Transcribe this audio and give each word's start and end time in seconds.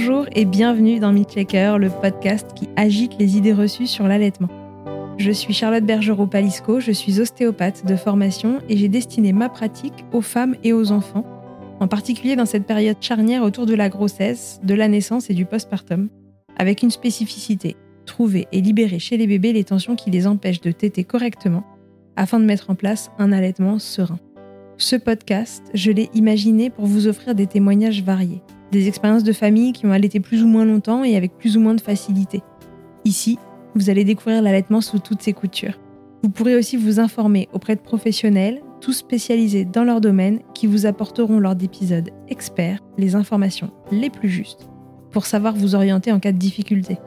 Bonjour 0.00 0.26
et 0.30 0.44
bienvenue 0.44 1.00
dans 1.00 1.12
Checker, 1.24 1.74
le 1.76 1.90
podcast 1.90 2.54
qui 2.54 2.68
agite 2.76 3.18
les 3.18 3.36
idées 3.36 3.52
reçues 3.52 3.88
sur 3.88 4.06
l'allaitement. 4.06 4.48
Je 5.18 5.32
suis 5.32 5.52
Charlotte 5.52 5.82
Bergerot-Palisco, 5.82 6.78
je 6.78 6.92
suis 6.92 7.20
ostéopathe 7.20 7.84
de 7.84 7.96
formation 7.96 8.60
et 8.68 8.76
j'ai 8.76 8.88
destiné 8.88 9.32
ma 9.32 9.48
pratique 9.48 10.04
aux 10.12 10.20
femmes 10.20 10.54
et 10.62 10.72
aux 10.72 10.92
enfants, 10.92 11.24
en 11.80 11.88
particulier 11.88 12.36
dans 12.36 12.46
cette 12.46 12.64
période 12.64 12.98
charnière 13.00 13.42
autour 13.42 13.66
de 13.66 13.74
la 13.74 13.88
grossesse, 13.88 14.60
de 14.62 14.74
la 14.74 14.86
naissance 14.86 15.30
et 15.30 15.34
du 15.34 15.44
postpartum, 15.44 16.10
avec 16.56 16.84
une 16.84 16.92
spécificité, 16.92 17.74
trouver 18.06 18.46
et 18.52 18.60
libérer 18.60 19.00
chez 19.00 19.16
les 19.16 19.26
bébés 19.26 19.52
les 19.52 19.64
tensions 19.64 19.96
qui 19.96 20.12
les 20.12 20.28
empêchent 20.28 20.60
de 20.60 20.70
téter 20.70 21.02
correctement, 21.02 21.64
afin 22.14 22.38
de 22.38 22.44
mettre 22.44 22.70
en 22.70 22.76
place 22.76 23.10
un 23.18 23.32
allaitement 23.32 23.80
serein. 23.80 24.20
Ce 24.80 24.94
podcast, 24.94 25.64
je 25.74 25.90
l'ai 25.90 26.08
imaginé 26.14 26.70
pour 26.70 26.86
vous 26.86 27.08
offrir 27.08 27.34
des 27.34 27.48
témoignages 27.48 28.04
variés, 28.04 28.42
des 28.70 28.86
expériences 28.86 29.24
de 29.24 29.32
famille 29.32 29.72
qui 29.72 29.86
ont 29.86 29.90
allaité 29.90 30.20
plus 30.20 30.44
ou 30.44 30.46
moins 30.46 30.64
longtemps 30.64 31.02
et 31.02 31.16
avec 31.16 31.36
plus 31.36 31.56
ou 31.56 31.60
moins 31.60 31.74
de 31.74 31.80
facilité. 31.80 32.42
Ici, 33.04 33.40
vous 33.74 33.90
allez 33.90 34.04
découvrir 34.04 34.40
l'allaitement 34.40 34.80
sous 34.80 35.00
toutes 35.00 35.20
ses 35.20 35.32
coutures. 35.32 35.80
Vous 36.22 36.28
pourrez 36.30 36.54
aussi 36.54 36.76
vous 36.76 37.00
informer 37.00 37.48
auprès 37.52 37.74
de 37.74 37.80
professionnels, 37.80 38.62
tous 38.80 38.92
spécialisés 38.92 39.64
dans 39.64 39.82
leur 39.82 40.00
domaine, 40.00 40.38
qui 40.54 40.68
vous 40.68 40.86
apporteront 40.86 41.40
lors 41.40 41.56
d'épisodes 41.56 42.10
experts 42.28 42.78
les 42.98 43.16
informations 43.16 43.72
les 43.90 44.10
plus 44.10 44.28
justes 44.28 44.68
pour 45.10 45.26
savoir 45.26 45.56
vous 45.56 45.74
orienter 45.74 46.12
en 46.12 46.20
cas 46.20 46.30
de 46.30 46.38
difficulté. 46.38 46.98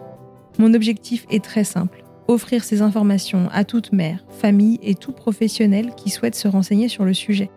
Mon 0.59 0.73
objectif 0.73 1.25
est 1.31 1.41
très 1.41 1.63
simple, 1.63 2.03
offrir 2.27 2.65
ces 2.65 2.81
informations 2.81 3.47
à 3.53 3.63
toute 3.63 3.93
mère, 3.93 4.25
famille 4.27 4.77
et 4.83 4.95
tout 4.95 5.13
professionnel 5.13 5.91
qui 5.95 6.09
souhaite 6.09 6.35
se 6.35 6.49
renseigner 6.49 6.89
sur 6.89 7.05
le 7.05 7.13
sujet. 7.13 7.49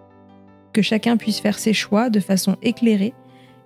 Que 0.75 0.83
chacun 0.83 1.17
puisse 1.17 1.39
faire 1.39 1.58
ses 1.58 1.72
choix 1.72 2.11
de 2.11 2.19
façon 2.19 2.56
éclairée 2.61 3.14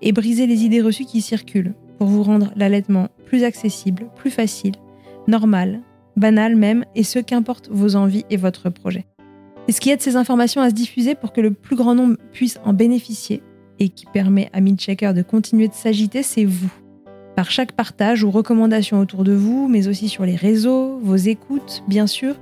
et 0.03 0.12
briser 0.12 0.47
les 0.47 0.64
idées 0.64 0.83
reçues 0.83 1.06
qui 1.06 1.23
circulent 1.23 1.75
pour 1.98 2.06
vous 2.06 2.23
rendre 2.23 2.53
l'allaitement 2.55 3.09
plus 3.25 3.45
accessible, 3.45 4.09
plus 4.15 4.31
facile, 4.31 4.75
normal, 5.27 5.81
banal 6.17 6.55
même, 6.55 6.84
et 6.95 7.03
ce 7.03 7.19
qu'importent 7.19 7.70
vos 7.70 7.97
envies 7.97 8.27
et 8.28 8.37
votre 8.37 8.69
projet. 8.69 9.06
Et 9.69 9.73
ce 9.73 9.81
qui 9.81 9.89
aide 9.89 10.03
ces 10.03 10.17
informations 10.17 10.61
à 10.61 10.69
se 10.69 10.75
diffuser 10.75 11.15
pour 11.15 11.33
que 11.33 11.41
le 11.41 11.53
plus 11.53 11.77
grand 11.77 11.95
nombre 11.95 12.17
puisse 12.33 12.61
en 12.65 12.75
bénéficier 12.75 13.43
et 13.78 13.89
qui 13.89 14.05
permet 14.06 14.50
à 14.53 14.61
Midchecker 14.61 15.15
de 15.15 15.22
continuer 15.22 15.69
de 15.69 15.75
s'agiter, 15.75 16.22
c'est 16.22 16.45
vous. 16.45 16.72
Par 17.37 17.50
chaque 17.50 17.72
partage 17.72 18.22
ou 18.22 18.31
recommandation 18.31 19.00
autour 19.00 19.25
de 19.25 19.33
vous, 19.33 19.67
mais 19.67 19.89
aussi 19.89 20.11
sur 20.11 20.27
les 20.27 20.37
réseaux, 20.37 20.98
vos 20.98 21.17
écoutes, 21.17 21.83
bien 21.89 22.06
sûr, 22.06 22.34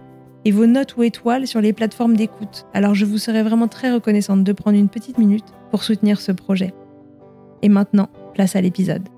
et 0.47 0.53
vos 0.53 0.67
notes 0.67 0.97
ou 0.97 1.03
étoiles 1.03 1.49
sur 1.49 1.61
les 1.61 1.73
plateformes 1.73 2.17
d'écoute. 2.17 2.67
Alors 2.73 2.95
je 2.95 3.05
vous 3.05 3.19
serais 3.19 3.43
vraiment 3.43 3.67
très 3.67 3.93
reconnaissante 3.93 4.45
de 4.45 4.53
prendre 4.53 4.79
une 4.79 4.89
petite 4.89 5.19
minute 5.19 5.45
pour 5.73 5.83
soutenir 5.83 6.21
ce 6.21 6.31
projet. 6.31 6.73
Et 7.63 7.69
maintenant, 7.69 8.09
place 8.33 8.55
à 8.55 8.61
l'épisode. 8.61 9.09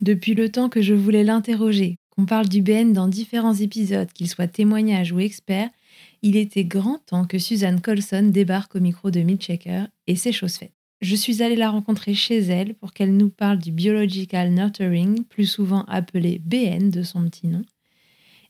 Depuis 0.00 0.34
le 0.34 0.50
temps 0.50 0.68
que 0.68 0.82
je 0.82 0.94
voulais 0.94 1.24
l'interroger, 1.24 1.96
qu'on 2.10 2.26
parle 2.26 2.48
du 2.48 2.62
BN 2.62 2.92
dans 2.92 3.08
différents 3.08 3.54
épisodes, 3.54 4.12
qu'il 4.12 4.28
soit 4.28 4.46
témoignage 4.46 5.10
ou 5.10 5.18
expert, 5.18 5.68
il 6.22 6.36
était 6.36 6.64
grand 6.64 6.98
temps 7.04 7.24
que 7.24 7.40
Suzanne 7.40 7.80
Colson 7.80 8.30
débarque 8.32 8.76
au 8.76 8.80
micro 8.80 9.10
de 9.10 9.18
Midchecker 9.18 9.86
et 10.06 10.14
c'est 10.14 10.30
chose 10.30 10.54
faite. 10.54 10.74
Je 11.00 11.16
suis 11.16 11.42
allée 11.42 11.56
la 11.56 11.70
rencontrer 11.70 12.14
chez 12.14 12.38
elle 12.38 12.76
pour 12.76 12.92
qu'elle 12.92 13.16
nous 13.16 13.30
parle 13.30 13.58
du 13.58 13.72
Biological 13.72 14.50
Nurturing, 14.50 15.24
plus 15.24 15.46
souvent 15.46 15.82
appelé 15.88 16.40
BN 16.44 16.90
de 16.90 17.02
son 17.02 17.24
petit 17.28 17.48
nom. 17.48 17.62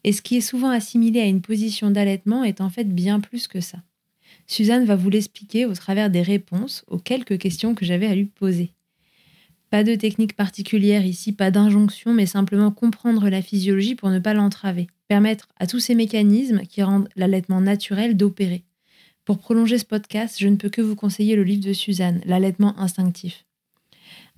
Et 0.05 0.13
ce 0.13 0.23
qui 0.23 0.37
est 0.37 0.43
souvent 0.43 0.71
assimilé 0.71 1.21
à 1.21 1.27
une 1.27 1.41
position 1.41 1.91
d'allaitement 1.91 2.45
est 2.45 2.61
en 2.61 2.71
fait 2.71 2.85
bien 2.85 3.21
plus 3.21 3.47
que 3.49 3.61
ça. 3.61 3.79
Suzanne 4.47 4.85
va 4.85 4.97
vous 4.97 5.11
l'expliquer 5.11 5.67
au 5.67 5.75
travers 5.75 6.11
des 6.11 6.23
réponses 6.23 6.85
aux 6.87 6.99
quelques 6.99 7.39
questions 7.39 7.75
que 7.75 7.85
j'avais 7.85 8.07
à 8.07 8.15
lui 8.15 8.25
poser. 8.27 8.73
Pas 9.71 9.85
de 9.85 9.95
technique 9.95 10.35
particulière 10.35 11.05
ici, 11.05 11.33
pas 11.33 11.51
d'injonction, 11.51 12.15
mais 12.15 12.25
simplement 12.25 12.71
comprendre 12.71 13.29
la 13.29 13.43
physiologie 13.43 13.95
pour 13.95 14.09
ne 14.09 14.19
pas 14.19 14.33
l'entraver. 14.33 14.87
Permettre 15.09 15.49
à 15.59 15.67
tous 15.67 15.81
ces 15.81 15.95
mécanismes 15.95 16.61
qui 16.61 16.83
rendent 16.83 17.09
l'allaitement 17.17 17.61
naturel 17.61 18.17
d'opérer. 18.17 18.65
Pour 19.27 19.39
prolonger 19.39 19.77
ce 19.77 19.85
podcast, 19.85 20.37
je 20.39 20.49
ne 20.49 20.57
peux 20.57 20.71
que 20.71 20.81
vous 20.81 20.97
conseiller 20.97 21.37
le 21.37 21.45
livre 21.45 21.65
de 21.65 21.75
Suzanne, 21.75 22.23
L'allaitement 22.25 22.79
instinctif. 22.79 23.48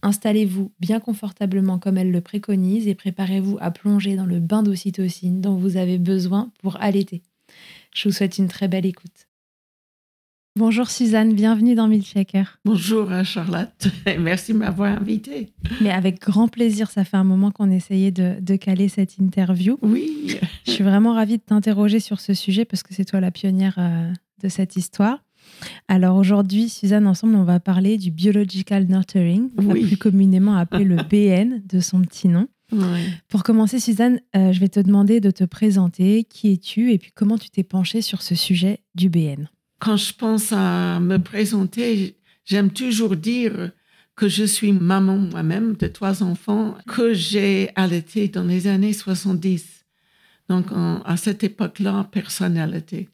Installez-vous 0.02 0.72
bien 0.80 1.00
confortablement 1.00 1.78
comme 1.78 1.98
elle 1.98 2.10
le 2.10 2.20
préconise 2.20 2.88
et 2.88 2.94
préparez-vous 2.94 3.58
à 3.60 3.70
plonger 3.70 4.16
dans 4.16 4.26
le 4.26 4.40
bain 4.40 4.62
d'ocytocine 4.62 5.40
dont 5.40 5.56
vous 5.56 5.76
avez 5.76 5.98
besoin 5.98 6.50
pour 6.62 6.80
allaiter. 6.80 7.22
Je 7.94 8.08
vous 8.08 8.14
souhaite 8.14 8.38
une 8.38 8.48
très 8.48 8.68
belle 8.68 8.86
écoute. 8.86 9.26
Bonjour 10.56 10.90
Suzanne, 10.90 11.32
bienvenue 11.34 11.74
dans 11.74 11.86
Milkshaker. 11.86 12.58
Bonjour 12.64 13.12
hein, 13.12 13.22
Charlotte, 13.22 13.86
merci 14.18 14.52
de 14.52 14.58
m'avoir 14.58 15.00
invitée. 15.00 15.52
Mais 15.80 15.90
avec 15.90 16.20
grand 16.20 16.48
plaisir, 16.48 16.90
ça 16.90 17.04
fait 17.04 17.16
un 17.16 17.24
moment 17.24 17.52
qu'on 17.52 17.70
essayait 17.70 18.10
de, 18.10 18.56
caler 18.56 18.88
cette 18.88 19.18
interview. 19.18 19.78
Oui. 19.80 20.38
Je 20.66 20.72
suis 20.72 20.82
vraiment 20.82 21.14
ravie 21.14 21.38
de 21.38 21.42
t'interroger 21.42 22.00
sur 22.00 22.20
ce 22.20 22.34
sujet 22.34 22.64
parce 22.64 22.82
que 22.82 22.94
c'est 22.94 23.04
toi 23.04 23.20
la 23.20 23.30
pionnière 23.30 23.76
euh, 23.78 24.12
de 24.42 24.48
cette 24.48 24.76
histoire. 24.76 25.22
Alors 25.88 26.16
aujourd'hui, 26.16 26.68
Suzanne, 26.68 27.06
ensemble, 27.06 27.34
on 27.34 27.44
va 27.44 27.60
parler 27.60 27.98
du 27.98 28.10
Biological 28.10 28.86
Nurturing, 28.86 29.50
plus 29.50 29.96
communément 29.96 30.56
appelé 30.56 30.84
le 30.84 30.96
BN 31.10 31.62
de 31.66 31.80
son 31.80 32.02
petit 32.02 32.28
nom. 32.28 32.48
Pour 33.28 33.42
commencer, 33.42 33.80
Suzanne, 33.80 34.20
euh, 34.36 34.52
je 34.52 34.60
vais 34.60 34.68
te 34.68 34.78
demander 34.78 35.20
de 35.20 35.32
te 35.32 35.42
présenter. 35.42 36.22
Qui 36.22 36.52
es-tu 36.52 36.92
et 36.92 36.98
puis 36.98 37.10
comment 37.12 37.36
tu 37.36 37.50
t'es 37.50 37.64
penchée 37.64 38.00
sur 38.00 38.22
ce 38.22 38.36
sujet 38.36 38.78
du 38.94 39.08
BN 39.08 39.48
quand 39.80 39.96
je 39.96 40.12
pense 40.12 40.52
à 40.52 41.00
me 41.00 41.16
présenter, 41.16 42.14
j'aime 42.44 42.70
toujours 42.70 43.16
dire 43.16 43.72
que 44.14 44.28
je 44.28 44.44
suis 44.44 44.72
maman 44.72 45.16
moi-même 45.16 45.74
de 45.74 45.86
trois 45.86 46.22
enfants 46.22 46.76
que 46.86 47.14
j'ai 47.14 47.70
allaité 47.74 48.28
dans 48.28 48.44
les 48.44 48.66
années 48.66 48.92
70. 48.92 49.86
Donc, 50.50 50.66
à 50.70 51.16
cette 51.16 51.42
époque-là, 51.42 52.08
personnalité. 52.12 53.08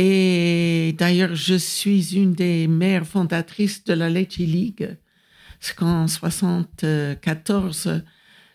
Et 0.00 0.94
d'ailleurs, 0.96 1.34
je 1.34 1.56
suis 1.56 2.14
une 2.14 2.32
des 2.32 2.68
mères 2.68 3.04
fondatrices 3.04 3.82
de 3.82 3.94
la 3.94 4.08
Leche 4.08 4.38
League. 4.38 4.96
Parce 5.58 5.72
qu'en 5.72 6.06
74, 6.06 8.04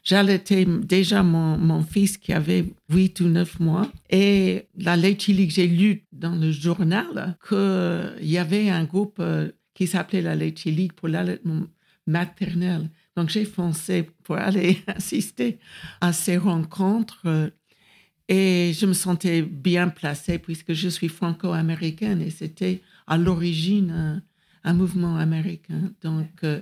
J'allaitais 0.03 0.65
déjà 0.65 1.23
mon, 1.23 1.57
mon, 1.57 1.81
fils 1.81 2.17
qui 2.17 2.33
avait 2.33 2.65
8 2.89 3.21
ou 3.21 3.27
9 3.27 3.59
mois. 3.61 3.89
Et 4.09 4.67
la 4.77 4.97
Leche 4.97 5.27
League, 5.27 5.51
j'ai 5.51 5.67
lu 5.67 6.05
dans 6.11 6.35
le 6.35 6.51
journal 6.51 7.37
qu'il 7.47 8.29
y 8.29 8.37
avait 8.37 8.69
un 8.69 8.83
groupe 8.83 9.15
euh, 9.19 9.49
qui 9.73 9.87
s'appelait 9.87 10.21
la 10.21 10.35
Leche 10.35 10.65
League 10.65 10.91
pour 10.91 11.07
l'allaitement 11.07 11.67
maternel. 12.05 12.89
Donc 13.15 13.29
j'ai 13.29 13.45
foncé 13.45 14.09
pour 14.23 14.35
aller 14.35 14.79
assister 14.87 15.59
à 16.01 16.11
ces 16.11 16.35
rencontres. 16.35 17.51
Et 18.29 18.71
je 18.73 18.85
me 18.85 18.93
sentais 18.93 19.41
bien 19.41 19.89
placée 19.89 20.39
puisque 20.39 20.73
je 20.73 20.87
suis 20.89 21.09
franco-américaine 21.09 22.21
et 22.21 22.29
c'était 22.29 22.81
à 23.05 23.17
l'origine 23.17 24.23
un, 24.63 24.73
mouvement 24.73 25.17
américain. 25.17 25.91
Donc, 26.01 26.29
euh, 26.43 26.61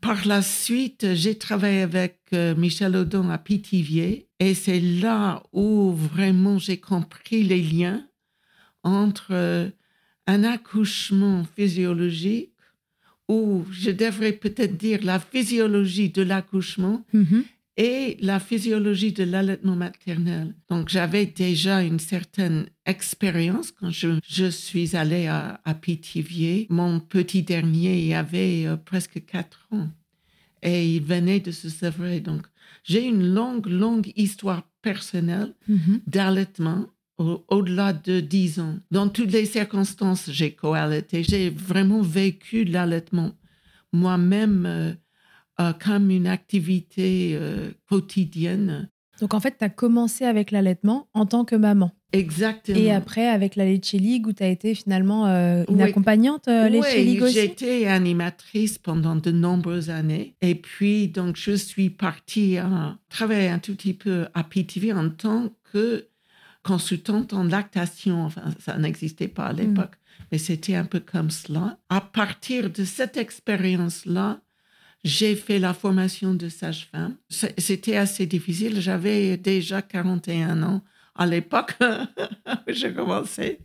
par 0.00 0.26
la 0.26 0.42
suite, 0.42 1.14
j'ai 1.14 1.36
travaillé 1.36 1.82
avec 1.82 2.18
euh, 2.32 2.54
Michel 2.56 2.96
Audon 2.96 3.30
à 3.30 3.38
Pithiviers 3.38 4.28
et 4.40 4.54
c'est 4.54 4.80
là 4.80 5.42
où 5.52 5.92
vraiment 5.92 6.58
j'ai 6.58 6.78
compris 6.78 7.42
les 7.42 7.62
liens 7.62 8.06
entre 8.82 9.28
euh, 9.30 9.68
un 10.26 10.42
accouchement 10.42 11.44
physiologique 11.56 12.54
ou 13.28 13.64
je 13.70 13.90
devrais 13.90 14.32
peut-être 14.32 14.76
dire 14.76 15.00
la 15.04 15.20
physiologie 15.20 16.10
de 16.10 16.22
l'accouchement 16.22 17.04
mm-hmm. 17.14 17.44
Et 17.76 18.16
la 18.20 18.40
physiologie 18.40 19.12
de 19.12 19.24
l'allaitement 19.24 19.76
maternel. 19.76 20.54
Donc, 20.68 20.88
j'avais 20.88 21.26
déjà 21.26 21.82
une 21.82 21.98
certaine 21.98 22.66
expérience 22.84 23.70
quand 23.72 23.90
je, 23.90 24.50
suis 24.50 24.96
allée 24.96 25.26
à, 25.26 25.60
à 25.64 25.74
Pithiviers. 25.74 26.66
Mon 26.68 27.00
petit 27.00 27.42
dernier 27.42 28.02
il 28.02 28.14
avait 28.14 28.66
euh, 28.66 28.76
presque 28.76 29.24
quatre 29.24 29.66
ans 29.70 29.88
et 30.62 30.94
il 30.94 31.02
venait 31.02 31.40
de 31.40 31.52
se 31.52 31.68
sevrer. 31.68 32.20
Donc, 32.20 32.46
j'ai 32.84 33.04
une 33.04 33.34
longue, 33.34 33.66
longue 33.66 34.12
histoire 34.16 34.62
personnelle 34.82 35.54
mm-hmm. 35.68 36.00
d'allaitement 36.06 36.86
au-delà 37.48 37.92
de 37.92 38.20
dix 38.20 38.60
ans. 38.60 38.78
Dans 38.90 39.08
toutes 39.08 39.32
les 39.32 39.44
circonstances, 39.44 40.30
j'ai 40.30 40.52
co-allaité. 40.52 41.22
J'ai 41.22 41.50
vraiment 41.50 42.00
vécu 42.00 42.64
l'allaitement 42.64 43.32
moi-même 43.92 44.64
euh, 44.66 44.94
euh, 45.60 45.72
comme 45.72 46.10
une 46.10 46.26
activité 46.26 47.32
euh, 47.34 47.70
quotidienne. 47.88 48.88
Donc 49.20 49.34
en 49.34 49.40
fait, 49.40 49.56
tu 49.58 49.64
as 49.64 49.68
commencé 49.68 50.24
avec 50.24 50.52
l'allaitement 50.52 51.08
en 51.12 51.26
tant 51.26 51.44
que 51.44 51.54
maman. 51.54 51.90
Exactement. 52.12 52.78
Et 52.78 52.90
après, 52.90 53.28
avec 53.28 53.56
la 53.56 53.66
Leche 53.66 53.92
League, 53.92 54.26
où 54.26 54.32
tu 54.32 54.42
as 54.42 54.48
été 54.48 54.74
finalement 54.74 55.26
une 55.26 55.82
accompagnante 55.82 56.48
euh, 56.48 56.68
Leche 56.68 56.96
League 56.96 57.22
aussi 57.22 57.34
j'ai 57.34 57.44
été 57.44 57.86
animatrice 57.86 58.78
pendant 58.78 59.16
de 59.16 59.30
nombreuses 59.30 59.90
années. 59.90 60.34
Et 60.40 60.54
puis, 60.54 61.08
donc, 61.08 61.36
je 61.36 61.52
suis 61.52 61.90
partie 61.90 62.56
à 62.56 62.96
travailler 63.10 63.48
un 63.48 63.58
tout 63.58 63.74
petit 63.74 63.94
peu 63.94 64.28
à 64.32 64.42
PTV 64.42 64.94
en 64.94 65.10
tant 65.10 65.50
que 65.72 66.06
consultante 66.62 67.34
en 67.34 67.44
lactation. 67.44 68.24
Enfin, 68.24 68.44
ça 68.58 68.78
n'existait 68.78 69.28
pas 69.28 69.46
à 69.46 69.52
mm. 69.52 69.56
l'époque, 69.56 69.96
mais 70.32 70.38
c'était 70.38 70.74
un 70.74 70.84
peu 70.84 71.00
comme 71.00 71.30
cela. 71.30 71.78
À 71.90 72.00
partir 72.00 72.70
de 72.70 72.84
cette 72.84 73.18
expérience-là, 73.18 74.40
j'ai 75.04 75.34
fait 75.34 75.58
la 75.58 75.72
formation 75.72 76.34
de 76.34 76.48
sage-femme. 76.48 77.16
C'était 77.28 77.96
assez 77.96 78.26
difficile. 78.26 78.80
J'avais 78.80 79.36
déjà 79.36 79.82
41 79.82 80.62
ans 80.62 80.82
à 81.14 81.26
l'époque 81.26 81.74
où 81.82 82.54
j'ai 82.68 82.92
commencé. 82.92 83.60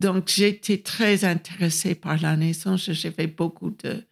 Donc, 0.00 0.28
j'étais 0.28 0.78
très 0.78 1.24
intéressée 1.24 1.94
par 1.94 2.20
la 2.20 2.36
naissance. 2.36 2.90
J'ai 2.90 3.10
fait 3.10 3.28
beaucoup 3.28 3.70
de, 3.70 4.02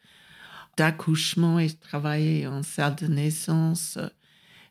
d'accouchements 0.76 1.58
et 1.58 1.70
travaillé 1.70 2.46
en 2.46 2.62
salle 2.62 2.96
de 2.96 3.06
naissance 3.06 3.98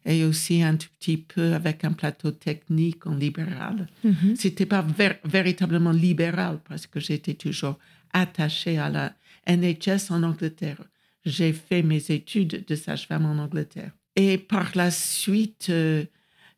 et 0.05 0.23
aussi 0.23 0.63
un 0.63 0.75
tout 0.75 0.87
petit 0.97 1.17
peu 1.17 1.53
avec 1.53 1.83
un 1.83 1.91
plateau 1.91 2.31
technique 2.31 3.05
en 3.05 3.13
libéral. 3.13 3.87
Mm-hmm. 4.05 4.35
C'était 4.37 4.65
pas 4.65 4.85
véritablement 5.25 5.91
libéral 5.91 6.59
parce 6.67 6.87
que 6.87 6.99
j'étais 6.99 7.33
toujours 7.33 7.77
attachée 8.13 8.77
à 8.77 8.89
la 8.89 9.13
NHS 9.47 10.11
en 10.11 10.23
Angleterre. 10.23 10.81
J'ai 11.29 11.53
fait 11.53 11.83
mes 11.83 12.11
études 12.11 12.65
de 12.65 12.75
sage-femme 12.75 13.25
en 13.25 13.37
Angleterre. 13.37 13.91
Et 14.15 14.37
par 14.37 14.71
la 14.75 14.89
suite, 14.89 15.67
euh, 15.69 16.05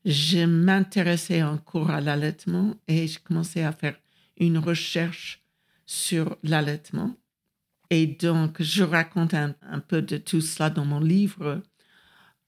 je 0.05 0.45
m'intéressais 0.45 1.43
encore 1.43 1.89
à 1.89 1.99
l'allaitement 1.99 2.75
et 2.87 3.07
je 3.07 3.19
commençais 3.19 3.63
à 3.63 3.73
faire 3.73 3.99
une 4.37 4.57
recherche 4.57 5.43
sur 5.85 6.37
l'allaitement. 6.43 7.15
Et 7.89 8.07
donc, 8.07 8.61
je 8.61 8.83
raconte 8.83 9.33
un, 9.33 9.53
peu 9.85 10.01
de 10.01 10.15
tout 10.15 10.39
cela 10.39 10.69
dans 10.69 10.85
mon 10.85 11.01
livre 11.01 11.61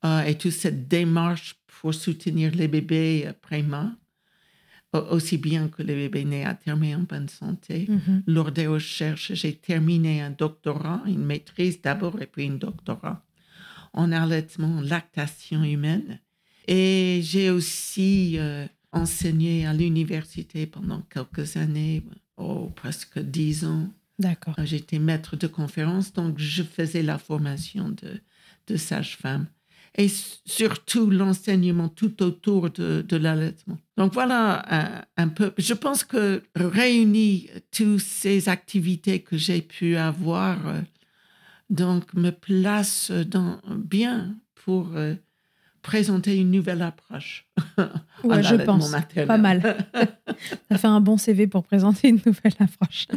euh, 0.06 0.22
et 0.22 0.38
toute 0.38 0.52
cette 0.52 0.88
démarche 0.88 1.56
pour 1.68 1.94
soutenir 1.94 2.56
les 2.56 2.70
bébés 2.70 3.26
euh, 3.28 3.34
aussi 5.00 5.38
bien 5.38 5.68
que 5.68 5.82
les 5.82 5.96
bébés 5.96 6.26
nés 6.26 6.46
à 6.46 6.54
terme 6.54 6.84
et 6.84 6.96
en 6.96 7.00
bonne 7.00 7.30
santé. 7.30 7.88
Mm-hmm. 7.90 8.24
Lors 8.28 8.52
des 8.52 8.68
recherches, 8.68 9.34
j'ai 9.34 9.56
terminé 9.56 10.22
un 10.22 10.32
doctorat, 10.32 11.02
une 11.08 11.26
maîtrise 11.26 11.82
d'abord 11.82 12.22
et 12.22 12.28
puis 12.28 12.48
un 12.48 12.56
doctorat 12.56 13.24
en 13.94 14.12
allaitement, 14.12 14.82
lactation 14.82 15.64
humaine. 15.64 16.20
Et 16.68 17.22
j'ai 17.24 17.50
aussi 17.50 18.38
euh, 18.38 18.68
enseigné 18.92 19.66
à 19.66 19.74
l'université 19.74 20.66
pendant 20.66 21.02
quelques 21.02 21.58
années, 21.58 22.04
oh, 22.38 22.72
presque 22.76 23.20
dix 23.20 23.66
ans. 23.66 23.90
D'accord. 24.20 24.56
J'étais 24.64 25.00
maître 25.00 25.36
de 25.36 25.48
conférence, 25.48 26.14
donc 26.14 26.40
je 26.40 26.64
faisais 26.64 27.04
la 27.04 27.18
formation 27.18 27.90
de, 27.90 28.22
de 28.68 28.78
sage-femme 28.78 29.48
et 29.96 30.08
surtout 30.08 31.10
l'enseignement 31.10 31.88
tout 31.88 32.24
autour 32.24 32.70
de, 32.72 33.06
de 33.08 33.18
l'allaitement. 33.18 33.78
Donc 33.98 34.14
voilà 34.14 35.06
un, 35.18 35.28
peu, 35.28 35.54
je 35.58 35.74
pense 35.74 36.04
que 36.04 36.42
réunir 36.56 37.50
toutes 37.72 38.00
ces 38.00 38.50
activités 38.50 39.20
que 39.20 39.38
j'ai 39.38 39.62
pu 39.62 39.96
avoir, 39.96 40.68
euh, 40.68 40.82
donc 41.70 42.14
me 42.14 42.32
place 42.32 43.12
dans, 43.12 43.60
bien 43.70 44.36
pour 44.56 44.92
euh, 44.96 45.14
présenter 45.84 46.38
une 46.38 46.50
nouvelle 46.50 46.82
approche. 46.82 47.46
Ouais, 48.24 48.42
je 48.44 48.56
pense. 48.56 48.92
Pas 49.28 49.38
mal. 49.38 49.86
Ça 50.72 50.78
fait 50.80 50.88
un 50.88 51.02
bon 51.02 51.18
CV 51.18 51.46
pour 51.46 51.64
présenter 51.64 52.10
une 52.10 52.20
nouvelle 52.26 52.56
approche. 52.60 53.08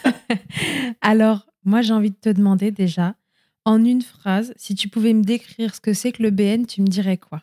Alors, 1.00 1.46
moi, 1.64 1.80
j'ai 1.80 1.94
envie 1.94 2.10
de 2.10 2.16
te 2.16 2.28
demander 2.28 2.70
déjà, 2.70 3.14
en 3.64 3.84
une 3.84 4.02
phrase, 4.02 4.52
si 4.56 4.74
tu 4.74 4.88
pouvais 4.88 5.12
me 5.12 5.22
décrire 5.22 5.74
ce 5.74 5.80
que 5.80 5.92
c'est 5.92 6.12
que 6.12 6.22
le 6.22 6.30
BN, 6.30 6.66
tu 6.66 6.82
me 6.82 6.86
dirais 6.86 7.18
quoi? 7.18 7.42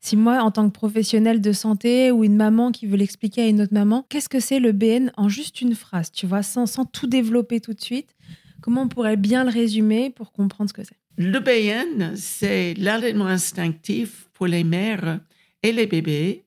Si 0.00 0.16
moi, 0.16 0.42
en 0.42 0.50
tant 0.50 0.68
que 0.68 0.72
professionnelle 0.72 1.40
de 1.40 1.52
santé 1.52 2.10
ou 2.10 2.24
une 2.24 2.36
maman 2.36 2.72
qui 2.72 2.86
veut 2.86 2.96
l'expliquer 2.96 3.42
à 3.42 3.46
une 3.46 3.60
autre 3.60 3.74
maman, 3.74 4.06
qu'est-ce 4.08 4.28
que 4.28 4.40
c'est 4.40 4.58
le 4.58 4.72
BN 4.72 5.10
en 5.16 5.28
juste 5.28 5.60
une 5.60 5.74
phrase, 5.74 6.10
tu 6.10 6.26
vois, 6.26 6.42
sans, 6.42 6.66
sans 6.66 6.84
tout 6.84 7.06
développer 7.06 7.60
tout 7.60 7.74
de 7.74 7.80
suite? 7.80 8.14
Comment 8.62 8.82
on 8.82 8.88
pourrait 8.88 9.16
bien 9.16 9.44
le 9.44 9.50
résumer 9.50 10.10
pour 10.10 10.32
comprendre 10.32 10.70
ce 10.70 10.74
que 10.74 10.82
c'est? 10.82 10.96
Le 11.18 11.38
BN, 11.40 12.16
c'est 12.16 12.74
l'allaitement 12.74 13.26
instinctif 13.26 14.28
pour 14.32 14.46
les 14.46 14.64
mères 14.64 15.20
et 15.62 15.72
les 15.72 15.86
bébés, 15.86 16.44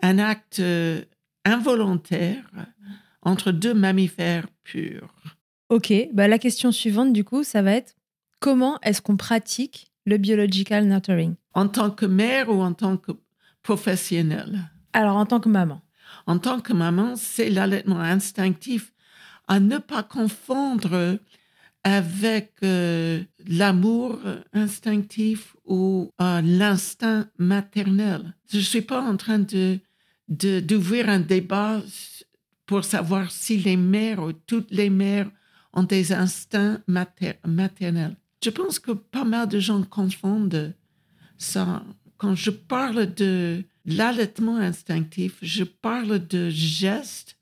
un 0.00 0.18
acte 0.18 0.60
euh, 0.60 1.02
involontaire 1.44 2.44
entre 3.22 3.52
deux 3.52 3.74
mammifères 3.74 4.46
purs. 4.64 5.14
Ok, 5.68 5.92
bah 6.12 6.28
la 6.28 6.38
question 6.38 6.72
suivante 6.72 7.12
du 7.12 7.24
coup, 7.24 7.44
ça 7.44 7.62
va 7.62 7.72
être 7.72 7.94
comment 8.42 8.78
est-ce 8.82 9.00
qu'on 9.00 9.16
pratique 9.16 9.92
le 10.04 10.18
biological 10.18 10.86
nurturing? 10.86 11.36
En 11.54 11.68
tant 11.68 11.90
que 11.90 12.04
mère 12.04 12.50
ou 12.50 12.60
en 12.60 12.74
tant 12.74 12.96
que 12.96 13.12
professionnelle? 13.62 14.70
Alors 14.92 15.16
en 15.16 15.24
tant 15.24 15.40
que 15.40 15.48
maman. 15.48 15.80
En 16.26 16.38
tant 16.38 16.60
que 16.60 16.72
maman, 16.72 17.14
c'est 17.16 17.48
l'allaitement 17.48 18.00
instinctif 18.00 18.92
à 19.48 19.60
ne 19.60 19.78
pas 19.78 20.02
confondre 20.02 21.18
avec 21.84 22.52
euh, 22.62 23.22
l'amour 23.46 24.18
instinctif 24.52 25.56
ou 25.64 26.10
euh, 26.20 26.40
l'instinct 26.42 27.28
maternel. 27.38 28.34
Je 28.50 28.58
ne 28.58 28.62
suis 28.62 28.82
pas 28.82 29.00
en 29.00 29.16
train 29.16 29.38
de 29.38 29.78
d'ouvrir 30.28 31.10
un 31.10 31.20
débat 31.20 31.82
pour 32.64 32.84
savoir 32.84 33.30
si 33.30 33.58
les 33.58 33.76
mères 33.76 34.22
ou 34.22 34.32
toutes 34.32 34.70
les 34.70 34.88
mères 34.88 35.30
ont 35.74 35.82
des 35.82 36.12
instincts 36.12 36.80
maternels. 36.86 38.16
Je 38.42 38.50
pense 38.50 38.78
que 38.78 38.92
pas 38.92 39.24
mal 39.24 39.48
de 39.48 39.60
gens 39.60 39.82
confondent 39.82 40.74
ça. 41.38 41.84
Quand 42.16 42.34
je 42.34 42.50
parle 42.50 43.12
de 43.14 43.62
l'allaitement 43.84 44.56
instinctif, 44.56 45.38
je 45.42 45.64
parle 45.64 46.26
de 46.26 46.50
gestes 46.50 47.36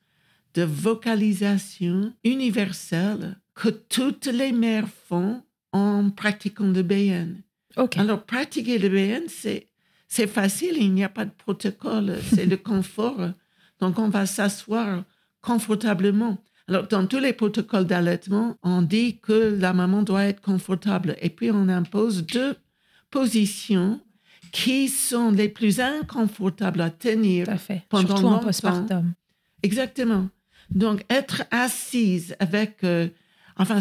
de 0.55 0.63
vocalisation 0.63 2.13
universelle 2.25 3.39
que 3.55 3.69
toutes 3.69 4.27
les 4.27 4.53
mères 4.53 4.89
font 4.89 5.43
en 5.73 6.11
pratiquant 6.11 6.71
le 6.71 6.83
BN. 6.83 7.43
Alors, 7.97 8.25
pratiquer 8.25 8.79
le 8.79 8.89
BN, 8.89 9.29
c'est, 9.29 9.69
c'est 10.09 10.27
facile, 10.27 10.77
il 10.77 10.93
n'y 10.93 11.05
a 11.05 11.09
pas 11.09 11.25
de 11.25 11.31
protocole, 11.31 12.19
c'est 12.35 12.47
le 12.47 12.57
confort. 12.71 13.31
Donc, 13.81 13.99
on 13.99 14.09
va 14.09 14.27
s'asseoir 14.27 15.05
confortablement. 15.41 16.43
Alors, 16.71 16.87
dans 16.87 17.05
tous 17.05 17.19
les 17.19 17.33
protocoles 17.33 17.85
d'allaitement, 17.85 18.57
on 18.63 18.81
dit 18.81 19.19
que 19.19 19.59
la 19.59 19.73
maman 19.73 20.05
doit 20.05 20.27
être 20.27 20.41
confortable. 20.41 21.17
Et 21.21 21.29
puis, 21.29 21.51
on 21.51 21.69
impose 21.69 22.25
deux 22.25 22.55
positions 23.11 24.01
qui 24.53 24.89
sont 24.89 25.33
les 25.33 25.49
plus 25.49 25.81
inconfortables 25.81 26.81
à 26.81 26.91
tenir 26.91 27.49
pendant 27.89 28.07
Surtout 28.07 28.23
longtemps. 28.23 28.39
postpartum. 28.39 29.15
Exactement. 29.65 30.29
Donc, 30.71 31.05
être 31.11 31.43
assise 31.51 32.37
avec, 32.39 32.85
euh, 32.85 33.09
enfin, 33.57 33.81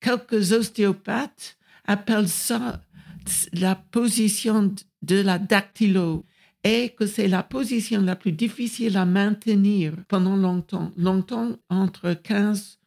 quelques 0.00 0.52
ostéopathes 0.52 1.56
appellent 1.86 2.28
ça 2.28 2.80
la 3.52 3.74
position 3.74 4.72
de 5.02 5.20
la 5.22 5.40
dactylo 5.40 6.24
et 6.66 6.88
que 6.90 7.06
c'est 7.06 7.28
la 7.28 7.44
position 7.44 8.00
la 8.02 8.16
plus 8.16 8.32
difficile 8.32 8.96
à 8.96 9.04
maintenir 9.04 9.92
pendant 10.08 10.34
longtemps, 10.34 10.92
longtemps 10.96 11.56
entre 11.70 12.12
15 12.12 12.80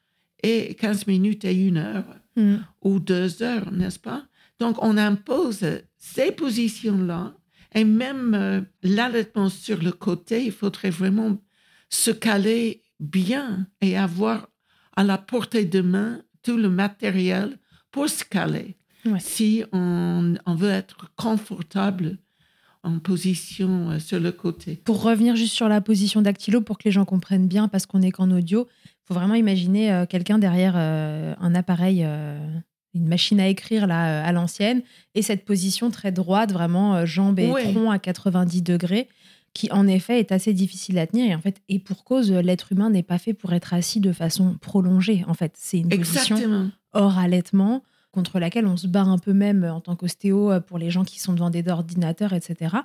et 0.43 0.75
15 0.75 1.07
minutes 1.07 1.45
et 1.45 1.53
une 1.53 1.77
heure 1.77 2.03
hmm. 2.35 2.57
ou 2.81 2.99
deux 2.99 3.41
heures, 3.41 3.71
n'est-ce 3.71 3.99
pas? 3.99 4.25
Donc, 4.59 4.75
on 4.83 4.97
impose 4.97 5.65
ces 5.97 6.31
positions-là 6.33 7.33
et 7.73 7.85
même 7.85 8.33
euh, 8.33 8.61
l'allaitement 8.83 9.47
sur 9.47 9.81
le 9.81 9.93
côté, 9.93 10.43
il 10.43 10.51
faudrait 10.51 10.89
vraiment 10.89 11.37
se 11.89 12.11
caler 12.11 12.83
bien 12.99 13.65
et 13.79 13.97
avoir 13.97 14.49
à 14.97 15.05
la 15.05 15.17
portée 15.17 15.63
de 15.63 15.79
main 15.79 16.21
tout 16.43 16.57
le 16.57 16.69
matériel 16.69 17.57
pour 17.91 18.09
se 18.09 18.25
caler. 18.25 18.75
Ouais. 19.05 19.19
si 19.21 19.63
on, 19.71 20.35
on 20.45 20.55
veut 20.55 20.71
être 20.71 21.09
confortable 21.15 22.17
en 22.83 22.99
position 22.99 23.91
euh, 23.91 23.99
sur 23.99 24.19
le 24.19 24.31
côté. 24.31 24.81
Pour 24.85 25.01
revenir 25.03 25.35
juste 25.35 25.53
sur 25.53 25.67
la 25.67 25.81
position 25.81 26.21
dactylo, 26.21 26.61
pour 26.61 26.77
que 26.77 26.85
les 26.85 26.91
gens 26.91 27.05
comprennent 27.05 27.47
bien, 27.47 27.67
parce 27.67 27.85
qu'on 27.85 27.99
n'est 27.99 28.11
qu'en 28.11 28.31
audio, 28.31 28.67
il 28.85 29.07
faut 29.07 29.13
vraiment 29.13 29.35
imaginer 29.35 29.91
euh, 29.91 30.05
quelqu'un 30.05 30.37
derrière 30.37 30.73
euh, 30.75 31.33
un 31.39 31.55
appareil, 31.55 32.05
une 32.93 33.07
machine 33.07 33.39
à 33.39 33.47
écrire 33.47 33.87
là, 33.87 34.23
à 34.23 34.31
l'ancienne, 34.31 34.81
et 35.15 35.21
cette 35.21 35.45
position 35.45 35.91
très 35.91 36.11
droite, 36.11 36.51
vraiment 36.51 37.05
jambes 37.05 37.39
et 37.39 37.49
tronc 37.49 37.91
à 37.91 37.99
90 37.99 38.61
degrés, 38.61 39.07
qui 39.53 39.71
en 39.71 39.87
effet 39.87 40.19
est 40.19 40.31
assez 40.31 40.53
difficile 40.53 40.99
à 40.99 41.07
tenir. 41.07 41.31
Et 41.31 41.35
en 41.35 41.41
fait, 41.41 41.61
et 41.69 41.79
pour 41.79 42.03
cause, 42.03 42.31
l'être 42.31 42.71
humain 42.71 42.89
n'est 42.89 43.03
pas 43.03 43.17
fait 43.17 43.33
pour 43.33 43.53
être 43.53 43.73
assis 43.73 43.99
de 43.99 44.11
façon 44.11 44.57
prolongée. 44.61 45.25
En 45.27 45.33
fait, 45.33 45.53
c'est 45.57 45.79
une 45.79 45.89
position 45.89 46.71
hors 46.93 47.17
allaitement, 47.17 47.83
contre 48.19 48.39
laquelle 48.39 48.65
on 48.65 48.75
se 48.75 48.87
bat 48.87 49.03
un 49.03 49.17
peu 49.17 49.31
même 49.31 49.63
en 49.63 49.79
tant 49.79 49.95
qu'ostéo 49.95 50.51
euh, 50.51 50.59
pour 50.59 50.77
les 50.77 50.91
gens 50.91 51.05
qui 51.05 51.19
sont 51.19 51.31
devant 51.31 51.49
des 51.49 51.67
ordinateurs, 51.69 52.33
etc. 52.33 52.75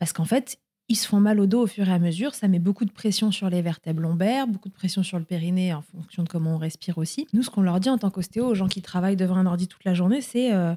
Parce 0.00 0.12
qu'en 0.12 0.24
fait, 0.24 0.58
ils 0.88 0.96
se 0.96 1.06
font 1.06 1.20
mal 1.20 1.38
au 1.38 1.46
dos 1.46 1.62
au 1.62 1.66
fur 1.68 1.88
et 1.88 1.92
à 1.92 2.00
mesure. 2.00 2.34
Ça 2.34 2.48
met 2.48 2.58
beaucoup 2.58 2.84
de 2.84 2.90
pression 2.90 3.30
sur 3.30 3.48
les 3.48 3.62
vertèbres 3.62 4.02
lombaires, 4.02 4.48
beaucoup 4.48 4.68
de 4.68 4.74
pression 4.74 5.04
sur 5.04 5.20
le 5.20 5.24
périnée 5.24 5.72
en 5.72 5.82
fonction 5.82 6.24
de 6.24 6.28
comment 6.28 6.56
on 6.56 6.58
respire 6.58 6.98
aussi. 6.98 7.28
Nous, 7.32 7.44
ce 7.44 7.50
qu'on 7.50 7.62
leur 7.62 7.78
dit 7.78 7.88
en 7.88 7.98
tant 7.98 8.10
qu'ostéo 8.10 8.46
aux 8.46 8.54
gens 8.56 8.66
qui 8.66 8.82
travaillent 8.82 9.16
devant 9.16 9.36
un 9.36 9.46
ordi 9.46 9.68
toute 9.68 9.84
la 9.84 9.94
journée, 9.94 10.20
c'est 10.20 10.52
euh, 10.52 10.74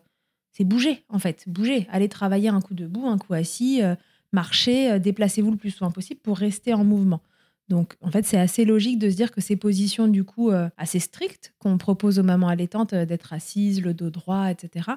bouger, 0.60 1.04
en 1.10 1.18
fait. 1.18 1.46
Bouger. 1.48 1.88
Allez 1.92 2.10
travailler 2.10 2.50
un 2.50 2.62
coup 2.62 2.76
debout, 2.76 3.08
un 3.08 3.18
coup 3.18 3.34
assis, 3.34 3.82
euh, 3.82 3.96
marcher, 4.32 4.92
euh, 4.92 5.00
déplacez-vous 5.00 5.50
le 5.50 5.58
plus 5.58 5.72
souvent 5.72 5.90
possible 5.90 6.20
pour 6.22 6.38
rester 6.38 6.76
en 6.76 6.84
mouvement. 6.84 7.22
Donc, 7.70 7.96
en 8.02 8.12
fait, 8.12 8.26
c'est 8.26 8.38
assez 8.40 8.66
logique 8.66 9.00
de 9.00 9.10
se 9.10 9.16
dire 9.16 9.32
que 9.32 9.40
ces 9.42 9.56
positions, 9.56 10.08
du 10.08 10.24
coup, 10.24 10.52
euh, 10.52 10.70
assez 10.78 11.00
strictes, 11.00 11.54
qu'on 11.60 11.78
propose 11.78 12.20
aux 12.20 12.24
mamans 12.24 12.50
allaitantes 12.50 12.94
euh, 12.94 13.06
d'être 13.06 13.32
assises, 13.34 13.82
le 13.82 13.94
dos 13.94 14.10
droit, 14.10 14.52
etc., 14.52 14.92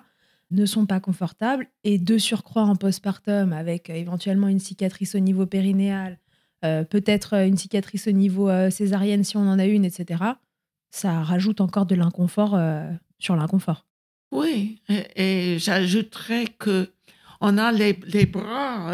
ne 0.51 0.67
sont 0.67 0.87
pas 0.87 1.01
confortables. 1.01 1.69
Et 1.85 1.99
de 1.99 2.19
surcroît 2.19 2.63
en 2.65 2.75
postpartum, 2.77 3.53
avec 3.53 3.89
euh, 3.91 3.95
éventuellement 3.95 4.49
une 4.49 4.59
cicatrice 4.59 5.15
au 5.15 5.21
niveau 5.21 5.47
périnéal, 5.47 6.19
peut-être 6.91 7.35
une 7.47 7.57
cicatrice 7.57 8.09
au 8.09 8.13
niveau 8.13 8.51
césarienne 8.71 9.23
si 9.23 9.37
on 9.37 9.49
en 9.49 9.57
a 9.61 9.67
une, 9.67 9.85
etc., 9.85 10.25
ça 10.91 11.23
rajoute 11.23 11.61
encore 11.61 11.87
de 11.87 11.95
l'inconfort 11.95 12.59
sur 13.21 13.37
l'inconfort. 13.37 13.87
Oui, 14.33 14.81
et, 14.89 15.05
et 15.55 15.59
j'ajouterais 15.61 16.47
que 16.59 16.91
on 17.41 17.57
a 17.57 17.71
les, 17.71 17.97
les 18.07 18.27
bras 18.27 18.91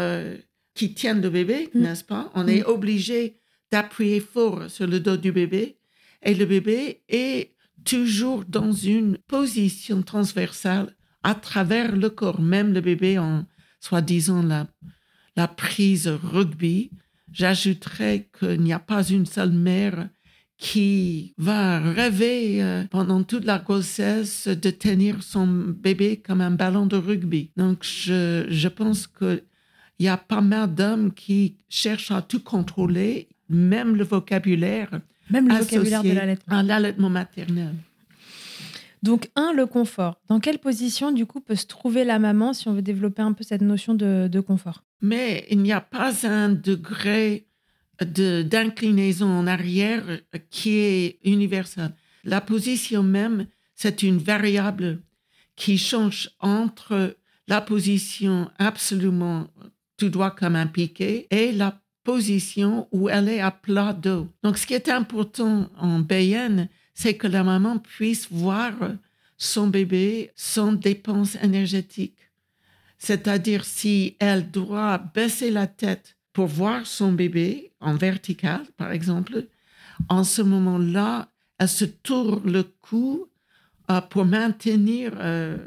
qui 0.75 0.93
tiennent 0.93 1.21
le 1.21 1.31
bébé, 1.31 1.71
Mm. 1.73 1.79
n'est-ce 1.81 2.03
pas? 2.03 2.29
On 2.35 2.47
est 2.47 2.63
obligé 2.63 3.39
d'appuyer 3.73 4.19
fort 4.19 4.69
sur 4.69 4.85
le 4.85 4.99
dos 4.99 5.17
du 5.17 5.31
bébé 5.31 5.77
et 6.21 6.35
le 6.35 6.45
bébé 6.45 7.01
est 7.09 7.55
toujours 7.83 8.45
dans 8.45 8.71
une 8.71 9.17
position 9.17 10.03
transversale 10.03 10.95
à 11.23 11.33
travers 11.33 11.95
le 11.95 12.11
corps, 12.11 12.39
même 12.39 12.71
le 12.71 12.81
bébé 12.81 13.17
en 13.17 13.47
soi-disant 13.79 14.43
la, 15.35 15.47
prise 15.47 16.07
rugby. 16.07 16.91
J'ajouterais 17.31 18.29
qu'il 18.37 18.61
n'y 18.61 18.73
a 18.73 18.79
pas 18.79 19.03
une 19.09 19.25
seule 19.25 19.51
mère 19.51 20.07
qui 20.57 21.33
va 21.39 21.79
rêver 21.79 22.61
euh, 22.61 22.83
pendant 22.91 23.23
toute 23.23 23.43
la 23.43 23.57
grossesse 23.57 24.47
de 24.47 24.69
tenir 24.69 25.23
son 25.23 25.47
bébé 25.47 26.17
comme 26.17 26.41
un 26.41 26.51
ballon 26.51 26.85
de 26.85 26.95
rugby. 26.95 27.49
Donc, 27.57 27.83
je, 27.83 28.45
je 28.49 28.67
pense 28.67 29.07
qu'il 29.07 29.43
y 29.97 30.07
a 30.07 30.17
pas 30.17 30.41
mal 30.41 30.73
d'hommes 30.75 31.11
qui 31.11 31.57
cherchent 31.69 32.11
à 32.11 32.21
tout 32.21 32.39
contrôler, 32.39 33.29
même 33.49 33.95
le 33.95 34.03
vocabulaire 34.03 34.89
Même 35.29 35.47
le 35.47 35.55
associé 35.55 35.77
vocabulaire 35.79 36.03
de 36.03 36.11
l'allaitement. 36.19 36.57
à 36.57 36.63
l'allaitement 36.63 37.09
maternel. 37.09 37.73
Donc, 39.01 39.29
un, 39.35 39.51
le 39.53 39.65
confort. 39.65 40.21
Dans 40.29 40.39
quelle 40.39 40.59
position, 40.59 41.11
du 41.11 41.25
coup, 41.25 41.41
peut 41.41 41.55
se 41.55 41.65
trouver 41.65 42.05
la 42.05 42.19
maman 42.19 42.53
si 42.53 42.67
on 42.69 42.73
veut 42.73 42.81
développer 42.81 43.21
un 43.21 43.33
peu 43.33 43.43
cette 43.43 43.61
notion 43.61 43.93
de, 43.95 44.29
de 44.31 44.39
confort? 44.39 44.83
Mais 45.01 45.45
il 45.49 45.59
n'y 45.59 45.73
a 45.73 45.81
pas 45.81 46.25
un 46.25 46.47
degré 46.49 47.45
de- 48.01 48.43
d'inclinaison 48.43 49.27
en 49.27 49.45
arrière 49.45 50.03
qui 50.49 50.77
est 50.77 51.19
universel. 51.25 51.91
La 52.23 52.39
position 52.39 53.03
même, 53.03 53.47
c'est 53.75 54.03
une 54.03 54.19
variable 54.19 55.01
qui 55.57 55.77
change 55.77 56.29
entre 56.39 57.17
la 57.49 57.59
position 57.59 58.49
absolument 58.57 59.47
tout 59.97 60.07
droit 60.09 60.31
comme 60.31 60.55
un 60.55 60.67
piqué 60.67 61.27
et 61.29 61.51
la 61.51 61.77
position 62.03 62.87
où 62.91 63.09
elle 63.09 63.29
est 63.29 63.39
à 63.39 63.51
plat 63.51 63.93
dos. 63.93 64.27
Donc, 64.43 64.57
ce 64.57 64.67
qui 64.67 64.73
est 64.73 64.89
important 64.89 65.69
en 65.77 65.99
BN, 65.99 66.67
c'est 66.93 67.15
que 67.15 67.27
la 67.27 67.43
maman 67.43 67.79
puisse 67.79 68.27
voir 68.31 68.73
son 69.37 69.67
bébé 69.67 70.31
sans 70.35 70.73
dépense 70.73 71.35
énergétique. 71.41 72.17
C'est-à-dire 72.97 73.65
si 73.65 74.15
elle 74.19 74.49
doit 74.49 74.97
baisser 74.97 75.51
la 75.51 75.67
tête 75.67 76.15
pour 76.31 76.47
voir 76.47 76.85
son 76.85 77.11
bébé 77.11 77.71
en 77.79 77.95
vertical, 77.95 78.61
par 78.77 78.91
exemple, 78.91 79.45
en 80.09 80.23
ce 80.23 80.41
moment-là, 80.41 81.27
elle 81.59 81.67
se 81.67 81.85
tourne 81.85 82.49
le 82.51 82.63
cou 82.63 83.27
euh, 83.91 83.99
pour 84.01 84.25
maintenir 84.25 85.11
euh, 85.17 85.57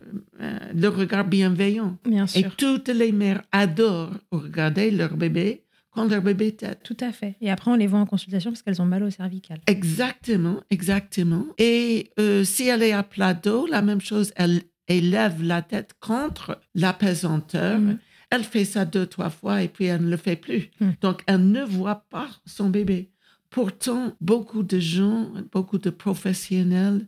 euh, 0.40 0.58
le 0.74 0.88
regard 0.88 1.26
bienveillant. 1.26 1.98
Bien 2.04 2.24
Et 2.24 2.40
sûr. 2.40 2.56
toutes 2.56 2.88
les 2.88 3.12
mères 3.12 3.42
adorent 3.52 4.14
regarder 4.30 4.90
leur 4.90 5.16
bébé 5.16 5.62
quand 5.96 6.08
leur 6.08 6.22
bébé 6.22 6.52
tête. 6.52 6.80
Tout 6.84 6.96
à 7.00 7.10
fait. 7.10 7.36
Et 7.40 7.50
après, 7.50 7.70
on 7.70 7.74
les 7.74 7.86
voit 7.86 7.98
en 7.98 8.06
consultation 8.06 8.50
parce 8.50 8.62
qu'elles 8.62 8.82
ont 8.82 8.86
mal 8.86 9.02
au 9.02 9.10
cervical. 9.10 9.58
Exactement, 9.66 10.62
exactement. 10.70 11.46
Et 11.58 12.10
euh, 12.20 12.44
si 12.44 12.68
elle 12.68 12.82
est 12.82 12.92
à 12.92 13.02
plat 13.02 13.32
dos, 13.32 13.66
la 13.66 13.80
même 13.80 14.02
chose, 14.02 14.32
elle 14.36 14.62
élève 14.88 15.42
la 15.42 15.62
tête 15.62 15.94
contre 15.98 16.60
l'apesanteur. 16.74 17.78
Mhm. 17.78 17.98
Elle 18.30 18.44
fait 18.44 18.66
ça 18.66 18.84
deux, 18.84 19.06
trois 19.06 19.30
fois 19.30 19.62
et 19.62 19.68
puis 19.68 19.86
elle 19.86 20.04
ne 20.04 20.10
le 20.10 20.18
fait 20.18 20.36
plus. 20.36 20.70
Mhm. 20.80 20.94
Donc, 21.00 21.22
elle 21.26 21.50
ne 21.50 21.64
voit 21.64 22.04
pas 22.10 22.28
son 22.44 22.68
bébé. 22.68 23.10
Pourtant, 23.48 24.12
beaucoup 24.20 24.62
de 24.62 24.78
gens, 24.78 25.32
beaucoup 25.50 25.78
de 25.78 25.90
professionnels 25.90 27.06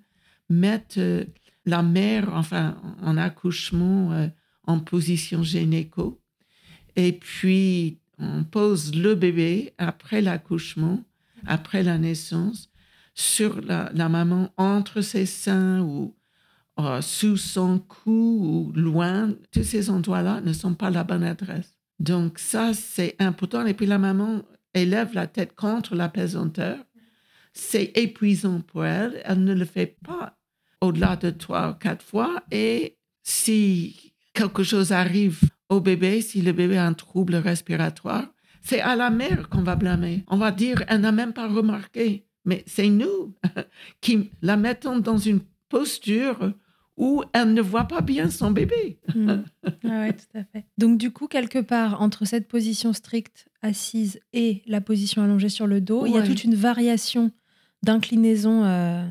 mettent 0.48 0.96
euh, 0.96 1.24
la 1.66 1.82
mère, 1.82 2.30
enfin, 2.32 2.80
en 3.02 3.18
accouchement, 3.18 4.12
euh, 4.12 4.28
en 4.66 4.80
position 4.80 5.42
gynéco. 5.42 6.22
Et 6.96 7.12
puis, 7.12 7.98
on 8.18 8.44
pose 8.44 8.94
le 8.94 9.14
bébé 9.14 9.74
après 9.78 10.20
l'accouchement, 10.20 11.04
après 11.46 11.82
la 11.82 11.98
naissance, 11.98 12.70
sur 13.14 13.60
la, 13.60 13.90
maman, 14.08 14.52
entre 14.56 15.00
ses 15.00 15.26
seins 15.26 15.80
ou 15.80 16.14
euh, 16.78 17.00
sous 17.00 17.36
son 17.36 17.78
cou 17.80 18.70
ou 18.70 18.72
loin. 18.78 19.34
Tous 19.52 19.64
ces 19.64 19.90
endroits-là 19.90 20.40
ne 20.40 20.52
sont 20.52 20.74
pas 20.74 20.90
la 20.90 21.04
bonne 21.04 21.24
adresse. 21.24 21.76
Donc, 21.98 22.38
ça, 22.38 22.74
c'est 22.74 23.16
important. 23.18 23.66
Et 23.66 23.74
puis, 23.74 23.86
la 23.86 23.98
maman 23.98 24.42
élève 24.74 25.14
la 25.14 25.26
tête 25.26 25.54
contre 25.54 25.94
la 25.94 26.08
pesanteur. 26.08 26.78
C'est 27.52 27.92
épuisant 27.96 28.60
pour 28.60 28.84
elle. 28.84 29.20
Elle 29.24 29.42
ne 29.42 29.54
le 29.54 29.64
fait 29.64 29.98
pas 30.04 30.38
au-delà 30.80 31.16
de 31.16 31.30
trois 31.30 31.70
ou 31.70 31.74
quatre 31.74 32.04
fois. 32.04 32.42
Et 32.52 32.98
si 33.24 34.14
quelque 34.32 34.62
chose 34.62 34.92
arrive 34.92 35.40
au 35.68 35.80
bébé, 35.80 36.20
si 36.20 36.42
le 36.42 36.52
bébé 36.52 36.76
a 36.76 36.86
un 36.86 36.94
trouble 36.94 37.36
respiratoire, 37.36 38.26
c'est 38.62 38.80
à 38.80 38.96
la 38.96 39.10
mère 39.10 39.48
qu'on 39.48 39.62
va 39.62 39.76
blâmer. 39.76 40.24
On 40.28 40.36
va 40.36 40.50
dire, 40.50 40.84
elle 40.88 41.00
n'a 41.00 41.12
même 41.12 41.32
pas 41.32 41.48
remarqué. 41.48 42.24
Mais 42.44 42.64
c'est 42.66 42.88
nous 42.88 43.34
qui 44.00 44.30
la 44.42 44.56
mettons 44.56 44.98
dans 44.98 45.18
une 45.18 45.40
posture 45.68 46.52
où 46.96 47.22
elle 47.32 47.54
ne 47.54 47.62
voit 47.62 47.84
pas 47.84 48.00
bien 48.00 48.28
son 48.28 48.50
bébé. 48.50 48.98
Mm. 49.14 49.30
Ah 49.84 50.00
ouais, 50.00 50.12
tout 50.12 50.38
à 50.38 50.44
fait. 50.44 50.64
Donc, 50.78 50.98
du 50.98 51.12
coup, 51.12 51.28
quelque 51.28 51.60
part, 51.60 52.02
entre 52.02 52.24
cette 52.24 52.48
position 52.48 52.92
stricte 52.92 53.48
assise 53.62 54.18
et 54.32 54.62
la 54.66 54.80
position 54.80 55.22
allongée 55.22 55.48
sur 55.48 55.66
le 55.66 55.80
dos, 55.80 56.06
il 56.06 56.14
y 56.14 56.18
a 56.18 56.22
toute 56.22 56.42
une 56.42 56.56
variation 56.56 57.30
d'inclinaison 57.84 58.64
euh, 58.64 59.08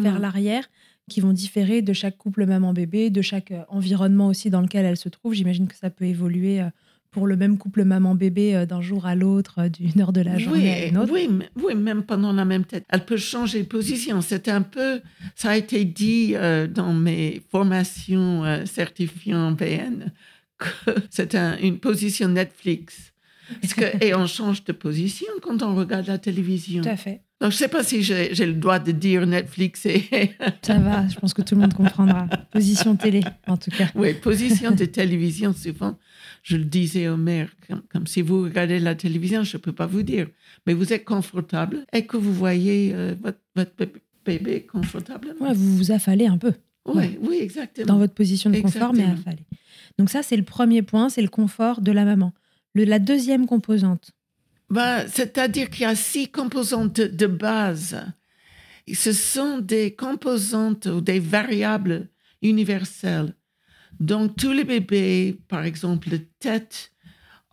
vers 0.00 0.18
l'arrière 0.18 0.68
qui 1.10 1.20
vont 1.20 1.32
différer 1.32 1.82
de 1.82 1.92
chaque 1.92 2.16
couple 2.16 2.46
maman-bébé, 2.46 3.10
de 3.10 3.22
chaque 3.22 3.50
euh, 3.50 3.62
environnement 3.68 4.28
aussi 4.28 4.50
dans 4.50 4.60
lequel 4.60 4.84
elle 4.84 4.96
se 4.96 5.08
trouve. 5.08 5.34
J'imagine 5.34 5.66
que 5.68 5.74
ça 5.76 5.90
peut 5.90 6.04
évoluer 6.04 6.60
euh, 6.60 6.66
pour 7.10 7.26
le 7.26 7.36
même 7.36 7.58
couple 7.58 7.84
maman-bébé 7.84 8.54
euh, 8.56 8.66
d'un 8.66 8.80
jour 8.80 9.04
à 9.04 9.14
l'autre, 9.14 9.68
d'une 9.68 10.00
heure 10.00 10.12
de 10.12 10.20
la 10.22 10.38
journée 10.38 10.72
à 10.72 10.84
oui, 10.84 10.88
une 10.88 10.98
autre. 10.98 11.12
oui, 11.12 11.28
oui, 11.62 11.74
même 11.74 12.04
pendant 12.04 12.32
la 12.32 12.44
même 12.44 12.64
tête. 12.64 12.84
Elle 12.88 13.04
peut 13.04 13.16
changer 13.18 13.62
de 13.62 13.68
position. 13.68 14.20
C'est 14.22 14.48
un 14.48 14.62
peu, 14.62 15.00
ça 15.34 15.50
a 15.50 15.56
été 15.56 15.84
dit 15.84 16.32
euh, 16.36 16.66
dans 16.66 16.92
mes 16.94 17.42
formations 17.50 18.44
euh, 18.44 18.64
certifiant 18.64 19.52
BN, 19.52 20.12
que 20.58 20.94
c'est 21.10 21.34
un- 21.34 21.58
une 21.58 21.78
position 21.78 22.28
Netflix. 22.28 23.12
Parce 23.60 23.74
que, 23.74 23.84
et 24.04 24.14
on 24.14 24.26
change 24.26 24.64
de 24.64 24.72
position 24.72 25.26
quand 25.42 25.62
on 25.62 25.74
regarde 25.74 26.06
la 26.06 26.18
télévision. 26.18 26.82
Tout 26.82 26.88
à 26.88 26.96
fait. 26.96 27.20
Donc, 27.42 27.50
je 27.50 27.56
ne 27.56 27.58
sais 27.58 27.68
pas 27.68 27.82
si 27.82 28.02
j'ai 28.04 28.46
le 28.46 28.52
droit 28.54 28.78
de 28.78 28.92
dire 28.92 29.26
Netflix 29.26 29.84
et 29.86 30.04
Ça 30.62 30.78
va, 30.78 31.08
je 31.08 31.18
pense 31.18 31.34
que 31.34 31.42
tout 31.42 31.56
le 31.56 31.60
monde 31.62 31.74
comprendra. 31.74 32.26
Position 32.52 32.94
télé, 32.96 33.20
en 33.48 33.56
tout 33.56 33.70
cas. 33.72 33.88
Oui, 33.96 34.14
position 34.14 34.70
de 34.70 34.84
télévision, 35.00 35.52
souvent, 35.52 35.98
je 36.44 36.56
le 36.56 36.64
disais 36.64 37.08
aux 37.08 37.16
mères, 37.16 37.50
comme, 37.68 37.82
comme 37.92 38.06
si 38.06 38.22
vous 38.22 38.44
regardez 38.44 38.78
la 38.78 38.94
télévision, 38.94 39.42
je 39.42 39.56
ne 39.56 39.60
peux 39.60 39.72
pas 39.72 39.86
vous 39.86 40.02
dire, 40.04 40.28
mais 40.66 40.72
vous 40.72 40.92
êtes 40.92 41.04
confortable 41.04 41.84
et 41.92 42.06
que 42.06 42.16
vous 42.16 42.32
voyez 42.32 42.92
euh, 42.94 43.14
votre, 43.20 43.38
votre 43.56 43.72
bé- 43.76 43.92
bébé 44.24 44.62
confortablement. 44.66 45.44
Ouais, 45.48 45.52
vous 45.54 45.76
vous 45.76 45.90
affalez 45.90 46.26
un 46.26 46.38
peu. 46.38 46.52
Oui, 46.86 46.94
Ouais. 46.94 47.18
oui, 47.22 47.38
exactement. 47.40 47.86
dans 47.88 47.98
votre 47.98 48.14
position 48.14 48.50
de 48.50 48.60
confort, 48.60 48.92
mais 48.94 49.02
affalé. 49.04 49.44
Donc 49.98 50.10
ça, 50.10 50.22
c'est 50.22 50.36
le 50.36 50.44
premier 50.44 50.82
point, 50.82 51.08
c'est 51.08 51.22
le 51.22 51.28
confort 51.28 51.80
de 51.80 51.90
la 51.92 52.04
maman. 52.04 52.32
Le, 52.74 52.84
la 52.84 52.98
deuxième 53.00 53.46
composante. 53.46 54.12
Ben, 54.72 55.06
C'est-à-dire 55.06 55.68
qu'il 55.68 55.82
y 55.82 55.84
a 55.84 55.94
six 55.94 56.28
composantes 56.28 56.98
de, 56.98 57.26
base. 57.26 58.00
Et 58.86 58.94
Ce 58.94 59.12
sont 59.12 59.58
des 59.58 59.94
composantes 59.94 60.86
ou 60.86 61.02
des 61.02 61.20
variables 61.20 62.08
universelles. 62.40 63.34
Donc, 64.00 64.34
tous 64.36 64.52
les 64.52 64.64
bébés, 64.64 65.38
par 65.48 65.64
exemple, 65.64 66.08
le 66.10 66.20
tête 66.40 66.90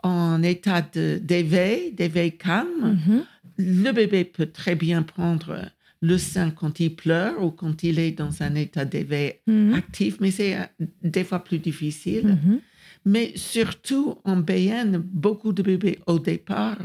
en 0.01 0.41
état 0.41 0.81
d'éveil, 0.81 1.91
d'éveil 1.91 2.38
calme, 2.38 2.97
Mhm. 2.97 3.23
le 3.57 3.91
bébé 3.91 4.23
peut 4.23 4.45
très 4.45 4.75
bien 4.75 5.03
prendre 5.03 5.69
le 6.01 6.17
sein 6.17 6.49
quand 6.51 6.79
il 6.79 6.95
pleure 6.95 7.43
ou 7.43 7.51
quand 7.51 7.83
il 7.83 7.99
est 7.99 8.11
dans 8.11 8.41
un 8.41 8.55
état 8.55 8.85
d'éveil 8.85 9.33
Mhm. 9.45 9.73
actif, 9.73 10.15
mais 10.21 10.31
c'est 10.31 10.55
euh, 10.55 10.63
des 11.03 11.25
fois 11.25 11.43
plus 11.43 11.59
difficile. 11.59 12.27
Mhm. 12.45 12.61
Mais 13.06 13.32
surtout 13.36 14.18
en 14.24 14.38
BN, 14.38 14.98
beaucoup 14.98 15.53
de 15.53 15.63
bébés 15.63 16.00
au 16.06 16.20
départ 16.20 16.77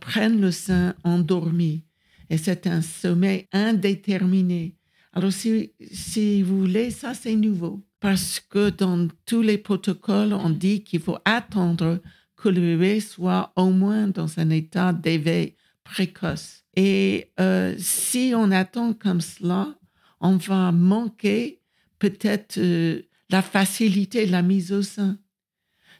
prennent 0.00 0.40
le 0.40 0.50
sein 0.50 0.94
endormi. 1.04 1.84
Et 2.28 2.38
c'est 2.38 2.66
un 2.66 2.82
sommeil 2.82 3.46
indéterminé. 3.52 4.76
Alors 5.12 5.32
si, 5.32 5.72
si 5.90 6.42
vous 6.42 6.60
voulez, 6.60 6.90
ça 6.90 7.14
c'est 7.14 7.34
nouveau. 7.34 7.84
Parce 8.00 8.40
que 8.40 8.70
dans 8.70 9.08
tous 9.26 9.42
les 9.42 9.58
protocoles, 9.58 10.32
on 10.32 10.50
dit 10.50 10.82
qu'il 10.82 11.00
faut 11.00 11.18
attendre 11.24 12.00
que 12.36 12.48
le 12.48 12.60
bébé 12.60 13.00
soit 13.00 13.52
au 13.56 13.70
moins 13.70 14.08
dans 14.08 14.38
un 14.38 14.50
état 14.50 14.92
d'éveil 14.92 15.54
précoce. 15.84 16.64
Et 16.76 17.30
euh, 17.38 17.74
si 17.78 18.32
on 18.34 18.50
attend 18.50 18.94
comme 18.94 19.20
cela, 19.20 19.74
on 20.20 20.36
va 20.36 20.72
manquer 20.72 21.60
peut-être 21.98 22.58
euh, 22.58 23.02
la 23.28 23.42
facilité 23.42 24.26
de 24.26 24.32
la 24.32 24.42
mise 24.42 24.72
au 24.72 24.82
sein 24.82 25.18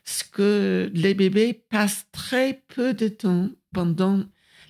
ce 0.05 0.25
que 0.25 0.91
les 0.95 1.15
bébés 1.15 1.53
passent 1.69 2.07
très 2.13 2.63
peu 2.75 2.95
de 2.95 3.09
temps 3.09 3.51
pendant 3.73 4.25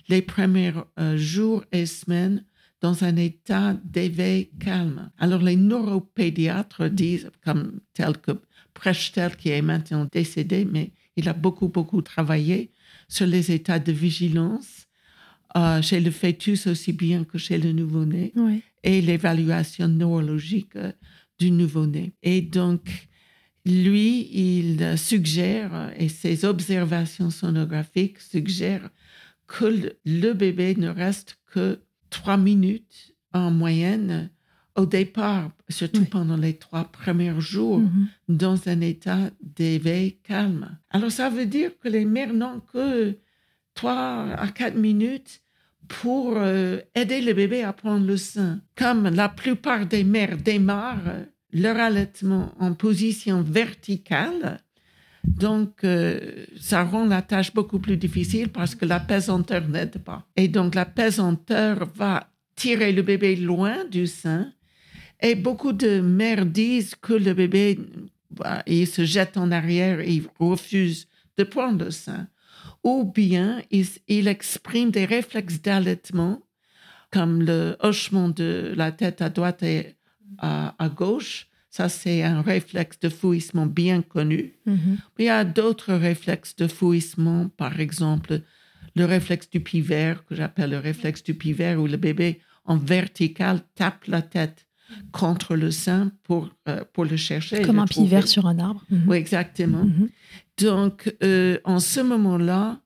les 0.09 0.21
premiers 0.21 0.73
euh, 0.99 1.17
jours 1.17 1.63
et 1.71 1.85
semaines 1.85 2.45
dans 2.81 3.03
un 3.03 3.15
état 3.15 3.75
d'éveil 3.83 4.49
calme. 4.59 5.11
Alors 5.17 5.41
les 5.41 5.55
neuropédiatres 5.55 6.89
disent, 6.89 7.29
comme 7.43 7.79
tel 7.93 8.17
que 8.17 8.31
Prechtel, 8.73 9.35
qui 9.35 9.49
est 9.49 9.61
maintenant 9.61 10.07
décédé, 10.11 10.65
mais 10.65 10.91
il 11.15 11.29
a 11.29 11.33
beaucoup, 11.33 11.67
beaucoup 11.67 12.01
travaillé 12.01 12.71
sur 13.07 13.27
les 13.27 13.51
états 13.51 13.79
de 13.79 13.91
vigilance 13.91 14.87
euh, 15.57 15.81
chez 15.81 15.99
le 15.99 16.11
fœtus 16.11 16.67
aussi 16.67 16.93
bien 16.93 17.23
que 17.25 17.37
chez 17.37 17.57
le 17.57 17.73
nouveau-né 17.73 18.33
et 18.83 19.01
l'évaluation 19.01 19.87
neurologique 19.87 20.75
euh, 20.77 20.91
du 21.39 21.51
nouveau-né. 21.51 22.13
Et 22.23 22.41
donc, 22.41 23.09
lui, 23.65 24.27
il 24.33 24.97
suggère, 24.97 25.91
et 25.97 26.09
ses 26.09 26.45
observations 26.45 27.29
sonographiques 27.29 28.19
suggèrent 28.19 28.89
que 29.47 29.91
le, 30.05 30.33
bébé 30.33 30.75
ne 30.77 30.89
reste 30.89 31.37
que 31.53 31.79
trois 32.09 32.37
minutes 32.37 33.13
en 33.33 33.51
moyenne 33.51 34.29
au 34.75 34.85
départ, 34.85 35.51
surtout 35.69 36.01
Oui. 36.01 36.07
pendant 36.09 36.37
les 36.37 36.53
trois 36.53 36.85
premiers 36.85 37.39
jours, 37.41 37.79
Mhm. 37.79 38.07
dans 38.29 38.67
un 38.67 38.79
état 38.81 39.29
d'éveil 39.41 40.17
calme. 40.23 40.77
Alors, 40.89 41.11
ça 41.11 41.29
veut 41.29 41.45
dire 41.45 41.71
que 41.79 41.89
les 41.89 42.05
mères 42.05 42.33
n'ont 42.33 42.61
que 42.73 43.17
trois 43.73 44.29
à 44.31 44.47
quatre 44.47 44.77
minutes 44.77 45.41
pour 45.89 46.35
euh, 46.37 46.79
aider 46.95 47.19
le 47.21 47.33
bébé 47.33 47.63
à 47.63 47.73
prendre 47.73 48.05
le 48.05 48.15
sein. 48.17 48.61
Comme 48.77 49.09
la 49.09 49.27
plupart 49.27 49.85
des 49.85 50.05
mères 50.05 50.37
démarrent 50.37 51.25
leur 51.53 51.77
allaitement 51.77 52.53
en 52.59 52.73
position 52.73 53.41
verticale, 53.41 54.59
donc 55.23 55.83
euh, 55.83 56.45
ça 56.59 56.83
rend 56.83 57.05
la 57.05 57.21
tâche 57.21 57.53
beaucoup 57.53 57.79
plus 57.79 57.97
difficile 57.97 58.49
parce 58.49 58.73
que 58.75 58.85
la 58.85 58.99
pesanteur 58.99 59.67
n'aide 59.67 59.99
pas. 59.99 60.25
Et 60.35 60.47
donc 60.47 60.75
la 60.75 60.85
pesanteur 60.85 61.87
va 61.95 62.27
tirer 62.55 62.91
le 62.91 63.01
bébé 63.01 63.35
loin 63.35 63.85
du 63.85 64.07
sein. 64.07 64.51
Et 65.21 65.35
beaucoup 65.35 65.73
de 65.73 65.99
mères 66.01 66.45
disent 66.45 66.95
que 66.95 67.13
le 67.13 67.33
bébé, 67.33 67.79
bah, 68.31 68.63
il 68.65 68.87
se 68.87 69.05
jette 69.05 69.37
en 69.37 69.51
arrière 69.51 69.99
et 69.99 70.11
il 70.11 70.23
refuse 70.39 71.07
de 71.37 71.43
prendre 71.43 71.85
le 71.85 71.91
sein 71.91 72.27
ou 72.83 73.03
bien 73.03 73.61
il, 73.71 73.85
il 74.07 74.27
exprime 74.27 74.91
des 74.91 75.05
réflexes 75.05 75.61
d'allaitement, 75.61 76.41
comme 77.11 77.43
le 77.43 77.75
hochement 77.79 78.29
de 78.29 78.73
la 78.75 78.91
tête 78.91 79.21
à 79.21 79.29
droite 79.29 79.63
et 79.63 79.95
à, 80.41 80.75
à 80.77 80.89
gauche. 80.89 81.47
Ça, 81.69 81.87
c'est 81.87 82.21
un 82.23 82.41
réflexe 82.41 82.99
de 82.99 83.07
fouissement 83.07 83.65
bien 83.65 84.01
connu. 84.01 84.53
Mhm. 84.65 84.97
Il 85.19 85.25
y 85.25 85.29
a 85.29 85.45
d'autres 85.45 85.93
réflexes 85.93 86.55
de 86.57 86.67
fouissement, 86.67 87.47
par 87.55 87.79
exemple 87.79 88.41
le 88.95 89.05
réflexe 89.05 89.49
du 89.49 89.61
pivert, 89.61 90.25
que 90.25 90.35
j'appelle 90.35 90.71
le 90.71 90.79
réflexe 90.79 91.23
du 91.23 91.33
pivert, 91.33 91.79
où 91.79 91.87
le 91.87 91.97
bébé 91.97 92.41
en 92.65 92.77
vertical 92.77 93.61
tape 93.75 94.05
la 94.07 94.21
tête 94.21 94.67
contre 95.13 95.55
le 95.55 95.71
sein 95.71 96.11
pour, 96.23 96.49
euh, 96.67 96.83
pour 96.91 97.05
le 97.05 97.15
chercher. 97.15 97.61
Comme 97.61 97.77
le 97.77 97.83
un 97.83 97.87
pivert 97.87 98.27
sur 98.27 98.45
un 98.45 98.59
arbre. 98.59 98.83
Mhm. 98.89 99.03
Oui, 99.07 99.17
exactement. 99.17 99.85
Mhm. 99.85 100.09
Donc, 100.57 101.15
euh, 101.23 101.57
en 101.63 101.79
ce 101.79 102.01
moment-là, 102.01 102.81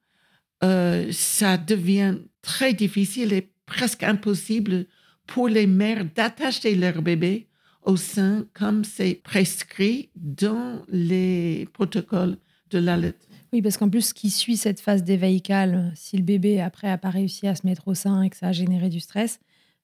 euh, 0.63 1.07
ça 1.11 1.57
devient 1.57 2.17
très 2.41 2.73
difficile 2.73 3.33
et 3.33 3.51
presque 3.65 4.03
impossible 4.03 4.85
pour 5.27 5.47
les 5.47 5.67
mères 5.67 6.05
d'attacher 6.15 6.75
leur 6.75 7.01
bébé 7.01 7.47
au 7.83 7.97
sein 7.97 8.45
comme 8.53 8.83
c'est 8.83 9.15
prescrit 9.23 10.09
dans 10.15 10.81
les 10.89 11.67
protocoles 11.73 12.37
de 12.71 12.79
l'allaitement. 12.79 13.35
Oui, 13.53 13.61
parce 13.61 13.77
qu'en 13.77 13.89
plus, 13.89 14.07
ce 14.09 14.13
qui 14.13 14.29
suit 14.31 14.57
cette 14.57 14.79
phase 14.81 15.03
d'éveil 15.03 15.41
calme, 15.41 15.91
si 15.95 16.17
le 16.17 16.23
bébé 16.23 16.59
après 16.61 16.87
n'a 16.87 16.97
pas 16.97 17.09
réussi 17.11 17.47
à 17.47 17.55
se 17.55 17.65
mettre 17.65 17.87
au 17.87 17.93
sein 17.93 18.21
et 18.23 18.29
que 18.29 18.37
ça 18.37 18.47
a 18.47 18.51
généré 18.51 18.89
du 18.89 18.99
stress, 18.99 19.39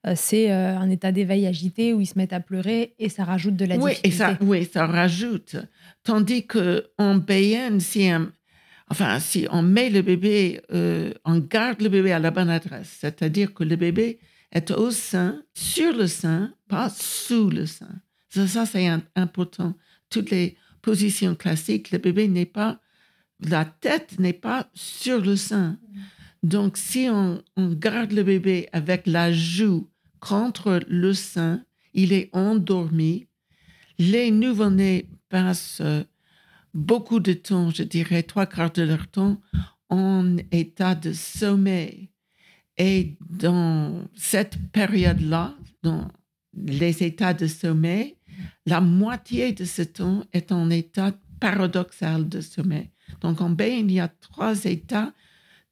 euh, 0.07 0.13
c'est 0.15 0.51
euh, 0.51 0.77
un 0.77 0.89
état 0.89 1.11
d'éveil 1.11 1.45
agité 1.45 1.93
où 1.93 2.01
ils 2.01 2.07
se 2.07 2.17
mettent 2.17 2.33
à 2.33 2.39
pleurer 2.39 2.95
et 2.97 3.07
ça 3.07 3.23
rajoute 3.23 3.55
de 3.55 3.65
la 3.65 3.77
Oui, 3.77 3.91
et 4.03 4.09
difficulté. 4.09 4.17
ça, 4.17 4.37
oui, 4.41 4.65
ça 4.65 4.87
rajoute. 4.87 5.57
Tandis 6.03 6.45
que 6.47 6.87
en 6.97 7.15
BN, 7.15 7.79
si, 7.79 8.09
un- 8.09 8.31
enfin, 8.89 9.19
si 9.19 9.45
on 9.51 9.61
met 9.61 9.91
le 9.91 10.01
bébé, 10.01 10.59
euh, 10.73 11.13
on 11.23 11.37
garde 11.37 11.81
le 11.81 11.89
bébé 11.89 12.11
à 12.11 12.19
la 12.19 12.31
bonne 12.31 12.49
adresse, 12.49 12.97
c'est-à-dire 12.99 13.53
que 13.53 13.63
le 13.63 13.75
bébé 13.75 14.17
est 14.51 14.71
au 14.71 14.91
sein, 14.91 15.43
sur 15.53 15.95
le 15.95 16.07
sein, 16.07 16.53
pas 16.67 16.89
sous 16.89 17.49
le 17.49 17.65
sein. 17.65 18.01
Ça, 18.29 18.47
ça, 18.47 18.65
c'est 18.65 18.87
important. 19.15 19.75
Toutes 20.09 20.31
les 20.31 20.57
positions 20.81 21.35
classiques, 21.35 21.91
le 21.91 21.97
bébé 21.97 22.27
n'est 22.27 22.45
pas, 22.45 22.79
la 23.39 23.65
tête 23.65 24.19
n'est 24.19 24.33
pas 24.33 24.69
sur 24.73 25.21
le 25.21 25.35
sein. 25.35 25.79
Donc, 26.43 26.77
si 26.77 27.07
on, 27.09 27.43
on 27.55 27.69
garde 27.69 28.11
le 28.11 28.23
bébé 28.23 28.67
avec 28.73 29.05
la 29.05 29.31
joue 29.31 29.89
contre 30.19 30.81
le 30.87 31.13
sein, 31.13 31.63
il 31.93 32.13
est 32.13 32.29
endormi. 32.33 33.27
Les 33.99 34.31
nouveau-nés 34.31 35.09
passent 35.29 35.81
beaucoup 36.73 37.19
de 37.19 37.33
temps, 37.33 37.69
je 37.69 37.83
dirais 37.83 38.23
trois 38.23 38.45
quarts 38.45 38.71
de 38.71 38.83
leur 38.83 39.07
temps, 39.07 39.41
en 39.89 40.37
état 40.51 40.95
de 40.95 41.13
sommeil. 41.13 42.10
Et 42.77 43.17
dans 43.29 44.07
cette 44.15 44.57
période-là, 44.71 45.55
dans 45.83 46.07
les 46.55 47.03
états 47.03 47.33
de 47.33 47.47
sommeil, 47.47 48.15
la 48.65 48.81
moitié 48.81 49.51
de 49.53 49.65
ce 49.65 49.81
temps 49.81 50.23
est 50.33 50.51
en 50.51 50.69
état 50.69 51.13
paradoxal 51.39 52.27
de 52.29 52.41
sommeil. 52.41 52.89
Donc 53.21 53.41
en 53.41 53.49
bain, 53.49 53.65
il 53.65 53.91
y 53.91 53.99
a 53.99 54.07
trois 54.07 54.63
états 54.65 55.13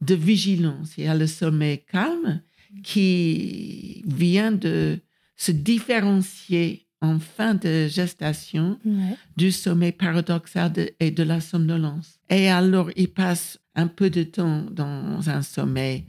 de 0.01 0.15
vigilance. 0.15 0.97
Il 0.97 1.05
y 1.05 1.07
a 1.07 1.15
le 1.15 1.27
sommeil 1.27 1.83
calme 1.85 2.41
qui 2.83 4.03
vient 4.05 4.51
de 4.51 4.99
se 5.35 5.51
différencier 5.51 6.85
en 7.01 7.17
fin 7.19 7.53
de 7.55 7.87
gestation 7.87 8.77
Ouais. 8.85 9.15
du 9.37 9.51
sommeil 9.51 9.93
paradoxal 9.93 10.71
de- 10.73 10.91
et 10.99 11.11
de 11.11 11.23
la 11.23 11.39
somnolence. 11.39 12.19
Et 12.29 12.49
alors, 12.49 12.89
il 12.97 13.07
passe 13.09 13.57
un 13.75 13.87
peu 13.87 14.09
de 14.09 14.23
temps 14.23 14.65
dans 14.71 15.29
un 15.29 15.41
sommeil 15.41 16.05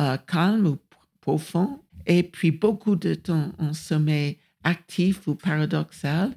euh, 0.00 0.16
calme 0.16 0.66
ou 0.66 0.78
profond, 1.20 1.80
et 2.06 2.22
puis 2.22 2.50
beaucoup 2.50 2.96
de 2.96 3.14
temps 3.14 3.52
en 3.58 3.72
sommeil 3.72 4.38
actif 4.62 5.26
ou 5.26 5.34
paradoxal, 5.34 6.32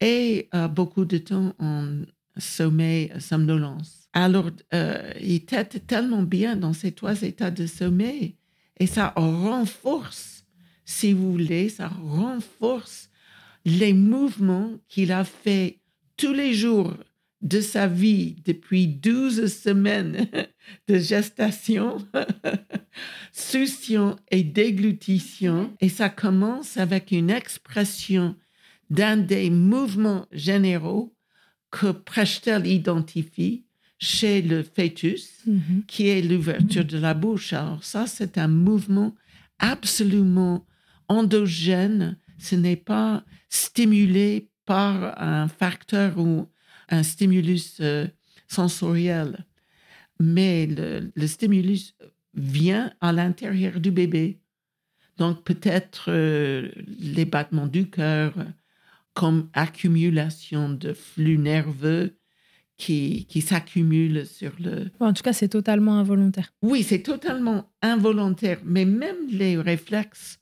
et 0.00 0.48
euh, 0.54 0.68
beaucoup 0.68 1.04
de 1.04 1.18
temps 1.18 1.54
en 1.58 2.02
sommeil 2.36 3.12
somnolence. 3.18 4.08
Alors, 4.12 4.50
euh, 4.74 5.12
il 5.20 5.44
tête 5.44 5.86
tellement 5.86 6.22
bien 6.22 6.56
dans 6.56 6.72
ces 6.72 6.92
trois 6.92 7.22
états 7.22 7.50
de 7.50 7.66
sommeil, 7.66 8.36
et 8.78 8.86
ça 8.86 9.12
renforce, 9.16 10.44
si 10.84 11.12
vous 11.12 11.32
voulez, 11.32 11.68
ça 11.68 11.88
renforce 11.88 13.10
les 13.64 13.92
mouvements 13.92 14.70
qu'il 14.88 15.12
a 15.12 15.24
fait 15.24 15.80
tous 16.16 16.32
les 16.32 16.54
jours 16.54 16.94
de 17.40 17.60
sa 17.60 17.86
vie 17.86 18.36
depuis 18.44 18.86
12 18.88 19.46
semaines 19.52 20.26
de 20.88 20.98
gestation, 20.98 21.98
succion 23.32 24.16
et 24.30 24.42
déglutition. 24.42 25.72
Et 25.80 25.88
ça 25.88 26.08
commence 26.08 26.76
avec 26.76 27.10
une 27.12 27.30
expression 27.30 28.34
d'un 28.90 29.16
des 29.16 29.50
mouvements 29.50 30.26
généraux 30.32 31.14
que 31.70 31.92
Prechtel 31.92 32.66
identifie 32.66 33.64
chez 33.98 34.42
le 34.42 34.62
fœtus, 34.62 35.28
Mhm. 35.46 35.82
qui 35.86 36.08
est 36.08 36.22
l'ouverture 36.22 36.84
de 36.84 36.98
la 36.98 37.14
bouche. 37.14 37.52
Alors 37.52 37.82
ça, 37.84 38.06
c'est 38.06 38.38
un 38.38 38.48
mouvement 38.48 39.14
absolument 39.58 40.64
endogène. 41.08 42.16
Ce 42.38 42.54
n'est 42.54 42.76
pas 42.76 43.24
stimulé 43.48 44.48
par 44.66 45.20
un 45.20 45.48
facteur 45.48 46.18
ou 46.18 46.46
un 46.88 47.02
stimulus 47.02 47.78
euh, 47.80 48.06
sensoriel, 48.48 49.44
mais 50.20 50.66
le, 50.66 51.10
le 51.14 51.26
stimulus 51.26 51.94
vient 52.34 52.92
à 53.00 53.12
l'intérieur 53.12 53.80
du 53.80 53.90
bébé. 53.90 54.40
Donc 55.16 55.42
peut-être 55.44 56.06
euh, 56.08 56.70
les 56.98 57.24
battements 57.24 57.66
du 57.66 57.90
cœur 57.90 58.32
comme 59.14 59.48
accumulation 59.52 60.68
de 60.70 60.92
flux 60.92 61.38
nerveux 61.38 62.16
qui, 62.76 63.26
qui 63.26 63.40
s'accumulent 63.40 64.24
sur 64.26 64.52
le, 64.60 64.90
En 65.00 65.12
tout 65.12 65.22
cas, 65.24 65.32
c'est 65.32 65.48
totalement 65.48 65.98
involontaire. 65.98 66.52
oui, 66.62 66.84
c'est 66.84 67.02
totalement 67.02 67.68
involontaire, 67.82 68.60
mais 68.64 68.84
même 68.84 69.16
les 69.30 69.56
réflexes, 69.56 70.38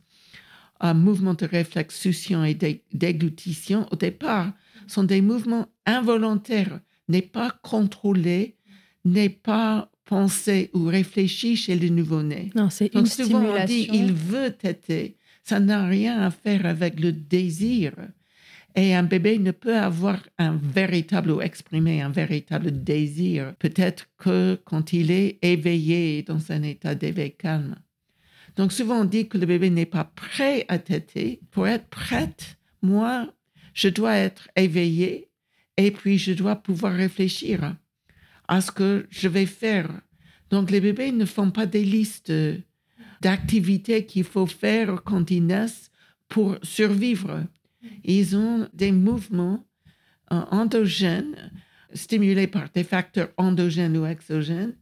un 0.81 0.93
mouvement 0.93 1.33
de 1.33 1.47
réflexe 1.47 1.99
succion 1.99 2.45
et 2.45 2.53
dé- 2.53 2.85
déglutition, 2.93 3.87
au 3.91 3.97
départ, 3.97 4.53
sont 4.87 5.05
des 5.05 5.21
mouvements 5.21 5.67
involontaires, 5.85 6.81
n'est 7.09 7.23
pas 7.23 7.51
contrôlé, 7.63 8.57
n'est 9.05 9.29
pas 9.29 9.91
pensé 10.05 10.71
ou 10.73 10.85
réfléchi 10.85 11.57
chez 11.57 11.77
le 11.77 11.89
nouveau-né. 11.89 12.51
Non, 12.55 12.71
c'est 12.71 12.87
une 12.87 13.01
Donc 13.01 13.09
souvent 13.09 13.43
on 13.43 13.65
dit 13.65 13.89
il 13.93 14.13
veut 14.13 14.53
téter. 14.53 15.17
Ça 15.43 15.61
n'a 15.61 15.87
rien 15.87 16.21
à 16.21 16.31
faire 16.31 16.67
avec 16.67 16.99
le 16.99 17.13
désir. 17.13 17.93
Et 18.75 18.95
un 18.95 19.05
bébé 19.05 19.39
ne 19.39 19.53
peut 19.53 19.77
avoir 19.77 20.19
un 20.39 20.57
véritable 20.57 21.31
ou 21.31 21.41
exprimer 21.41 22.03
un 22.03 22.11
véritable 22.11 22.83
désir. 22.83 23.55
Peut-être 23.59 24.07
que 24.19 24.61
quand 24.65 24.93
il 24.93 25.11
est 25.11 25.39
éveillé 25.43 26.23
dans 26.23 26.53
un 26.53 26.63
état 26.63 26.95
d'éveil 26.95 27.35
calme. 27.35 27.77
Donc 28.57 28.73
souvent 28.73 29.01
on 29.01 29.05
dit 29.05 29.29
que 29.29 29.39
le 29.39 29.47
bébé 29.47 29.71
n'est 29.71 29.87
pas 29.87 30.05
prêt 30.05 30.67
à 30.69 30.79
téter. 30.79 31.41
Pour 31.51 31.67
être 31.69 31.87
prête, 31.87 32.59
moi, 32.83 33.33
je 33.77 33.89
dois 33.89 34.17
être 34.17 34.49
éveillé 34.57 35.29
et 35.77 35.91
puis 35.91 36.19
je 36.19 36.33
dois 36.33 36.57
pouvoir 36.57 36.95
réfléchir 36.95 37.77
à 38.49 38.61
ce 38.61 38.73
que 38.73 39.07
je 39.11 39.29
vais 39.29 39.47
faire. 39.47 39.89
Donc 40.51 40.71
les 40.71 40.81
bébés 40.81 41.13
ne 41.13 41.27
font 41.27 41.51
pas 41.51 41.67
des 41.67 41.85
listes 41.85 42.33
d'activités 43.21 44.07
qu'il 44.07 44.25
faut 44.25 44.47
faire 44.47 45.03
quand 45.05 45.31
ils 45.31 45.45
naissent 45.45 45.91
pour 46.29 46.57
survivre. 46.63 47.45
Ils 48.03 48.35
ont 48.37 48.67
des 48.73 48.93
mouvements 48.93 49.65
euh, 50.33 50.41
endogènes 50.51 51.53
stimulés 51.93 52.47
par 52.47 52.71
des 52.75 52.83
facteurs 52.83 53.29
endogènes 53.37 53.97
ou 53.99 54.07
exogènes 54.07 54.75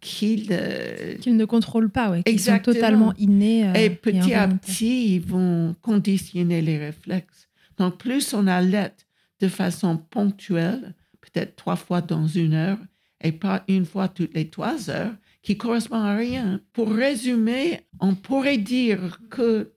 qu'ils 0.00 0.48
euh, 0.52 1.16
Qu'ils 1.18 1.36
ne 1.36 1.44
contrôlent 1.44 1.90
pas, 1.90 2.10
ouais, 2.10 2.22
qui 2.22 2.38
sont 2.38 2.58
totalement 2.60 3.12
innés. 3.18 3.66
euh, 3.68 3.74
et 3.74 3.90
petit 3.90 4.34
à 4.34 4.46
petit, 4.46 5.16
ils 5.16 5.20
vont 5.20 5.74
conditionner 5.82 6.62
les 6.62 6.78
réflexes. 6.78 7.45
Donc, 7.78 7.98
plus 7.98 8.34
on 8.34 8.46
allait 8.46 8.94
de 9.40 9.48
façon 9.48 9.98
ponctuelle, 9.98 10.94
peut-être 11.20 11.56
trois 11.56 11.76
fois 11.76 12.00
dans 12.00 12.26
une 12.26 12.54
heure, 12.54 12.78
et 13.22 13.32
pas 13.32 13.64
une 13.68 13.86
fois 13.86 14.08
toutes 14.08 14.34
les 14.34 14.48
trois 14.50 14.90
heures, 14.90 15.14
qui 15.42 15.56
correspond 15.56 15.96
à 15.96 16.16
rien. 16.16 16.60
Pour 16.72 16.92
résumer, 16.92 17.80
on 18.00 18.14
pourrait 18.14 18.58
dire 18.58 19.20
que 19.30 19.72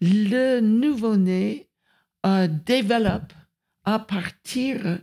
le 0.00 0.60
nouveau-né 0.60 1.68
euh, 2.24 2.48
développe 2.48 3.32
à 3.84 3.98
partir 3.98 4.98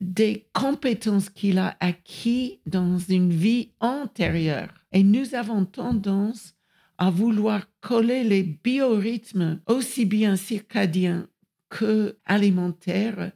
des 0.00 0.48
compétences 0.52 1.30
qu'il 1.30 1.58
a 1.58 1.76
acquis 1.80 2.60
dans 2.66 2.98
une 2.98 3.32
vie 3.32 3.72
antérieure. 3.80 4.68
Et 4.92 5.02
nous 5.02 5.34
avons 5.34 5.64
tendance 5.64 6.54
à 6.98 7.10
vouloir 7.10 7.66
coller 7.80 8.24
les 8.24 8.42
biorhythmes 8.42 9.60
aussi 9.66 10.04
bien 10.04 10.36
circadiens 10.36 11.28
que 11.68 12.16
alimentaires 12.24 13.32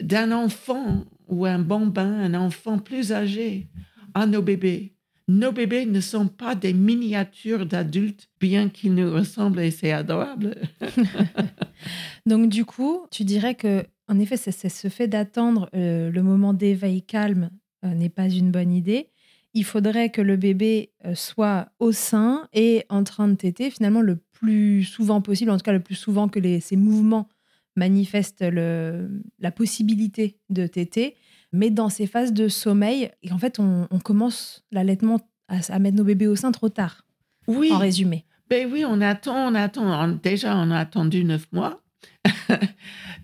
d'un 0.00 0.32
enfant 0.32 1.04
ou 1.28 1.46
un 1.46 1.58
bambin, 1.58 2.20
un 2.20 2.34
enfant 2.34 2.78
plus 2.78 3.12
âgé, 3.12 3.68
à 4.14 4.26
nos 4.26 4.42
bébés. 4.42 4.94
Nos 5.28 5.52
bébés 5.52 5.86
ne 5.86 6.00
sont 6.00 6.26
pas 6.26 6.56
des 6.56 6.72
miniatures 6.72 7.64
d'adultes, 7.64 8.28
bien 8.40 8.68
qu'ils 8.68 8.94
nous 8.94 9.12
ressemblent 9.12 9.60
et 9.60 9.70
c'est 9.70 9.92
adorable. 9.92 10.56
Donc, 12.26 12.48
du 12.48 12.64
coup, 12.64 13.06
tu 13.12 13.22
dirais 13.22 13.54
que, 13.54 13.84
en 14.08 14.18
effet, 14.18 14.36
c'est 14.36 14.68
ce 14.68 14.88
fait 14.88 15.06
d'attendre 15.06 15.70
euh, 15.74 16.10
le 16.10 16.22
moment 16.24 16.52
d'éveil 16.52 17.02
calme 17.02 17.50
euh, 17.84 17.94
n'est 17.94 18.08
pas 18.08 18.28
une 18.28 18.50
bonne 18.50 18.72
idée. 18.72 19.10
Il 19.54 19.64
faudrait 19.64 20.10
que 20.10 20.20
le 20.20 20.36
bébé 20.36 20.90
euh, 21.04 21.14
soit 21.14 21.68
au 21.78 21.92
sein 21.92 22.48
et 22.52 22.84
en 22.88 23.04
train 23.04 23.28
de 23.28 23.34
téter, 23.34 23.70
finalement, 23.70 24.00
le 24.00 24.16
plus 24.32 24.82
souvent 24.82 25.20
possible, 25.20 25.52
en 25.52 25.58
tout 25.58 25.62
cas 25.62 25.72
le 25.72 25.80
plus 25.80 25.94
souvent 25.94 26.28
que 26.28 26.40
les, 26.40 26.58
ces 26.58 26.76
mouvements 26.76 27.28
manifestent 27.76 28.42
le- 28.42 29.22
la 29.38 29.50
possibilité 29.50 30.38
de 30.50 30.66
téter, 30.66 31.14
mais 31.52 31.70
dans 31.70 31.88
ces 31.88 32.06
phases 32.06 32.32
de 32.32 32.48
sommeil. 32.48 33.10
Et 33.22 33.32
en 33.32 33.38
fait, 33.38 33.58
on, 33.58 33.86
on 33.90 33.98
commence 33.98 34.64
l'allaitement 34.72 35.20
à, 35.48 35.58
à 35.68 35.78
mettre 35.78 35.96
nos 35.96 36.04
bébés 36.04 36.26
au 36.28 36.36
sein 36.36 36.52
trop 36.52 36.68
tard, 36.68 37.04
Oui, 37.46 37.70
en 37.72 37.78
résumé. 37.78 38.24
ben 38.48 38.70
oui, 38.72 38.84
on 38.86 39.00
attend, 39.00 39.48
on 39.50 39.54
attend. 39.54 40.08
Déjà, 40.08 40.56
on 40.56 40.70
a 40.70 40.78
attendu 40.78 41.24
neuf 41.24 41.46
mois. 41.52 41.82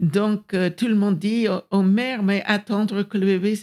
Donc, 0.00 0.54
euh, 0.54 0.70
tout 0.70 0.88
le 0.88 0.94
monde 0.94 1.18
dit 1.18 1.48
aux, 1.48 1.62
aux 1.70 1.82
mères, 1.82 2.22
mais 2.22 2.42
attendre 2.46 3.02
que 3.02 3.18
le 3.18 3.26
bébé 3.26 3.58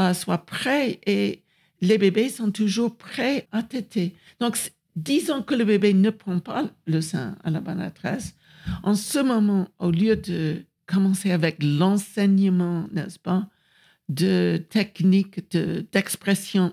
euh, 0.00 0.14
soit 0.14 0.38
prêt. 0.46 1.00
Et 1.06 1.42
les 1.80 1.98
bébés 1.98 2.28
sont 2.28 2.50
toujours 2.50 2.96
prêts 2.96 3.48
à 3.52 3.62
téter. 3.62 4.14
Donc, 4.40 4.56
disons 4.94 5.42
que 5.42 5.54
le 5.54 5.64
bébé 5.64 5.92
ne 5.94 6.10
prend 6.10 6.38
pas 6.38 6.64
le 6.86 7.00
sein 7.00 7.36
à 7.44 7.50
la 7.50 7.60
bonne 7.60 7.80
adresse. 7.80 8.34
En 8.82 8.94
ce 8.94 9.18
moment, 9.18 9.68
au 9.78 9.90
lieu 9.90 10.16
de 10.16 10.62
commencer 10.86 11.30
avec 11.32 11.62
l'enseignement, 11.62 12.86
n'est-ce 12.92 13.18
pas, 13.18 13.48
de 14.08 14.62
techniques 14.70 15.50
de- 15.52 15.84
d'expression 15.92 16.72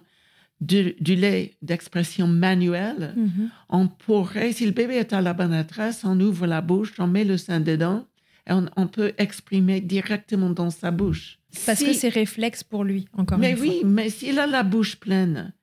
du, 0.61 0.93
du 1.01 1.15
lait, 1.15 1.55
d'expression 1.61 2.27
manuelle, 2.27 3.13
Mhm. 3.17 3.49
on 3.69 3.87
pourrait, 3.87 4.53
si 4.53 4.65
le 4.65 4.71
bébé 4.71 4.95
est 4.95 5.11
à 5.13 5.19
la 5.21 5.33
bonne 5.33 5.51
adresse, 5.53 6.03
on 6.05 6.19
ouvre 6.19 6.45
la 6.47 6.61
bouche, 6.61 6.93
on 6.99 7.07
met 7.07 7.25
le 7.25 7.37
sein 7.37 7.59
dedans 7.59 8.05
et 8.47 8.53
on, 8.53 8.65
on 8.77 8.87
peut 8.87 9.13
exprimer 9.17 9.81
directement 9.81 10.51
dans 10.51 10.69
sa 10.69 10.91
bouche. 10.91 11.39
Parce 11.65 11.79
Si- 11.79 11.85
que 11.85 11.93
c'est 11.93 12.09
réflexe 12.09 12.63
pour 12.63 12.83
lui, 12.83 13.05
encore 13.13 13.39
Mais 13.39 13.51
une 13.51 13.57
fois. 13.57 13.65
oui, 13.67 13.81
mais 13.85 14.09
s'il 14.09 14.39
a 14.39 14.47
la 14.47 14.63
bouche 14.63 14.95
pleine 14.97 15.53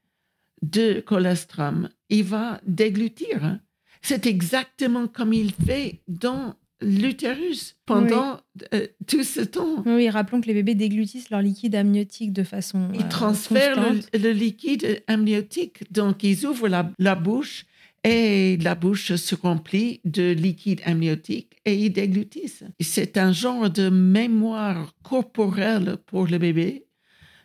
de 0.62 1.00
colostrum, 1.00 1.88
il 2.10 2.24
va 2.24 2.60
déglutir. 2.66 3.58
C'est 4.02 4.26
exactement 4.26 5.06
comme 5.06 5.32
il 5.32 5.52
fait 5.52 6.00
dans 6.08 6.54
l'utérus 6.82 7.76
pendant 7.84 8.40
euh, 8.72 8.86
tout 9.06 9.22
ce 9.22 9.40
temps. 9.40 9.82
Oui, 9.86 10.08
rappelons 10.08 10.40
que 10.40 10.46
les 10.46 10.54
bébés 10.54 10.74
déglutissent 10.74 11.30
leur 11.30 11.42
liquide 11.42 11.74
amniotique 11.74 12.32
de 12.32 12.42
façon. 12.42 12.88
Ils 12.94 13.02
euh, 13.02 13.08
transfèrent 13.08 13.92
le, 13.92 14.18
le 14.18 14.32
liquide 14.32 15.02
amniotique. 15.06 15.92
Donc, 15.92 16.22
ils 16.24 16.46
ouvrent 16.46 16.68
la, 16.68 16.90
la 16.98 17.14
bouche 17.14 17.66
et 18.02 18.56
la 18.58 18.74
bouche 18.74 19.14
se 19.14 19.34
remplit 19.34 20.00
de 20.04 20.32
liquide 20.32 20.80
amniotique 20.84 21.56
et 21.66 21.74
ils 21.74 21.90
déglutissent. 21.92 22.64
C'est 22.80 23.18
un 23.18 23.32
genre 23.32 23.68
de 23.68 23.90
mémoire 23.90 24.94
corporelle 25.02 25.98
pour 26.06 26.26
le 26.26 26.38
bébé 26.38 26.86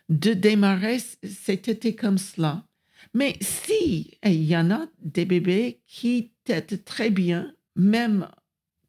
de 0.08 0.32
démarrer 0.32 0.98
c'était 1.24 1.94
comme 1.94 2.16
cela. 2.18 2.64
Mais 3.12 3.36
si, 3.40 4.18
il 4.24 4.44
y 4.44 4.56
en 4.56 4.70
a 4.70 4.86
des 5.02 5.24
bébés 5.24 5.80
qui 5.86 6.32
très 6.84 7.10
bien, 7.10 7.52
même 7.76 8.28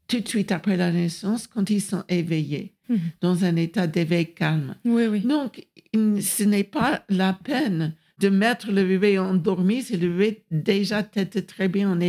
tout 0.08 0.20
de 0.22 0.28
suite 0.28 0.52
après 0.52 0.78
la 0.78 0.92
naissance, 0.92 1.48
quand 1.48 1.70
ils 1.70 1.82
sont 1.82 2.04
éveillés, 2.10 2.74
Mhm. 2.90 3.00
dans 3.22 3.44
un 3.44 3.56
état 3.58 3.86
d'éveil 3.88 4.34
calme. 4.34 4.76
Oui, 4.86 5.08
oui. 5.08 5.20
Donc, 5.22 5.68
ce 5.94 6.44
n'est 6.44 6.64
pas 6.64 7.04
la 7.10 7.34
peine 7.34 7.94
de 8.20 8.30
mettre 8.30 8.72
le 8.72 8.86
bébé 8.86 9.20
endormi 9.20 9.84
si 9.84 9.98
le 9.98 10.08
bébé 10.10 10.44
déjà 10.52 11.04
tête 11.04 11.46
très 11.48 11.68
bien 11.68 11.92
en 11.92 12.00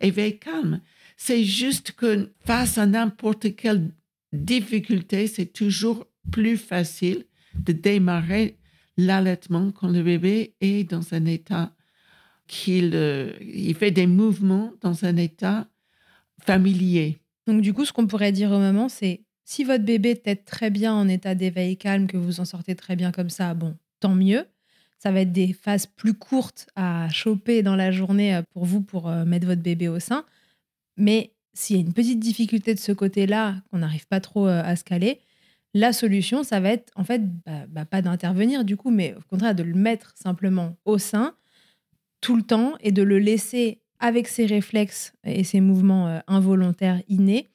éveil 0.00 0.38
calme. 0.38 0.80
C'est 1.16 1.42
juste 1.44 1.92
que 1.92 2.30
face 2.44 2.76
à 2.76 2.84
n'importe 2.86 3.56
quelle 3.56 3.90
difficulté, 4.32 5.26
c'est 5.26 5.46
toujours 5.52 6.06
plus 6.30 6.56
facile 6.58 7.24
de 7.58 7.72
démarrer 7.72 8.58
l'allaitement 8.98 9.72
quand 9.72 9.88
le 9.88 10.02
bébé 10.02 10.54
est 10.60 10.84
dans 10.90 11.14
un 11.14 11.24
état 11.24 11.74
qu'il 12.46 12.92
euh, 12.94 13.32
il 13.40 13.74
fait 13.74 13.90
des 13.90 14.06
mouvements 14.06 14.72
dans 14.80 15.04
un 15.04 15.16
état 15.16 15.66
familier. 16.40 17.18
Donc, 17.46 17.60
du 17.60 17.72
coup, 17.72 17.84
ce 17.84 17.92
qu'on 17.92 18.06
pourrait 18.06 18.32
dire 18.32 18.50
aux 18.50 18.58
mamans, 18.58 18.88
c'est 18.88 19.22
si 19.44 19.64
votre 19.64 19.84
bébé 19.84 20.16
tête 20.16 20.44
très 20.44 20.70
bien 20.70 20.92
en 20.92 21.08
état 21.08 21.34
d'éveil 21.34 21.76
calme, 21.76 22.06
que 22.06 22.16
vous 22.16 22.40
en 22.40 22.44
sortez 22.44 22.74
très 22.74 22.96
bien 22.96 23.12
comme 23.12 23.30
ça, 23.30 23.54
bon, 23.54 23.76
tant 24.00 24.14
mieux. 24.14 24.46
Ça 24.98 25.12
va 25.12 25.20
être 25.20 25.32
des 25.32 25.52
phases 25.52 25.86
plus 25.86 26.14
courtes 26.14 26.68
à 26.74 27.08
choper 27.10 27.62
dans 27.62 27.76
la 27.76 27.90
journée 27.92 28.34
euh, 28.34 28.42
pour 28.52 28.64
vous, 28.64 28.80
pour 28.80 29.08
euh, 29.08 29.24
mettre 29.24 29.46
votre 29.46 29.62
bébé 29.62 29.88
au 29.88 30.00
sein. 30.00 30.24
Mais 30.96 31.32
s'il 31.52 31.76
y 31.76 31.78
a 31.78 31.82
une 31.82 31.92
petite 31.92 32.18
difficulté 32.20 32.74
de 32.74 32.80
ce 32.80 32.92
côté-là, 32.92 33.56
qu'on 33.70 33.78
n'arrive 33.78 34.06
pas 34.06 34.20
trop 34.20 34.46
à 34.46 34.76
se 34.76 34.84
caler, 34.84 35.20
la 35.74 35.92
solution, 35.92 36.42
ça 36.42 36.60
va 36.60 36.70
être 36.70 36.92
en 36.96 37.04
fait 37.04 37.22
bah, 37.44 37.66
bah, 37.68 37.84
pas 37.84 38.02
d'intervenir 38.02 38.64
du 38.64 38.76
coup, 38.76 38.90
mais 38.90 39.14
au 39.14 39.22
contraire 39.28 39.54
de 39.54 39.62
le 39.62 39.74
mettre 39.74 40.12
simplement 40.16 40.76
au 40.84 40.98
sein 40.98 41.34
tout 42.20 42.36
le 42.36 42.42
temps 42.42 42.74
et 42.80 42.92
de 42.92 43.02
le 43.02 43.18
laisser 43.18 43.80
avec 43.98 44.28
ses 44.28 44.46
réflexes 44.46 45.12
et 45.24 45.44
ses 45.44 45.60
mouvements 45.60 46.08
euh, 46.08 46.18
involontaires 46.26 47.02
innés, 47.08 47.48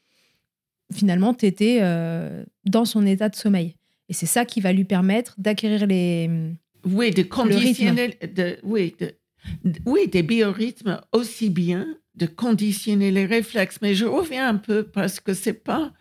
finalement, 0.92 1.34
t'étais 1.34 1.80
euh, 1.82 2.44
dans 2.66 2.86
son 2.86 3.06
état 3.06 3.30
de 3.30 3.36
sommeil. 3.36 3.76
Et 4.10 4.14
c'est 4.14 4.26
ça 4.26 4.46
qui 4.46 4.60
va 4.60 4.74
lui 4.74 4.84
permettre 4.84 5.36
d'acquérir 5.38 5.88
les. 5.88 6.30
Oui, 6.84 7.12
de 7.12 7.24
conditionner. 7.24 8.18
De, 8.36 8.58
oui, 8.64 8.96
de, 9.00 9.14
oui, 9.86 10.08
des 10.08 10.24
biorhythmes 10.24 11.00
aussi 11.14 11.50
bien, 11.50 11.88
de 12.16 12.26
conditionner 12.26 13.12
les 13.12 13.26
réflexes. 13.26 13.80
Mais 13.82 13.96
je 13.96 14.06
reviens 14.06 14.48
un 14.48 14.58
peu 14.58 14.84
parce 14.84 15.20
que 15.20 15.34
c'est 15.34 15.54
pas 15.64 15.94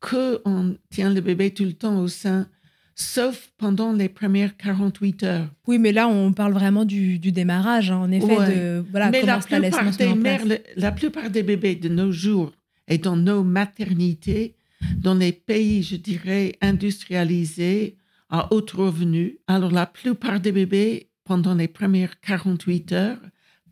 que 0.00 0.40
on 0.46 0.76
tient 0.90 1.12
le 1.12 1.20
bébé 1.20 1.52
tout 1.52 1.64
le 1.64 1.74
temps 1.74 2.00
au 2.00 2.08
sein, 2.08 2.48
sauf 2.94 3.50
pendant 3.58 3.92
les 3.92 4.08
premières 4.08 4.56
48 4.56 5.22
heures. 5.24 5.48
Oui, 5.66 5.78
mais 5.78 5.92
là, 5.92 6.08
on 6.08 6.32
parle 6.32 6.52
vraiment 6.52 6.84
du, 6.84 7.18
démarrage, 7.18 7.90
hein, 7.90 7.98
en 7.98 8.10
effet, 8.10 8.26
de 8.26 8.84
voilà, 8.90 9.10
mais 9.10 9.22
la 9.22 9.38
plupart, 9.38 9.90
des 9.96 10.14
mères, 10.14 10.42
la 10.76 10.92
plupart 10.92 11.30
des 11.30 11.42
bébés 11.42 11.76
de 11.76 11.88
nos 11.88 12.12
jours 12.12 12.52
et 12.88 12.98
dans 12.98 13.16
nos 13.16 13.44
maternités, 13.44 14.56
dans 14.96 15.14
les 15.14 15.32
pays, 15.32 15.82
je 15.82 15.96
dirais, 15.96 16.56
industrialisés, 16.60 17.96
à 18.30 18.52
haut 18.52 18.64
revenu, 18.72 19.38
alors 19.46 19.72
la 19.72 19.86
plupart 19.86 20.40
des 20.40 20.52
bébés, 20.52 21.10
pendant 21.24 21.54
les 21.54 21.68
premières 21.68 22.20
48 22.20 22.92
heures, 22.92 23.20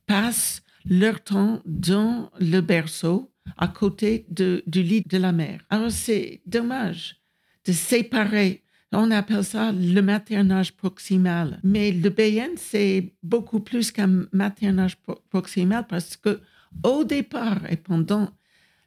passent 0.07 0.63
leur 0.85 1.23
temps 1.23 1.61
dans 1.65 2.31
le 2.41 2.61
berceau 2.61 3.31
à 3.57 3.69
côté 3.69 4.27
de, 4.31 4.63
du 4.67 4.83
lit 4.83 5.03
de 5.07 5.19
la 5.19 5.33
mère. 5.33 5.61
Alors 5.71 5.91
c'est 5.91 6.41
dommage 6.47 7.17
de 7.65 7.73
séparer. 7.73 8.63
On 8.93 9.11
appelle 9.11 9.45
ça 9.45 9.71
le 9.73 10.01
maternage 10.01 10.73
proximal. 10.73 11.61
Mais 11.63 11.93
le 11.93 12.09
BN, 12.09 12.57
c'est 12.57 13.13
beaucoup 13.23 13.61
plus 13.61 13.93
qu'un 13.93 14.27
maternage 14.33 14.97
proximal 15.29 15.87
parce 15.87 16.17
que 16.17 16.41
au 16.83 17.05
départ 17.05 17.61
et 17.71 17.77
pendant 17.77 18.31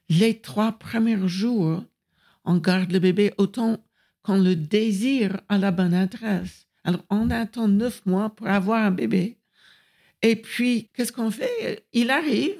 les 0.10 0.40
trois 0.40 0.74
premiers 0.74 1.28
jours, 1.28 1.84
on 2.44 2.58
garde 2.58 2.92
le 2.92 3.00
bébé 3.00 3.34
autant 3.38 3.78
qu'on 4.24 4.42
le 4.42 4.56
désire 4.56 5.40
à 5.50 5.58
la 5.58 5.72
bonne 5.72 5.94
adresse. 5.94 6.68
Alors, 6.84 7.04
on 7.10 7.30
attend 7.30 7.68
neuf 7.68 8.06
mois 8.06 8.30
pour 8.30 8.48
avoir 8.48 8.84
un 8.84 8.92
bébé. 8.92 9.38
Et 10.22 10.36
puis, 10.36 10.90
qu'est-ce 10.94 11.12
qu'on 11.12 11.32
fait? 11.32 11.86
Il 11.94 12.10
arrive 12.10 12.60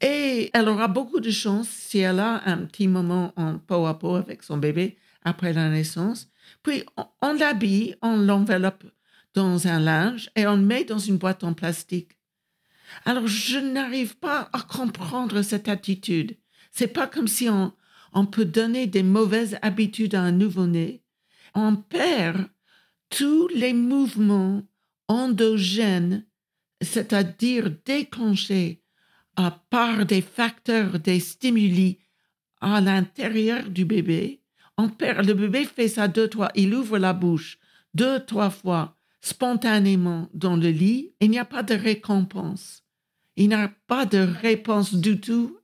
et 0.00 0.50
elle 0.52 0.68
aura 0.68 0.88
beaucoup 0.88 1.20
de 1.20 1.30
chance 1.30 1.68
si 1.68 1.98
elle 1.98 2.18
a 2.18 2.42
un 2.46 2.64
petit 2.66 2.88
moment 2.88 3.32
en 3.36 3.58
peau 3.58 3.86
à 3.86 3.98
peau 3.98 4.14
avec 4.14 4.42
son 4.42 4.56
bébé 4.56 4.96
après 5.24 5.52
la 5.52 5.68
naissance. 5.68 6.28
Puis, 6.62 6.84
on, 7.20 7.32
l'habille, 7.32 7.96
on 8.02 8.16
l'enveloppe 8.16 8.84
dans 9.34 9.66
un 9.66 9.80
linge 9.80 10.30
et 10.36 10.46
on 10.46 10.56
le 10.56 10.62
met 10.62 10.84
dans 10.84 10.98
une 10.98 11.16
boîte 11.16 11.44
en 11.44 11.54
plastique. 11.54 12.18
Alors, 13.04 13.26
je 13.26 13.58
n'arrive 13.58 14.16
pas 14.16 14.50
à 14.52 14.60
comprendre 14.60 15.42
cette 15.42 15.68
attitude. 15.68 16.36
C'est 16.70 16.88
pas 16.88 17.06
comme 17.06 17.28
si 17.28 17.48
on, 17.48 17.72
on 18.12 18.26
peut 18.26 18.44
donner 18.44 18.86
des 18.86 19.02
mauvaises 19.02 19.58
habitudes 19.62 20.14
à 20.14 20.22
un 20.22 20.32
nouveau-né. 20.32 21.02
On 21.54 21.76
perd 21.76 22.48
tous 23.08 23.48
les 23.48 23.72
mouvements 23.72 24.62
endogènes, 25.08 26.26
c'est-à-dire 26.80 27.70
déclenchés 27.84 28.82
par 29.70 30.04
des 30.04 30.22
facteurs, 30.22 30.98
des 30.98 31.20
stimuli 31.20 31.98
à 32.60 32.80
l'intérieur 32.80 33.68
du 33.68 33.84
bébé. 33.84 34.41
On 34.78 34.88
perd, 34.88 35.26
le 35.26 35.34
bébé 35.34 35.64
fait 35.64 35.88
ça 35.88 36.08
deux, 36.08 36.28
trois, 36.28 36.50
il 36.54 36.74
ouvre 36.74 36.98
la 36.98 37.12
bouche 37.12 37.58
deux, 37.94 38.20
trois 38.24 38.50
fois 38.50 38.96
spontanément 39.20 40.28
dans 40.34 40.56
le 40.56 40.70
lit. 40.70 41.12
Il 41.20 41.30
n'y 41.30 41.38
a 41.38 41.44
pas 41.44 41.62
de 41.62 41.74
récompense. 41.74 42.84
Il 43.36 43.48
n'y 43.48 43.54
a 43.54 43.72
pas 43.86 44.06
de 44.06 44.18
réponse 44.18 44.94
du 44.94 45.20
tout. 45.20 45.58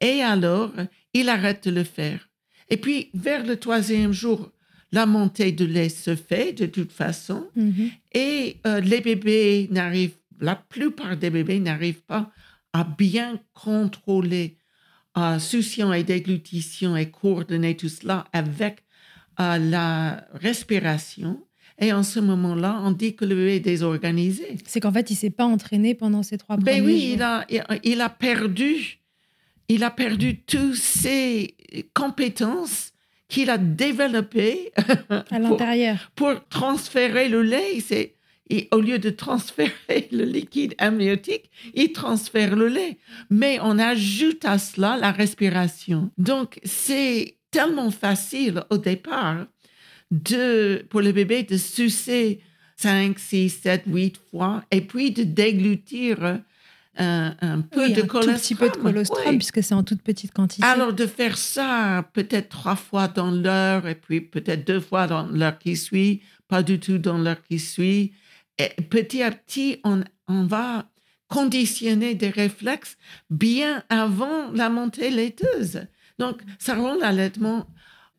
Et 0.00 0.22
alors, 0.22 0.72
il 1.14 1.28
arrête 1.28 1.64
de 1.68 1.74
le 1.74 1.84
faire. 1.84 2.28
Et 2.68 2.76
puis, 2.76 3.10
vers 3.14 3.44
le 3.44 3.56
troisième 3.56 4.12
jour, 4.12 4.52
la 4.92 5.06
montée 5.06 5.52
de 5.52 5.64
lait 5.64 5.88
se 5.88 6.14
fait 6.14 6.52
de 6.52 6.66
toute 6.66 6.92
façon. 6.92 7.48
Mm-hmm. 7.56 7.90
Et 8.12 8.56
euh, 8.66 8.80
les 8.80 9.00
bébés 9.00 9.68
n'arrivent, 9.70 10.16
la 10.40 10.56
plupart 10.56 11.16
des 11.16 11.30
bébés 11.30 11.60
n'arrivent 11.60 12.02
pas 12.02 12.30
à 12.72 12.84
bien 12.84 13.40
contrôler 13.52 14.56
euh, 15.18 15.38
succion 15.38 15.92
et 15.92 16.04
déglutition 16.04 16.96
et 16.96 17.10
coordonner 17.10 17.76
tout 17.76 17.88
cela 17.88 18.24
avec 18.32 18.84
euh, 19.40 19.58
la 19.58 20.24
respiration. 20.34 21.44
Et 21.78 21.92
en 21.92 22.02
ce 22.02 22.20
moment-là, 22.20 22.80
on 22.84 22.90
dit 22.90 23.16
que 23.16 23.24
le 23.24 23.34
bébé 23.34 23.56
est 23.56 23.60
désorganisé. 23.60 24.58
C'est 24.66 24.80
qu'en 24.80 24.92
fait, 24.92 25.10
il 25.10 25.16
s'est 25.16 25.30
pas 25.30 25.46
entraîné 25.46 25.94
pendant 25.94 26.22
ces 26.22 26.36
trois 26.36 26.56
ben 26.56 26.78
premiers 26.78 26.80
oui, 26.80 27.10
Il 27.14 27.22
a, 27.22 27.46
il 27.82 28.00
a 28.02 28.10
perdu, 28.10 29.00
il 29.68 29.82
a 29.82 29.90
perdu 29.90 30.42
toutes 30.42 30.74
ses 30.74 31.56
compétences 31.94 32.92
qu'il 33.28 33.48
a 33.48 33.56
développées 33.56 34.72
à 35.30 35.38
l'intérieur 35.38 36.10
pour, 36.14 36.34
pour, 36.34 36.48
transférer 36.48 37.28
le 37.28 37.42
lait. 37.42 37.80
C'est 37.80 38.16
et 38.50 38.68
au 38.72 38.80
lieu 38.80 38.98
de 38.98 39.10
transférer 39.10 40.08
le 40.12 40.24
liquide 40.24 40.74
amniotique, 40.78 41.50
il 41.74 41.92
transfère 41.92 42.56
le 42.56 42.68
lait. 42.68 42.98
Mais 43.30 43.58
on 43.62 43.78
ajoute 43.78 44.44
à 44.44 44.58
cela 44.58 44.96
la 44.96 45.12
respiration. 45.12 46.10
Donc, 46.18 46.60
c'est 46.64 47.36
tellement 47.50 47.90
facile 47.90 48.62
au 48.70 48.76
départ 48.76 49.46
de, 50.10 50.84
pour 50.90 51.00
le 51.00 51.12
bébé 51.12 51.44
de 51.44 51.56
sucer 51.56 52.40
5, 52.76 53.18
6, 53.18 53.50
7, 53.50 53.82
8 53.86 54.20
fois 54.30 54.64
et 54.70 54.80
puis 54.80 55.12
de 55.12 55.22
déglutir 55.22 56.40
un, 56.96 57.34
un 57.40 57.60
peu 57.60 57.90
de 57.90 58.02
colostrum. 58.02 58.34
Un 58.34 58.38
petit 58.38 58.54
peu 58.54 58.68
de 58.68 58.76
colostrum, 58.76 59.36
puisque 59.36 59.62
c'est 59.62 59.74
en 59.74 59.84
toute 59.84 60.02
petite 60.02 60.32
quantité. 60.32 60.66
Alors, 60.66 60.92
de 60.92 61.06
faire 61.06 61.38
ça 61.38 62.08
peut-être 62.12 62.48
trois 62.48 62.76
fois 62.76 63.08
dans 63.08 63.30
l'heure 63.30 63.86
et 63.86 63.94
puis 63.94 64.20
peut-être 64.20 64.66
deux 64.66 64.80
fois 64.80 65.06
dans 65.06 65.26
l'heure 65.26 65.58
qui 65.58 65.76
suit, 65.76 66.22
pas 66.48 66.62
du 66.62 66.80
tout 66.80 66.98
dans 66.98 67.18
l'heure 67.18 67.42
qui 67.48 67.58
suit, 67.58 68.12
petit 68.88 69.22
à 69.22 69.30
petit, 69.30 69.80
on, 69.84 70.02
va 70.28 70.88
conditionner 71.28 72.14
des 72.14 72.28
réflexes 72.28 72.96
bien 73.30 73.82
avant 73.88 74.50
la 74.52 74.68
montée 74.68 75.10
laiteuse. 75.10 75.86
Donc, 76.18 76.40
ça 76.58 76.74
rend 76.74 76.96
l'allaitement 76.96 77.66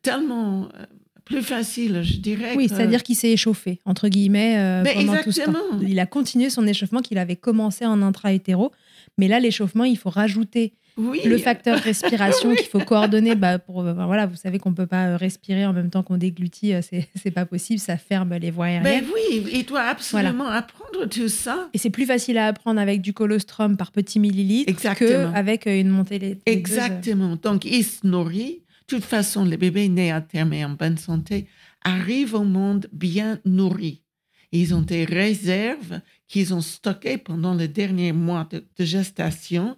tellement 0.02 0.68
euh, 0.74 0.86
plus 1.24 1.42
facile, 1.42 2.02
je 2.02 2.16
dirais. 2.16 2.54
Oui, 2.56 2.68
c'est-à-dire 2.68 3.02
qu'il 3.02 3.16
s'est 3.16 3.30
échauffé, 3.30 3.78
entre 3.84 4.08
guillemets, 4.08 4.58
euh, 4.58 4.84
pendant 4.94 5.22
tout 5.22 5.32
ce 5.32 5.42
temps. 5.42 5.80
Il 5.80 5.98
a 6.00 6.06
continué 6.06 6.50
son 6.50 6.66
échauffement 6.66 7.00
qu'il 7.00 7.18
avait 7.18 7.36
commencé 7.36 7.86
en 7.86 8.02
intra-hétéro, 8.02 8.72
mais 9.18 9.28
là, 9.28 9.40
l'échauffement, 9.40 9.84
il 9.84 9.96
faut 9.96 10.10
rajouter 10.10 10.74
le 10.96 11.38
facteur 11.38 11.78
respiration 11.78 12.54
qu'il 12.54 12.66
faut 12.66 12.80
coordonner. 12.80 13.34
Bah, 13.34 13.58
pour, 13.58 13.80
euh, 13.80 13.92
voilà, 13.92 14.26
vous 14.26 14.36
savez 14.36 14.58
qu'on 14.58 14.74
peut 14.74 14.86
pas 14.86 15.08
euh, 15.08 15.16
respirer 15.16 15.66
en 15.66 15.72
même 15.72 15.90
temps 15.90 16.02
qu'on 16.02 16.16
déglutit, 16.16 16.74
euh, 16.74 16.80
c'est 16.82 17.08
c'est 17.22 17.30
pas 17.30 17.46
possible, 17.46 17.78
ça 17.78 17.96
ferme 17.96 18.34
les 18.36 18.50
voies 18.50 18.66
aériennes. 18.66 19.04
Mais 19.04 19.12
oui, 19.12 19.46
il 19.52 19.64
doit 19.64 19.82
absolument 19.82 20.48
apprendre 20.48 21.06
tout 21.08 21.28
ça. 21.28 21.68
Et 21.72 21.78
c'est 21.78 21.90
plus 21.90 22.06
facile 22.06 22.38
à 22.38 22.46
apprendre 22.46 22.80
avec 22.80 23.00
du 23.00 23.12
colostrum 23.12 23.76
par 23.76 23.92
petit 23.92 24.20
millilitre 24.20 24.72
qu'avec 24.94 25.66
une 25.66 25.88
montée 25.88 26.18
laiteuse. 26.18 26.42
Exactement. 26.46 27.36
Donc 27.36 27.64
il 27.64 27.84
se 27.84 28.06
nourrit. 28.06 28.62
De 28.88 28.96
toute 28.96 29.04
façon, 29.04 29.44
les 29.44 29.56
bébés 29.56 29.88
nés 29.88 30.12
à 30.12 30.20
terme 30.20 30.52
et 30.52 30.64
en 30.64 30.70
bonne 30.70 30.98
santé 30.98 31.46
arrivent 31.82 32.34
au 32.34 32.44
monde 32.44 32.88
bien 32.92 33.38
nourris. 33.44 34.02
Ils 34.50 34.74
ont 34.74 34.82
des 34.82 35.04
réserves 35.04 36.00
qu'ils 36.28 36.52
ont 36.52 36.60
stockées 36.60 37.16
pendant 37.16 37.54
les 37.54 37.68
derniers 37.68 38.12
mois 38.12 38.46
de 38.50 38.84
gestation 38.84 39.76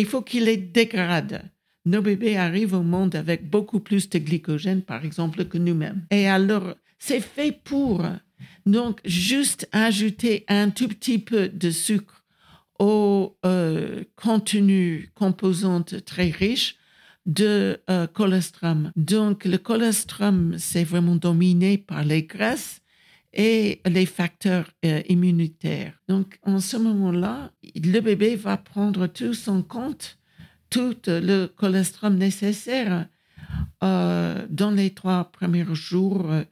il 0.00 0.06
faut 0.06 0.22
qu'il 0.22 0.44
les 0.44 0.56
dégrade. 0.56 1.42
Nos 1.84 2.02
bébés 2.02 2.36
arrivent 2.36 2.74
au 2.74 2.82
monde 2.82 3.14
avec 3.14 3.48
beaucoup 3.48 3.80
plus 3.80 4.10
de 4.10 4.18
glycogène, 4.18 4.82
par 4.82 5.04
exemple, 5.04 5.44
que 5.44 5.56
nous-mêmes. 5.56 6.04
Et 6.10 6.26
alors, 6.28 6.74
c'est 6.98 7.20
fait 7.20 7.52
pour. 7.52 8.04
Donc, 8.66 9.00
juste 9.04 9.68
ajouter 9.72 10.44
un 10.48 10.70
tout 10.70 10.88
petit 10.88 11.18
peu 11.18 11.48
de 11.48 11.70
sucre 11.70 12.24
au 12.78 13.38
euh, 13.46 14.02
contenu 14.16 15.10
composante 15.14 16.04
très 16.04 16.30
riche 16.30 16.76
de 17.24 17.80
euh, 17.88 18.06
colostrum. 18.06 18.90
Donc, 18.96 19.44
le 19.44 19.58
colostrum, 19.58 20.56
c'est 20.58 20.84
vraiment 20.84 21.16
dominé 21.16 21.78
par 21.78 22.04
les 22.04 22.24
graisses 22.24 22.80
et 23.36 23.82
les 23.84 24.06
facteurs 24.06 24.70
euh, 24.84 25.02
immunitaires. 25.08 25.92
Donc, 26.08 26.38
en 26.42 26.58
ce 26.58 26.78
moment-là, 26.78 27.52
le 27.62 28.00
bébé 28.00 28.34
va 28.34 28.56
prendre 28.56 29.06
tout 29.06 29.34
son 29.34 29.62
compte, 29.62 30.18
tout 30.70 30.96
le 31.06 31.46
cholestérol 31.46 32.14
nécessaire. 32.14 33.08
Euh, 33.84 34.46
dans 34.48 34.70
les 34.70 34.90
trois 34.90 35.30
premiers 35.30 35.66
jours, 35.74 36.32
euh, 36.32 36.44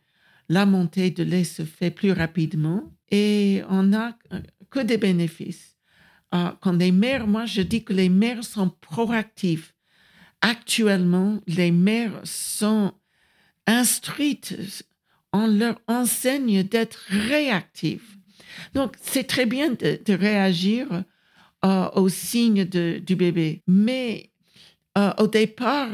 la 0.51 0.67
montée 0.67 1.11
de 1.11 1.25
lait 1.25 1.45
se 1.45 1.65
fait 1.65 1.91
plus 1.91 2.13
rapidement 2.13 2.93
et 3.11 3.63
on 3.71 3.85
n'a 3.85 4.19
que 4.71 4.81
des 4.81 4.99
bénéfices. 4.99 5.79
quand 6.31 6.77
les 6.79 6.93
mères, 6.93 7.27
moi 7.27 7.47
je 7.47 7.63
dis 7.63 7.83
que 7.85 7.95
les 7.95 8.11
mères 8.11 8.45
sont 8.45 8.69
proactives 8.69 9.73
actuellement, 10.43 11.41
les 11.47 11.71
mères 11.71 12.21
sont 12.25 12.93
instruites, 13.67 14.85
on 15.35 15.49
leur 15.49 15.79
enseigne 15.89 16.63
d'être 16.63 17.05
réactives. 17.09 18.17
Donc, 18.73 18.95
c'est 19.03 19.25
très 19.25 19.47
bien 19.47 19.71
de, 19.73 20.13
réagir 20.15 20.87
euh, 21.65 21.91
aux 21.91 22.09
signes 22.09 22.65
du 22.65 23.17
bébé, 23.17 23.61
mais 23.67 24.31
euh, 24.97 25.13
au 25.19 25.27
départ, 25.27 25.91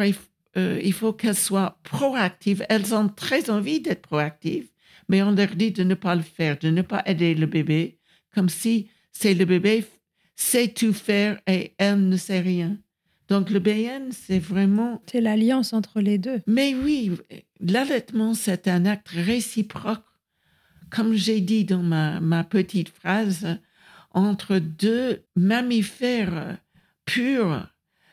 euh, 0.56 0.80
il, 0.84 0.92
faut 0.92 1.14
qu'elles 1.14 1.34
soient 1.34 1.78
proactives. 1.82 2.64
Elles 2.68 2.94
ont 2.94 3.08
très 3.08 3.48
envie 3.48 3.80
d'être 3.80 4.02
proactives, 4.02 4.68
mais 5.08 5.22
on 5.22 5.30
leur 5.30 5.56
dit 5.56 5.70
de 5.70 5.84
ne 5.84 5.94
pas 5.94 6.14
le 6.14 6.22
faire, 6.22 6.58
de 6.58 6.68
ne 6.68 6.82
pas 6.82 7.02
aider 7.06 7.34
le 7.34 7.46
bébé, 7.46 7.98
comme 8.34 8.50
si 8.50 8.90
c'est 9.10 9.34
le 9.34 9.46
bébé 9.46 9.86
sait 10.36 10.68
tout 10.68 10.92
faire 10.92 11.40
et 11.46 11.74
elle 11.78 12.08
ne 12.08 12.16
sait 12.16 12.40
rien. 12.40 12.76
Donc 13.30 13.50
le 13.50 13.60
BN, 13.60 14.10
c'est 14.10 14.40
vraiment... 14.40 15.00
C'est 15.10 15.20
l'alliance 15.20 15.72
entre 15.72 16.00
les 16.00 16.18
deux. 16.18 16.40
Mais 16.48 16.74
oui, 16.74 17.12
l'allaitement, 17.60 18.34
c'est 18.34 18.66
un 18.66 18.84
acte 18.84 19.08
réciproque, 19.08 20.04
comme 20.90 21.14
j'ai 21.14 21.40
dit 21.40 21.64
dans 21.64 21.82
ma, 21.82 22.18
ma 22.18 22.42
petite 22.42 22.88
phrase, 22.88 23.46
entre 24.10 24.58
deux 24.58 25.22
mammifères 25.36 26.58
purs. 27.04 27.68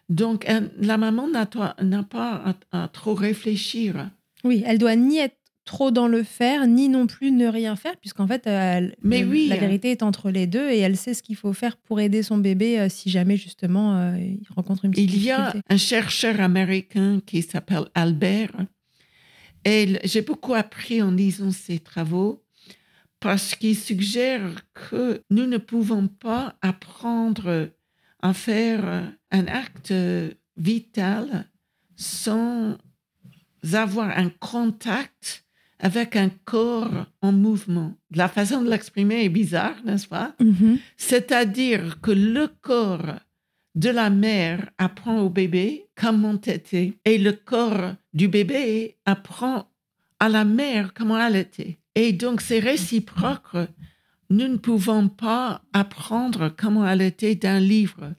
Donc 0.08 0.46
la 0.80 0.98
maman 0.98 1.28
n'a 1.28 2.04
pas 2.04 2.56
à 2.72 2.88
trop 2.88 3.16
réfléchir. 3.16 4.12
Oui, 4.44 4.64
elle 4.68 4.78
doit 4.78 4.96
ni 4.96 5.18
être 5.18 5.36
trop 5.68 5.92
dans 5.92 6.08
le 6.08 6.24
faire, 6.24 6.66
ni 6.66 6.90
non 6.90 7.06
plus 7.06 7.32
ne 7.32 7.46
rien 7.46 7.76
faire, 7.76 7.96
puisqu'en 7.98 8.26
fait, 8.26 8.50
Mais 9.04 9.24
oui, 9.24 9.48
la 9.50 9.58
vérité 9.58 9.92
est 9.92 10.02
entre 10.02 10.32
les 10.32 10.48
deux 10.48 10.70
et 10.70 10.80
elle 10.80 10.98
sait 10.98 11.14
ce 11.14 11.22
qu'il 11.22 11.36
faut 11.36 11.54
faire 11.54 11.78
pour 11.78 12.00
aider 12.00 12.24
son 12.24 12.38
bébé 12.38 12.80
euh, 12.80 12.90
si 12.90 13.12
jamais 13.12 13.38
justement 13.38 13.98
euh, 13.98 14.18
il 14.18 14.48
rencontre 14.56 14.86
une 14.86 14.92
petite 14.92 15.14
Il 15.14 15.24
y 15.24 15.30
a 15.30 15.54
un 15.70 15.78
chercheur 15.78 16.42
américain 16.42 17.22
qui 17.26 17.44
s'appelle 17.44 17.86
Albert. 17.94 18.54
Et 19.66 20.00
j'ai 20.06 20.22
beaucoup 20.22 20.54
appris 20.54 21.02
en 21.02 21.12
lisant 21.12 21.52
ses 21.52 21.80
travaux 21.80 22.44
parce 23.20 23.54
qu'il 23.54 23.76
suggère 23.76 24.64
que 24.74 25.22
nous 25.30 25.46
ne 25.46 25.58
pouvons 25.58 26.08
pas 26.08 26.56
apprendre 26.62 27.70
à 28.22 28.34
faire 28.34 29.12
un 29.32 29.48
acte 29.48 29.94
vital 30.56 31.46
sans 31.98 32.78
avoir 33.74 34.18
un 34.18 34.30
contact 34.30 35.47
avec 35.80 36.16
un 36.16 36.30
corps 36.46 37.06
en 37.22 37.32
mouvement. 37.32 37.94
La 38.14 38.28
façon 38.28 38.62
de 38.62 38.70
l'exprimer 38.70 39.26
est 39.26 39.30
bizarre, 39.30 39.76
n'est-ce 39.86 40.08
pas? 40.08 40.34
Mm-hmm. 40.42 40.80
C'est-à-dire 40.98 42.02
que 42.02 42.12
le 42.12 42.48
corps 42.62 43.20
de 43.76 43.90
la 43.90 44.10
mère 44.10 44.70
apprend 44.80 45.20
au 45.22 45.30
bébé 45.30 45.86
comment 45.96 46.40
était 46.46 46.94
et 47.06 47.18
le 47.20 47.32
corps 47.32 47.94
du 48.14 48.28
bébé 48.28 48.98
apprend 49.06 49.70
à 50.20 50.30
la 50.30 50.46
mère 50.46 50.94
comment 50.96 51.20
elle 51.20 51.36
était. 51.36 51.78
Et 51.94 52.12
donc 52.12 52.42
c'est 52.42 52.60
réciproque. 52.60 53.56
Nous 54.30 54.48
ne 54.48 54.58
pouvons 54.58 55.10
pas 55.10 55.62
apprendre 55.74 56.54
comment 56.58 56.88
elle 56.88 57.02
était 57.02 57.36
d'un 57.36 57.60
livre. 57.60 58.14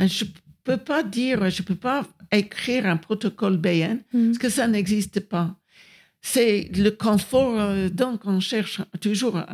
Je 0.00 0.24
ne 0.24 0.30
peux 0.64 0.76
pas 0.76 1.04
dire, 1.04 1.48
je 1.48 1.62
ne 1.62 1.66
peux 1.66 1.76
pas 1.76 2.06
écrire 2.32 2.86
un 2.86 2.96
protocole 2.96 3.56
BN 3.56 4.00
mm. 4.12 4.26
parce 4.26 4.38
que 4.38 4.48
ça 4.48 4.66
n'existe 4.66 5.20
pas 5.20 5.56
c'est 6.26 6.70
le 6.74 6.90
confort. 6.90 7.60
Euh, 7.60 7.90
donc, 7.90 8.22
on 8.24 8.40
cherche 8.40 8.80
toujours 9.00 9.36
euh, 9.36 9.44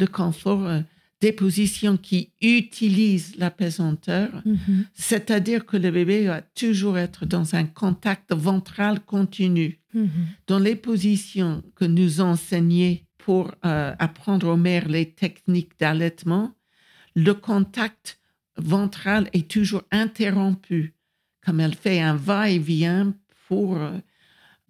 le 0.00 0.06
confort 0.06 0.66
euh, 0.66 0.80
des 1.20 1.30
positions 1.30 1.96
qui 1.96 2.32
utilisent 2.42 3.36
la 3.36 3.50
pesanteur, 3.50 4.28
mm-hmm. 4.44 4.86
c'est-à-dire 4.92 5.64
que 5.66 5.76
le 5.76 5.90
bébé 5.92 6.26
va 6.26 6.40
toujours 6.42 6.98
être 6.98 7.26
dans 7.26 7.54
un 7.54 7.64
contact 7.64 8.34
ventral 8.34 9.00
continu. 9.00 9.78
Mm-hmm. 9.94 10.08
Dans 10.48 10.58
les 10.58 10.74
positions 10.74 11.62
que 11.76 11.84
nous 11.84 12.20
enseignons 12.20 12.98
pour 13.18 13.52
apprendre 13.62 14.48
aux 14.48 14.56
mères 14.56 14.88
les 14.88 15.12
techniques 15.12 15.78
d'allaitement, 15.78 16.54
le 17.14 17.34
contact 17.34 18.18
ventral 18.56 19.28
est 19.34 19.48
toujours 19.50 19.82
interrompu, 19.90 20.94
comme 21.44 21.60
elle 21.60 21.74
fait 21.74 22.00
un 22.00 22.16
va-et-vient 22.16 23.14
pour 23.46 23.78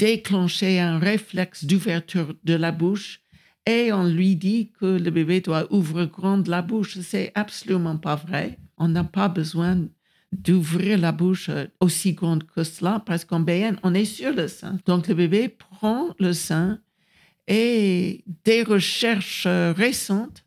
déclencher 0.00 0.80
un 0.80 0.98
réflexe 0.98 1.66
d'ouverture 1.66 2.34
de 2.42 2.54
la 2.54 2.72
bouche 2.72 3.20
et 3.66 3.92
on 3.92 4.04
lui 4.04 4.34
dit 4.34 4.72
que 4.80 4.86
le 4.86 5.10
bébé 5.10 5.42
doit 5.42 5.70
ouvrir 5.70 6.06
grande 6.06 6.46
la 6.46 6.62
bouche. 6.62 6.98
C'est 7.00 7.32
absolument 7.34 7.98
pas 7.98 8.16
vrai. 8.16 8.58
On 8.78 8.88
n'a 8.88 9.04
pas 9.04 9.28
besoin 9.28 9.86
d'ouvrir 10.32 10.96
la 10.96 11.12
bouche 11.12 11.50
aussi 11.80 12.14
grande 12.14 12.44
que 12.44 12.64
cela 12.64 13.02
parce 13.04 13.26
qu'en 13.26 13.40
BN, 13.40 13.76
on 13.82 13.92
est 13.92 14.06
sur 14.06 14.32
le 14.32 14.48
sein. 14.48 14.78
Donc 14.86 15.06
le 15.06 15.14
bébé 15.14 15.50
prend 15.50 16.14
le 16.18 16.32
sein 16.32 16.80
et 17.46 18.24
des 18.44 18.62
recherches 18.62 19.46
récentes, 19.46 20.46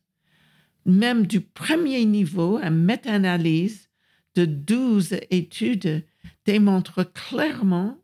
même 0.88 1.28
du 1.28 1.42
premier 1.42 2.06
niveau, 2.06 2.58
une 2.58 2.84
méta-analyse 2.86 3.88
de 4.34 4.46
12 4.46 5.18
études 5.30 6.04
démontrent 6.44 7.04
clairement 7.04 8.00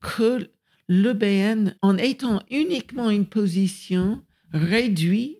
que 0.00 0.48
le 0.88 1.12
BN, 1.12 1.74
en 1.82 1.96
étant 1.96 2.40
uniquement 2.50 3.10
une 3.10 3.26
position, 3.26 4.22
réduit 4.52 5.38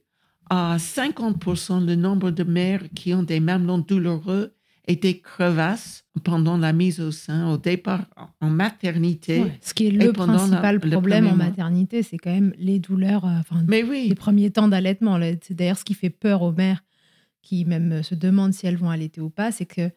à 0.51 0.77
50% 0.79 1.85
le 1.85 1.95
nombre 1.97 2.31
de 2.31 2.45
mères 2.45 2.83
qui 2.95 3.15
ont 3.15 3.23
des 3.23 3.41
mamelons 3.41 3.79
douloureux 3.79 4.53
et 4.89 4.97
des 4.97 5.19
crevasses 5.19 6.05
pendant 6.23 6.57
la 6.57 6.73
mise 6.73 7.01
au 7.01 7.11
sein, 7.11 7.51
au 7.51 7.59
départ 7.59 8.07
en 8.41 8.49
maternité. 8.49 9.43
ce 9.61 9.75
qui 9.75 9.89
est 9.89 9.91
le 9.91 10.13
principal 10.13 10.79
problème 10.79 11.27
en 11.27 11.35
maternité, 11.35 12.03
c'est 12.03 12.19
quand 12.19 12.31
même 12.31 12.53
les 12.59 12.79
douleurs, 12.79 13.25
euh, 13.25 13.41
enfin, 13.41 13.65
Mais 13.67 13.83
oui. 13.83 14.07
les 14.09 14.15
premiers 14.15 14.51
temps 14.51 14.69
d'allaitement. 14.69 15.19
C'est 15.43 15.55
d'ailleurs 15.55 15.79
ce 15.79 15.85
qui 15.85 15.95
fait 15.95 16.11
peur 16.11 16.43
aux 16.43 16.53
mères 16.53 16.85
qui 17.43 17.65
même 17.65 18.03
se 18.03 18.15
demandent 18.15 18.53
si 18.53 18.67
elles 18.67 18.77
vont 18.77 18.91
allaiter 18.91 19.21
ou 19.21 19.31
pas, 19.31 19.53
c'est 19.53 19.67
que 19.67 19.91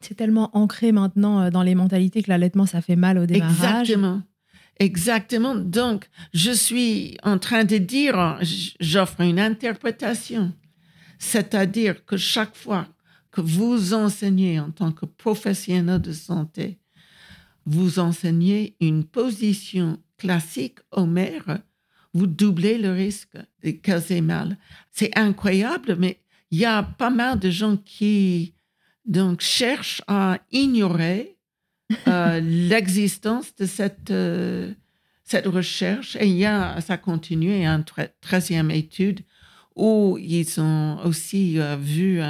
c'est 0.00 0.14
tellement 0.14 0.50
ancré 0.56 0.92
maintenant 0.92 1.40
euh, 1.40 1.50
dans 1.50 1.62
les 1.62 1.74
mentalités 1.74 2.22
que 2.22 2.30
l'allaitement, 2.30 2.66
ça 2.66 2.80
fait 2.80 2.96
mal 2.96 3.18
au 3.18 3.26
démarrage. 3.26 3.90
Exactement. 3.90 4.22
Exactement. 4.80 5.54
Donc, 5.54 6.08
je 6.32 6.50
suis 6.50 7.18
en 7.22 7.38
train 7.38 7.64
de 7.64 7.76
dire, 7.76 8.38
j'offre 8.80 9.20
une 9.20 9.38
interprétation. 9.38 10.52
C'est-à-dire 11.18 12.04
que 12.06 12.16
chaque 12.16 12.56
fois 12.56 12.88
que 13.30 13.42
vous 13.42 13.92
enseignez 13.92 14.58
en 14.58 14.70
tant 14.70 14.90
que 14.90 15.04
professionnel 15.04 16.00
de 16.00 16.12
santé, 16.12 16.78
vous 17.66 17.98
enseignez 17.98 18.74
une 18.80 19.04
position 19.04 19.98
classique 20.16 20.78
aux 20.92 21.06
mères, 21.06 21.58
vous 22.14 22.26
doublez 22.26 22.78
le 22.78 22.92
risque 22.92 23.36
de 23.62 23.70
causer 23.72 24.22
mal. 24.22 24.56
C'est 24.90 25.16
incroyable, 25.16 25.96
mais 25.98 26.20
il 26.50 26.58
y 26.58 26.64
a 26.64 26.82
pas 26.82 27.10
mal 27.10 27.38
de 27.38 27.50
gens 27.50 27.76
qui 27.76 28.54
donc 29.04 29.42
cherchent 29.42 30.02
à 30.08 30.38
ignorer 30.50 31.36
euh, 32.08 32.40
l'existence 32.40 33.54
de 33.56 33.66
cette, 33.66 34.10
euh, 34.10 34.72
cette 35.24 35.46
recherche. 35.46 36.16
Et 36.16 36.26
il 36.26 36.36
y 36.36 36.46
a, 36.46 36.80
ça 36.80 36.96
continue, 36.96 37.52
il 37.52 37.62
y 37.62 37.66
a 37.66 37.72
une 37.72 37.84
treizième 38.20 38.70
étude 38.70 39.20
où 39.76 40.18
ils 40.20 40.60
ont 40.60 40.98
aussi 41.04 41.58
euh, 41.58 41.76
vu 41.76 42.20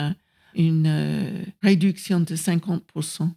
une 0.55 1.45
réduction 1.63 2.21
de 2.21 2.35
50%. 2.35 3.31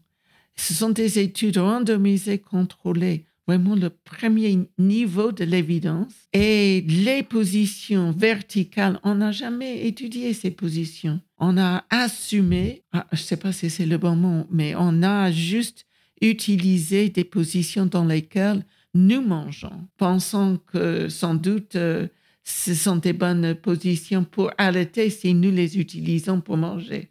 Ce 0.55 0.73
sont 0.73 0.89
des 0.89 1.19
études 1.19 1.57
randomisées, 1.57 2.37
contrôlées, 2.37 3.25
vraiment 3.47 3.75
le 3.75 3.89
premier 3.89 4.69
niveau 4.77 5.31
de 5.31 5.43
l'évidence. 5.43 6.13
Et 6.31 6.81
les 6.87 7.23
positions 7.23 8.11
verticales, 8.11 8.99
on 9.03 9.15
n'a 9.15 9.31
jamais 9.31 9.85
étudié 9.87 10.33
ces 10.33 10.51
positions. 10.51 11.19
On 11.37 11.57
a 11.57 11.85
assumé, 11.89 12.83
ah, 12.93 13.07
je 13.11 13.21
ne 13.21 13.25
sais 13.25 13.37
pas 13.37 13.51
si 13.51 13.69
c'est 13.69 13.85
le 13.85 13.97
bon 13.97 14.15
mot, 14.15 14.45
mais 14.51 14.75
on 14.77 15.01
a 15.03 15.31
juste 15.31 15.85
utiliser 16.23 17.09
des 17.09 17.23
positions 17.23 17.85
dans 17.85 18.05
lesquelles 18.05 18.65
nous 18.93 19.21
mangeons, 19.21 19.87
pensant 19.97 20.57
que 20.57 21.09
sans 21.09 21.35
doute 21.35 21.75
euh, 21.75 22.07
ce 22.43 22.73
sont 22.73 22.97
des 22.97 23.13
bonnes 23.13 23.55
positions 23.55 24.23
pour 24.23 24.51
allaiter 24.57 25.09
si 25.09 25.33
nous 25.33 25.51
les 25.51 25.79
utilisons 25.79 26.41
pour 26.41 26.57
manger. 26.57 27.09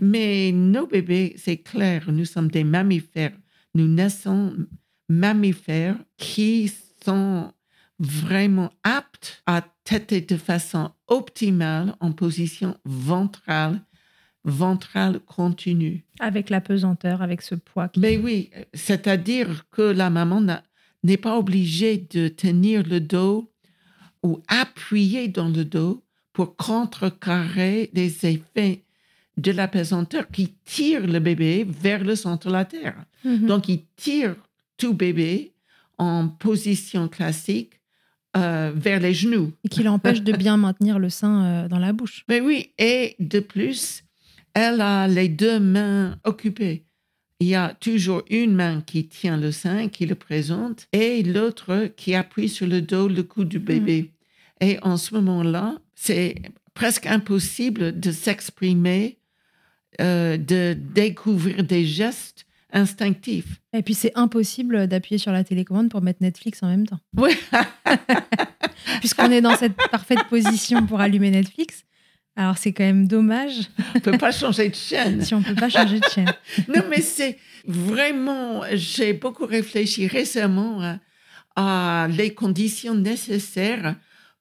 Mais 0.00 0.52
nos 0.52 0.86
bébés, 0.86 1.34
c'est 1.36 1.58
clair, 1.58 2.10
nous 2.12 2.24
sommes 2.24 2.50
des 2.50 2.64
mammifères. 2.64 3.36
Nous 3.74 3.88
naissons 3.88 4.54
mammifères 5.08 5.96
qui 6.16 6.70
sont 7.04 7.52
vraiment 7.98 8.70
aptes 8.84 9.42
à 9.46 9.62
têter 9.84 10.20
de 10.20 10.36
façon 10.36 10.92
optimale 11.08 11.94
en 12.00 12.12
position 12.12 12.76
ventrale 12.84 13.80
ventrale 14.44 15.20
continue. 15.20 16.04
Avec 16.18 16.50
la 16.50 16.60
pesanteur, 16.60 17.22
avec 17.22 17.42
ce 17.42 17.54
poids. 17.54 17.90
Mais 17.96 18.16
oui, 18.16 18.50
c'est-à-dire 18.74 19.66
que 19.70 19.82
la 19.82 20.10
maman 20.10 20.42
n'est 21.02 21.16
pas 21.16 21.38
obligée 21.38 22.06
de 22.10 22.28
tenir 22.28 22.82
le 22.86 23.00
dos 23.00 23.50
ou 24.22 24.40
appuyer 24.48 25.28
dans 25.28 25.48
le 25.48 25.64
dos 25.64 26.02
pour 26.32 26.56
contrecarrer 26.56 27.90
les 27.92 28.26
effets 28.26 28.84
de 29.36 29.52
la 29.52 29.68
pesanteur 29.68 30.28
qui 30.28 30.54
tire 30.64 31.06
le 31.06 31.18
bébé 31.18 31.66
vers 31.68 32.04
le 32.04 32.14
centre 32.14 32.48
de 32.48 32.52
la 32.52 32.64
terre. 32.64 32.96
Mhm. 33.24 33.46
Donc, 33.46 33.68
il 33.68 33.84
tire 33.96 34.36
tout 34.76 34.94
bébé 34.94 35.52
en 35.98 36.28
position 36.28 37.08
classique 37.08 37.80
euh, 38.36 38.72
vers 38.74 39.00
les 39.00 39.12
genoux. 39.12 39.52
Et 39.64 39.68
qui 39.68 39.82
l'empêche 39.82 40.22
de 40.22 40.32
bien 40.32 40.56
maintenir 40.56 40.98
le 40.98 41.10
sein 41.10 41.44
euh, 41.44 41.68
dans 41.68 41.78
la 41.78 41.92
bouche. 41.92 42.24
Mais 42.28 42.40
oui, 42.40 42.72
et 42.78 43.16
de 43.18 43.40
plus, 43.40 44.04
elle 44.54 44.80
a 44.80 45.08
les 45.08 45.28
deux 45.28 45.60
mains 45.60 46.18
occupées. 46.24 46.84
Il 47.40 47.48
y 47.48 47.54
a 47.54 47.74
toujours 47.80 48.22
une 48.28 48.54
main 48.54 48.82
qui 48.82 49.08
tient 49.08 49.38
le 49.38 49.50
sein, 49.50 49.88
qui 49.88 50.04
le 50.04 50.14
présente, 50.14 50.86
et 50.92 51.22
l'autre 51.22 51.90
qui 51.96 52.14
appuie 52.14 52.50
sur 52.50 52.66
le 52.66 52.82
dos, 52.82 53.08
le 53.08 53.22
cou 53.22 53.44
du 53.44 53.58
bébé. 53.58 54.12
Et 54.60 54.78
en 54.82 54.98
ce 54.98 55.14
moment-là, 55.14 55.78
c'est 55.94 56.34
presque 56.74 57.06
impossible 57.06 57.98
de 57.98 58.12
s'exprimer, 58.12 59.18
euh, 60.00 60.36
de 60.36 60.76
découvrir 60.78 61.64
des 61.64 61.86
gestes 61.86 62.46
instinctifs. 62.72 63.60
Et 63.72 63.82
puis 63.82 63.94
c'est 63.94 64.12
impossible 64.14 64.86
d'appuyer 64.86 65.18
sur 65.18 65.32
la 65.32 65.42
télécommande 65.42 65.88
pour 65.88 66.02
mettre 66.02 66.22
Netflix 66.22 66.62
en 66.62 66.68
même 66.68 66.86
temps. 66.86 67.00
Oui. 67.16 67.32
Puisqu'on 69.00 69.30
est 69.30 69.40
dans 69.40 69.56
cette 69.56 69.76
parfaite 69.90 70.24
position 70.28 70.86
pour 70.86 71.00
allumer 71.00 71.30
Netflix. 71.30 71.84
Alors 72.40 72.56
c'est 72.56 72.72
quand 72.72 72.84
même 72.84 73.06
dommage 73.06 73.68
On 73.78 73.98
ne 73.98 74.00
peut 74.00 74.16
pas 74.16 74.32
changer 74.32 74.70
de 74.70 74.74
chaîne. 74.74 75.20
si 75.26 75.34
on 75.34 75.42
peut 75.42 75.54
pas 75.54 75.68
changer 75.68 76.00
de 76.00 76.06
chaîne. 76.06 76.32
Non, 76.74 76.82
mais 76.88 77.02
c'est 77.02 77.36
vraiment, 77.66 78.62
j'ai 78.72 79.12
beaucoup 79.12 79.44
réfléchi 79.44 80.06
récemment 80.06 80.80
à, 80.80 80.98
à 81.56 82.08
les 82.08 82.32
conditions 82.32 82.94
nécessaires 82.94 83.94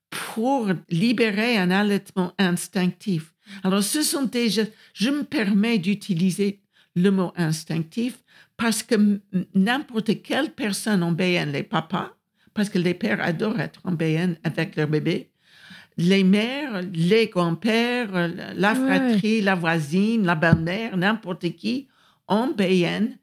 pour 0.10 0.70
libérer 0.90 1.58
un 1.58 1.72
allaitement 1.72 2.32
instinctif. 2.38 3.34
Alors, 3.66 3.84
ce 3.84 4.02
sont 4.02 4.24
déjà, 4.24 4.62
je 4.94 5.10
me 5.10 5.24
permets 5.24 5.78
d'utiliser 5.78 6.62
le 6.96 7.12
mot 7.12 7.34
instinctif 7.36 8.20
parce 8.56 8.82
que 8.82 9.20
n'importe 9.56 10.22
quelle 10.22 10.52
personne 10.52 11.04
en 11.04 11.12
BN, 11.12 11.52
les 11.52 11.64
papas, 11.64 12.16
parce 12.54 12.70
que 12.70 12.80
les 12.80 12.94
pères 12.94 13.22
adorent 13.22 13.60
être 13.60 13.82
en 13.84 13.92
BN 13.92 14.38
avec 14.46 14.78
leur 14.78 14.88
bébé, 14.88 15.32
les 16.00 16.24
mères, 16.24 16.82
les 16.94 17.28
grands-pères, 17.28 18.30
la 18.56 18.74
Ouais. 18.74 18.76
fratrie, 18.98 19.42
la 19.42 19.56
voisine, 19.56 20.26
la 20.26 20.36
belle-mère, 20.36 20.96
n'importe 20.98 21.50
qui, 21.56 21.88
en 22.28 22.48
BN, 22.48 23.18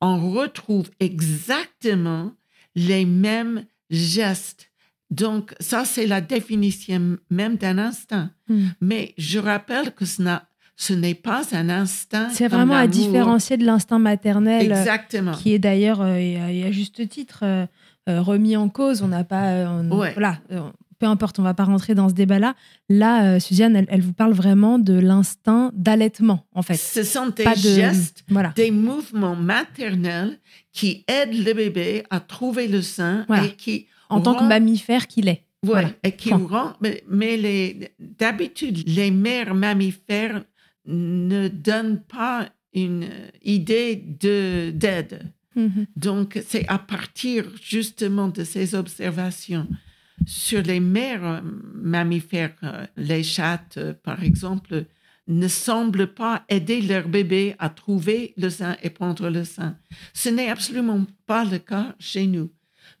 on 0.00 0.32
retrouve 0.32 0.88
exactement 0.98 2.32
les 2.74 3.04
mêmes 3.04 3.64
gestes. 3.90 4.70
Donc, 5.10 5.54
ça, 5.60 5.84
c'est 5.84 6.06
la 6.06 6.22
définition 6.22 7.18
même 7.28 7.56
d'un 7.56 7.76
instinct. 7.76 8.30
Hmm. 8.48 8.68
Mais 8.80 9.12
je 9.18 9.38
rappelle 9.38 9.92
que 9.94 10.06
ce 10.06 10.22
n'a- 10.22 10.48
ce 10.76 10.94
n'est 10.94 11.14
pas 11.14 11.42
un 11.52 11.68
instinct. 11.68 12.30
C'est 12.30 12.48
vraiment 12.48 12.76
à 12.76 12.86
différencier 12.86 13.58
de 13.58 13.64
l'instinct 13.66 13.98
maternel, 13.98 14.72
euh, 14.72 14.78
Exactement. 14.80 15.32
qui 15.32 15.52
est 15.52 15.58
d'ailleurs, 15.58 16.00
euh, 16.00 16.14
et 16.16 16.64
à, 16.64 16.70
juste 16.72 17.06
titre, 17.10 17.40
euh, 17.44 17.66
remis 18.08 18.56
en 18.56 18.70
cause. 18.70 19.02
On 19.02 19.08
n'a 19.08 19.22
pas. 19.24 19.68
on- 19.70 19.98
Ouais. 19.98 20.12
Voilà. 20.14 20.38
Peu 21.02 21.08
importe, 21.08 21.40
on 21.40 21.42
va 21.42 21.52
pas 21.52 21.64
rentrer 21.64 21.96
dans 21.96 22.08
ce 22.08 22.14
débat-là. 22.14 22.54
Là, 22.88 23.34
euh, 23.34 23.40
Suzanne, 23.40 23.74
elle, 23.74 23.86
elle 23.88 24.02
vous 24.02 24.12
parle 24.12 24.34
vraiment 24.34 24.78
de 24.78 24.92
l'instinct 24.92 25.72
d'allaitement, 25.74 26.46
en 26.54 26.62
fait. 26.62 26.76
Ce 26.76 27.02
sont 27.02 27.26
des 27.26 27.42
Pas 27.42 27.56
de. 27.56 27.60
gestes, 27.60 28.22
Voilà. 28.28 28.52
des 28.54 28.70
mouvements 28.70 29.34
maternels 29.34 30.38
qui 30.72 31.04
aident 31.08 31.44
le 31.44 31.54
bébé 31.54 32.04
à 32.10 32.20
trouver 32.20 32.68
le 32.68 32.82
sein 32.82 33.24
Voilà. 33.26 33.46
et 33.46 33.56
qui 33.56 33.86
En 34.10 34.20
tant 34.20 34.34
que 34.36 34.44
mammifère 34.44 35.08
qu'il 35.08 35.26
est. 35.26 35.42
Voilà. 35.64 35.90
et 36.04 36.12
qui 36.12 36.28
Point. 36.28 36.46
rend, 36.48 36.72
mais, 36.80 37.90
d'habitude, 37.98 38.84
les 38.86 39.10
mères 39.10 39.54
mammifères 39.56 40.44
ne 40.86 41.48
donnent 41.48 42.00
pas 42.06 42.48
une 42.74 43.08
idée 43.42 43.96
de, 44.20 44.70
d'aide. 44.70 45.32
Mhm. 45.56 45.86
Donc, 45.96 46.40
c'est 46.46 46.64
à 46.68 46.78
partir 46.78 47.46
justement 47.60 48.28
de 48.28 48.44
ces 48.44 48.76
observations 48.76 49.66
sur 50.26 50.62
les 50.62 50.80
mères 50.80 51.24
euh, 51.24 51.40
mammifères, 51.74 52.54
euh, 52.62 52.86
les 52.96 53.22
chattes, 53.22 53.76
euh, 53.78 53.94
par 53.94 54.22
exemple, 54.22 54.86
ne 55.28 55.48
semblent 55.48 56.12
pas 56.12 56.44
aider 56.48 56.82
leur 56.82 57.08
bébé 57.08 57.54
à 57.58 57.68
trouver 57.68 58.34
le 58.36 58.50
sein 58.50 58.76
et 58.82 58.90
prendre 58.90 59.28
le 59.28 59.44
sein. 59.44 59.76
Ce 60.12 60.28
n'est 60.28 60.48
absolument 60.48 61.06
pas 61.26 61.44
le 61.44 61.58
cas 61.58 61.94
chez 61.98 62.26
nous. 62.26 62.50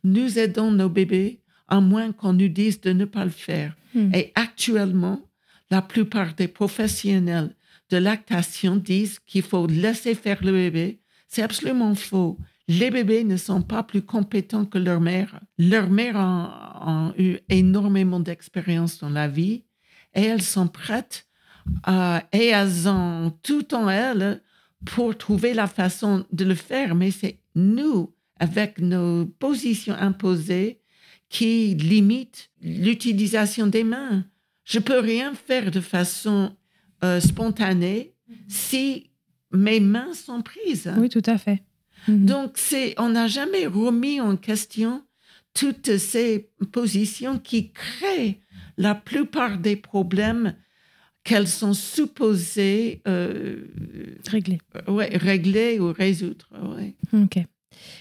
Nous 0.04 0.38
aidons 0.38 0.70
nos 0.70 0.88
bébés 0.88 1.40
à 1.68 1.80
moins 1.80 2.12
qu'on 2.12 2.32
nous 2.32 2.48
dise 2.48 2.80
de 2.80 2.92
ne 2.92 3.04
pas 3.04 3.24
le 3.24 3.30
faire. 3.30 3.74
Hmm. 3.94 4.14
Et 4.14 4.32
actuellement, 4.34 5.20
la 5.70 5.82
plupart 5.82 6.34
des 6.34 6.48
professionnels 6.48 7.54
de 7.90 7.96
lactation 7.96 8.76
disent 8.76 9.18
qu'il 9.26 9.42
faut 9.42 9.66
laisser 9.66 10.14
faire 10.14 10.42
le 10.42 10.52
bébé. 10.52 11.00
C'est 11.28 11.42
absolument 11.42 11.94
faux. 11.94 12.38
Les 12.80 12.90
bébés 12.90 13.24
ne 13.24 13.36
sont 13.36 13.62
pas 13.62 13.82
plus 13.82 14.02
compétents 14.02 14.64
que 14.72 14.78
leur 14.78 15.00
mère. 15.00 15.40
Leur 15.58 15.88
mère 15.90 16.16
a, 16.16 17.08
a 17.10 17.14
eu 17.18 17.38
énormément 17.48 18.20
d'expérience 18.20 18.98
dans 19.02 19.10
la 19.10 19.28
vie 19.28 19.64
et 20.14 20.22
elles 20.30 20.42
sont 20.56 20.68
prêtes 20.68 21.26
à- 21.84 22.22
et 22.32 22.46
elles 22.48 22.88
ont 22.88 23.32
tout 23.42 23.74
en 23.74 23.88
elles 23.88 24.40
pour 24.84 25.16
trouver 25.16 25.54
la 25.54 25.66
façon 25.66 26.24
de 26.32 26.44
le 26.44 26.54
faire. 26.54 26.94
Mais 26.94 27.10
c'est 27.10 27.38
nous, 27.54 28.12
avec 28.38 28.78
nos 28.80 29.26
positions 29.26 29.94
imposées, 29.94 30.80
qui 31.28 31.74
limitent 31.74 32.50
l'utilisation 32.60 33.66
des 33.66 33.84
mains. 33.84 34.24
Je 34.64 34.78
peux 34.78 34.98
rien 34.98 35.32
faire 35.34 35.70
de 35.70 35.80
façon 35.80 36.54
euh, 37.04 37.20
spontanée 37.20 38.14
si 38.48 39.10
mes 39.52 39.80
mains 39.80 40.12
sont 40.14 40.42
prises. 40.42 40.92
Oui, 40.98 41.08
tout 41.08 41.22
à 41.26 41.38
fait. 41.38 41.62
Mhm. 42.08 42.26
Donc, 42.26 42.52
c'est, 42.56 42.94
on 42.98 43.10
n'a 43.10 43.26
jamais 43.28 43.66
remis 43.66 44.20
en 44.20 44.36
question 44.36 45.02
toutes 45.54 45.96
ces 45.98 46.50
positions 46.72 47.38
qui 47.38 47.72
créent 47.72 48.40
la 48.78 48.94
plupart 48.94 49.58
des 49.58 49.76
problèmes 49.76 50.54
qu'elles 51.24 51.48
sont 51.48 51.74
supposées 51.74 53.02
euh, 53.06 53.66
Réglé. 54.28 54.58
ouais, 54.88 55.16
régler 55.16 55.78
ou 55.78 55.92
résoudre. 55.92 56.48
ouais. 56.76 56.94
Ok. 57.12 57.44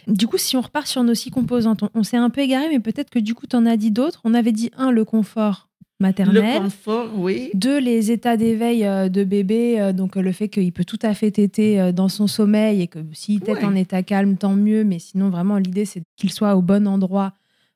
Du 0.07 0.27
coup, 0.27 0.37
si 0.37 0.55
on 0.57 0.61
repart 0.61 0.87
sur 0.87 1.03
nos 1.03 1.13
six 1.15 1.29
composantes, 1.31 1.83
on, 1.83 1.89
on 1.93 2.03
s'est 2.03 2.17
un 2.17 2.29
peu 2.29 2.41
égaré, 2.41 2.67
mais 2.69 2.79
peut-être 2.79 3.09
que 3.09 3.19
du 3.19 3.33
coup, 3.35 3.47
tu 3.47 3.55
en 3.55 3.65
as 3.65 3.77
dit 3.77 3.91
d'autres. 3.91 4.21
On 4.23 4.33
avait 4.33 4.51
dit 4.51 4.71
un, 4.77 4.91
le 4.91 5.05
confort 5.05 5.69
Le 6.01 6.07
maternel. 6.07 6.61
confort, 6.63 7.09
oui. 7.15 7.51
Deux, 7.53 7.79
les 7.79 8.11
états 8.11 8.35
d'éveil 8.35 8.85
euh, 8.85 9.07
de 9.07 9.23
bébé, 9.23 9.79
euh, 9.79 9.93
donc 9.93 10.17
euh, 10.17 10.21
le 10.21 10.31
fait 10.31 10.49
qu'il 10.49 10.71
peut 10.73 10.83
tout 10.83 10.99
à 11.01 11.13
fait 11.13 11.31
téter 11.31 11.91
dans 11.93 12.09
son 12.09 12.27
sommeil 12.27 12.81
et 12.81 12.87
que 12.87 12.99
s'il 13.13 13.39
tète 13.41 13.57
Ouais. 13.57 13.65
en 13.65 13.75
état 13.75 14.01
calme, 14.01 14.37
tant 14.37 14.53
mieux, 14.53 14.83
mais 14.83 14.97
sinon 14.99 15.29
vraiment 15.29 15.57
l'idée 15.57 15.85
c'est 15.85 16.01
qu'il 16.17 16.31
soit 16.31 16.55
au 16.55 16.61
bon 16.61 16.87
endroit 16.87 17.33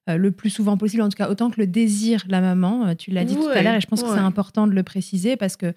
le 0.07 0.29
plus 0.31 0.51
souvent 0.51 0.77
possible, 0.77 1.01
en 1.01 1.09
tout 1.09 1.17
cas 1.17 1.29
autant 1.29 1.49
que 1.49 1.59
le 1.59 1.65
désire 1.67 2.23
la 2.27 2.39
maman, 2.39 2.93
tu 2.95 3.09
l'as 3.11 3.25
dit 3.25 3.35
tout 3.35 3.47
à 3.47 3.61
l'heure 3.63 3.75
et 3.75 3.81
je 3.81 3.87
pense 3.87 4.03
que 4.03 4.09
c'est 4.09 4.19
important 4.19 4.67
de 4.67 4.71
le 4.73 4.83
préciser 4.83 5.35
parce 5.35 5.57
que 5.57 5.73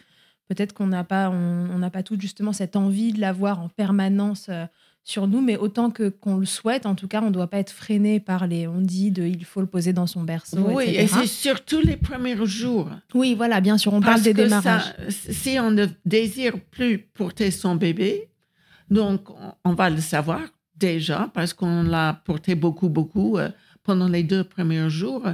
peut-être 0.48 0.74
qu'on 0.74 0.86
n'a 0.86 1.02
pas, 1.02 1.30
on 1.30 1.90
pas 1.90 2.02
tout 2.02 2.18
justement 2.20 2.52
cette 2.52 2.76
envie 2.76 3.12
de 3.12 3.20
l'avoir 3.20 3.60
en 3.60 3.68
permanence 3.68 4.50
sur 5.04 5.26
nous, 5.26 5.40
mais 5.40 5.56
autant 5.56 5.90
que 5.90 6.08
qu'on 6.10 6.36
le 6.36 6.44
souhaite, 6.44 6.84
en 6.84 6.94
tout 6.94 7.08
cas, 7.08 7.22
on 7.22 7.26
ne 7.26 7.30
doit 7.30 7.46
pas 7.48 7.58
être 7.58 7.70
freiné 7.72 8.20
par 8.20 8.46
les 8.46 8.66
on 8.68 8.80
dit 8.80 9.10
de 9.10 9.22
il 9.24 9.44
faut 9.44 9.60
le 9.62 9.66
poser 9.66 9.92
dans 9.94 10.06
son 10.06 10.22
berceau, 10.22 10.58
Oui, 10.68 10.84
etc. 10.84 11.02
et 11.02 11.06
c'est 11.06 11.26
surtout 11.26 11.80
les 11.80 11.96
premiers 11.96 12.36
jours. 12.46 12.90
Oui, 13.14 13.34
voilà, 13.34 13.60
bien 13.62 13.78
sûr, 13.78 13.94
on 13.94 14.00
parle 14.02 14.20
des 14.20 14.32
que 14.32 14.36
démarrages. 14.42 14.82
ça, 15.08 15.32
si 15.32 15.58
on 15.58 15.70
ne 15.70 15.86
désire 16.04 16.60
plus 16.70 16.98
porter 16.98 17.50
son 17.50 17.74
bébé, 17.76 18.28
donc 18.90 19.30
on, 19.30 19.54
on 19.64 19.74
va 19.74 19.88
le 19.88 20.00
savoir 20.00 20.40
déjà 20.76 21.30
parce 21.34 21.54
qu'on 21.54 21.82
l'a 21.84 22.20
porté 22.24 22.54
beaucoup, 22.54 22.88
beaucoup 22.90 23.38
euh, 23.38 23.48
pendant 23.84 24.08
les 24.08 24.22
deux 24.22 24.44
premiers 24.44 24.90
jours. 24.90 25.24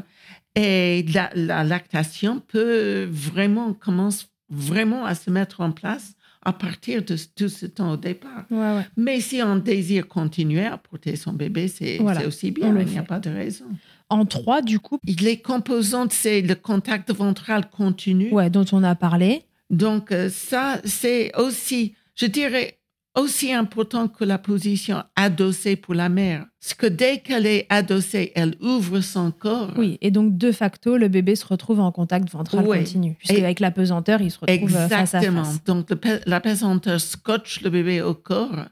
Et 0.55 1.05
la, 1.13 1.31
la 1.35 1.65
lactation 1.65 2.39
peut 2.41 3.09
vraiment 3.11 3.75
commence 3.75 4.29
vraiment 4.51 5.05
à 5.05 5.17
se 5.17 5.31
mettre 5.31 5.61
en 5.63 5.73
place 5.73 6.15
à 6.45 6.53
partir 6.53 7.03
de 7.05 7.17
tout 7.37 7.49
ce 7.49 7.67
temps 7.67 7.93
au 7.93 7.97
départ. 7.97 8.45
Ouais, 8.51 8.59
ouais. 8.59 8.87
Mais 8.97 9.21
si 9.21 9.43
on 9.43 9.57
désire 9.57 10.07
continuer 10.09 10.65
à 10.67 10.77
porter 10.79 11.17
son 11.17 11.33
bébé, 11.33 11.69
c'est 11.69 11.99
Voilà, 11.99 12.27
aussi 12.27 12.51
bien, 12.51 12.77
il 12.79 12.87
n'y 12.87 12.99
a 12.99 13.03
pas 13.03 13.21
de 13.21 13.31
raison. 13.31 13.65
En 14.11 14.25
trois, 14.27 14.61
du 14.63 14.79
coup, 14.79 14.99
Les 15.23 15.39
composantes, 15.41 16.13
c'est 16.13 16.43
le 16.43 16.55
contact 16.55 17.11
ventral 17.13 17.69
continu. 17.71 18.31
ouais, 18.33 18.51
dont 18.51 18.65
on 18.73 18.83
a 18.85 18.95
parlé. 18.95 19.43
Donc, 19.71 20.13
euh, 20.13 20.29
ça, 20.29 20.81
c'est 20.85 21.33
aussi, 21.37 21.95
je 22.15 22.27
dirais, 22.27 22.79
aussi 23.17 23.53
important 23.53 24.09
que 24.09 24.25
la 24.25 24.39
position 24.39 25.03
adossée 25.17 25.77
pour 25.77 25.95
la 25.95 26.09
mère. 26.09 26.47
Parce 26.61 26.75
que 26.75 26.87
dès 26.87 27.19
qu'elle 27.21 27.47
est 27.47 27.67
adossée, 27.69 28.33
elle 28.35 28.57
ouvre 28.61 29.01
son 29.01 29.31
corps. 29.31 29.73
Oui, 29.77 29.99
et 30.01 30.11
donc 30.11 30.37
de 30.37 30.51
facto, 30.51 30.97
le 30.97 31.09
bébé 31.09 31.37
se 31.37 31.47
retrouve 31.47 31.81
en 31.81 31.93
contact 31.93 32.29
ventral 32.31 32.67
Ouais. 32.67 32.79
continu. 32.79 33.15
Puisque 33.19 33.35
Et- 33.35 33.45
avec 33.45 33.61
la 33.61 33.71
pesanteur, 33.71 34.21
il 34.21 34.31
se 34.31 34.39
retrouve 34.41 34.75
euh, 34.75 34.89
face 34.89 35.15
à 35.15 35.19
Exactement. 35.19 35.45
face. 35.45 35.63
Donc, 35.65 35.91
le 35.91 35.99
la 36.27 36.41
pesanteur 36.41 37.01
scotche 37.01 37.61
le 37.63 37.71
bébé 37.71 38.03
au 38.03 38.15
corps. 38.15 38.65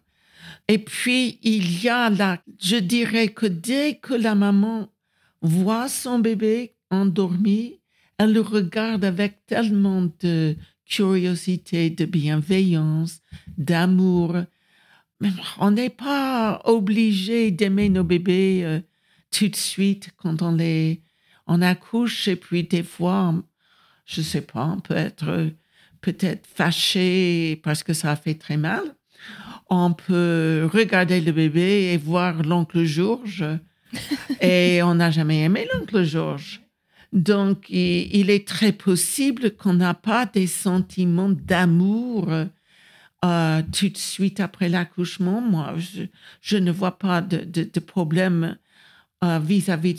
Et 0.69 0.79
puis, 0.79 1.39
il 1.43 1.83
y 1.83 1.89
a 1.89 2.09
la, 2.11 2.39
je 2.61 2.77
dirais 2.77 3.29
que 3.29 3.47
dès 3.47 3.97
que 3.97 4.15
la 4.15 4.35
maman 4.35 4.89
voit 5.41 5.89
son 5.89 6.19
bébé 6.21 6.75
endormi, 6.91 7.81
elle 8.19 8.33
le 8.33 8.41
regarde 8.41 9.05
avec 9.05 9.45
tellement 9.47 10.09
de 10.21 10.57
curiosité, 10.93 11.89
de 11.89 12.05
bienveillance, 12.05 13.23
d'amour. 13.57 14.37
on 15.59 15.71
n'est 15.71 15.89
pas 15.89 16.61
obligé 16.65 17.51
d'aimer 17.51 17.89
nos 17.89 18.05
bébés 18.05 18.61
euh, 18.65 18.81
tout 19.31 19.49
de 19.49 19.57
suite 19.57 20.11
quand 20.19 20.43
on 20.43 20.55
les 20.57 21.01
on 21.47 21.63
accouche 21.63 22.29
et 22.29 22.37
puis 22.37 22.65
des 22.65 22.83
fois 22.83 23.35
je 24.05 24.21
sais 24.21 24.43
pas 24.43 24.67
on 24.67 24.81
peut 24.81 24.97
être 24.97 25.51
peut-être 26.03 26.47
fâché 26.47 27.59
parce 27.63 27.83
que 27.83 27.95
ça 27.95 28.11
a 28.13 28.17
fait 28.17 28.35
très 28.35 28.59
mal 28.59 28.83
on 29.71 29.95
peut 29.95 30.69
regarder 30.71 31.21
le 31.21 31.33
bébé 31.33 31.93
et 31.93 31.97
voir 31.97 32.43
l'oncle 32.43 32.85
Georges 32.85 33.47
et 34.41 34.83
on 34.83 34.97
n'a 34.97 35.11
jamais 35.11 35.41
aimé 35.43 35.67
l'oncle 35.73 36.05
Georges 36.05 36.61
donc 37.13 37.69
il, 37.69 38.31
est 38.31 38.47
très 38.47 38.73
possible 38.73 39.51
qu'on 39.53 39.75
n'a 39.75 39.95
pas 39.95 40.27
des 40.27 40.47
sentiments 40.47 41.31
d'amour 41.31 42.29
euh, 43.25 43.63
tout 43.73 43.89
de 43.89 43.97
suite 43.97 44.41
après 44.41 44.69
l'accouchement, 44.69 45.41
moi, 45.41 45.75
je, 46.41 46.57
ne 46.57 46.73
vois 46.73 46.99
pas 46.99 47.21
de, 47.21 47.81
problème 47.81 48.57
euh, 49.23 49.39
vis-à-vis 49.39 49.95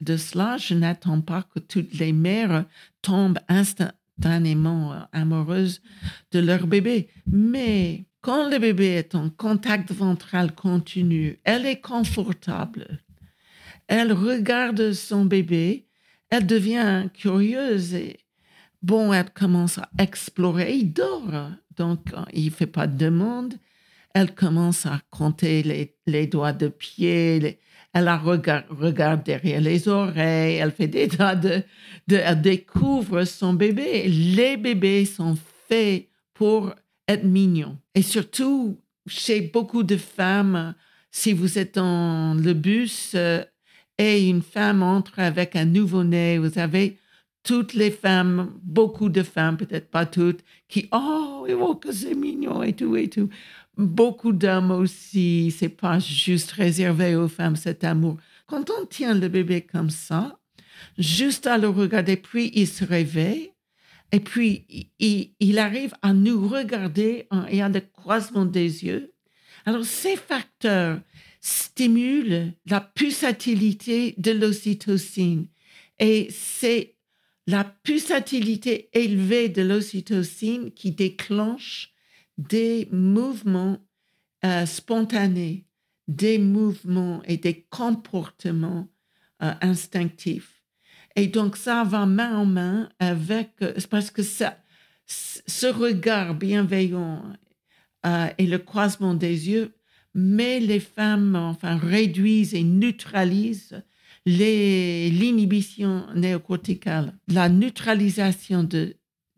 de, 0.00 0.16
cela. 0.16 0.56
Je 0.58 0.74
n'attends 0.74 1.20
pas 1.20 1.42
que 1.42 1.58
toutes 1.58 1.94
les 1.94 2.12
mères 2.12 2.66
tombent 3.02 3.40
instantanément 3.48 4.92
euh, 4.92 5.00
amoureuses 5.12 5.82
de 6.30 6.38
leur 6.38 6.68
bébé. 6.68 7.08
Mais 7.26 8.04
quand 8.20 8.48
le 8.48 8.58
bébé 8.58 8.86
est 8.86 9.16
en 9.16 9.28
contact 9.28 9.90
ventral 9.90 10.54
continu, 10.54 11.40
elle 11.42 11.66
est 11.66 11.80
confortable. 11.80 13.00
Elle 13.88 14.12
regarde 14.12 14.92
son 14.92 15.24
bébé, 15.24 15.87
elle 16.30 16.46
devient 16.46 17.08
curieuse 17.14 17.94
et 17.94 18.18
bon, 18.82 19.12
elle 19.12 19.30
commence 19.30 19.78
à 19.78 19.88
explorer, 19.98 20.74
il 20.74 20.92
dort 20.92 21.50
donc 21.78 22.08
il 22.32 22.46
ne 22.46 22.50
fait 22.50 22.66
pas 22.66 22.86
de 22.86 22.96
demande. 22.96 23.54
Elle 24.14 24.34
commence 24.34 24.84
à 24.84 25.00
compter 25.10 25.94
les, 26.06 26.26
doigts 26.26 26.52
de 26.52 26.68
pied, 26.68 27.60
elle 27.94 28.08
regarde, 28.08 29.22
derrière 29.22 29.60
les 29.60 29.88
oreilles, 29.88 30.56
elle 30.56 30.72
fait 30.72 30.88
des 30.88 31.08
tas 31.08 31.36
de, 31.36 31.62
Elle 32.08 32.40
découvre 32.40 33.24
son 33.24 33.54
bébé. 33.54 34.08
Les 34.08 34.56
bébés 34.56 35.04
sont 35.04 35.36
faits 35.68 36.08
pour 36.34 36.74
être 37.06 37.24
mignons. 37.24 37.78
Et 37.94 38.02
surtout, 38.02 38.80
chez 39.06 39.40
beaucoup 39.40 39.82
de 39.82 39.96
femmes, 39.96 40.74
si 41.10 41.32
vous 41.32 41.58
êtes 41.58 41.76
dans 41.76 42.34
le 42.34 42.54
bus 42.54 43.12
euh, 43.14 43.42
et 43.98 44.28
une 44.28 44.42
femme 44.42 44.82
entre 44.82 45.18
avec 45.18 45.56
un 45.56 45.64
nouveau-né, 45.64 46.38
vous 46.38 46.58
avez 46.58 46.98
toutes 47.42 47.74
les 47.74 47.90
femmes, 47.90 48.52
beaucoup 48.62 49.08
de 49.08 49.22
femmes, 49.22 49.56
peut-être 49.56 49.90
pas 49.90 50.06
toutes, 50.06 50.44
qui, 50.68 50.88
oh, 50.92 51.46
oh 51.48 51.74
que 51.74 51.92
c'est 51.92 52.14
mignon 52.14 52.62
et 52.62 52.72
tout 52.72 52.96
et 52.96 53.08
tout. 53.08 53.28
Beaucoup 53.76 54.32
d'hommes 54.32 54.70
aussi, 54.70 55.54
c'est 55.56 55.68
pas 55.68 55.98
juste 55.98 56.52
réservé 56.52 57.16
aux 57.16 57.28
femmes 57.28 57.56
cet 57.56 57.84
amour. 57.84 58.16
Quand 58.46 58.70
on 58.70 58.86
tient 58.86 59.14
le 59.14 59.28
bébé 59.28 59.62
comme 59.62 59.90
ça, 59.90 60.38
juste 60.98 61.46
à 61.46 61.58
le 61.58 61.68
regarder, 61.68 62.16
puis 62.16 62.50
il 62.54 62.66
se 62.66 62.84
réveille, 62.84 63.52
et 64.10 64.20
puis 64.20 64.92
il, 64.98 65.58
arrive 65.58 65.94
à 66.02 66.12
nous 66.14 66.48
regarder 66.48 67.28
et 67.50 67.62
à 67.62 67.68
le 67.68 67.80
croisement 67.80 68.46
des 68.46 68.84
yeux. 68.84 69.12
Alors, 69.66 69.84
ces 69.84 70.16
facteurs 70.16 71.00
stimulent 71.40 72.52
la 72.66 72.80
pulsatilité 72.80 74.14
de 74.18 74.32
l'ocytocine. 74.32 75.46
Et 75.98 76.28
c'est 76.30 76.96
la 77.46 77.64
pulsatilité 77.64 78.90
élevée 78.92 79.48
de 79.48 79.62
l'ocytocine 79.62 80.70
qui 80.72 80.92
déclenche 80.92 81.92
des 82.36 82.88
mouvements 82.92 83.78
euh, 84.44 84.66
spontanés, 84.66 85.66
des 86.06 86.38
mouvements 86.38 87.22
et 87.24 87.36
des 87.36 87.62
comportements 87.62 88.88
euh, 89.42 89.52
instinctifs. 89.60 90.62
Et 91.16 91.26
donc 91.26 91.56
ça 91.56 91.84
va 91.84 92.06
main 92.06 92.36
en 92.36 92.46
main 92.46 92.90
avec, 92.98 93.50
euh, 93.62 93.74
parce 93.90 94.10
que 94.10 94.22
ça, 94.22 94.58
ce 95.06 95.66
regard 95.66 96.34
bienveillant 96.34 97.22
et 98.38 98.46
le 98.46 98.58
croisement 98.58 99.14
des 99.14 99.48
yeux 99.48 99.77
met 100.14 100.60
les 100.60 100.80
femmes, 100.80 101.34
enfin, 101.36 101.76
réduisent 101.76 102.54
et 102.54 102.64
neutralisent 102.64 103.82
l'inhibition 104.26 106.04
néocorticale, 106.14 107.14
la 107.28 107.48
neutralisation 107.48 108.62
de, 108.62 108.96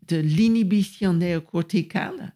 de 0.09 0.17
l'inhibition 0.17 1.13
néocorticale 1.13 2.35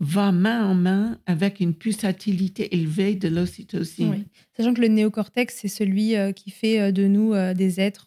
va 0.00 0.32
main 0.32 0.68
en 0.68 0.74
main 0.74 1.18
avec 1.26 1.60
une 1.60 1.74
pulsatilité 1.74 2.74
élevée 2.74 3.14
de 3.14 3.28
l'ocytocine. 3.28 4.24
Sachant 4.56 4.74
que 4.74 4.80
le 4.80 4.88
néocortex, 4.88 5.54
c'est 5.54 5.68
celui 5.68 6.16
euh, 6.16 6.32
qui 6.32 6.50
fait 6.50 6.80
euh, 6.80 6.92
de 6.92 7.06
nous 7.06 7.32
euh, 7.32 7.54
des 7.54 7.80
êtres 7.80 8.06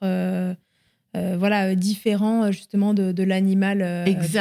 euh, 1.18 1.38
voilà, 1.40 1.70
euh, 1.70 1.76
différent 1.76 2.44
euh, 2.44 2.52
justement 2.52 2.94
de, 2.94 3.12
de 3.12 3.24
l'animal 3.24 3.80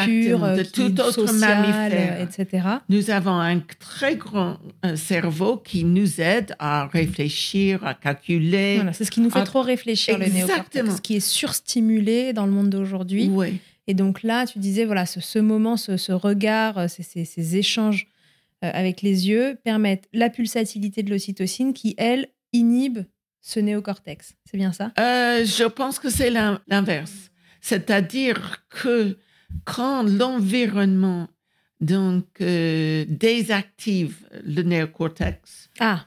pur, 0.04 0.40
de 0.40 0.62
tout 0.62 1.00
autre 1.00 1.26
social, 1.26 1.62
mammifère, 1.62 2.20
etc. 2.20 2.68
Nous 2.90 3.10
avons 3.10 3.40
un 3.40 3.60
très 3.78 4.16
grand 4.16 4.58
cerveau 4.94 5.56
qui 5.56 5.84
nous 5.84 6.20
aide 6.20 6.54
à 6.58 6.86
réfléchir, 6.86 7.82
à 7.86 7.94
calculer. 7.94 8.76
Voilà, 8.76 8.92
c'est 8.92 9.06
ce 9.06 9.10
qui 9.10 9.20
nous 9.20 9.30
fait 9.30 9.44
trop 9.44 9.62
réfléchir, 9.62 10.18
le 10.18 10.26
néocortex, 10.26 10.96
ce 10.96 11.00
qui 11.00 11.16
est 11.16 11.26
surstimulé 11.26 12.34
dans 12.34 12.44
le 12.44 12.52
monde 12.52 12.68
d'aujourd'hui. 12.68 13.30
Oui. 13.32 13.60
Et 13.86 13.94
donc 13.94 14.22
là, 14.22 14.44
tu 14.44 14.58
disais, 14.58 14.84
voilà, 14.84 15.06
ce, 15.06 15.20
ce 15.20 15.38
moment, 15.38 15.78
ce, 15.78 15.96
ce 15.96 16.12
regard, 16.12 16.90
ces, 16.90 17.02
ces, 17.02 17.24
ces 17.24 17.56
échanges 17.56 18.08
avec 18.60 19.00
les 19.00 19.28
yeux 19.28 19.56
permettent 19.64 20.08
la 20.12 20.28
pulsatilité 20.28 21.02
de 21.02 21.08
l'ocytocine 21.08 21.72
qui, 21.72 21.94
elle, 21.96 22.28
inhibe 22.52 22.98
ce 23.40 23.60
néocortex. 23.60 24.34
C'est 24.44 24.56
bien 24.56 24.72
ça? 24.72 24.92
Euh, 24.98 25.44
Je 25.44 25.64
pense 25.64 25.98
que 25.98 26.10
c'est 26.10 26.30
l'inverse. 26.30 27.30
C'est-à-dire 27.60 28.64
que 28.68 29.18
quand 29.64 30.02
l'environnement 30.02 31.28
donc 31.80 32.26
euh, 32.40 33.04
désactive 33.08 34.16
le 34.44 34.62
néocortex. 34.62 35.70
Ah, 35.78 36.06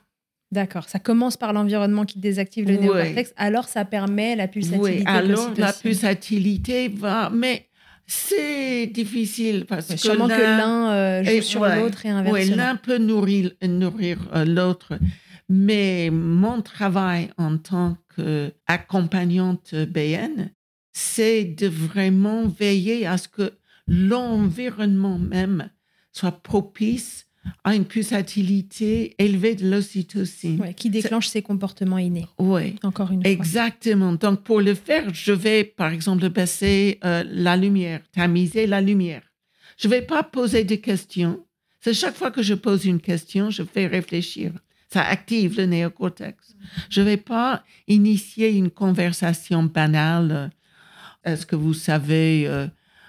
d'accord. 0.51 0.89
Ça 0.89 0.99
commence 0.99 1.37
par 1.37 1.53
l'environnement 1.53 2.05
qui 2.05 2.19
désactive 2.19 2.67
le 2.67 2.75
néocortex, 2.75 3.33
alors 3.37 3.67
ça 3.67 3.85
permet 3.85 4.35
la 4.35 4.47
pulsatilité. 4.47 4.97
Oui, 4.99 5.03
alors 5.05 5.51
la 5.57 5.73
pulsatilité 5.73 6.89
va. 6.89 7.29
Mais 7.33 7.69
c'est 8.05 8.87
difficile 8.87 9.65
parce 9.65 9.87
que. 9.87 9.97
Sûrement 9.97 10.27
que 10.27 10.33
l'un 10.33 10.91
euh, 10.91 11.23
joue 11.23 11.41
sur 11.41 11.65
l'autre 11.65 12.05
et 12.05 12.09
inversement. 12.09 12.33
Oui, 12.33 12.49
l'un 12.57 12.75
peut 12.75 12.97
nourrir, 12.97 13.51
nourrir 13.63 14.17
l'autre. 14.45 14.99
Mais 15.53 16.09
mon 16.09 16.61
travail 16.61 17.29
en 17.37 17.57
tant 17.57 17.97
qu'accompagnante 18.15 19.75
BN, 19.75 20.49
c'est 20.93 21.43
de 21.43 21.67
vraiment 21.67 22.47
veiller 22.47 23.05
à 23.05 23.17
ce 23.17 23.27
que 23.27 23.51
l'environnement 23.85 25.19
même 25.19 25.69
soit 26.13 26.31
propice 26.41 27.27
à 27.65 27.75
une 27.75 27.83
pulsatilité 27.83 29.13
élevée 29.17 29.55
de 29.55 29.69
l'ocytocine. 29.69 30.73
qui 30.73 30.89
déclenche 30.89 31.27
ces 31.27 31.41
comportements 31.41 31.97
innés. 31.97 32.27
Oui. 32.39 32.77
Encore 32.83 33.11
une 33.11 33.21
fois. 33.21 33.29
Exactement. 33.29 34.13
Donc, 34.13 34.43
pour 34.43 34.61
le 34.61 34.73
faire, 34.73 35.13
je 35.13 35.33
vais, 35.33 35.65
par 35.65 35.91
exemple, 35.91 36.29
baisser 36.29 36.97
euh, 37.03 37.25
la 37.27 37.57
lumière, 37.57 37.99
tamiser 38.13 38.67
la 38.67 38.79
lumière. 38.79 39.23
Je 39.77 39.89
ne 39.89 39.95
vais 39.95 40.01
pas 40.01 40.23
poser 40.23 40.63
de 40.63 40.75
questions. 40.75 41.45
C'est 41.81 41.93
chaque 41.93 42.15
fois 42.15 42.31
que 42.31 42.41
je 42.41 42.53
pose 42.53 42.85
une 42.85 43.01
question, 43.01 43.49
je 43.49 43.63
fais 43.63 43.87
réfléchir 43.87 44.53
ça 44.91 45.03
active 45.03 45.57
le 45.57 45.65
néocortex. 45.65 46.55
Je 46.89 47.01
ne 47.01 47.05
vais 47.05 47.17
pas 47.17 47.63
initier 47.87 48.49
une 48.49 48.69
conversation 48.69 49.63
banale. 49.63 50.51
Est-ce 51.23 51.45
que 51.45 51.55
vous 51.55 51.73
savez 51.73 52.45
euh, 52.47 52.67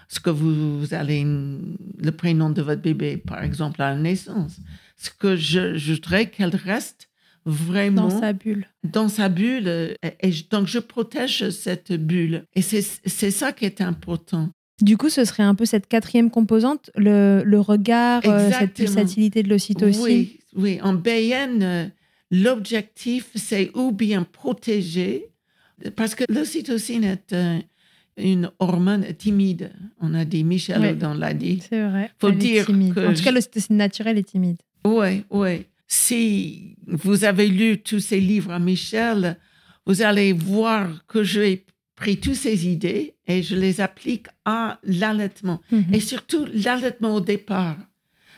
ce 0.09 0.21
que 0.21 0.31
vous, 0.31 0.95
allez, 0.95 1.25
le 1.25 2.11
prénom 2.13 2.51
de 2.51 2.63
votre 2.63 2.83
bébé, 2.83 3.17
par 3.17 3.43
exemple, 3.43 3.83
à 3.83 3.91
la 3.91 3.97
naissance? 3.97 4.59
Ce 4.97 5.11
que 5.11 5.35
je, 5.35 5.93
voudrais 5.93 6.27
qu'elle 6.27 6.55
reste 6.55 7.09
vraiment 7.45 8.09
dans 8.09 8.21
sa 8.21 8.33
bulle. 8.33 8.67
Dans 8.85 9.09
sa 9.09 9.29
bulle. 9.29 9.97
Et, 10.03 10.31
donc, 10.51 10.69
je 10.69 10.79
protège 10.79 11.51
cette 11.51 11.93
bulle. 11.93 12.45
Et 12.55 12.63
c'est 12.63 13.31
ça 13.31 13.53
qui 13.53 13.65
est 13.65 13.81
important. 13.81 14.51
Du 14.81 14.97
coup, 14.97 15.09
ce 15.09 15.25
serait 15.25 15.43
un 15.43 15.55
peu 15.55 15.65
cette 15.65 15.87
quatrième 15.87 16.31
composante, 16.31 16.91
le, 16.97 17.43
le 17.45 17.61
regard, 17.61 18.23
euh, 18.27 18.51
cette 18.51 18.75
pulsatilité 18.75 19.43
de 19.43 19.49
l'ocytocine. 19.49 20.03
Oui, 20.03 20.41
oui, 20.57 20.81
en 20.83 20.95
BN, 20.95 21.63
euh, 21.63 21.87
l'objectif, 22.31 23.31
c'est 23.35 23.71
ou 23.75 23.93
bien 23.93 24.25
protéger, 24.25 25.29
parce 25.97 26.15
que 26.15 26.25
l'ocytocine 26.29 27.05
est 27.05 27.33
euh, 27.33 27.59
une 28.17 28.51
hormone 28.59 29.07
timide. 29.15 29.73
On 30.01 30.15
a 30.15 30.25
dit, 30.25 30.45
Michel 30.45 30.99
dans 30.99 31.15
l'a 31.15 31.35
dit. 31.35 31.63
C'est 31.69 31.83
vrai. 31.83 32.11
Faut 32.19 32.31
dire 32.31 32.67
que 32.67 33.09
en 33.09 33.15
tout 33.15 33.23
cas, 33.23 33.33
l'ocytocine 33.33 33.77
naturelle 33.77 34.19
est 34.19 34.29
timide. 34.29 34.59
Oui, 34.85 35.25
oui. 35.31 35.67
Si 35.87 36.77
vous 36.87 37.25
avez 37.25 37.49
lu 37.49 37.79
tous 37.79 38.01
ces 38.01 38.21
livres 38.21 38.53
à 38.53 38.59
Michel, 38.59 39.37
vous 39.87 40.03
allez 40.03 40.33
voir 40.33 41.07
que 41.07 41.23
j'ai 41.23 41.67
pris 41.97 42.19
toutes 42.19 42.35
ces 42.35 42.67
idées 42.67 43.15
et 43.27 43.43
je 43.43 43.55
les 43.55 43.81
applique 43.81 44.27
à 44.45 44.79
l'allaitement. 44.85 45.61
Mhm. 45.71 45.85
Et 45.93 46.01
surtout 46.01 46.47
l'allaitement 46.53 47.15
au 47.15 47.21
départ. 47.21 47.77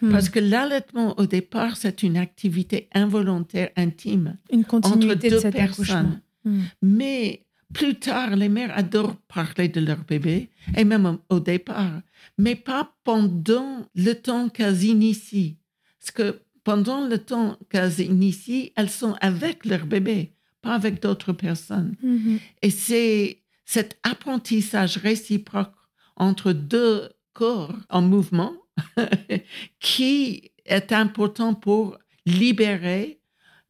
Hmm. 0.05 0.11
Parce 0.13 0.29
que 0.29 0.39
l'allaitement, 0.39 1.19
au 1.19 1.27
départ, 1.27 1.77
c'est 1.77 2.03
une 2.03 2.17
activité 2.17 2.89
involontaire, 2.95 3.71
intime, 3.77 4.37
Une 4.53 4.61
entre 4.61 4.69
continuité 4.69 5.29
de 5.31 5.35
deux 5.37 5.41
cet 5.41 5.57
accouchement. 5.57 5.85
personnes. 5.95 6.21
Hmm. 6.45 6.61
Mais 6.83 7.47
plus 7.73 7.95
tard, 7.95 8.37
les 8.37 8.49
mères 8.49 8.77
adorent 8.77 9.17
parler 9.29 9.69
de 9.69 9.81
leur 9.81 9.99
bébé, 10.05 10.51
et 10.77 10.85
même 10.85 11.19
au- 11.31 11.41
départ, 11.41 12.01
mais 12.39 12.55
pas 12.55 12.95
pendant 13.05 13.87
le 13.95 14.13
temps 14.13 14.49
qu'elles 14.49 14.85
initient. 14.85 15.57
Parce 16.01 16.11
que 16.13 16.41
pendant 16.65 17.07
le 17.07 17.19
temps 17.19 17.57
qu'elles 17.71 18.01
initient, 18.01 18.71
elles 18.77 18.91
sont 18.91 19.15
avec 19.21 19.65
leur 19.65 19.87
bébé, 19.87 20.33
pas 20.63 20.75
avec 20.75 21.01
d'autres 21.03 21.33
personnes. 21.33 21.95
Mhm. 22.03 22.39
Et 22.63 22.71
c'est 22.71 23.43
cet 23.65 23.99
apprentissage 24.03 24.99
réciproque 24.99 25.73
entre 26.17 26.53
deux 26.53 27.09
corps 27.33 27.75
en 27.91 28.03
mouvement 28.03 28.53
qui 29.81 30.51
est 30.67 30.93
important 30.93 31.55
pour 31.55 31.99
libérer 32.27 33.21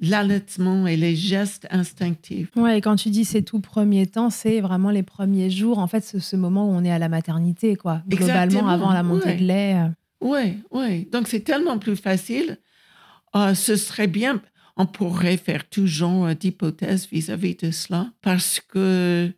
l'allaitement 0.01 0.87
et 0.87 0.97
les 0.97 1.17
gestes 1.17 1.67
instinctifs. 1.71 2.49
Ouais, 2.57 2.79
et 2.79 2.81
quand 2.81 2.97
tu 2.97 3.11
dis 3.11 3.25
ces 3.25 3.43
tout 3.43 3.61
premiers 3.61 4.07
temps, 4.07 4.31
c'est 4.31 4.61
vraiment 4.61 4.91
les 4.91 5.03
premiers 5.03 5.51
jours, 5.51 5.79
en 5.79 5.87
fait, 5.87 6.01
ce, 6.01 6.37
moment 6.37 6.69
où 6.69 6.73
on 6.73 6.85
est 6.85 6.91
à 6.91 6.99
la 6.99 7.09
maternité, 7.09 7.77
quoi. 7.77 8.03
Globalement, 8.09 8.43
Exactement, 8.43 8.69
avant 8.69 8.93
la 8.93 9.03
montée 9.03 9.27
ouais. 9.27 9.37
de 9.37 9.45
lait. 9.45 9.75
euh. 9.77 9.89
Oui, 10.21 10.59
oui. 10.71 11.09
Donc 11.13 11.29
c'est 11.29 11.41
tellement 11.41 11.79
plus 11.79 11.97
facile. 11.97 12.59
Euh, 13.37 13.55
ce 13.55 13.77
serait 13.77 14.07
bien, 14.07 14.41
on 14.77 14.87
pourrait 14.87 15.37
faire 15.37 15.69
tout 15.69 15.87
genre 15.87 16.35
d'hypothèses 16.35 17.09
vis-à-vis 17.11 17.57
de 17.57 17.71
cela, 17.71 18.11
parce 18.23 18.61
que 18.61 19.31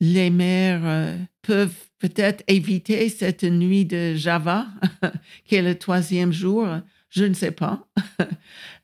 les 0.00 0.30
mères 0.30 0.82
euh, 0.84 1.16
peuvent 1.42 1.74
peut-être 1.98 2.44
éviter 2.48 3.08
cette 3.08 3.44
nuit 3.44 3.84
de 3.84 4.14
Java, 4.14 4.66
qui 5.44 5.54
est 5.54 5.62
le 5.62 5.76
troisième 5.78 6.32
jour, 6.32 6.66
je 7.10 7.24
ne 7.24 7.34
sais 7.34 7.50
pas, 7.52 7.86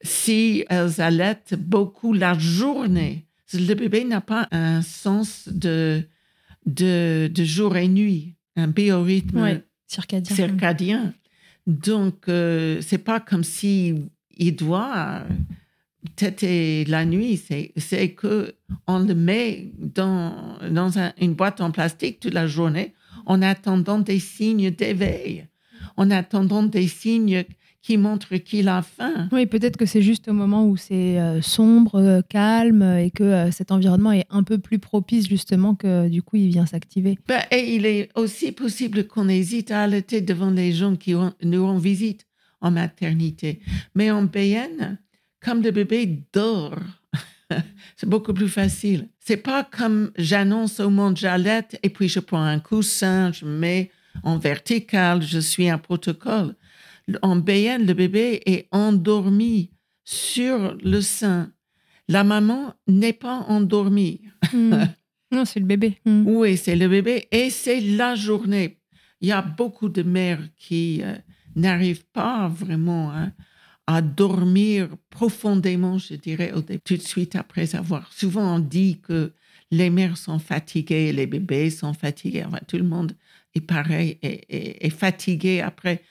si 0.02 0.64
elles 0.68 1.00
allaitent 1.00 1.54
beaucoup 1.58 2.12
la 2.12 2.38
journée. 2.38 3.26
Le 3.52 3.74
bébé 3.74 4.04
n'a 4.04 4.22
pas 4.22 4.48
un 4.50 4.80
sens 4.80 5.48
de, 5.48 6.02
de, 6.64 7.30
de 7.32 7.44
jour 7.44 7.76
et 7.76 7.88
nuit, 7.88 8.34
un 8.56 8.68
biorhythme 8.68 9.42
Ouais, 9.42 9.62
circadien. 9.86 10.34
circadien. 10.36 11.14
Donc, 11.66 12.28
euh, 12.28 12.80
c'est 12.80 12.98
pas 12.98 13.20
comme 13.20 13.44
si 13.44 13.94
il 14.38 14.56
doit 14.56 15.22
têter 16.16 16.84
la 16.86 17.04
nuit. 17.04 17.36
C'est, 17.36 17.72
c'est 17.76 18.10
que 18.12 18.54
on 18.86 19.00
le 19.00 19.14
met 19.14 19.70
dans, 19.78 20.51
dans 20.70 20.98
un- 20.98 21.12
une 21.20 21.34
boîte 21.34 21.60
en 21.60 21.70
plastique 21.70 22.20
toute 22.20 22.34
la 22.34 22.46
journée 22.46 22.94
en 23.26 23.42
attendant 23.42 23.98
des 23.98 24.18
signes 24.18 24.70
d'éveil, 24.70 25.46
en 25.96 26.10
attendant 26.10 26.62
des 26.62 26.88
signes 26.88 27.44
qui 27.82 27.96
montrent 27.96 28.36
qu'il 28.36 28.68
a 28.68 28.80
faim. 28.82 29.28
Oui, 29.32 29.44
peut-être 29.46 29.76
que 29.76 29.86
c'est 29.86 30.02
juste 30.02 30.28
au 30.28 30.32
moment 30.32 30.66
où 30.68 30.76
c'est 30.76 31.18
euh, 31.20 31.42
sombre, 31.42 31.96
euh, 31.96 32.20
calme, 32.28 32.82
et 32.82 33.10
que 33.10 33.24
euh, 33.24 33.50
cet 33.50 33.72
environnement 33.72 34.12
est 34.12 34.24
un 34.30 34.44
peu 34.44 34.58
plus 34.58 34.78
propice, 34.78 35.28
justement, 35.28 35.74
que 35.74 36.08
du 36.08 36.22
coup, 36.22 36.36
il 36.36 36.48
vient 36.48 36.64
s'activer. 36.66 37.18
Ben, 37.26 37.42
et 37.50 37.74
il 37.74 37.84
est 37.86 38.08
aussi 38.14 38.52
possible 38.52 39.08
qu'on 39.08 39.28
hésite 39.28 39.72
à 39.72 39.82
allaiter 39.82 40.20
devant 40.20 40.50
les 40.50 40.72
gens 40.72 40.94
qui 40.94 41.14
ont- 41.16 41.34
nous 41.42 41.66
rendent 41.66 41.82
visite 41.82 42.24
en 42.60 42.70
maternité. 42.70 43.60
Mais 43.96 44.12
en 44.12 44.22
BN, 44.22 44.96
comme 45.44 45.60
le 45.62 45.72
bébé 45.72 46.20
dort, 46.32 46.76
c'est 47.96 48.08
beaucoup 48.08 48.32
plus 48.32 48.48
facile. 48.48 49.08
C'est 49.24 49.36
pas 49.36 49.62
comme 49.62 50.10
j'annonce 50.16 50.80
au 50.80 50.90
monde 50.90 51.16
j'allaite 51.16 51.78
et 51.84 51.90
puis 51.90 52.08
je 52.08 52.18
prends 52.18 52.42
un 52.42 52.58
coussin, 52.58 53.30
je 53.32 53.44
mets 53.44 53.90
en 54.24 54.36
vertical, 54.36 55.22
je 55.22 55.38
suis 55.38 55.68
un 55.68 55.78
protocole. 55.78 56.56
En 57.22 57.36
BN, 57.36 57.86
le 57.86 57.94
bébé 57.94 58.42
est 58.46 58.66
endormi 58.72 59.70
sur 60.04 60.76
le 60.82 61.00
sein. 61.00 61.52
La 62.08 62.24
maman 62.24 62.74
n'est 62.88 63.12
pas 63.12 63.44
endormie. 63.48 64.22
Hmm. 64.52 64.74
non, 65.32 65.44
c'est 65.44 65.60
le 65.60 65.66
bébé. 65.66 65.98
Hmm. 66.04 66.26
Oui, 66.26 66.56
c'est 66.56 66.76
le 66.76 66.88
bébé 66.88 67.28
et 67.30 67.50
c'est 67.50 67.80
la 67.80 68.16
journée. 68.16 68.80
Il 69.20 69.28
y 69.28 69.32
a 69.32 69.42
beaucoup 69.42 69.88
de 69.88 70.02
mères 70.02 70.42
qui 70.56 71.00
euh, 71.02 71.14
n'arrivent 71.54 72.06
pas 72.12 72.48
vraiment 72.48 73.12
hein, 73.12 73.32
à 73.86 74.00
dormir 74.02 74.88
profondément, 75.10 75.98
je 75.98 76.14
dirais, 76.14 76.52
tout 76.84 76.96
de 76.96 77.02
suite 77.02 77.36
après 77.36 77.74
avoir. 77.74 78.12
Souvent, 78.12 78.56
on 78.56 78.58
dit 78.58 79.00
que 79.00 79.32
les 79.70 79.90
mères 79.90 80.16
sont 80.16 80.38
fatiguées, 80.38 81.12
les 81.12 81.26
bébés 81.26 81.70
sont 81.70 81.92
fatigués. 81.94 82.44
Enfin, 82.44 82.60
tout 82.68 82.76
le 82.76 82.84
monde 82.84 83.16
est 83.54 83.60
pareil 83.60 84.18
et, 84.22 84.28
et- 84.48 84.86
est 84.86 84.90
fatigué 84.90 85.60
après. 85.60 86.02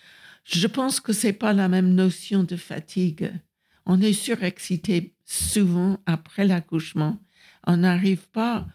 Je 0.44 0.68
pense 0.68 1.00
que 1.00 1.14
c'est 1.14 1.34
pas 1.34 1.54
la 1.54 1.68
même 1.70 1.94
notion 1.94 2.44
de 2.44 2.56
fatigue. 2.56 3.32
On 3.86 4.02
est 4.02 4.14
surexcité 4.14 5.14
souvent 5.26 6.00
après 6.06 6.46
l'accouchement. 6.46 7.20
On 7.68 7.78
n'arrive 7.78 8.28
pas 8.30 8.68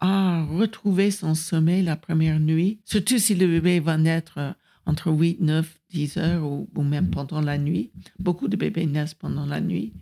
à 0.00 0.44
retrouver 0.44 1.10
son 1.12 1.34
sommeil 1.34 1.82
la 1.82 1.96
première 1.96 2.40
nuit, 2.40 2.80
surtout 2.84 3.18
si 3.18 3.34
le 3.36 3.46
bébé 3.46 3.78
va 3.78 3.96
naître 3.96 4.56
entre 4.84 5.12
8, 5.12 5.40
9, 5.40 5.78
10 5.92 6.16
heures 6.16 6.44
ou, 6.44 6.68
ou 6.74 6.82
même 6.82 7.10
pendant 7.10 7.40
la 7.40 7.58
nuit. 7.58 7.90
Beaucoup 8.18 8.48
de 8.48 8.56
bébés 8.56 8.86
naissent 8.86 9.14
pendant 9.14 9.46
la 9.46 9.60
nuit. 9.60 9.92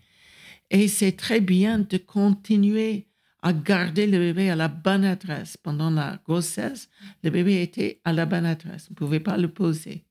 Et 0.71 0.89
c'est 0.89 1.13
très 1.13 1.41
bien 1.41 1.81
de 1.81 1.97
continuer 1.97 3.07
à 3.43 3.53
garder 3.53 4.07
le 4.07 4.19
bébé 4.19 4.51
à 4.51 4.57
la 4.57 4.69
bonne 4.69 5.05
adresse. 5.05 5.57
Pendant 5.57 5.91
la 5.91 6.21
grossesse, 6.25 6.89
le 7.25 7.31
bébé 7.31 7.63
était 7.63 8.01
à 8.05 8.13
la 8.13 8.27
bonne 8.27 8.47
adresse. 8.47 8.87
On 8.91 8.93
ne 8.93 8.97
pouvait 8.97 9.21
pas 9.21 9.37
le 9.37 9.49
poser. 9.49 10.05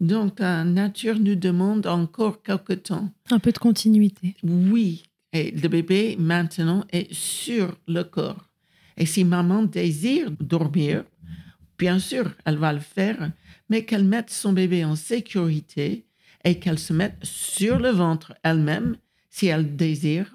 Donc, 0.00 0.38
la 0.38 0.62
nature 0.64 1.18
nous 1.18 1.34
demande 1.34 1.86
encore 1.86 2.42
quelque 2.42 2.74
temps. 2.74 3.10
Un 3.30 3.40
peu 3.40 3.50
de 3.50 3.58
continuité. 3.58 4.36
Oui, 4.44 5.02
et 5.32 5.50
le 5.50 5.68
bébé 5.68 6.16
maintenant 6.18 6.84
est 6.90 7.12
sur 7.12 7.76
le 7.88 8.04
corps. 8.04 8.48
Et 8.96 9.06
si 9.06 9.24
maman 9.24 9.62
désire 9.62 10.30
dormir, 10.40 11.04
bien 11.78 11.98
sûr, 11.98 12.32
elle 12.44 12.58
va 12.58 12.72
le 12.72 12.80
faire, 12.80 13.32
mais 13.68 13.84
qu'elle 13.84 14.04
mette 14.04 14.30
son 14.30 14.52
bébé 14.52 14.84
en 14.84 14.96
sécurité 14.96 16.06
et 16.44 16.58
qu'elle 16.58 16.78
se 16.78 16.92
mette 16.92 17.16
sur 17.22 17.78
le 17.78 17.90
ventre 17.90 18.34
elle-même 18.42 18.96
si 19.30 19.46
elle 19.46 19.76
désire. 19.76 20.32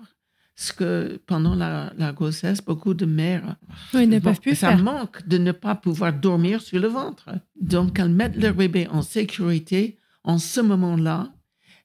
Parce 0.55 0.71
que 0.71 1.19
pendant 1.25 1.55
la, 1.55 1.91
la 1.97 2.11
grossesse, 2.13 2.61
beaucoup 2.63 2.93
de 2.93 3.05
mères 3.07 3.55
Oui, 3.93 4.05
ne 4.05 4.19
Bon, 4.19 4.29
peuvent 4.29 4.39
plus 4.39 4.55
ça 4.55 4.69
faire. 4.75 4.83
manque 4.83 5.27
de 5.27 5.39
ne 5.39 5.51
pas 5.51 5.73
pouvoir 5.75 6.13
dormir 6.13 6.61
sur 6.61 6.79
le 6.79 6.87
ventre. 6.87 7.29
Donc, 7.59 7.97
elles 7.99 8.09
mettent 8.09 8.35
leur 8.37 8.53
bébé 8.53 8.87
en 8.87 9.01
sécurité 9.01 9.97
en 10.23 10.37
ce 10.37 10.61
moment-là. 10.61 11.33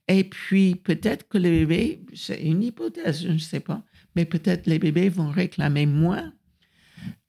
Et 0.07 0.23
puis, 0.25 0.75
peut-être 0.75 1.27
que 1.29 1.39
les 1.39 1.51
bébés, 1.51 2.05
c'est 2.15 2.43
une 2.43 2.63
hypothèse, 2.63 3.23
je 3.23 3.29
ne 3.29 3.39
sais 3.39 3.61
pas, 3.61 3.83
mais 4.15 4.27
peut-être 4.27 4.67
les 4.67 4.79
bébés 4.79 5.09
vont 5.09 5.31
réclamer 5.31 5.87
moins 5.87 6.33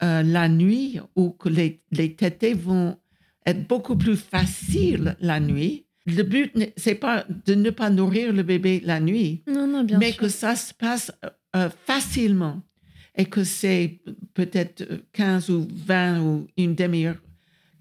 euh, 0.02 0.22
la 0.22 0.48
nuit 0.48 0.98
ou 1.16 1.30
que 1.30 1.48
les, 1.48 1.82
les 1.90 2.14
tétés 2.16 2.54
vont 2.54 2.98
être 3.46 3.66
beaucoup 3.68 3.96
plus 3.96 4.16
faciles 4.16 5.16
la 5.20 5.40
nuit. 5.40 5.86
Le 6.06 6.22
but, 6.22 6.54
n'est- 6.56 6.72
c'est 6.76 6.94
pas 6.94 7.26
de 7.46 7.54
ne 7.54 7.70
pas 7.70 7.90
nourrir 7.90 8.32
le 8.32 8.42
bébé 8.42 8.80
la 8.84 9.00
nuit, 9.00 9.42
Non, 9.46 9.66
non, 9.66 9.84
bien 9.84 9.98
mais 9.98 10.12
sûr. 10.12 10.20
que 10.22 10.28
ça 10.28 10.56
se 10.56 10.72
passe 10.74 11.12
euh, 11.56 11.68
facilement 11.86 12.62
et 13.16 13.26
que 13.26 13.44
c'est 13.44 14.00
peut-être 14.34 14.82
euh, 14.90 14.98
15 15.12 15.50
ou 15.50 15.68
20 15.86 16.22
ou 16.22 16.46
une 16.56 16.74
demi-heure, 16.74 17.18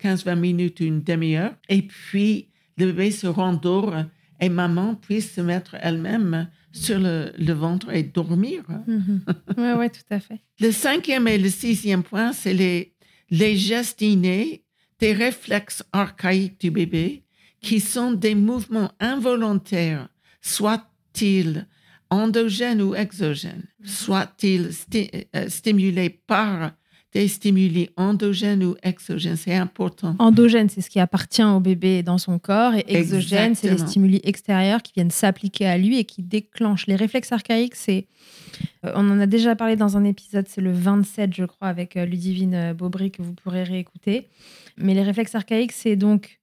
15-20 0.01 0.35
minutes 0.35 0.79
une 0.81 1.01
demi-heure. 1.03 1.55
Et 1.69 1.81
puis, 1.83 2.49
le 2.77 2.87
bébé 2.87 3.11
se 3.11 3.27
rendort 3.27 3.95
et 4.41 4.49
maman 4.49 4.95
puisse 4.95 5.33
se 5.33 5.41
mettre 5.41 5.75
elle-même 5.81 6.49
sur 6.71 6.99
le, 6.99 7.31
le 7.37 7.53
ventre 7.53 7.89
et 7.93 8.03
dormir. 8.03 8.63
Mhm. 8.87 9.21
Ouais, 9.57 9.73
ouais, 9.73 9.89
tout 9.89 10.01
à 10.09 10.19
fait. 10.19 10.39
Le 10.59 10.71
cinquième 10.71 11.27
et 11.27 11.37
le 11.37 11.49
sixième 11.49 12.03
point, 12.03 12.31
c'est 12.33 12.53
les, 12.53 12.93
les 13.29 13.55
gestes 13.55 14.01
innés, 14.01 14.63
des 14.99 15.13
réflexes 15.13 15.83
archaïques 15.91 16.59
du 16.59 16.71
bébé, 16.71 17.23
qui 17.61 17.79
sont 17.79 18.11
des 18.13 18.35
mouvements 18.35 18.91
involontaires, 18.99 20.07
soit-ils 20.41 21.67
endogènes 22.09 22.81
ou 22.81 22.95
exogènes, 22.95 23.67
soit-ils 23.83 24.69
sti- 24.69 25.27
euh, 25.35 25.49
stimulés 25.49 26.09
par 26.09 26.71
des 27.11 27.27
stimuli 27.27 27.89
endogènes 27.97 28.63
ou 28.63 28.75
exogènes. 28.83 29.35
C'est 29.35 29.55
important. 29.55 30.15
Endogène, 30.19 30.69
c'est 30.69 30.81
ce 30.81 30.89
qui 30.89 30.99
appartient 30.99 31.43
au 31.43 31.59
bébé 31.59 32.03
dans 32.03 32.17
son 32.19 32.37
corps, 32.37 32.75
et 32.75 32.85
exogène, 32.87 33.55
c'est 33.55 33.71
les 33.71 33.77
stimuli 33.79 34.21
extérieurs 34.23 34.81
qui 34.83 34.93
viennent 34.93 35.09
s'appliquer 35.11 35.65
à 35.65 35.77
lui 35.77 35.97
et 35.97 36.03
qui 36.05 36.21
déclenchent. 36.21 36.85
Les 36.87 36.95
réflexes 36.95 37.31
archaïques, 37.31 37.75
c'est. 37.75 38.05
euh, 38.85 38.91
on 38.95 39.09
en 39.09 39.19
a 39.19 39.25
déjà 39.25 39.55
parlé 39.55 39.75
dans 39.75 39.97
un 39.97 40.03
épisode, 40.03 40.45
c'est 40.47 40.61
le 40.61 40.71
27, 40.71 41.33
je 41.33 41.45
crois, 41.45 41.67
avec 41.67 41.97
euh, 41.97 42.05
Ludivine 42.05 42.53
euh, 42.53 42.73
Baubry, 42.73 43.09
que 43.11 43.23
vous 43.23 43.33
pourrez 43.33 43.63
réécouter. 43.63 44.27
Mais 44.77 44.93
les 44.93 45.03
réflexes 45.03 45.33
archaïques, 45.35 45.71
c'est 45.71 45.95
donc 45.95 46.39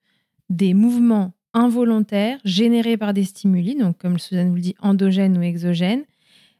des 0.51 0.75
mouvements 0.75 1.33
involontaires 1.55 2.39
générés 2.45 2.97
par 2.97 3.15
des 3.15 3.25
stimuli, 3.25 3.77
donc 3.77 3.99
comme 3.99 4.19
Suzanne 4.19 4.51
vous 4.51 4.57
le 4.57 4.61
dit, 4.61 4.75
endogènes 4.81 5.39
ou 5.39 5.43
exogènes, 5.43 6.05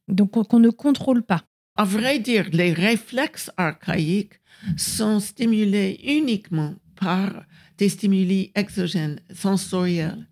donc 0.09 0.31
qu'on 0.31 0.59
ne 0.59 0.71
contrôle 0.71 1.23
pas. 1.23 1.45
À 1.77 1.85
vrai 1.85 2.19
dire, 2.19 2.49
les 2.53 2.73
réflexes 2.73 3.51
archaïques 3.57 4.41
sont 4.77 5.21
stimulés 5.21 6.01
uniquement 6.05 6.75
par 6.95 7.45
des 7.77 7.91
stimuli 7.91 8.51
exogènes, 8.55 9.21
sensoriels, 9.35 10.27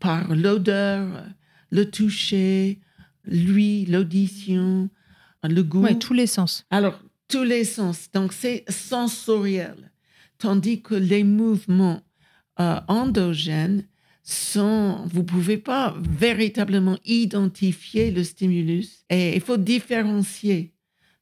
par 0.00 0.34
l'odeur, 0.34 1.24
le 1.70 1.90
toucher, 1.90 2.80
lui, 3.24 3.84
l'audition, 3.84 4.88
le 5.42 5.62
goût. 5.62 5.82
Ouais, 5.82 5.98
tous 5.98 6.14
les 6.14 6.26
sens. 6.26 6.64
Alors, 6.70 6.98
tous 7.28 7.44
les 7.44 7.64
sens. 7.64 8.08
Donc, 8.12 8.32
c'est 8.32 8.64
sensoriel. 8.70 9.92
Tandis 10.38 10.80
que 10.80 10.94
les 10.94 11.24
mouvements 11.24 12.00
euh, 12.60 12.80
endogènes 12.88 13.86
sont, 14.22 15.04
vous 15.06 15.24
pouvez 15.24 15.58
pas 15.58 15.94
véritablement 15.98 16.98
identifier 17.04 18.10
le 18.10 18.24
stimulus 18.24 19.04
et 19.10 19.34
il 19.34 19.40
faut 19.40 19.56
différencier. 19.56 20.72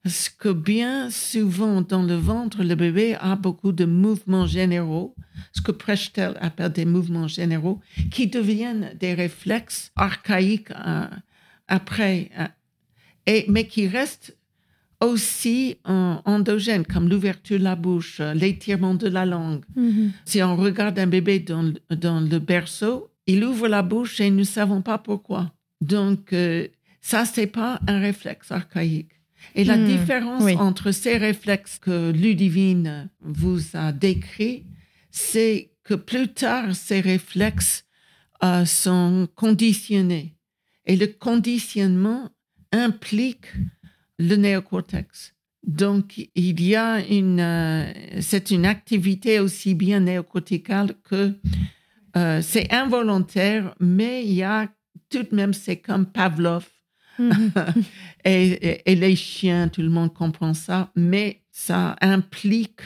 Parce 0.06 0.28
que 0.28 0.50
bien 0.50 1.10
souvent, 1.10 1.80
dans 1.80 2.04
le 2.04 2.14
ventre, 2.14 2.62
le 2.62 2.76
bébé 2.76 3.16
a 3.18 3.34
beaucoup 3.34 3.72
de 3.72 3.84
mouvements 3.84 4.46
généraux, 4.46 5.16
ce 5.50 5.60
que 5.60 5.72
Prechtel 5.72 6.36
appelle 6.40 6.70
des 6.70 6.84
mouvements 6.84 7.26
généraux, 7.26 7.80
qui 8.12 8.28
deviennent 8.28 8.92
des 9.00 9.14
réflexes 9.14 9.90
archaïques 9.96 10.70
euh, 10.70 11.08
après, 11.66 12.30
euh, 12.38 12.46
et, 13.26 13.46
mais 13.48 13.66
qui 13.66 13.88
restent 13.88 14.36
aussi 15.00 15.78
endogènes, 15.84 16.86
comme 16.86 17.08
l'ouverture 17.08 17.58
de 17.58 17.64
la 17.64 17.74
bouche, 17.74 18.20
l'étirement 18.20 18.94
de 18.94 19.08
la 19.08 19.26
langue. 19.26 19.64
Mhm. 19.74 20.12
Si 20.24 20.40
on 20.40 20.54
regarde 20.54 21.00
un 21.00 21.08
bébé 21.08 21.40
dans, 21.40 21.72
dans, 21.90 22.20
le 22.20 22.38
berceau, 22.38 23.10
il 23.26 23.44
ouvre 23.44 23.66
la 23.66 23.82
bouche 23.82 24.20
et 24.20 24.30
nous 24.30 24.36
ne 24.36 24.44
savons 24.44 24.82
pas 24.82 24.98
pourquoi. 24.98 25.52
Donc, 25.80 26.32
euh, 26.32 26.68
ça, 27.00 27.24
c'est 27.24 27.48
pas 27.48 27.80
un 27.88 27.98
réflexe 27.98 28.52
archaïque. 28.52 29.15
Et 29.54 29.64
la 29.64 29.76
Hmm, 29.76 29.86
différence 29.86 30.42
oui. 30.42 30.54
entre 30.56 30.90
ces 30.92 31.16
réflexes 31.16 31.78
que 31.78 32.10
Ludivine 32.10 33.08
vous 33.20 33.60
a 33.74 33.92
décrits, 33.92 34.64
c'est 35.10 35.70
que 35.84 35.94
plus 35.94 36.28
tard, 36.28 36.74
ces 36.74 37.00
réflexes 37.00 37.84
euh, 38.44 38.64
sont 38.64 39.28
conditionnés. 39.34 40.34
Et 40.84 40.96
le 40.96 41.06
conditionnement 41.06 42.28
implique 42.72 43.46
le 44.18 44.36
néocortex. 44.36 45.34
Donc, 45.66 46.28
il 46.34 46.60
y 46.62 46.76
a 46.76 47.04
une, 47.06 47.40
euh, 47.40 47.92
c'est 48.20 48.50
une 48.50 48.66
activité 48.66 49.40
aussi 49.40 49.74
bien 49.74 50.00
néocorticale 50.00 50.94
que 51.02 51.32
euh, 52.16 52.40
c'est 52.40 52.72
involontaire, 52.72 53.74
mais 53.80 54.24
il 54.24 54.34
y 54.34 54.42
a 54.42 54.68
tout 55.10 55.22
de 55.24 55.34
même, 55.34 55.52
c'est 55.52 55.76
comme 55.76 56.06
Pavlov. 56.06 56.66
et, 58.24 58.46
et- 58.50 58.92
et 58.92 58.94
les 58.94 59.16
chiens, 59.16 59.68
tout 59.68 59.82
le 59.82 59.88
monde 59.90 60.12
comprend 60.14 60.54
ça, 60.54 60.90
mais 60.96 61.42
ça 61.50 61.96
implique 62.00 62.80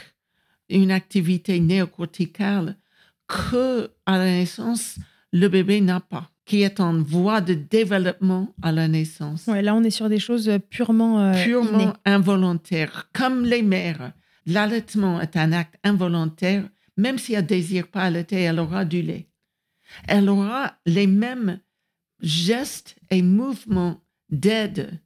une 0.69 0.91
activité 0.91 1.59
néocorticale 1.61 2.77
que 3.27 3.91
à 4.07 4.19
la 4.19 4.25
naissance, 4.27 4.97
le 5.33 5.49
bébé 5.49 5.81
n'a 5.81 6.01
pas, 6.01 6.31
qui 6.45 6.63
est 6.63 6.81
en 6.81 7.01
voie 7.03 7.41
de 7.41 7.55
développement 7.55 8.53
à 8.63 8.73
la 8.73 8.89
naissance 8.89 9.47
Ouais, 9.47 9.63
là, 9.63 9.75
on 9.75 9.83
est 9.85 9.91
sur 9.91 10.09
des 10.09 10.19
choses 10.19 10.51
purement, 10.69 11.21
euh, 11.21 11.45
purement 11.45 11.79
innées. 11.81 11.93
involontaire. 12.05 13.09
Comme 13.13 13.45
les 13.45 13.63
mères, 13.63 14.13
l'allaitement 14.47 15.21
est 15.21 15.37
un 15.37 15.53
acte 15.53 15.77
involontaire. 15.85 16.65
Même 16.97 17.19
si 17.19 17.35
elle 17.35 17.43
ne 17.45 17.49
désire 17.49 17.87
pas 17.89 18.03
allaiter, 18.03 18.41
elle 18.41 18.59
aura 18.61 18.85
du 18.85 19.01
lait. 19.03 19.29
Elle 20.07 20.29
aura 20.29 20.75
les 20.87 21.07
mêmes 21.07 21.61
gestes 22.21 22.97
et 23.11 23.23
mouvements 23.23 24.01
d'aide 24.31 25.01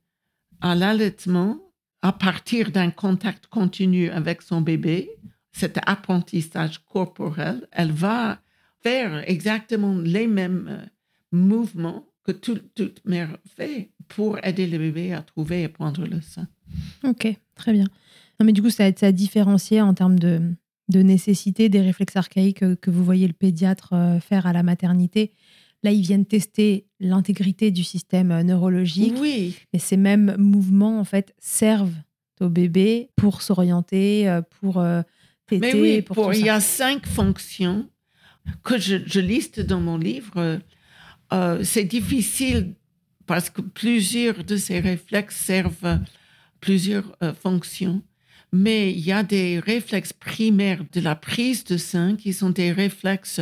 à 0.61 0.75
l'allaitement 0.75 1.59
à 2.03 2.12
partir 2.12 2.70
d'un 2.70 2.91
contact 2.91 3.47
continu 3.47 4.11
avec 4.11 4.43
son 4.43 4.61
bébé, 4.61 5.11
cet 5.53 5.79
apprentissage 5.87 6.85
corporel. 6.85 7.66
Elle 7.72 7.93
va 7.93 8.41
faire 8.83 9.29
exactement 9.29 9.97
les 9.97 10.27
mêmes 10.27 10.66
euh, 10.68 10.85
mouvements 11.33 12.07
que 12.25 12.33
tout- 12.33 12.61
toute 12.75 13.05
mère 13.07 13.39
fait 13.57 13.91
pour 14.09 14.39
aider 14.45 14.66
le 14.66 14.79
bébé 14.79 15.12
à 15.12 15.22
trouver 15.22 15.62
et 15.62 15.68
prendre 15.68 16.05
le 16.07 16.20
sein. 16.20 16.47
Ok, 17.05 17.27
très 17.55 17.72
bien. 17.72 17.87
Mais 18.43 18.53
du 18.53 18.61
coup, 18.62 18.70
ça, 18.70 18.85
ça 18.95 19.07
a 19.07 19.12
différencié 19.12 19.81
en 19.81 19.95
termes 19.95 20.18
de, 20.18 20.41
nécessité 20.93 21.68
des 21.70 21.81
réflexes 21.81 22.16
archaïques 22.16 22.59
que, 22.61 22.75
que 22.75 22.91
vous 22.91 23.05
voyez 23.05 23.27
le 23.27 23.33
pédiatre 23.33 23.95
euh, 23.95 24.20
faire 24.20 24.47
à 24.47 24.53
la 24.53 24.62
maternité. 24.62 25.33
Là, 25.85 25.93
ils 25.93 26.03
viennent 26.03 26.26
tester 26.26 26.87
l'intégrité 26.99 27.70
du 27.70 27.85
système 27.85 28.32
euh, 28.32 28.43
neurologique. 28.43 29.14
Oui, 29.20 29.55
Et 29.72 29.78
ces 29.78 29.97
mêmes 29.97 30.35
mouvements, 30.39 30.99
en 30.99 31.05
fait, 31.05 31.35
servent 31.39 31.95
au 32.41 32.49
bébé 32.49 33.11
pour 33.14 33.43
s'orienter, 33.43 34.28
euh, 34.28 34.43
pour 34.61 34.78
euh, 34.78 35.03
téter, 35.47 35.74
mais 35.74 35.80
oui, 35.80 36.03
pour, 36.03 36.35
il 36.35 36.45
y 36.45 36.49
a 36.49 36.59
cinq 36.61 37.07
fonctions 37.07 37.89
que 38.62 38.78
je, 38.78 38.97
je 39.07 39.20
liste 39.20 39.61
dans 39.61 39.80
mon 39.80 39.99
livre. 39.99 40.61
Euh, 41.32 41.62
c'est 41.62 41.85
difficile 41.85 42.74
parce 43.26 43.51
que 43.51 43.62
plusieurs 43.62 44.45
de 44.45 44.57
ces 44.57 44.80
réflexes 44.80 45.37
servent 45.37 46.01
plusieurs 46.61 47.16
euh, 47.22 47.32
fonctions. 47.32 48.03
Mais 48.53 48.93
il 48.93 49.01
y 49.01 49.12
a 49.12 49.22
des 49.22 49.59
réflexes 49.59 50.12
primaires 50.12 50.85
de 50.93 51.01
la 51.01 51.16
prise 51.16 51.64
de 51.64 51.76
sein 51.76 52.16
qui 52.16 52.32
sont 52.32 52.51
des 52.51 52.70
réflexes 52.70 53.41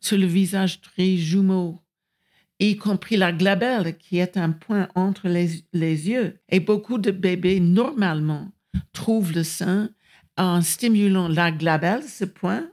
sur 0.00 0.16
le 0.16 0.26
visage 0.26 0.80
très 0.80 1.16
jumeaux, 1.16 1.80
y 2.60 2.76
compris 2.76 3.16
la 3.16 3.32
glabelle 3.32 3.96
qui 3.98 4.18
est 4.18 4.36
un 4.36 4.50
point 4.50 4.88
entre 4.94 5.28
les, 5.28 5.64
les 5.72 6.08
yeux. 6.08 6.38
Et 6.48 6.60
beaucoup 6.60 6.98
de 6.98 7.10
bébés, 7.10 7.60
normalement, 7.60 8.50
trouvent 8.92 9.32
le 9.32 9.44
sein 9.44 9.90
en 10.36 10.62
stimulant 10.62 11.28
la 11.28 11.52
glabelle, 11.52 12.02
ce 12.02 12.24
point, 12.24 12.68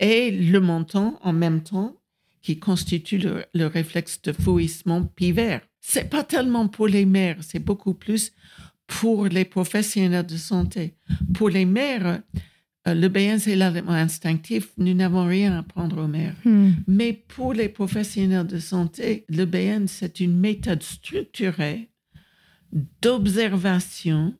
et 0.00 0.30
le 0.30 0.60
menton 0.60 1.16
en 1.22 1.32
même 1.32 1.62
temps, 1.62 1.96
qui 2.42 2.58
constitue 2.58 3.18
le, 3.18 3.44
le 3.54 3.66
réflexe 3.66 4.20
de 4.22 4.32
fouissement 4.32 5.04
pivaire. 5.04 5.62
C'est 5.80 6.10
pas 6.10 6.24
tellement 6.24 6.68
pour 6.68 6.88
les 6.88 7.06
mères, 7.06 7.38
c'est 7.40 7.58
beaucoup 7.58 7.94
plus 7.94 8.32
pour 8.86 9.26
les 9.26 9.44
professionnels 9.44 10.26
de 10.26 10.36
santé. 10.36 10.94
Pour 11.34 11.48
les 11.48 11.64
mères, 11.64 12.20
le 12.86 13.08
BN, 13.08 13.38
c'est 13.38 13.56
l'allaitement 13.56 13.92
instinctif. 13.92 14.68
Nous 14.76 14.92
n'avons 14.94 15.26
rien 15.26 15.54
à 15.54 15.58
apprendre 15.60 16.02
aux 16.04 16.06
mères. 16.08 16.34
Hmm. 16.44 16.72
Mais 16.86 17.12
pour 17.14 17.54
les 17.54 17.68
professionnels 17.70 18.46
de 18.46 18.58
santé, 18.58 19.24
le 19.28 19.46
BN, 19.46 19.86
c'est 19.86 20.20
une 20.20 20.36
méthode 20.38 20.82
structurée 20.82 21.88
d'observation, 23.02 24.34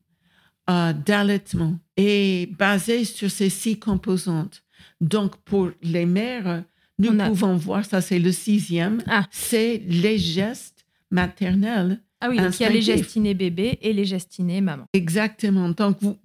euh, 0.69 0.93
d'allaitement 0.93 1.79
et 1.97 2.51
basée 2.59 3.05
sur 3.05 3.31
ces 3.31 3.51
six 3.51 3.79
composantes. 3.79 4.63
Donc, 5.01 5.37
pour 5.45 5.71
les 5.83 6.07
mères, 6.07 6.65
nous 6.99 7.19
a- 7.21 7.29
pouvons 7.29 7.57
voir, 7.57 7.85
ça 7.85 8.01
c'est 8.01 8.19
le 8.19 8.33
sixième, 8.33 9.03
Ah. 9.07 9.27
c'est 9.31 9.83
les 9.87 10.19
gestes 10.19 10.85
maternels. 11.11 12.01
Ah 12.21 12.29
oui, 12.31 12.39
donc 12.39 12.59
il 12.59 12.63
y 12.63 12.67
a 12.67 12.71
les 12.71 12.81
gestes 12.83 13.15
innés 13.17 13.35
bébé 13.35 13.79
et 13.83 13.93
les 13.93 14.05
gestes 14.05 14.39
innés 14.39 14.61
maman. 14.63 14.87
Exactement. 14.95 15.69
Donc, 15.69 15.99
vous- 16.01 16.17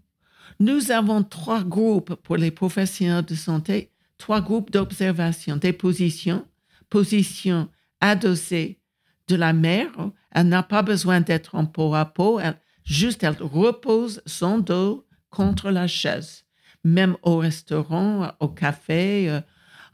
nous 0.60 0.91
avons 0.91 1.24
trois 1.24 1.64
groupes 1.64 2.16
pour 2.16 2.38
les 2.38 2.51
professionnels 2.51 3.26
de 3.26 3.36
santé, 3.36 3.91
trois 4.18 4.41
groupes 4.41 4.72
d'observation, 4.72 5.55
des 5.55 5.74
positions, 5.74 6.45
position 6.89 7.70
adossée 8.01 8.80
de 9.28 9.36
la 9.36 9.53
mère. 9.53 9.91
Elle 10.32 10.49
n'a 10.49 10.64
pas 10.64 10.82
besoin 10.82 11.22
d'être 11.22 11.55
en 11.55 11.66
peau 11.66 11.95
à 11.95 12.05
peau. 12.05 12.39
Elle, 12.39 12.60
juste, 12.84 13.24
elle 13.24 13.38
repose 13.39 14.22
son 14.26 14.60
dos 14.60 15.07
contre 15.30 15.72
la 15.72 15.88
chaise. 15.88 16.43
Même 16.84 17.16
au 17.24 17.38
restaurant, 17.38 18.32
au 18.39 18.49
café, 18.49 19.30
euh, 19.30 19.41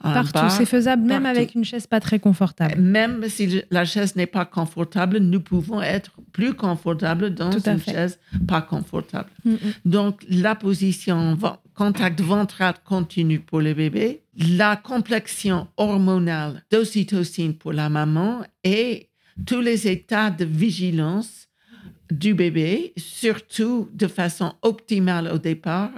Partout, 0.01 0.49
c'est 0.49 0.65
faisable 0.65 1.03
même 1.03 1.23
partout. 1.23 1.37
avec 1.37 1.55
une 1.55 1.63
chaise 1.63 1.87
pas 1.87 1.99
très 1.99 2.19
confortable. 2.19 2.75
Même 2.79 3.27
si 3.29 3.61
la 3.71 3.85
chaise 3.85 4.15
n'est 4.15 4.27
pas 4.27 4.45
confortable, 4.45 5.17
nous 5.19 5.39
pouvons 5.39 5.81
être 5.81 6.11
plus 6.31 6.53
confortables 6.53 7.33
dans 7.33 7.51
une 7.51 7.79
fait. 7.79 7.91
chaise 7.91 8.19
pas 8.47 8.61
confortable. 8.61 9.29
Mm. 9.45 9.55
Donc, 9.85 10.23
la 10.29 10.55
position 10.55 11.37
contact 11.73 12.21
ventral 12.21 12.75
continu 12.83 13.39
pour 13.39 13.61
le 13.61 13.73
bébé, 13.73 14.23
la 14.37 14.75
complexion 14.75 15.67
hormonale 15.77 16.63
d'ocytocine 16.71 17.55
pour 17.55 17.73
la 17.73 17.89
maman 17.89 18.43
et 18.63 19.09
tous 19.45 19.61
les 19.61 19.87
états 19.87 20.29
de 20.29 20.45
vigilance 20.45 21.47
du 22.11 22.33
bébé, 22.33 22.93
surtout 22.97 23.89
de 23.93 24.07
façon 24.07 24.53
optimale 24.61 25.29
au 25.33 25.37
départ, 25.37 25.91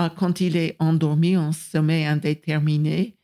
euh, 0.00 0.08
quand 0.14 0.40
il 0.40 0.56
est 0.56 0.76
endormi 0.78 1.36
en 1.36 1.52
sommeil 1.52 2.04
indéterminé. 2.04 3.16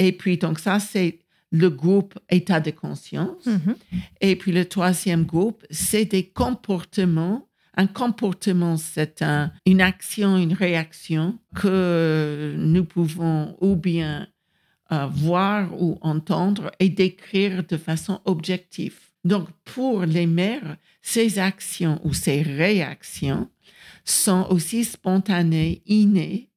Et 0.00 0.12
puis, 0.12 0.36
donc 0.38 0.58
ça, 0.58 0.80
c'est 0.80 1.18
le 1.52 1.68
groupe 1.68 2.14
état 2.30 2.60
de 2.60 2.70
conscience. 2.70 3.44
Mhm. 3.46 3.74
Et 4.20 4.34
puis 4.36 4.52
le 4.52 4.64
troisième 4.64 5.24
groupe, 5.24 5.64
c'est 5.70 6.04
des 6.06 6.24
comportements. 6.24 7.48
Un 7.76 7.86
comportement, 7.86 8.76
c'est 8.76 9.20
un- 9.22 9.52
une 9.66 9.80
action, 9.80 10.36
une 10.36 10.52
réaction 10.54 11.38
que 11.54 12.54
nous 12.56 12.84
pouvons 12.84 13.56
ou 13.60 13.76
bien 13.76 14.26
euh, 14.92 15.06
voir 15.06 15.80
ou 15.80 15.98
entendre 16.00 16.72
et 16.80 16.88
décrire 16.88 17.62
de 17.64 17.76
façon 17.76 18.20
objective. 18.24 18.96
Donc, 19.24 19.46
pour 19.64 20.02
les 20.04 20.26
mères, 20.26 20.76
ces 21.00 21.38
actions 21.38 22.00
ou 22.02 22.12
ces 22.12 22.42
réactions 22.42 23.48
sont 24.04 24.46
aussi 24.50 24.82
spontanées, 24.84 25.82
innées 25.86 26.49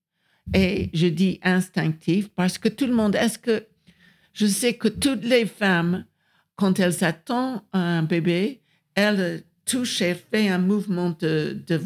et 0.53 0.89
je 0.93 1.07
dis 1.07 1.39
instinctives 1.43 2.29
parce 2.35 2.57
que 2.57 2.69
tout 2.69 2.85
le 2.85 2.93
monde, 2.93 3.15
est-ce 3.15 3.39
que 3.39 3.65
je 4.33 4.45
sais 4.45 4.73
que 4.73 4.87
toutes 4.87 5.23
les 5.23 5.45
femmes 5.45 6.05
quand 6.55 6.79
elle 6.79 6.93
s'attend 6.93 7.65
à 7.71 7.79
un 7.79 8.03
bébé, 8.03 8.61
elle 8.95 9.43
touche 9.65 10.01
et 10.01 10.15
fait 10.15 10.49
un 10.49 10.57
mouvement 10.57 11.15
de, 11.19 11.57
de 11.67 11.81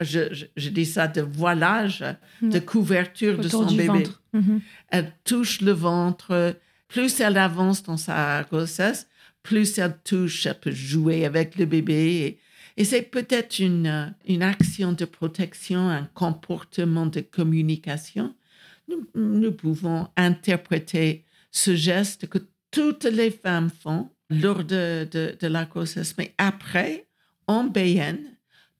je, 0.00 0.46
je, 0.56 0.68
dis 0.70 0.86
ça, 0.86 1.08
de 1.08 1.20
voilage, 1.20 2.04
de 2.42 2.58
couverture 2.58 3.38
de 3.38 3.48
son 3.48 3.66
bébé. 3.66 4.04
Mhm. 4.32 4.60
Elle 4.88 5.12
touche 5.24 5.60
le 5.60 5.72
ventre. 5.72 6.56
Plus 6.88 7.20
elle 7.20 7.36
avance 7.36 7.82
dans 7.82 7.98
sa 7.98 8.44
grossesse, 8.44 9.08
plus 9.42 9.78
elle 9.78 9.98
touche, 10.04 10.46
elle 10.46 10.58
peut 10.58 10.70
jouer 10.70 11.26
avec 11.26 11.58
le 11.58 11.66
bébé. 11.66 11.94
Et, 11.94 12.38
c'est 12.84 13.02
peut-être 13.02 13.58
une, 13.58 14.14
une 14.26 14.42
action 14.42 14.92
de 14.92 15.04
protection, 15.04 15.88
un 15.88 16.04
comportement 16.14 17.06
de 17.06 17.20
communication. 17.20 18.34
Nous, 19.14 19.52
pouvons 19.52 20.08
interpréter 20.16 21.24
ce 21.50 21.74
geste 21.74 22.28
que 22.28 22.38
toutes 22.70 23.04
les 23.04 23.30
femmes 23.30 23.70
font 23.70 24.10
lors 24.30 24.64
de, 24.64 25.08
de, 25.10 25.46
la 25.46 25.64
grossesse. 25.64 26.14
Mais 26.16 26.34
après, 26.38 27.06
en 27.46 27.64
BN, 27.64 28.18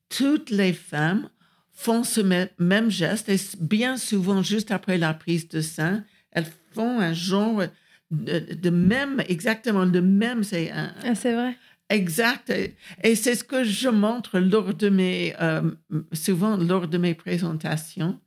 toutes 0.09 0.51
les 0.51 0.73
femmes 0.73 1.29
font 1.73 2.05
ce 2.05 2.21
même 2.59 2.91
geste 2.91 3.29
et 3.29 3.37
bien 3.61 3.97
souvent, 3.97 4.43
juste 4.43 4.71
après 4.71 4.99
la 4.99 5.15
prise 5.15 5.49
de 5.49 5.61
sein, 5.61 6.05
elles 6.33 6.47
font 6.73 7.01
un 7.01 7.13
genre 7.13 7.65
de, 8.11 8.71
même, 8.71 9.23
exactement 9.29 9.85
le 9.85 10.01
même. 10.01 10.43
C'est 10.45 10.71
ah, 10.73 11.13
vrai. 11.15 11.57
Exact. 11.91 12.53
Et, 13.03 13.15
c'est 13.15 13.35
ce 13.35 13.45
que 13.45 13.65
je 13.65 13.89
montre 13.89 14.39
lors 14.39 14.75
de 14.75 14.89
mes, 14.89 15.35
euh, 15.41 15.63
souvent 16.13 16.57
lors 16.57 16.89
de 16.89 16.99
mes 16.99 17.15
présentations. 17.15 18.19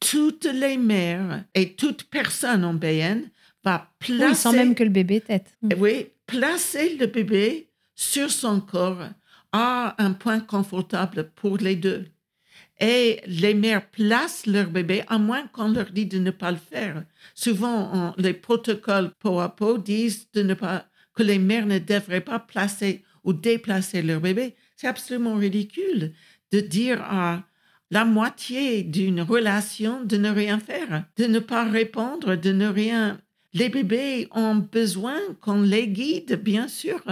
Toutes 0.00 0.46
les 0.46 0.76
mères 0.76 1.44
et 1.54 1.74
toute 1.74 2.04
personne 2.04 2.64
en 2.64 2.74
BN 2.74 3.22
va 3.64 3.88
placer. 3.98 4.34
sans 4.34 4.52
même 4.52 4.74
que 4.74 4.84
le 4.84 4.90
bébé 4.90 5.20
tête. 5.20 5.56
Oui, 5.76 6.08
placer 6.26 6.96
le 6.96 7.06
bébé 7.06 7.68
sur 7.94 8.30
son 8.30 8.60
corps 8.60 9.08
à 9.52 9.94
un 10.02 10.12
point 10.12 10.40
confortable 10.40 11.30
pour 11.34 11.58
les 11.58 11.76
deux. 11.76 12.06
Et 12.80 13.20
les 13.26 13.54
mères 13.54 13.86
placent 13.90 14.46
leur 14.46 14.68
bébé, 14.68 15.04
à 15.06 15.18
moins 15.18 15.46
qu'on 15.48 15.68
leur 15.68 15.90
dise 15.92 16.08
de 16.08 16.18
ne 16.18 16.32
pas 16.32 16.50
le 16.50 16.56
faire. 16.56 17.04
Souvent, 17.34 18.12
les 18.18 18.32
protocoles 18.32 19.12
peau 19.20 19.38
à 19.38 19.54
peau 19.54 19.78
disent 19.78 20.26
de 20.32 20.42
ne 20.42 20.54
pas, 20.54 20.86
que 21.14 21.22
les 21.22 21.38
mères 21.38 21.66
ne 21.66 21.78
devraient 21.78 22.20
pas 22.20 22.38
placer 22.38 23.04
ou 23.24 23.32
déplacer 23.32 24.02
leur 24.02 24.20
bébé. 24.20 24.54
C'est 24.76 24.88
absolument 24.88 25.34
ridicule 25.34 26.12
de 26.52 26.60
dire 26.60 27.02
à 27.02 27.44
la 27.90 28.04
moitié 28.04 28.82
d'une 28.82 29.20
relation 29.20 30.02
de 30.02 30.16
ne 30.16 30.30
rien 30.30 30.58
faire, 30.58 31.04
de 31.18 31.26
ne 31.26 31.38
pas 31.38 31.64
répondre, 31.64 32.36
de 32.36 32.52
ne 32.52 32.66
rien. 32.66 33.20
Les 33.52 33.68
bébés 33.68 34.28
ont 34.32 34.54
besoin 34.56 35.18
qu'on 35.40 35.60
les 35.60 35.88
guide, 35.88 36.40
bien 36.42 36.68
sûr. 36.68 37.02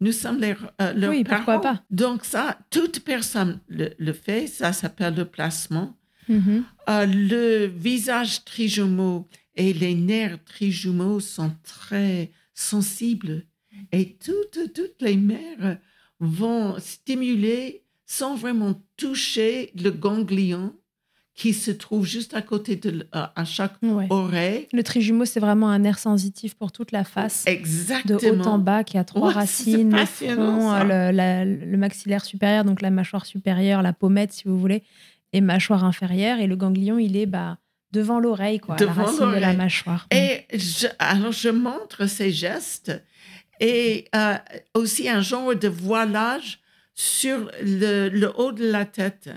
Nous 0.00 0.12
sommes 0.12 0.40
les, 0.40 0.54
euh, 0.80 0.92
leurs 0.94 1.10
oui, 1.10 1.24
Pourquoi 1.24 1.60
pas. 1.60 1.82
Donc 1.90 2.24
ça, 2.24 2.58
toute 2.70 3.00
personne 3.00 3.60
le, 3.68 4.12
fait. 4.12 4.46
Ça 4.46 4.72
s'appelle 4.72 5.14
le 5.14 5.26
placement. 5.26 5.96
Mm-hmm. 6.28 6.62
Euh, 6.88 7.06
le 7.06 7.66
visage 7.66 8.44
trijumeau 8.44 9.28
et 9.56 9.72
les 9.74 9.94
nerfs 9.94 10.42
trijumeaux 10.44 11.20
sont 11.20 11.52
très 11.62 12.30
sensibles. 12.54 13.44
Et 13.92 14.16
toutes, 14.16 14.72
toutes 14.72 15.02
les 15.02 15.16
mères 15.16 15.78
vont 16.20 16.76
stimuler 16.78 17.84
sans 18.06 18.36
vraiment 18.36 18.80
toucher 18.96 19.72
le 19.74 19.90
ganglion 19.90 20.74
qui 21.34 21.52
se 21.52 21.72
trouve 21.72 22.06
juste 22.06 22.34
à 22.34 22.42
côté 22.42 22.76
de 22.76 23.08
à 23.12 23.44
chaque 23.44 23.74
oreille. 24.08 24.68
Le 24.72 24.82
trijumeau, 24.82 25.24
c'est 25.24 25.40
vraiment 25.40 25.68
un 25.68 25.80
nerf 25.80 25.98
sensitif 25.98 26.54
pour 26.54 26.70
toute 26.70 26.92
la 26.92 27.02
face. 27.02 27.42
Exactement. 27.46 28.18
De 28.18 28.30
haut 28.30 28.46
en 28.46 28.58
bas, 28.58 28.84
qui 28.84 28.98
a 28.98 29.04
trois 29.04 29.32
racines, 29.32 29.96
le 29.96 30.06
front, 30.06 30.84
le, 30.84 31.76
maxillaire 31.76 32.24
supérieur, 32.24 32.64
donc 32.64 32.80
la 32.82 32.90
mâchoire 32.90 33.26
supérieure, 33.26 33.82
la 33.82 33.92
pommette, 33.92 34.32
si 34.32 34.44
vous 34.46 34.58
voulez, 34.58 34.84
et 35.32 35.40
mâchoire 35.40 35.84
inférieure. 35.84 36.38
Et 36.38 36.46
le 36.46 36.54
ganglion, 36.54 36.98
il 37.00 37.16
est 37.16 37.26
bah, 37.26 37.58
devant 37.94 38.20
l'oreille, 38.20 38.58
quoi, 38.58 38.76
devant 38.76 38.94
la 38.94 39.02
racine 39.04 39.30
de 39.32 39.40
la 39.40 39.52
mâchoire. 39.54 40.06
Et 40.10 40.44
je, 40.52 40.86
alors, 40.98 41.32
je 41.32 41.48
montre 41.48 42.06
ces 42.06 42.30
gestes 42.30 42.92
et 43.60 44.06
euh, 44.14 44.34
aussi 44.74 45.08
un 45.08 45.20
genre 45.20 45.54
de 45.54 45.68
voilage 45.68 46.60
sur 46.94 47.50
le, 47.62 48.08
le 48.08 48.32
haut 48.36 48.52
de 48.52 48.66
la 48.70 48.84
tête. 48.84 49.30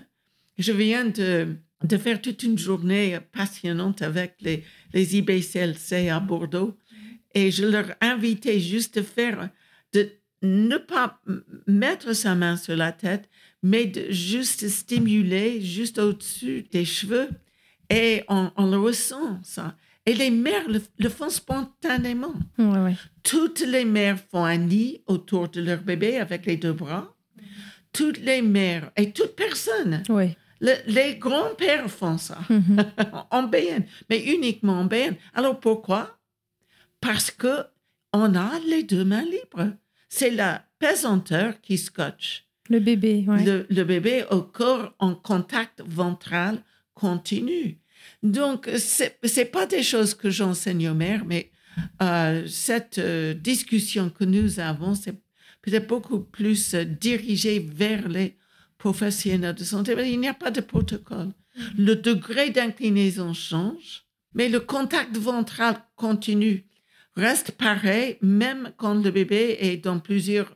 Je 0.57 0.71
viens 0.71 1.05
de 1.05 1.57
de 1.83 1.97
faire 1.97 2.21
toute 2.21 2.43
une 2.43 2.57
journée 2.57 3.19
passionnante 3.31 4.01
avec 4.01 4.35
les, 4.41 4.63
les 4.93 5.17
IBCLC 5.17 6.09
à 6.09 6.19
Bordeaux. 6.19 6.77
Et 7.33 7.51
je 7.51 7.65
leur 7.65 7.85
invitais 8.01 8.59
juste 8.59 8.97
de 8.97 9.03
faire, 9.03 9.49
de 9.93 10.09
ne 10.41 10.77
pas 10.77 11.21
mettre 11.67 12.13
sa 12.13 12.35
main 12.35 12.57
sur 12.57 12.75
la 12.75 12.91
tête, 12.91 13.29
mais 13.61 13.85
de 13.85 14.11
juste 14.11 14.67
stimuler 14.69 15.61
juste 15.61 15.99
au-dessus 15.99 16.65
des 16.71 16.85
cheveux. 16.85 17.29
Et 17.89 18.23
on, 18.27 18.51
le 18.57 18.77
ressent, 18.77 19.39
ça. 19.43 19.75
Et 20.05 20.13
les 20.13 20.29
mères 20.29 20.67
le, 20.67 21.09
font 21.09 21.29
spontanément. 21.29 22.33
Toutes 23.23 23.61
les 23.61 23.85
mères 23.85 24.19
font 24.31 24.45
un 24.45 24.57
nid 24.57 25.01
autour 25.05 25.49
de 25.49 25.61
leur 25.61 25.81
bébé 25.81 26.17
avec 26.17 26.45
les 26.45 26.57
deux 26.57 26.73
bras. 26.73 27.13
Toutes 27.93 28.19
les 28.19 28.41
mères 28.41 28.91
et 28.95 29.11
toute 29.11 29.35
personne 29.35 30.03
oui 30.09 30.35
les 30.59 31.15
grands-pères 31.15 31.89
font 31.89 32.17
ça 32.17 32.39
mhm. 32.49 32.85
en 33.31 33.43
BN, 33.43 33.83
mais 34.09 34.23
uniquement 34.23 34.81
en 34.81 34.85
BN. 34.85 35.15
Alors 35.33 35.59
pourquoi? 35.59 36.17
Parce 37.01 37.31
que 37.31 37.65
on 38.13 38.35
a 38.35 38.59
les 38.67 38.83
deux 38.83 39.05
mains 39.05 39.25
libres. 39.25 39.73
C'est 40.09 40.31
la 40.31 40.63
pesanteur 40.79 41.59
qui 41.61 41.77
scotche. 41.77 42.45
Le 42.69 42.79
bébé, 42.79 43.25
le, 43.27 43.83
bébé 43.83 44.25
au 44.29 44.41
corps 44.41 44.93
en 44.99 45.15
contact 45.15 45.81
ventral 45.85 46.61
continu. 46.97 47.79
Donc, 48.23 48.67
ce 48.77 49.03
n'est 49.39 49.45
pas 49.45 49.67
des 49.67 49.83
choses 49.83 50.15
que 50.15 50.29
j'enseigne 50.29 50.89
aux 50.89 50.95
mères, 50.95 51.25
mais 51.25 51.51
euh, 52.01 52.47
cette 52.47 52.97
euh, 52.97 53.33
discussion 53.33 54.09
que 54.09 54.23
nous 54.23 54.59
avons, 54.59 54.95
c'est 54.95 55.13
peut-être 55.61 55.87
beaucoup 55.87 56.21
plus 56.21 56.73
euh, 56.73 56.83
dirigé 56.83 57.59
vers 57.59 58.07
les 58.09 58.35
professionnels 58.79 59.55
de 59.55 59.63
santé, 59.63 59.95
il 60.05 60.19
n'y 60.19 60.27
a 60.27 60.33
pas 60.33 60.51
de 60.51 60.61
protocole. 60.61 61.31
Le 61.77 61.95
degré 61.95 62.49
d'inclinaison 62.49 63.33
change, 63.33 64.05
mais 64.33 64.49
le 64.49 64.59
contact 64.59 65.17
ventral 65.17 65.77
continue, 65.95 66.65
reste 67.15 67.51
pareil, 67.51 68.17
même 68.21 68.71
quand 68.77 68.95
le 68.95 69.11
bébé 69.11 69.57
est 69.59 69.77
dans 69.77 69.99
plusieurs 69.99 70.53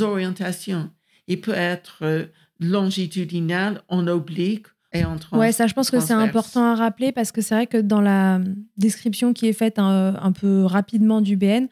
orientations. 0.00 0.90
Il 1.26 1.40
peut 1.40 1.52
être 1.54 1.98
euh, 2.02 2.26
longitudinal, 2.60 3.82
en 3.88 4.06
oblique 4.06 4.66
et 4.92 5.04
en. 5.04 5.16
Ouais, 5.32 5.52
ça, 5.52 5.66
je 5.66 5.74
pense 5.74 5.90
que 5.90 6.00
c'est 6.00 6.14
important 6.14 6.64
à 6.64 6.74
rappeler 6.74 7.12
parce 7.12 7.32
que 7.32 7.40
c'est 7.40 7.54
vrai 7.54 7.66
que 7.66 7.78
dans 7.78 8.00
la 8.00 8.40
description 8.76 9.32
qui 9.32 9.46
est 9.46 9.52
faite 9.52 9.78
un, 9.78 10.32
peu 10.32 10.64
rapidement 10.64 11.20
du 11.20 11.36
BN, 11.36 11.66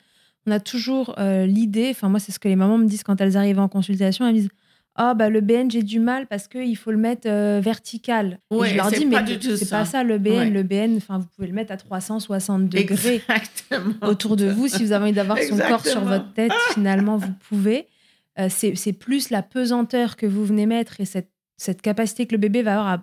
on 0.47 0.51
a 0.51 0.61
toujours 0.61 1.15
euh, 1.19 1.47
l'idée, 1.47 1.89
enfin 1.91 2.09
moi 2.09 2.21
c'est 2.21 2.31
ce 2.31 2.39
que 2.39 2.49
les 2.49 2.57
mamans 2.57 2.79
me 2.79 2.87
disent 2.87 3.03
quand 3.03 3.21
elles 3.21 3.37
arrivent 3.37 3.59
en 3.59 3.69
consultation, 3.69 4.27
elles 4.27 4.35
me 4.35 4.41
disent 4.41 4.51
ah 4.95 5.15
bah 5.15 5.29
le 5.29 5.41
BN 5.41 5.71
j'ai 5.71 5.83
du 5.83 5.99
mal 5.99 6.27
parce 6.27 6.49
qu'il 6.49 6.77
faut 6.77 6.91
le 6.91 6.97
mettre 6.97 7.29
euh, 7.29 7.61
vertical. 7.63 8.39
je 8.51 8.75
leur 8.75 8.91
dis 8.91 9.07
mais 9.07 9.19
c'est 9.41 9.69
pas 9.69 9.85
ça 9.85 10.03
le 10.03 10.19
BN. 10.19 10.53
Le 10.53 10.63
BN, 10.63 10.97
enfin 10.97 11.19
vous 11.19 11.27
pouvez 11.35 11.49
le 11.49 11.55
mettre 11.55 11.73
à 11.73 11.77
360 11.77 12.69
degrés 12.69 13.23
autour 14.03 14.37
de 14.37 14.47
vous 14.47 14.69
si 14.69 14.85
vous 14.85 14.93
avez 14.93 15.05
envie 15.05 15.13
d'avoir 15.13 15.39
son 15.39 15.57
corps 15.57 15.87
sur 15.87 16.05
votre 16.05 16.33
tête. 16.33 16.53
Finalement 16.73 17.17
vous 17.17 17.33
pouvez. 17.49 17.89
Euh, 18.39 18.49
c'est 18.51 18.93
plus 18.93 19.31
la 19.31 19.43
pesanteur 19.43 20.17
que 20.17 20.27
vous 20.27 20.45
venez 20.45 20.67
mettre 20.67 21.01
et 21.01 21.07
cette, 21.07 21.31
cette 21.57 21.83
capacité 21.83 22.27
que 22.27 22.33
le 22.33 22.39
bébé 22.39 22.63
va 22.63 22.73
avoir 22.73 22.99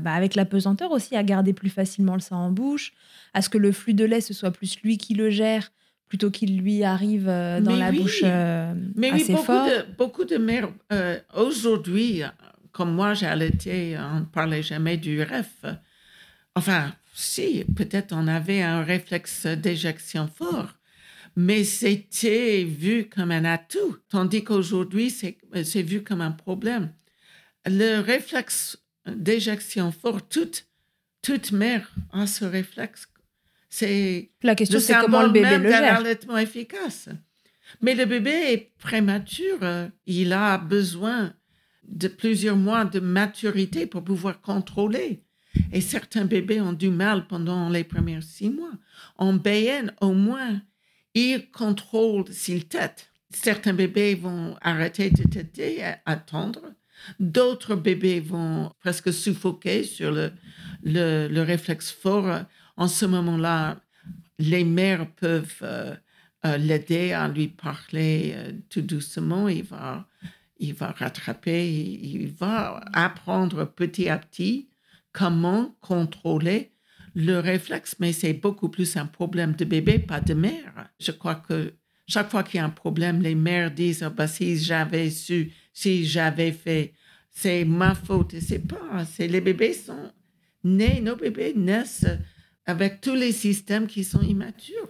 bah, 0.00 0.12
avec 0.12 0.34
la 0.34 0.44
pesanteur 0.44 0.90
aussi 0.90 1.16
à 1.16 1.22
garder 1.22 1.52
plus 1.52 1.70
facilement 1.70 2.14
le 2.14 2.20
sang 2.20 2.36
en 2.36 2.50
bouche, 2.50 2.92
à 3.34 3.42
ce 3.42 3.48
que 3.48 3.58
le 3.58 3.72
flux 3.72 3.94
de 3.94 4.04
lait 4.04 4.20
ce 4.20 4.34
soit 4.34 4.50
plus 4.50 4.80
lui 4.82 4.98
qui 4.98 5.14
le 5.14 5.30
gère 5.30 5.70
plutôt 6.10 6.30
qu'il 6.30 6.58
lui 6.58 6.82
arrive 6.82 7.28
euh, 7.28 7.60
dans 7.60 7.76
la 7.76 7.92
bouche 7.92 8.22
euh, 8.24 8.74
Mais 8.96 9.10
assez 9.10 9.26
oui, 9.26 9.32
beaucoup 9.32 9.44
fort. 9.44 9.66
De, 9.66 9.96
beaucoup 9.96 10.24
de 10.24 10.36
mères, 10.36 10.68
euh, 10.92 11.18
aujourd'hui, 11.34 12.22
comme 12.72 12.92
moi 12.92 13.14
j'ai 13.14 13.26
allaité, 13.26 13.96
on 13.96 14.20
ne 14.20 14.24
parlait 14.24 14.62
jamais 14.62 14.96
du 14.96 15.22
REF. 15.22 15.64
Enfin, 16.56 16.92
si, 17.14 17.64
peut-être 17.76 18.12
on 18.12 18.26
avait 18.26 18.60
un 18.60 18.82
réflexe 18.82 19.46
d'éjection 19.46 20.26
fort, 20.26 20.74
mais 21.36 21.62
c'était 21.62 22.64
vu 22.64 23.08
comme 23.08 23.30
un 23.30 23.44
atout, 23.44 23.96
tandis 24.08 24.42
qu'aujourd'hui, 24.42 25.10
c'est 25.10 25.82
vu 25.82 26.02
comme 26.02 26.22
un 26.22 26.32
problème. 26.32 26.90
Le 27.66 28.00
réflexe 28.00 28.78
d'éjection 29.06 29.92
fort, 29.92 30.26
toute, 30.28 30.66
toute 31.22 31.52
mère 31.52 31.90
a 32.12 32.26
ce 32.26 32.44
réflexe 32.44 33.06
c'est 33.70 34.32
la 34.42 34.56
question, 34.56 34.80
c'est 34.80 34.94
comment 34.94 35.22
le 35.22 35.30
bébé 35.30 35.58
le 35.58 35.70
gère. 35.70 35.98
allaitement 35.98 36.36
efficace. 36.36 37.08
Mais 37.80 37.94
le 37.94 38.04
bébé 38.04 38.30
est 38.30 38.72
prématuré. 38.78 39.58
Euh, 39.62 39.88
il 40.06 40.32
a 40.32 40.58
besoin 40.58 41.32
de 41.84 42.08
plusieurs 42.08 42.56
mois 42.56 42.84
de 42.84 42.98
maturité 42.98 43.86
pour 43.86 44.02
pouvoir 44.02 44.40
contrôler. 44.40 45.22
Et 45.72 45.80
certains 45.80 46.24
bébés 46.24 46.60
ont 46.60 46.72
du 46.72 46.90
mal 46.90 47.28
pendant 47.28 47.68
les 47.70 47.84
premiers 47.84 48.20
six 48.22 48.50
mois. 48.50 48.72
En 49.16 49.34
BN, 49.34 49.92
au 50.00 50.12
moins, 50.12 50.60
il 51.14 51.48
contrôle 51.50 52.26
s'il 52.32 52.66
tète. 52.66 53.10
Certains 53.32 53.72
bébés 53.72 54.16
vont 54.16 54.56
arrêter 54.60 55.10
de 55.10 55.22
téter, 55.22 55.84
attendre. 56.06 56.60
D'autres 57.18 57.74
bébés 57.74 58.20
vont 58.20 58.72
presque 58.80 59.12
suffoquer 59.12 59.84
sur 59.84 60.10
le, 60.12 60.32
le, 60.82 61.28
le 61.28 61.42
réflexe 61.42 61.90
fort. 61.90 62.44
En 62.76 62.88
ce 62.88 63.06
moment-là, 63.06 63.76
les 64.40 64.64
mères 64.64 65.10
peuvent 65.12 65.58
euh, 65.62 65.94
euh, 66.46 66.56
l'aider 66.56 67.12
à 67.12 67.28
lui 67.28 67.48
parler 67.48 68.32
euh, 68.34 68.52
tout 68.70 68.80
doucement. 68.80 69.48
Il 69.48 69.64
va, 69.64 70.06
il 70.58 70.74
va 70.74 70.92
rattraper, 70.92 71.68
il, 71.70 72.28
va 72.28 72.80
apprendre 72.92 73.66
petit 73.66 74.08
à 74.08 74.18
petit 74.18 74.68
comment 75.12 75.76
contrôler 75.80 76.72
le 77.14 77.40
réflexe, 77.40 77.96
mais 77.98 78.12
c'est 78.12 78.32
beaucoup 78.32 78.68
plus 78.68 78.96
un 78.96 79.06
problème 79.06 79.54
de 79.54 79.64
bébé, 79.64 79.98
pas 79.98 80.20
de 80.20 80.32
mère. 80.32 80.88
Je 81.00 81.10
crois 81.10 81.34
que 81.34 81.74
chaque 82.06 82.30
fois 82.30 82.42
qu'il 82.42 82.58
y 82.58 82.60
a 82.60 82.64
un 82.64 82.70
problème, 82.70 83.20
les 83.20 83.34
mères 83.34 83.70
disent 83.70 84.04
oh, 84.06 84.10
bah, 84.10 84.26
si 84.26 84.56
j'avais 84.58 85.10
su, 85.10 85.52
si 85.80 86.04
j'avais 86.04 86.52
fait, 86.52 86.92
c'est 87.30 87.64
ma 87.64 87.94
faute. 87.94 88.34
C'est 88.40 88.58
pas, 88.58 89.04
c'est 89.10 89.28
les 89.28 89.40
bébés 89.40 89.72
sont 89.72 90.12
nés, 90.62 91.00
nos 91.00 91.16
bébés 91.16 91.54
naissent 91.56 92.06
avec 92.66 93.00
tous 93.00 93.14
les 93.14 93.32
systèmes 93.32 93.86
qui 93.86 94.04
sont 94.04 94.20
immatures. 94.20 94.88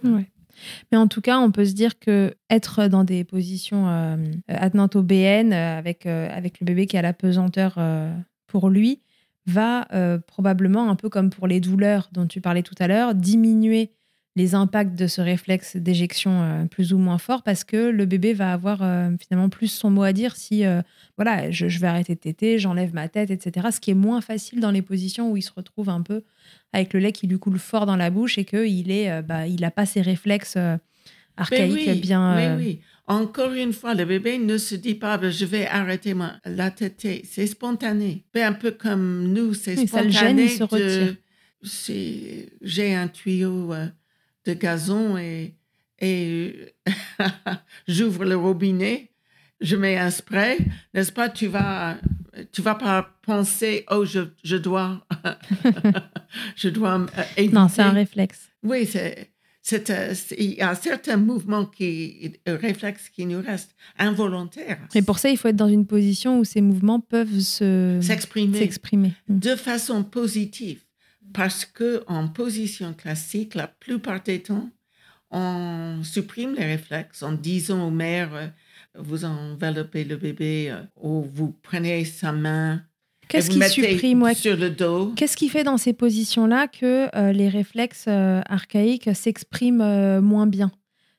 Mais 0.91 0.97
en 0.97 1.07
tout 1.07 1.21
cas, 1.21 1.39
on 1.39 1.51
peut 1.51 1.65
se 1.65 1.73
dire 1.73 1.97
que 1.97 2.35
être 2.49 2.87
dans 2.87 3.03
des 3.05 3.23
positions 3.23 3.87
euh, 3.87 4.17
attenantes 4.47 4.95
au 4.95 5.01
BN 5.01 5.53
euh, 5.53 5.77
avec, 5.77 6.05
euh, 6.05 6.29
avec 6.29 6.59
le 6.59 6.65
bébé 6.65 6.85
qui 6.87 6.97
a 6.97 7.01
la 7.01 7.13
pesanteur 7.13 7.75
euh, 7.77 8.13
pour 8.47 8.69
lui 8.69 9.01
va 9.47 9.87
probablement, 10.27 10.87
un 10.87 10.95
peu 10.95 11.09
comme 11.09 11.31
pour 11.31 11.47
les 11.47 11.59
douleurs 11.59 12.09
dont 12.11 12.27
tu 12.27 12.41
parlais 12.41 12.61
tout 12.61 12.75
à 12.77 12.87
l'heure, 12.87 13.15
diminuer 13.15 13.91
les 14.35 14.55
impacts 14.55 14.97
de 14.97 15.07
ce 15.07 15.19
réflexe 15.21 15.75
d'éjection 15.75 16.41
euh, 16.41 16.65
plus 16.65 16.93
ou 16.93 16.97
moins 16.97 17.17
fort 17.17 17.43
parce 17.43 17.63
que 17.63 17.89
le 17.89 18.05
bébé 18.05 18.33
va 18.33 18.53
avoir 18.53 18.81
euh, 18.81 19.09
finalement 19.19 19.49
plus 19.49 19.67
son 19.67 19.89
mot 19.89 20.03
à 20.03 20.13
dire 20.13 20.37
si 20.37 20.65
euh, 20.65 20.81
voilà 21.17 21.51
je, 21.51 21.65
vais 21.65 21.87
arrêter 21.87 22.15
de 22.15 22.19
téter, 22.19 22.57
j'enlève 22.57 22.93
ma 22.93 23.09
tête, 23.09 23.29
etc. 23.29 23.67
Ce 23.71 23.79
qui 23.79 23.91
est 23.91 23.95
moins 23.95 24.21
facile 24.21 24.61
dans 24.61 24.71
les 24.71 24.81
positions 24.81 25.31
où 25.31 25.37
il 25.37 25.41
se 25.41 25.51
retrouve 25.53 25.89
un 25.89 26.01
peu 26.01 26.23
avec 26.71 26.93
le 26.93 27.01
lait 27.01 27.11
qui 27.11 27.27
lui 27.27 27.39
coule 27.39 27.59
fort 27.59 27.85
dans 27.85 27.97
la 27.97 28.09
bouche 28.09 28.37
et 28.37 28.45
qu'il 28.45 28.89
est 28.91 29.21
bah, 29.21 29.47
il 29.47 29.61
n'a 29.61 29.71
pas 29.71 29.85
ses 29.85 30.01
réflexes 30.01 30.57
archaïques 31.35 31.87
oui, 31.87 31.99
bien. 31.99 32.57
Oui, 32.57 32.63
oui. 32.63 32.79
Encore 33.07 33.51
une 33.51 33.73
fois, 33.73 33.93
le 33.93 34.05
bébé 34.05 34.37
ne 34.37 34.57
se 34.57 34.75
dit 34.75 34.95
pas 34.95 35.17
ben, 35.17 35.29
je 35.29 35.43
vais 35.43 35.67
arrêter 35.67 36.13
ma, 36.13 36.39
la 36.45 36.71
tétée. 36.71 37.23
C'est 37.29 37.47
spontané. 37.47 38.23
un 38.35 38.53
peu 38.53 38.71
comme 38.71 39.33
nous, 39.33 39.53
c'est 39.53 39.75
spontané. 39.75 40.11
Ça 40.13 40.23
le 40.23 40.27
gêne, 40.27 40.39
il 40.39 40.49
se 40.49 40.63
retire. 40.63 42.47
J'ai 42.61 42.95
un 42.95 43.09
tuyau 43.09 43.73
de 44.45 44.53
gazon 44.53 45.17
et, 45.17 45.55
et 45.99 46.73
j'ouvre 47.87 48.25
le 48.25 48.35
robinet, 48.35 49.11
je 49.59 49.75
mets 49.75 49.97
un 49.97 50.09
spray, 50.09 50.57
n'est-ce 50.93 51.11
pas? 51.11 51.29
Tu 51.29 51.47
vas, 51.47 51.97
tu 52.51 52.61
vas 52.61 52.75
pas 52.75 53.17
penser, 53.21 53.85
oh, 53.91 54.05
je, 54.05 54.21
je 54.43 54.57
dois, 54.57 55.05
je 56.55 56.69
dois 56.69 57.05
éviter. 57.37 57.55
Non, 57.55 57.67
c'est 57.67 57.83
un 57.83 57.91
réflexe. 57.91 58.49
Oui, 58.63 58.85
c'est, 58.85 59.31
il 60.37 60.53
y 60.55 60.61
a 60.61 60.73
certains 60.75 61.17
mouvements 61.17 61.65
qui, 61.65 62.33
réflexes 62.47 63.09
qui 63.09 63.25
nous 63.25 63.41
restent 63.41 63.75
involontaires. 63.97 64.79
Et 64.95 65.03
pour 65.03 65.19
ça, 65.19 65.29
il 65.29 65.37
faut 65.37 65.49
être 65.49 65.55
dans 65.55 65.67
une 65.67 65.85
position 65.85 66.39
où 66.39 66.43
ces 66.43 66.61
mouvements 66.61 66.99
peuvent 66.99 67.39
se, 67.39 67.99
s'exprimer, 68.01 68.57
s'exprimer. 68.57 69.13
de 69.29 69.55
façon 69.55 70.03
positive 70.03 70.81
parce 71.33 71.65
que 71.65 72.03
en 72.07 72.27
position 72.27 72.93
classique, 72.93 73.55
la 73.55 73.67
plupart 73.67 74.21
des 74.21 74.41
temps, 74.41 74.69
on 75.31 76.01
supprime 76.03 76.55
les 76.55 76.65
réflexes 76.65 77.23
en 77.23 77.31
disant 77.31 77.87
aux 77.87 77.91
mères, 77.91 78.33
euh, 78.33 78.47
vous 78.95 79.23
enveloppez 79.23 80.03
le 80.03 80.17
bébé 80.17 80.69
euh, 80.69 80.81
ou 80.99 81.21
vous 81.21 81.55
prenez 81.63 82.03
sa 82.05 82.31
main. 82.31 82.81
Qu'est-ce 83.29 83.49
qui 83.49 83.63
supprime 83.63 84.33
sur 84.33 84.57
le 84.57 84.69
dos 84.69 85.13
Qu'est-ce 85.15 85.37
qui 85.37 85.47
fait 85.47 85.63
dans 85.63 85.77
ces 85.77 85.93
positions-là 85.93 86.67
que 86.67 87.07
euh, 87.15 87.31
les 87.31 87.47
réflexes 87.47 88.09
archaïques 88.09 89.15
s'expriment 89.15 90.19
moins 90.19 90.47
bien? 90.47 90.69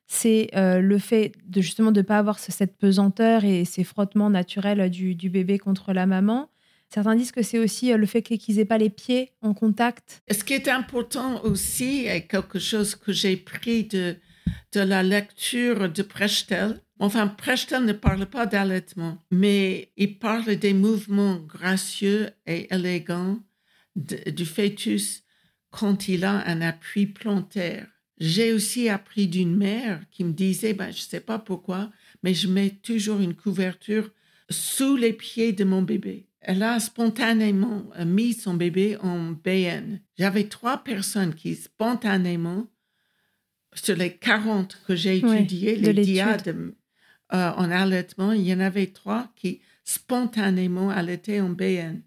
C'est 0.09 0.51
le 0.55 0.99
fait 0.99 1.33
de 1.47 1.63
justement 1.63 1.91
de 1.91 2.01
ne 2.01 2.07
pas 2.07 2.19
avoir 2.19 2.39
cette 2.39 2.77
pesanteur 2.77 3.47
et 3.47 3.65
ces 3.65 3.83
frottements 3.83 4.29
naturels 4.29 4.91
du, 4.91 5.15
du 5.15 5.31
bébé 5.31 5.59
contre 5.59 5.95
la 5.95 6.05
maman 6.05 6.51
Certains 6.93 7.17
disent 7.17 7.33
que 7.33 7.43
c'est 7.43 7.59
aussi 7.59 7.91
euh, 7.91 7.97
le 7.97 8.05
fait 8.05 8.23
qu'ils 8.23 8.57
n'aient 8.57 8.67
pas 8.67 8.77
les 8.77 8.91
pieds 8.91 9.33
en 9.41 9.55
contact. 9.55 10.23
Ce 10.31 10.45
qui 10.45 10.53
est 10.53 10.69
important 10.69 11.43
aussi, 11.43 12.07
et 12.07 12.27
quelque 12.27 12.59
chose 12.59 12.95
que 12.95 13.13
j'ai 13.13 13.37
pris 13.37 13.85
de, 13.85 14.17
de 14.73 14.81
la 14.81 15.03
lecture 15.03 15.91
de 15.91 16.03
Prechtel, 16.03 16.81
enfin, 16.99 17.29
Prechtel 17.29 17.85
ne 17.87 17.95
parle 17.95 18.27
pas 18.27 18.45
d'allaitement, 18.45 19.17
mais 19.31 19.91
il 19.97 20.19
parle 20.19 20.57
des 20.57 20.75
mouvements 20.75 21.37
gracieux 21.37 22.31
et 22.47 22.73
élégants 22.73 23.39
du 23.97 24.45
fœtus 24.45 25.23
quand 25.71 26.09
il 26.09 26.25
a 26.25 26.47
un 26.47 26.61
appui 26.61 27.07
plantaire. 27.07 27.87
J'ai 28.19 28.53
aussi 28.53 28.91
appris 28.91 29.29
d'une 29.29 29.57
mère 29.57 30.03
qui 30.11 30.25
me 30.25 30.33
disait, 30.33 30.75
ben, 30.75 30.91
je 30.91 30.99
ne 30.99 31.09
sais 31.09 31.21
pas 31.21 31.39
pourquoi, 31.39 31.91
mais 32.23 32.35
je 32.35 32.49
mets 32.49 32.71
toujours 32.71 33.21
une 33.21 33.35
couverture 33.35 34.11
sous 34.51 34.97
les 34.97 35.15
pieds 35.15 35.53
de 35.53 35.65
mon 35.65 35.81
bébé 35.81 36.27
elle 36.43 36.63
a 36.63 36.81
spontanément 36.81 37.85
euh, 37.99 38.05
mis 38.05 38.35
son 38.35 38.55
bébé 38.55 38.97
en 38.99 39.31
BN. 39.31 40.01
J'avais 40.19 40.49
trois 40.49 40.83
personnes 40.83 41.35
qui 41.35 41.55
spontanément, 41.55 42.67
sur 43.75 43.97
les 43.97 44.17
40 44.17 44.83
que 44.87 44.95
j'ai 44.95 45.19
étudiées, 45.19 45.77
les 45.77 45.95
diades 45.95 46.75
euh, 47.33 47.51
en 47.53 47.71
allaitement, 47.71 48.33
il 48.33 48.43
y 48.43 48.53
en 48.53 48.61
avait 48.61 48.89
trois 48.89 49.33
qui 49.37 49.63
spontanément 49.85 50.91
allaitaient 50.91 51.41
en 51.41 51.49
BN. 51.49 52.03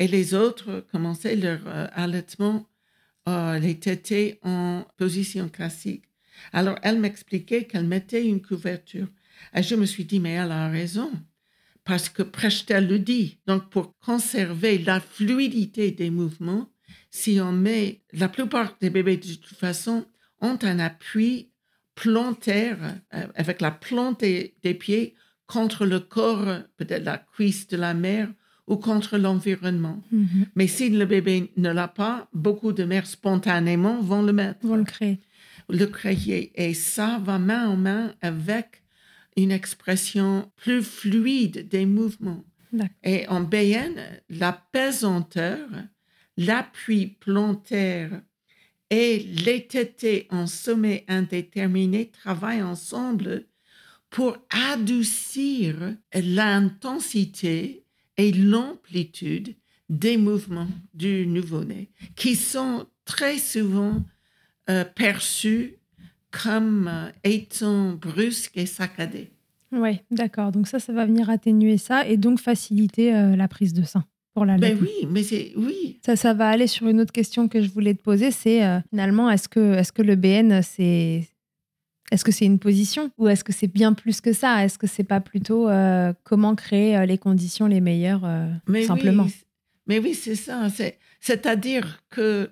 Et 0.00 0.08
les 0.08 0.34
autres 0.34 0.84
commençaient 0.90 1.36
leur 1.36 1.60
euh, 1.66 1.86
allaitement, 1.92 2.66
les 3.28 3.78
tétés 3.78 4.40
en 4.42 4.84
position 4.96 5.48
classique. 5.48 6.06
Alors, 6.52 6.76
elle 6.82 6.98
m'expliquait 6.98 7.66
qu'elle 7.66 7.86
mettait 7.86 8.26
une 8.26 8.42
couverture. 8.42 9.06
Et 9.54 9.62
je 9.62 9.76
me 9.76 9.86
suis 9.86 10.04
dit, 10.04 10.18
mais 10.18 10.32
elle 10.32 10.50
a 10.50 10.68
raison 10.68 11.12
parce 11.84 12.08
que 12.08 12.22
Prechtel 12.22 12.86
le 12.86 12.98
dit. 12.98 13.38
Donc, 13.46 13.70
pour 13.70 13.98
conserver 13.98 14.78
la 14.78 15.00
fluidité 15.00 15.90
des 15.90 16.10
mouvements, 16.10 16.68
si 17.10 17.40
on 17.40 17.52
met, 17.52 18.02
la 18.12 18.28
plupart 18.28 18.76
des 18.80 18.90
bébés 18.90 19.16
de 19.16 19.34
toute 19.34 19.56
façon 19.56 20.06
ont 20.40 20.58
un 20.62 20.78
appui 20.78 21.50
plantaire 21.94 22.78
euh, 23.14 23.26
avec 23.34 23.60
la 23.60 23.70
plante 23.70 24.20
des, 24.20 24.74
pieds 24.74 25.14
contre 25.46 25.84
le 25.84 26.00
corps, 26.00 26.60
peut-être 26.76 27.04
la 27.04 27.18
cuisse 27.18 27.68
de 27.68 27.76
la 27.76 27.94
mère 27.94 28.28
ou 28.66 28.76
contre 28.76 29.18
l'environnement. 29.18 30.02
Mm-hmm. 30.12 30.46
Mais 30.54 30.66
si 30.66 30.88
le 30.88 31.04
bébé 31.04 31.52
ne 31.56 31.70
l'a 31.70 31.88
pas, 31.88 32.28
beaucoup 32.32 32.72
de 32.72 32.84
mères 32.84 33.06
spontanément 33.06 34.00
vont 34.00 34.22
le 34.22 34.32
mettre. 34.32 34.66
Vont 34.66 34.76
le 34.76 34.84
créer. 34.84 35.20
Le 35.68 35.84
créer. 35.86 36.52
Et 36.54 36.74
ça 36.74 37.20
va 37.22 37.38
main 37.38 37.68
en 37.68 37.76
main 37.76 38.14
avec 38.22 38.81
une 39.36 39.50
expression 39.50 40.50
plus 40.56 40.82
fluide 40.82 41.68
des 41.68 41.86
mouvements. 41.86 42.44
Et 43.02 43.28
en 43.28 43.40
BN, 43.42 44.00
la 44.30 44.52
pesanteur, 44.52 45.68
l'appui 46.36 47.06
plantaire 47.06 48.22
et 48.88 49.18
les 49.18 49.66
tétés 49.66 50.26
en 50.30 50.46
sommet 50.46 51.04
indéterminé 51.08 52.10
travaillent 52.10 52.62
ensemble 52.62 53.46
pour 54.10 54.36
adoucir 54.50 55.96
l'intensité 56.14 57.84
et 58.16 58.32
l'amplitude 58.32 59.56
des 59.88 60.16
mouvements 60.16 60.68
du 60.94 61.26
nouveau-né, 61.26 61.90
qui 62.16 62.36
sont 62.36 62.86
très 63.04 63.38
souvent 63.38 64.04
euh, 64.70 64.84
perçus 64.84 65.76
comme 66.32 66.88
euh, 66.88 67.10
étant 67.22 67.92
brusque 67.92 68.56
et 68.56 68.66
saccadé. 68.66 69.30
Oui, 69.70 70.00
d'accord. 70.10 70.50
Donc 70.50 70.66
ça, 70.66 70.80
ça 70.80 70.92
va 70.92 71.06
venir 71.06 71.30
atténuer 71.30 71.78
ça 71.78 72.06
et 72.06 72.16
donc 72.16 72.40
faciliter 72.40 73.14
euh, 73.14 73.36
la 73.36 73.48
prise 73.48 73.72
de 73.72 73.84
sein 73.84 74.04
pour 74.34 74.44
la 74.46 74.56
ben 74.56 74.76
oui, 74.80 75.06
mais 75.10 75.22
c'est 75.22 75.52
oui. 75.56 75.98
Ça, 76.04 76.16
ça 76.16 76.32
va 76.32 76.48
aller 76.48 76.66
sur 76.66 76.88
une 76.88 77.00
autre 77.00 77.12
question 77.12 77.48
que 77.48 77.62
je 77.62 77.70
voulais 77.70 77.94
te 77.94 78.02
poser, 78.02 78.30
c'est 78.30 78.64
euh, 78.64 78.80
finalement, 78.90 79.30
est-ce 79.30 79.48
que, 79.48 79.74
est-ce 79.74 79.92
que 79.92 80.02
le 80.02 80.16
BN, 80.16 80.62
c'est 80.62 81.28
est-ce 82.10 82.24
que 82.24 82.32
c'est 82.32 82.46
une 82.46 82.58
position 82.58 83.10
ou 83.18 83.28
est-ce 83.28 83.44
que 83.44 83.52
c'est 83.52 83.72
bien 83.72 83.92
plus 83.92 84.20
que 84.20 84.32
ça? 84.32 84.64
Est-ce 84.64 84.78
que 84.78 84.86
c'est 84.86 85.04
pas 85.04 85.20
plutôt 85.20 85.70
comment 86.24 86.54
créer 86.54 87.06
les 87.06 87.16
conditions 87.16 87.66
les 87.66 87.80
meilleures 87.80 88.28
simplement? 88.86 89.26
Mais 89.86 89.98
oui, 89.98 90.12
c'est 90.12 90.34
ça. 90.34 90.68
C'est-à-dire 91.20 92.02
que 92.10 92.50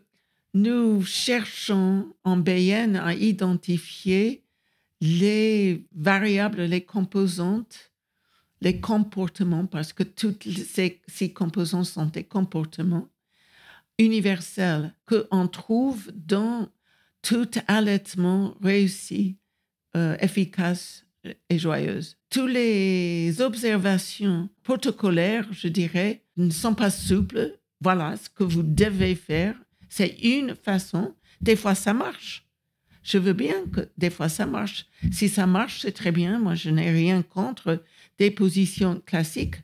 nous 0.55 1.03
cherchons 1.05 2.15
en 2.25 2.37
BN 2.37 2.97
à 2.97 3.15
identifier 3.15 4.45
les 5.01 5.87
variables, 5.95 6.63
les 6.63 6.85
composantes, 6.85 7.93
les 8.61 8.81
comportements, 8.81 9.67
parce 9.67 9.93
que 9.93 10.03
toutes 10.03 10.47
ces, 10.49 11.33
composantes 11.33 11.87
sont 11.87 12.07
des 12.07 12.25
comportements 12.25 13.09
universels 13.99 14.95
qu'on 15.07 15.49
trouve 15.49 16.11
dans 16.15 16.69
tout 17.23 17.51
allaitement 17.67 18.55
réussi 18.63 19.37
euh, 19.97 20.17
efficace 20.21 21.07
et 21.49 21.59
joyeuse. 21.59 22.17
Toutes 22.31 22.51
les 22.51 23.41
observations 23.41 24.49
protocolaires, 24.63 25.47
je 25.53 25.69
dirais, 25.69 26.23
ne 26.37 26.51
sont 26.51 26.75
pas 26.75 26.91
souples. 26.91 27.59
Voilà 27.81 28.17
ce 28.17 28.29
que 28.29 28.45
vous 28.45 28.63
devez 28.63 29.15
faire. 29.15 29.55
C'est 29.91 30.17
une 30.23 30.55
façon. 30.55 31.15
Des 31.43 31.57
fois, 31.57 31.75
ça 31.75 31.93
marche. 31.93 32.47
Je 33.03 33.19
veux 33.19 33.33
bien 33.33 33.55
que 33.73 33.89
des 33.99 34.11
fois 34.11 34.29
ça 34.29 34.47
marche. 34.47 34.87
Si 35.11 35.29
ça 35.29 35.47
marche, 35.47 35.81
c'est 35.83 35.93
très 35.93 36.13
bien. 36.13 36.39
Moi, 36.39 36.55
je 36.55 36.71
n'ai 36.71 36.91
rien 36.91 37.23
contre 37.23 37.83
des 38.19 38.31
positions 38.31 39.03
classiques. 39.05 39.57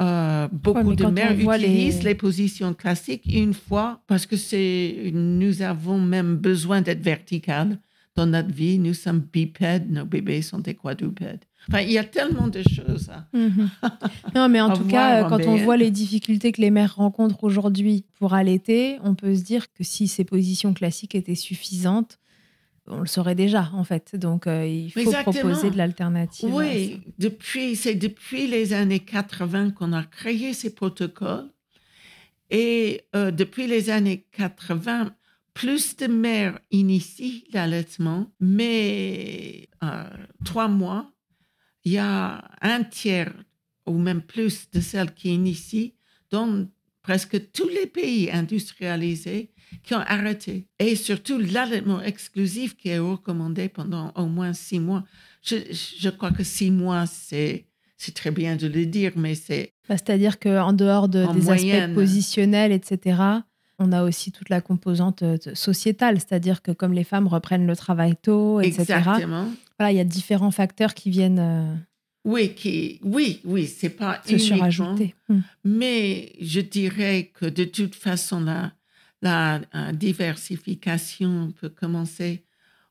Euh, 0.00 0.48
beaucoup 0.50 0.94
de 0.94 1.06
mères 1.06 1.38
utilisent 1.38 2.02
les... 2.02 2.14
positions 2.14 2.74
classiques 2.74 3.24
une 3.26 3.54
fois 3.54 4.02
parce 4.08 4.26
que 4.26 4.36
c'est 4.36 5.10
nous 5.12 5.62
avons 5.62 6.00
même 6.00 6.36
besoin 6.36 6.80
d'être 6.80 7.02
verticales 7.02 7.78
dans 8.14 8.26
notre 8.26 8.52
vie. 8.52 8.78
Nous 8.78 8.94
sommes 8.94 9.20
bipèdes, 9.20 9.90
nos 9.90 10.04
bébés 10.04 10.42
sont 10.42 10.58
des 10.58 10.74
quadrupèdes. 10.74 11.44
Enfin, 11.68 11.80
il 11.80 11.92
y 11.92 11.98
a 11.98 12.04
tellement 12.04 12.48
de 12.48 12.62
choses. 12.62 13.10
Hein. 13.10 13.26
Mhm. 13.32 13.70
Non, 14.34 14.48
mais 14.48 14.60
en 14.60 14.72
tout 14.72 14.84
cas, 14.84 15.28
quand 15.28 15.44
on 15.46 15.56
voit 15.56 15.76
les 15.76 15.90
difficultés 15.90 16.52
que 16.52 16.60
les 16.60 16.70
mères 16.70 16.96
rencontrent 16.96 17.44
aujourd'hui 17.44 18.04
pour 18.18 18.34
allaiter, 18.34 18.98
on 19.04 19.14
peut 19.14 19.34
se 19.34 19.42
dire 19.42 19.72
que 19.72 19.84
si 19.84 20.08
ces 20.08 20.24
positions 20.24 20.74
classiques 20.74 21.14
étaient 21.14 21.34
suffisantes, 21.34 22.18
on 22.88 23.00
le 23.00 23.06
saurait 23.06 23.34
déjà 23.34 23.70
en 23.74 23.84
fait. 23.84 24.16
Donc 24.16 24.46
euh, 24.46 24.66
il 24.66 24.90
faut 24.90 25.12
proposer 25.22 25.70
de 25.70 25.76
l'alternative. 25.76 26.52
Oui, 26.52 27.00
depuis 27.18 27.76
c'est 27.76 27.94
depuis 27.94 28.46
les 28.48 28.72
années 28.72 29.00
80 29.00 29.70
qu'on 29.70 29.92
a 29.92 30.02
créé 30.02 30.52
ces 30.52 30.74
protocoles 30.74 31.48
et 32.50 33.02
euh, 33.14 33.30
depuis 33.30 33.66
les 33.66 33.90
années 33.90 34.26
80, 34.32 35.14
plus 35.54 35.96
de 35.96 36.06
mères 36.06 36.58
initient 36.70 37.44
l'allaitement, 37.52 38.32
mais 38.40 39.68
euh, 39.82 40.04
trois 40.44 40.68
mois, 40.68 41.12
il 41.84 41.92
y 41.92 41.98
a 41.98 42.44
un 42.60 42.84
tiers 42.84 43.32
ou 43.86 43.98
même 43.98 44.22
plus 44.22 44.70
de 44.70 44.80
celles 44.80 45.12
qui 45.12 45.34
initient 45.34 45.94
dans 46.30 46.66
presque 47.02 47.50
tous 47.52 47.68
les 47.68 47.86
pays 47.86 48.30
industrialisés 48.30 49.50
qui 49.82 49.94
ont 49.94 50.04
arrêté. 50.06 50.68
Et 50.78 50.94
surtout 50.94 51.38
l'allaitement 51.38 52.00
exclusif 52.00 52.76
qui 52.76 52.90
est 52.90 52.98
recommandé 52.98 53.68
pendant 53.68 54.12
au 54.14 54.26
moins 54.26 54.52
six 54.52 54.78
mois. 54.78 55.04
Je, 55.42 56.08
crois 56.10 56.30
que 56.30 56.44
six 56.44 56.70
mois, 56.70 57.06
c'est 57.06 57.66
c'est 57.96 58.14
très 58.14 58.32
bien 58.32 58.56
de 58.56 58.66
le 58.66 58.84
dire, 58.84 59.12
mais 59.14 59.36
c'est... 59.36 59.74
Bah, 59.88 59.96
c'est-à-dire 59.96 60.40
qu'en 60.40 60.72
dehors 60.72 61.08
de, 61.08 61.24
des 61.34 61.50
aspects 61.50 61.94
positionnels, 61.94 62.72
etc., 62.72 63.16
on 63.78 63.92
a 63.92 64.02
aussi 64.02 64.32
toute 64.32 64.48
la 64.48 64.60
composante 64.60 65.22
euh, 65.22 65.36
sociétale, 65.54 66.18
c'est-à-dire 66.18 66.62
que 66.62 66.72
comme 66.72 66.92
les 66.92 67.04
femmes 67.04 67.26
reprennent 67.26 67.66
le 67.66 67.76
travail 67.76 68.16
tôt, 68.20 68.60
etc., 68.60 68.80
Exactement. 68.80 69.48
Voilà, 69.78 69.92
il 69.92 69.96
y 69.96 70.00
a 70.00 70.04
différents 70.04 70.50
facteurs 70.50 70.94
qui 70.94 71.10
viennent... 71.10 71.38
Euh, 71.38 71.74
oui, 72.24 72.54
qui, 72.54 73.00
oui, 73.02 73.40
oui, 73.44 73.66
c'est 73.66 73.90
pas 73.90 74.20
se 74.24 74.38
surajouter. 74.38 75.14
Hmm. 75.28 75.40
Mais 75.64 76.32
je 76.40 76.60
dirais 76.60 77.32
que 77.34 77.46
de 77.46 77.64
toute 77.64 77.96
façon, 77.96 78.40
là, 78.40 78.72
la 79.22 79.60
diversification 79.92 81.52
peut 81.60 81.68
commencer 81.68 82.44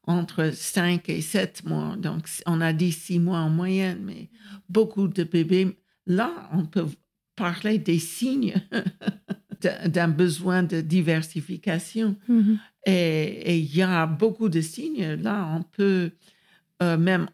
entre 0.03 0.51
5 0.53 1.07
et 1.09 1.21
7 1.21 1.65
mois. 1.65 1.95
Donc, 1.97 2.27
on 2.45 2.59
a 2.61 2.73
dit 2.73 2.91
6 2.91 3.19
mois 3.19 3.39
en 3.39 3.49
moyenne, 3.49 3.99
mais 4.03 4.29
beaucoup 4.69 5.07
de 5.07 5.23
bébés, 5.23 5.77
là, 6.05 6.49
on 6.53 6.65
peut 6.65 6.87
parler 7.35 7.77
des 7.77 7.99
signes 7.99 8.55
d'un 9.85 10.07
besoin 10.07 10.63
de 10.63 10.81
diversification. 10.81 12.15
Mm-hmm. 12.29 12.57
Et 12.87 13.59
il 13.59 13.75
y 13.75 13.81
a 13.81 14.05
beaucoup 14.07 14.49
de 14.49 14.61
signes. 14.61 15.15
Là, 15.21 15.47
on 15.55 15.63
peut 15.63 16.11
euh, 16.81 16.97
même 16.97 17.29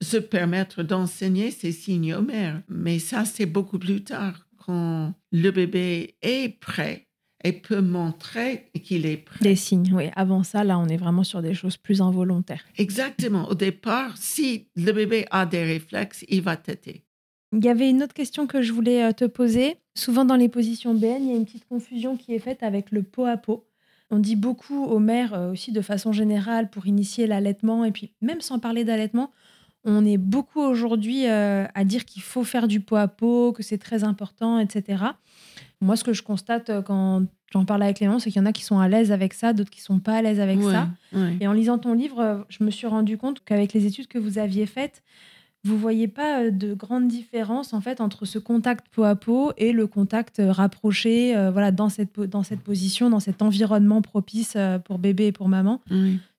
se 0.00 0.16
permettre 0.16 0.82
d'enseigner 0.82 1.52
ces 1.52 1.70
signes 1.70 2.14
aux 2.14 2.22
mères. 2.22 2.62
Mais 2.68 2.98
ça, 2.98 3.24
c'est 3.24 3.46
beaucoup 3.46 3.78
plus 3.78 4.02
tard, 4.02 4.48
quand 4.56 5.14
le 5.30 5.50
bébé 5.50 6.16
est 6.20 6.58
prêt 6.58 7.06
et 7.44 7.52
peut 7.52 7.80
montrer 7.80 8.70
qu'il 8.82 9.06
est 9.06 9.18
prêt. 9.18 9.38
Des 9.40 9.54
signes, 9.54 9.92
oui. 9.94 10.10
Avant 10.16 10.42
ça, 10.42 10.64
là, 10.64 10.78
on 10.80 10.88
est 10.88 10.96
vraiment 10.96 11.22
sur 11.22 11.42
des 11.42 11.54
choses 11.54 11.76
plus 11.76 12.00
involontaires. 12.00 12.64
Exactement. 12.76 13.48
Au 13.48 13.54
départ, 13.54 14.16
si 14.16 14.66
le 14.74 14.90
bébé 14.90 15.26
a 15.30 15.46
des 15.46 15.62
réflexes, 15.62 16.24
il 16.28 16.42
va 16.42 16.56
têter. 16.56 17.04
Il 17.52 17.64
y 17.64 17.68
avait 17.68 17.88
une 17.88 18.02
autre 18.02 18.14
question 18.14 18.46
que 18.46 18.62
je 18.62 18.72
voulais 18.72 19.04
euh, 19.04 19.12
te 19.12 19.24
poser. 19.24 19.76
Souvent 19.98 20.24
dans 20.24 20.36
les 20.36 20.48
positions 20.48 20.94
BN, 20.94 21.22
il 21.22 21.28
y 21.28 21.32
a 21.32 21.36
une 21.36 21.44
petite 21.44 21.66
confusion 21.68 22.16
qui 22.16 22.32
est 22.32 22.38
faite 22.38 22.62
avec 22.62 22.92
le 22.92 23.02
pot 23.02 23.24
à 23.24 23.36
pot. 23.36 23.64
On 24.10 24.20
dit 24.20 24.36
beaucoup 24.36 24.84
aux 24.84 25.00
mères 25.00 25.34
euh, 25.34 25.50
aussi 25.50 25.72
de 25.72 25.80
façon 25.80 26.12
générale 26.12 26.70
pour 26.70 26.86
initier 26.86 27.26
l'allaitement 27.26 27.84
et 27.84 27.90
puis 27.90 28.12
même 28.22 28.40
sans 28.40 28.60
parler 28.60 28.84
d'allaitement, 28.84 29.32
on 29.84 30.06
est 30.06 30.16
beaucoup 30.16 30.60
aujourd'hui 30.60 31.26
euh, 31.26 31.66
à 31.74 31.84
dire 31.84 32.04
qu'il 32.04 32.22
faut 32.22 32.44
faire 32.44 32.68
du 32.68 32.78
pot 32.78 32.94
à 32.94 33.08
pot, 33.08 33.52
que 33.52 33.64
c'est 33.64 33.78
très 33.78 34.04
important, 34.04 34.60
etc. 34.60 35.02
Moi, 35.80 35.96
ce 35.96 36.04
que 36.04 36.12
je 36.12 36.22
constate 36.22 36.70
euh, 36.70 36.80
quand 36.80 37.24
j'en 37.52 37.64
parle 37.64 37.82
avec 37.82 37.98
Léon, 37.98 38.20
c'est 38.20 38.30
qu'il 38.30 38.40
y 38.40 38.42
en 38.42 38.46
a 38.46 38.52
qui 38.52 38.62
sont 38.62 38.78
à 38.78 38.86
l'aise 38.86 39.10
avec 39.10 39.34
ça, 39.34 39.52
d'autres 39.52 39.70
qui 39.70 39.80
sont 39.80 39.98
pas 39.98 40.14
à 40.14 40.22
l'aise 40.22 40.38
avec 40.38 40.62
ça. 40.62 40.90
Et 41.40 41.48
en 41.48 41.52
lisant 41.52 41.78
ton 41.78 41.94
livre, 41.94 42.46
je 42.48 42.62
me 42.62 42.70
suis 42.70 42.86
rendu 42.86 43.18
compte 43.18 43.42
qu'avec 43.44 43.72
les 43.72 43.86
études 43.86 44.06
que 44.06 44.18
vous 44.18 44.38
aviez 44.38 44.66
faites, 44.66 45.02
vous 45.64 45.78
voyez 45.78 46.08
pas 46.08 46.42
euh, 46.42 46.50
de 46.50 46.74
grande 46.74 47.08
différence 47.08 47.72
en 47.72 47.80
fait 47.80 48.00
entre 48.00 48.24
ce 48.24 48.38
contact 48.38 48.86
peau 48.90 49.04
à 49.04 49.16
peau 49.16 49.52
et 49.56 49.72
le 49.72 49.86
contact 49.86 50.40
rapproché 50.44 51.34
voilà 51.52 51.72
dans 51.72 51.88
cette 51.88 52.20
dans 52.20 52.42
cette 52.42 52.60
position 52.60 53.10
dans 53.10 53.20
cet 53.20 53.42
environnement 53.42 54.02
propice 54.02 54.56
pour 54.84 54.98
bébé 54.98 55.26
et 55.26 55.32
pour 55.32 55.48
maman 55.48 55.80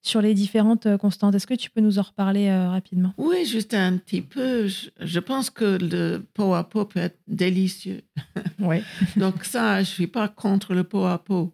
sur 0.01 0.21
les 0.21 0.33
différentes 0.33 0.85
euh, 0.85 0.97
constantes. 0.97 1.35
Est-ce 1.35 1.47
que 1.47 1.53
tu 1.53 1.69
peux 1.69 1.81
nous 1.81 1.99
en 1.99 2.03
reparler 2.03 2.47
euh, 2.47 2.69
rapidement? 2.69 3.13
Oui, 3.17 3.45
juste 3.45 3.73
un 3.73 3.97
petit 3.97 4.21
peu. 4.21 4.67
Je, 4.67 5.19
pense 5.19 5.49
que 5.49 5.77
le 5.79 6.19
pot 6.33 6.53
à 6.53 6.63
pot 6.63 6.85
peut 6.85 6.99
être 6.99 7.19
délicieux. 7.27 8.01
Oui. 8.59 8.81
Donc 9.15 9.45
ça, 9.45 9.75
je 9.75 9.79
ne 9.89 9.93
suis 9.93 10.07
pas 10.07 10.27
contre 10.27 10.73
le 10.73 10.83
pot 10.83 11.05
à 11.05 11.17
pot. 11.17 11.53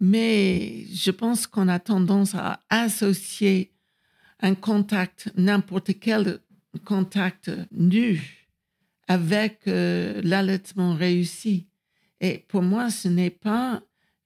Mais 0.00 0.84
je 0.92 1.10
pense 1.10 1.48
qu'on 1.48 1.66
a 1.66 1.80
tendance 1.80 2.36
à 2.36 2.60
associer 2.70 3.72
un 4.40 4.54
contact, 4.54 5.32
n'importe 5.36 5.98
quel 5.98 6.38
contact 6.84 7.50
nu, 7.72 8.48
avec 9.06 9.60
euh, 9.66 10.20
l'allaitement 10.24 10.94
réussi. 10.94 11.66
Et 12.20 12.44
pour 12.48 12.62
moi, 12.62 12.90
ce 12.90 13.08
n'est 13.08 13.30
pas 13.30 13.82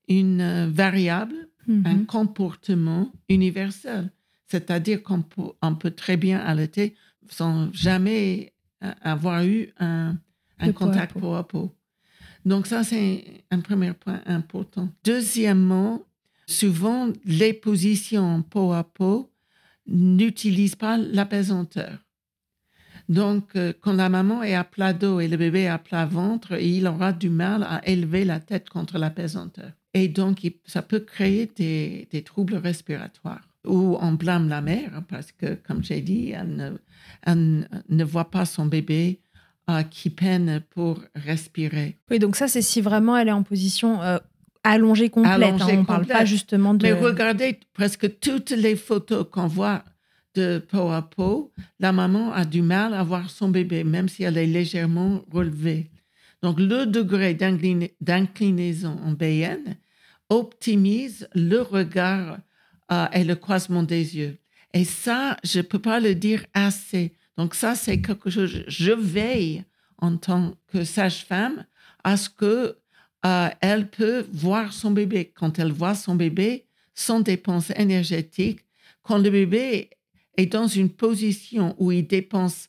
une 0.08 0.66
variable 0.70 1.48
un 1.68 1.94
mhm. 1.94 2.06
comportement 2.06 3.12
universel. 3.28 4.10
C'est-à-dire 4.46 5.02
qu'on 5.02 5.22
peut, 5.22 5.90
très 5.90 6.16
bien 6.16 6.38
allaiter 6.38 6.94
sans 7.28 7.70
jamais 7.72 8.54
avoir 9.02 9.44
eu 9.44 9.68
un, 9.78 10.16
contact 10.74 11.18
peau 11.18 11.34
à 11.34 11.46
peau. 11.46 11.74
Donc 12.46 12.66
ça, 12.66 12.84
c'est 12.84 13.44
un 13.50 13.60
premier 13.60 13.92
point 13.92 14.22
important. 14.24 14.88
Deuxièmement, 15.04 16.02
souvent, 16.46 17.12
les 17.26 17.52
positions 17.52 18.42
peau 18.42 18.72
à 18.72 18.84
peau 18.84 19.30
n'utilisent 19.86 20.76
pas 20.76 20.96
l'apaisanteur. 20.96 21.98
Donc, 23.08 23.44
euh, 23.56 23.72
quand 23.80 23.94
la 23.94 24.08
maman 24.08 24.42
est 24.42 24.54
à 24.54 24.64
plat 24.64 24.92
dos 24.92 25.20
et 25.20 25.28
le 25.28 25.36
bébé 25.36 25.62
est 25.62 25.68
à 25.68 25.78
plat 25.78 26.04
ventre, 26.04 26.60
il 26.60 26.86
aura 26.86 27.12
du 27.12 27.30
mal 27.30 27.62
à 27.62 27.86
élever 27.88 28.24
la 28.24 28.38
tête 28.38 28.68
contre 28.68 28.98
l'apaisanteur. 28.98 29.70
Et 29.94 30.08
donc, 30.08 30.46
ça 30.66 30.82
peut 30.82 31.00
créer 31.00 31.50
des, 31.56 32.22
troubles 32.22 32.56
respiratoires. 32.56 33.40
Ou 33.66 33.96
on 34.00 34.12
blâme 34.12 34.48
la 34.48 34.60
mère 34.60 35.02
parce 35.08 35.32
que, 35.32 35.54
comme 35.54 35.82
j'ai 35.82 36.00
dit, 36.00 36.32
elle 36.32 37.66
ne, 37.88 38.04
voit 38.04 38.30
pas 38.30 38.44
son 38.44 38.66
bébé 38.66 39.20
euh, 39.68 39.82
qui 39.82 40.10
peine 40.10 40.62
pour 40.70 41.02
respirer. 41.14 41.96
Oui, 42.10 42.18
donc 42.18 42.36
ça, 42.36 42.46
c'est 42.48 42.62
si 42.62 42.80
vraiment 42.80 43.16
elle 43.16 43.28
est 43.28 43.32
en 43.32 43.42
position 43.42 44.02
euh, 44.02 44.18
allongée 44.64 45.08
complète. 45.08 45.54
Hein. 45.60 45.66
on 45.68 45.76
ne 45.78 45.84
parle 45.84 46.06
pas 46.06 46.24
justement 46.24 46.74
de... 46.74 46.86
Mais 46.86 46.92
regardez 46.92 47.58
presque 47.72 48.20
toutes 48.20 48.50
les 48.50 48.76
photos 48.76 49.26
qu'on 49.30 49.46
voit 49.46 49.82
de 50.38 50.58
peau 50.58 50.90
à 50.90 51.02
peau, 51.02 51.52
la 51.80 51.92
maman 51.92 52.32
a 52.32 52.44
du 52.44 52.62
mal 52.62 52.94
à 52.94 53.02
voir 53.02 53.28
son 53.28 53.48
bébé, 53.48 53.82
même 53.82 54.08
si 54.08 54.22
elle 54.22 54.38
est 54.38 54.46
légèrement 54.46 55.24
relevée. 55.32 55.90
Donc, 56.42 56.60
le 56.60 56.86
degré 56.86 57.34
d'inclinaison 57.34 58.96
en 59.04 59.12
BN 59.12 59.74
optimise 60.28 61.28
le 61.34 61.60
regard 61.62 62.38
euh, 62.92 63.06
et 63.12 63.24
le 63.24 63.34
croisement 63.34 63.82
des 63.82 64.16
yeux. 64.16 64.38
Et 64.72 64.84
ça, 64.84 65.36
je 65.42 65.58
ne 65.58 65.62
peux 65.62 65.80
pas 65.80 65.98
le 65.98 66.14
dire 66.14 66.44
assez. 66.54 67.14
Donc, 67.36 67.54
ça, 67.54 67.74
c'est 67.74 68.00
quelque 68.00 68.30
chose. 68.30 68.62
Je 68.68 68.92
veille 68.92 69.64
en 69.96 70.16
tant 70.16 70.54
que 70.68 70.84
sage-femme 70.84 71.64
à 72.04 72.16
ce 72.16 72.28
que 72.28 72.76
euh, 73.26 73.48
elle 73.60 73.88
peut 73.90 74.24
voir 74.32 74.72
son 74.72 74.92
bébé. 74.92 75.32
Quand 75.34 75.58
elle 75.58 75.72
voit 75.72 75.96
son 75.96 76.14
bébé, 76.14 76.66
sans 76.94 77.18
dépense 77.20 77.70
énergétique, 77.74 78.60
quand 79.02 79.18
le 79.18 79.30
bébé 79.30 79.90
est 80.38 80.46
dans 80.46 80.68
une 80.68 80.88
position 80.88 81.74
où 81.78 81.92
il 81.92 82.06
dépense 82.06 82.68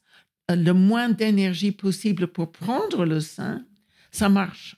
euh, 0.51 0.55
le 0.55 0.73
moins 0.73 1.09
d'énergie 1.09 1.71
possible 1.71 2.27
pour 2.27 2.51
prendre 2.51 3.05
le 3.05 3.21
sein, 3.21 3.65
ça 4.11 4.27
marche. 4.27 4.75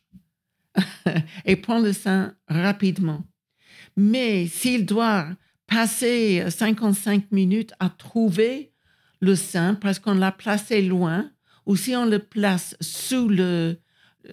et 1.46 1.56
prend 1.56 1.80
le 1.80 1.94
sein 1.94 2.36
rapidement. 2.48 3.24
Mais 3.98 4.48
s'il 4.48 4.86
doit 4.86 5.28
passer 5.68 6.44
55 6.50 7.32
minutes 7.32 7.74
à 7.80 7.90
trouver 7.90 8.74
le 9.22 9.36
sein 9.36 9.76
parce 9.76 10.00
qu'on 10.00 10.14
l'a 10.14 10.32
placé 10.32 10.82
loin, 10.82 11.32
ou 11.66 11.76
si 11.76 11.96
on 11.96 12.06
le 12.06 12.20
place 12.20 12.76
sous 12.82 13.30
le, 13.30 13.78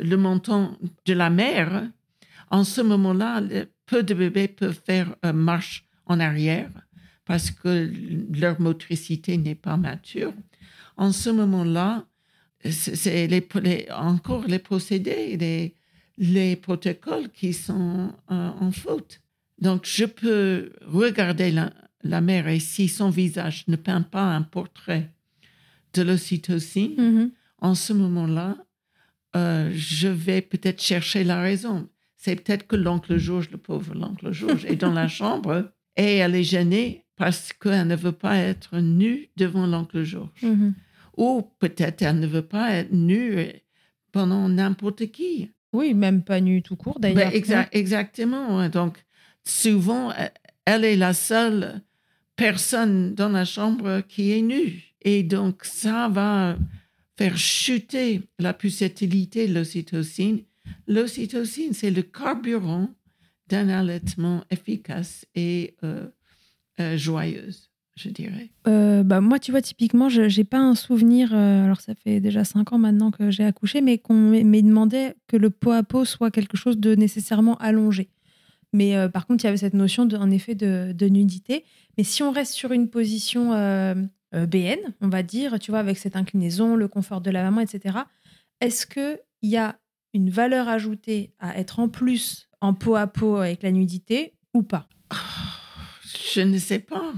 menton 0.02 0.76
de 1.06 1.12
la 1.12 1.30
mère, 1.30 1.88
en 2.50 2.64
ce 2.64 2.80
moment-là, 2.80 3.40
peu 3.86 4.02
de 4.02 4.14
bébés 4.14 4.48
peuvent 4.48 4.80
faire 4.84 5.14
une 5.22 5.32
marche 5.32 5.86
en 6.06 6.18
arrière 6.18 6.70
parce 7.28 7.50
que 7.50 7.92
leur 8.34 8.58
motricité 8.58 9.36
n'est 9.36 9.54
pas 9.54 9.76
mature. 9.76 10.32
En 10.96 11.12
ce 11.12 11.28
moment-là, 11.28 12.06
c'est 12.64 13.26
les, 13.26 13.86
encore 13.92 14.46
les 14.46 14.58
procédés, 14.58 15.36
les, 15.36 15.74
les 16.16 16.56
protocoles 16.56 17.28
qui 17.28 17.52
sont 17.52 18.14
euh, 18.30 18.50
en 18.60 18.72
faute. 18.72 19.20
Donc, 19.60 19.84
je 19.84 20.06
peux 20.06 20.72
regarder 20.86 21.50
la, 22.02 22.20
mère 22.22 22.48
et 22.48 22.60
si 22.60 22.88
son 22.88 23.10
visage 23.10 23.64
ne 23.68 23.76
peint 23.76 24.00
pas 24.00 24.24
un 24.34 24.42
portrait 24.42 25.12
de 25.92 26.00
l'ocytocine, 26.00 26.94
Mhm. 26.96 27.30
en 27.60 27.74
ce 27.74 27.92
moment-là, 27.92 28.56
euh, 29.36 29.70
je 29.74 30.08
vais 30.08 30.40
peut-être 30.40 30.80
chercher 30.82 31.24
la 31.24 31.42
raison. 31.42 31.90
C'est 32.16 32.36
peut-être 32.36 32.66
que 32.66 32.76
l'oncle 32.76 33.18
Georges, 33.18 33.50
le 33.50 33.58
pauvre 33.58 33.94
l'oncle 33.94 34.32
Georges, 34.32 34.64
est 34.64 34.76
dans 34.76 34.94
la 34.94 35.08
chambre 35.18 35.70
et 35.94 36.16
elle 36.16 36.34
est 36.34 36.42
gênée 36.44 37.04
parce 37.18 37.52
qu'elle 37.52 37.86
ne 37.88 37.96
veut 37.96 38.12
pas 38.12 38.36
être 38.38 38.78
nue 38.78 39.28
devant 39.36 39.66
l'oncle 39.66 40.02
Georges. 40.04 40.30
Mhm. 40.42 40.74
Ou 41.16 41.42
peut-être 41.58 42.02
elle 42.02 42.20
ne 42.20 42.26
veut 42.26 42.42
pas 42.46 42.70
être 42.74 42.92
nue 42.92 43.46
pendant 44.12 44.48
n'importe 44.48 45.06
qui. 45.10 45.50
Oui, 45.72 45.92
même 45.94 46.22
pas 46.22 46.40
nu 46.40 46.62
tout 46.62 46.76
court 46.76 46.98
Ben, 47.00 47.12
d'ailleurs. 47.14 47.32
exa- 47.32 47.68
exactement. 47.72 48.58
ouais. 48.58 48.68
Donc, 48.70 49.04
souvent, 49.44 50.10
euh, 50.12 50.14
elle 50.64 50.84
est 50.84 50.96
la 50.96 51.12
seule 51.12 51.82
personne 52.36 53.14
dans 53.14 53.28
la 53.28 53.44
chambre 53.44 54.00
qui 54.08 54.32
est 54.32 54.42
nue. 54.42 54.82
Et 55.02 55.22
donc, 55.22 55.64
ça 55.64 56.08
va 56.08 56.56
faire 57.16 57.36
chuter 57.36 58.22
la 58.38 58.54
pulsatilité 58.54 59.48
de 59.48 59.54
l'ocytocine. 59.54 60.42
L'ocytocine, 60.86 61.72
c'est 61.72 61.90
le 61.90 62.02
carburant 62.02 62.88
d'un 63.48 63.68
allaitement 63.68 64.44
efficace 64.50 65.26
et 65.34 65.74
euh, 65.82 66.06
euh, 66.80 66.96
joyeuse, 66.96 67.70
je 67.96 68.08
dirais. 68.08 68.50
Euh, 68.66 69.02
bah, 69.02 69.20
moi, 69.20 69.38
tu 69.38 69.50
vois, 69.50 69.62
typiquement, 69.62 70.08
je 70.08 70.22
n'ai 70.22 70.44
pas 70.44 70.58
un 70.58 70.74
souvenir, 70.74 71.34
euh, 71.34 71.64
alors 71.64 71.80
ça 71.80 71.94
fait 71.94 72.20
déjà 72.20 72.44
cinq 72.44 72.72
ans 72.72 72.78
maintenant 72.78 73.10
que 73.10 73.30
j'ai 73.30 73.44
accouché, 73.44 73.80
mais 73.80 73.98
qu'on 73.98 74.14
m'ait 74.14 74.62
demandé 74.62 75.12
que 75.26 75.36
le 75.36 75.50
pot 75.50 75.72
à 75.72 75.82
pot 75.82 76.04
soit 76.04 76.30
quelque 76.30 76.56
chose 76.56 76.78
de 76.78 76.94
nécessairement 76.94 77.56
allongé. 77.56 78.10
Mais 78.74 78.94
par 79.08 79.26
contre, 79.26 79.44
il 79.44 79.46
y 79.46 79.48
avait 79.48 79.56
cette 79.56 79.72
notion, 79.72 80.04
de, 80.04 80.14
en 80.18 80.30
effet, 80.30 80.54
de, 80.54 80.92
de 80.92 81.06
nudité. 81.06 81.64
Mais 81.96 82.04
si 82.04 82.22
on 82.22 82.30
reste 82.30 82.52
sur 82.52 82.70
une 82.72 82.90
position 82.90 83.52
BN, 84.32 84.76
on 85.00 85.08
va 85.08 85.22
dire, 85.22 85.58
tu 85.58 85.70
vois, 85.70 85.80
avec 85.80 85.96
cette 85.96 86.16
inclinaison, 86.16 86.76
le 86.76 86.86
confort 86.86 87.22
de 87.22 87.30
la 87.30 87.42
maman, 87.42 87.62
etc., 87.62 88.00
est-ce 88.60 88.86
qu'il 88.86 89.18
y 89.40 89.56
a 89.56 89.78
une 90.12 90.28
valeur 90.28 90.68
ajoutée 90.68 91.32
à 91.38 91.58
être 91.58 91.80
en 91.80 91.88
plus 91.88 92.48
en 92.60 92.74
pot 92.74 92.96
à 92.96 93.06
pot 93.06 93.36
avec 93.36 93.62
la 93.62 93.72
nudité 93.72 94.34
ou 94.52 94.62
pas? 94.62 94.86
Je 96.34 96.40
ne 96.40 96.58
sais 96.58 96.78
pas. 96.78 97.12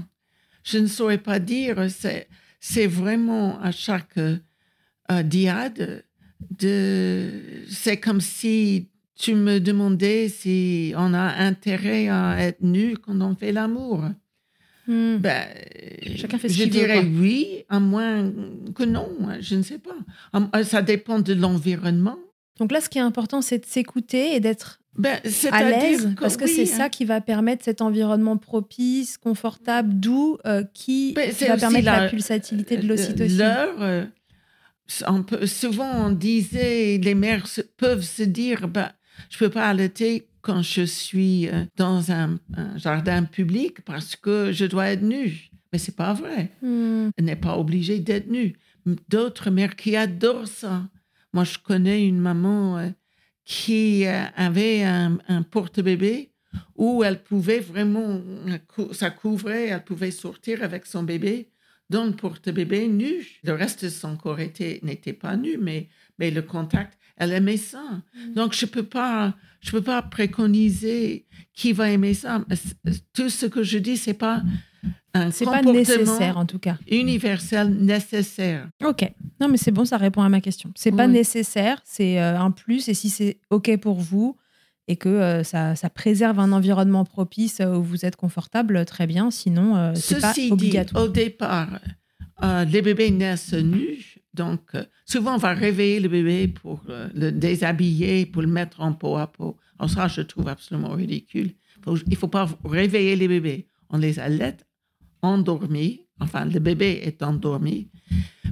Je 0.63 0.77
ne 0.77 0.87
saurais 0.87 1.17
pas 1.17 1.39
dire. 1.39 1.85
C'est, 1.89 2.27
c'est 2.59 2.87
vraiment 2.87 3.59
à 3.61 3.71
chaque 3.71 4.17
euh, 4.17 5.23
diade. 5.23 6.03
De, 6.59 7.29
c'est 7.69 7.97
comme 7.97 8.19
si 8.21 8.89
tu 9.15 9.35
me 9.35 9.59
demandais 9.59 10.27
si 10.29 10.91
on 10.97 11.13
a 11.13 11.35
intérêt 11.43 12.07
à 12.09 12.37
être 12.41 12.61
nu 12.61 12.97
quand 12.97 13.19
on 13.21 13.35
fait 13.35 13.51
l'amour. 13.51 14.03
Hmm. 14.87 15.17
Ben, 15.17 15.47
Chacun 16.15 16.39
fait 16.39 16.49
ce 16.49 16.55
je 16.55 16.63
qu'il 16.63 16.73
veut, 16.73 16.79
dirais 16.79 16.99
oui, 17.05 17.63
à 17.69 17.79
moins 17.79 18.31
que 18.75 18.83
non. 18.83 19.09
hein, 19.27 19.37
Je 19.39 19.55
ne 19.55 19.61
sais 19.61 19.77
pas. 19.77 19.95
À- 20.33 20.63
Ça 20.63 20.81
dépend 20.81 21.19
de 21.19 21.33
l'environnement. 21.33 22.17
Donc 22.59 22.71
là, 22.71 22.81
ce 22.81 22.89
qui 22.89 22.97
est 22.97 23.01
important, 23.01 23.41
c'est 23.43 23.59
de 23.59 23.65
s'écouter 23.65 24.35
et 24.35 24.39
d'être 24.39 24.80
Ben, 24.97 25.19
à 25.51 25.63
l'aise, 25.63 26.13
parce 26.19 26.35
que 26.35 26.43
oui, 26.43 26.51
c'est 26.53 26.73
hein. 26.73 26.77
ça 26.77 26.89
qui 26.89 27.05
va 27.05 27.21
permettre 27.21 27.63
cet 27.63 27.81
environnement 27.81 28.35
propice, 28.37 29.17
confortable, 29.17 29.93
doux, 29.99 30.37
euh, 30.45 30.63
qui 30.73 31.13
Ben, 31.13 31.31
va 31.47 31.57
permettre 31.57 31.85
la, 31.85 32.01
la- 32.01 32.09
pulsatilité 32.09 32.75
de 32.77 32.83
Euh, 32.83 32.87
l'ocytocine. 32.89 33.41
Euh, 33.79 34.05
souvent 35.45 36.07
on 36.07 36.09
disait, 36.11 36.97
les 36.97 37.15
mères 37.15 37.47
se- 37.47 37.61
peuvent 37.61 38.01
se 38.03 38.23
dire, 38.23 38.67
bah, 38.67 38.91
je 39.29 39.37
peux 39.37 39.49
pas 39.49 39.67
allaiter 39.69 40.27
quand 40.41 40.61
je 40.61 40.81
suis 40.81 41.47
dans 41.77 42.11
un, 42.11 42.39
un 42.57 42.77
jardin 42.77 43.23
public 43.23 43.81
parce 43.85 44.15
que 44.15 44.51
je 44.51 44.65
dois 44.65 44.87
être 44.89 45.03
nue. 45.03 45.49
Mais 45.71 45.79
c'est 45.79 45.95
pas 45.95 46.13
vrai. 46.13 46.51
Hmm. 46.61 47.09
Elle 47.17 47.25
n'est 47.25 47.35
pas 47.37 47.57
obligée 47.57 47.99
d'être 47.99 48.29
nue. 48.29 48.57
D'autres 49.07 49.51
mères 49.51 49.75
qui 49.75 49.95
adorent 49.95 50.47
ça. 50.47 50.83
Moi, 51.33 51.45
je 51.45 51.57
connais 51.59 52.05
une 52.05 52.19
maman 52.19 52.79
qui 53.45 54.05
euh, 54.05 54.23
avait 54.35 54.83
un, 54.83 55.17
un 55.27 55.41
porte-bébé 55.43 56.31
où 56.75 57.03
elle 57.03 57.23
pouvait 57.23 57.59
vraiment, 57.59 58.21
euh, 58.47 58.93
ça 58.93 59.09
couvrait, 59.09 59.67
elle 59.67 59.83
pouvait 59.83 60.11
sortir 60.11 60.63
avec 60.63 60.85
son 60.85 61.03
bébé 61.03 61.49
dans 61.89 62.05
le 62.05 62.11
porte-bébé 62.13 62.87
nu. 62.87 63.25
Le 63.43 63.53
reste 63.53 63.83
de 63.85 63.89
son 63.89 64.15
corps 64.17 64.39
était- 64.39 64.79
n'était 64.83 65.13
pas 65.13 65.35
nu, 65.37 65.57
mais, 65.57 65.89
mais 66.19 66.31
le 66.31 66.41
contact, 66.41 66.97
elle 67.17 67.33
aimait 67.33 67.57
ça. 67.57 67.83
Mm. 68.15 68.33
Donc, 68.33 68.53
je 68.53 68.65
ne 68.65 68.71
peux, 68.71 68.83
pas- 68.83 69.35
je 69.61 69.71
peux 69.71 69.81
pas 69.81 70.01
préconiser 70.01 71.25
qui 71.53 71.73
va 71.73 71.89
aimer 71.89 72.13
ça. 72.13 72.45
Tout 73.13 73.29
ce 73.29 73.45
que 73.45 73.63
je 73.63 73.77
dis, 73.77 73.97
ce 73.97 74.09
n'est 74.11 74.15
pas 74.17 74.41
un 75.13 75.31
C'est 75.31 75.45
pas 75.45 75.61
nécessaire 75.61 76.37
en 76.37 76.45
tout 76.45 76.59
cas. 76.59 76.77
universel 76.89 77.69
nécessaire. 77.75 78.69
Ok. 78.83 79.09
Non, 79.39 79.47
mais 79.49 79.57
c'est 79.57 79.71
bon, 79.71 79.85
ça 79.85 79.97
répond 79.97 80.21
à 80.21 80.29
ma 80.29 80.41
question. 80.41 80.71
C'est 80.75 80.91
pas 80.91 81.07
nécessaire, 81.07 81.81
c'est 81.83 82.21
euh, 82.21 82.39
un 82.39 82.51
plus. 82.51 82.87
Et 82.89 82.93
si 82.93 83.09
c'est 83.09 83.39
ok 83.49 83.77
pour 83.77 83.99
vous 83.99 84.37
et 84.87 84.95
que 84.95 85.09
euh, 85.09 85.43
ça, 85.43 85.75
ça 85.75 85.89
préserve 85.89 86.39
un 86.39 86.51
environnement 86.51 87.05
propice 87.05 87.59
euh, 87.61 87.75
où 87.75 87.83
vous 87.83 88.05
êtes 88.05 88.15
confortable, 88.15 88.85
très 88.85 89.05
bien. 89.07 89.31
Sinon, 89.31 89.75
euh, 89.75 89.91
c'est 89.95 90.19
pas 90.21 90.29
Ceci 90.33 90.47
dit, 90.47 90.51
obligatoire. 90.53 91.03
au 91.03 91.07
départ, 91.07 91.79
euh, 92.43 92.65
les 92.65 92.81
bébés 92.81 93.11
naissent 93.11 93.53
nus. 93.53 94.17
Donc, 94.33 94.61
euh, 94.75 94.83
souvent, 95.05 95.35
on 95.35 95.37
va 95.37 95.53
réveiller 95.53 95.99
le 95.99 96.07
bébé 96.07 96.47
pour 96.47 96.81
euh, 96.89 97.09
le 97.13 97.31
déshabiller, 97.31 98.25
pour 98.25 98.41
le 98.41 98.47
mettre 98.47 98.79
en 98.81 98.93
peau 98.93 99.17
à 99.17 99.27
peau. 99.27 99.57
Alors 99.77 99.89
ça, 99.89 100.07
je 100.07 100.21
trouve 100.21 100.47
absolument 100.47 100.89
ridicule. 100.91 101.51
Faut- 101.83 101.97
il 101.97 102.11
ne 102.11 102.15
faut 102.15 102.27
pas 102.29 102.47
réveiller 102.63 103.15
les 103.15 103.27
bébés. 103.27 103.67
On 103.89 103.97
les 103.97 104.19
allait 104.19 104.55
endormis. 105.21 106.01
Enfin, 106.19 106.45
le 106.45 106.59
bébé 106.59 107.01
est 107.03 107.23
endormi. 107.23 107.89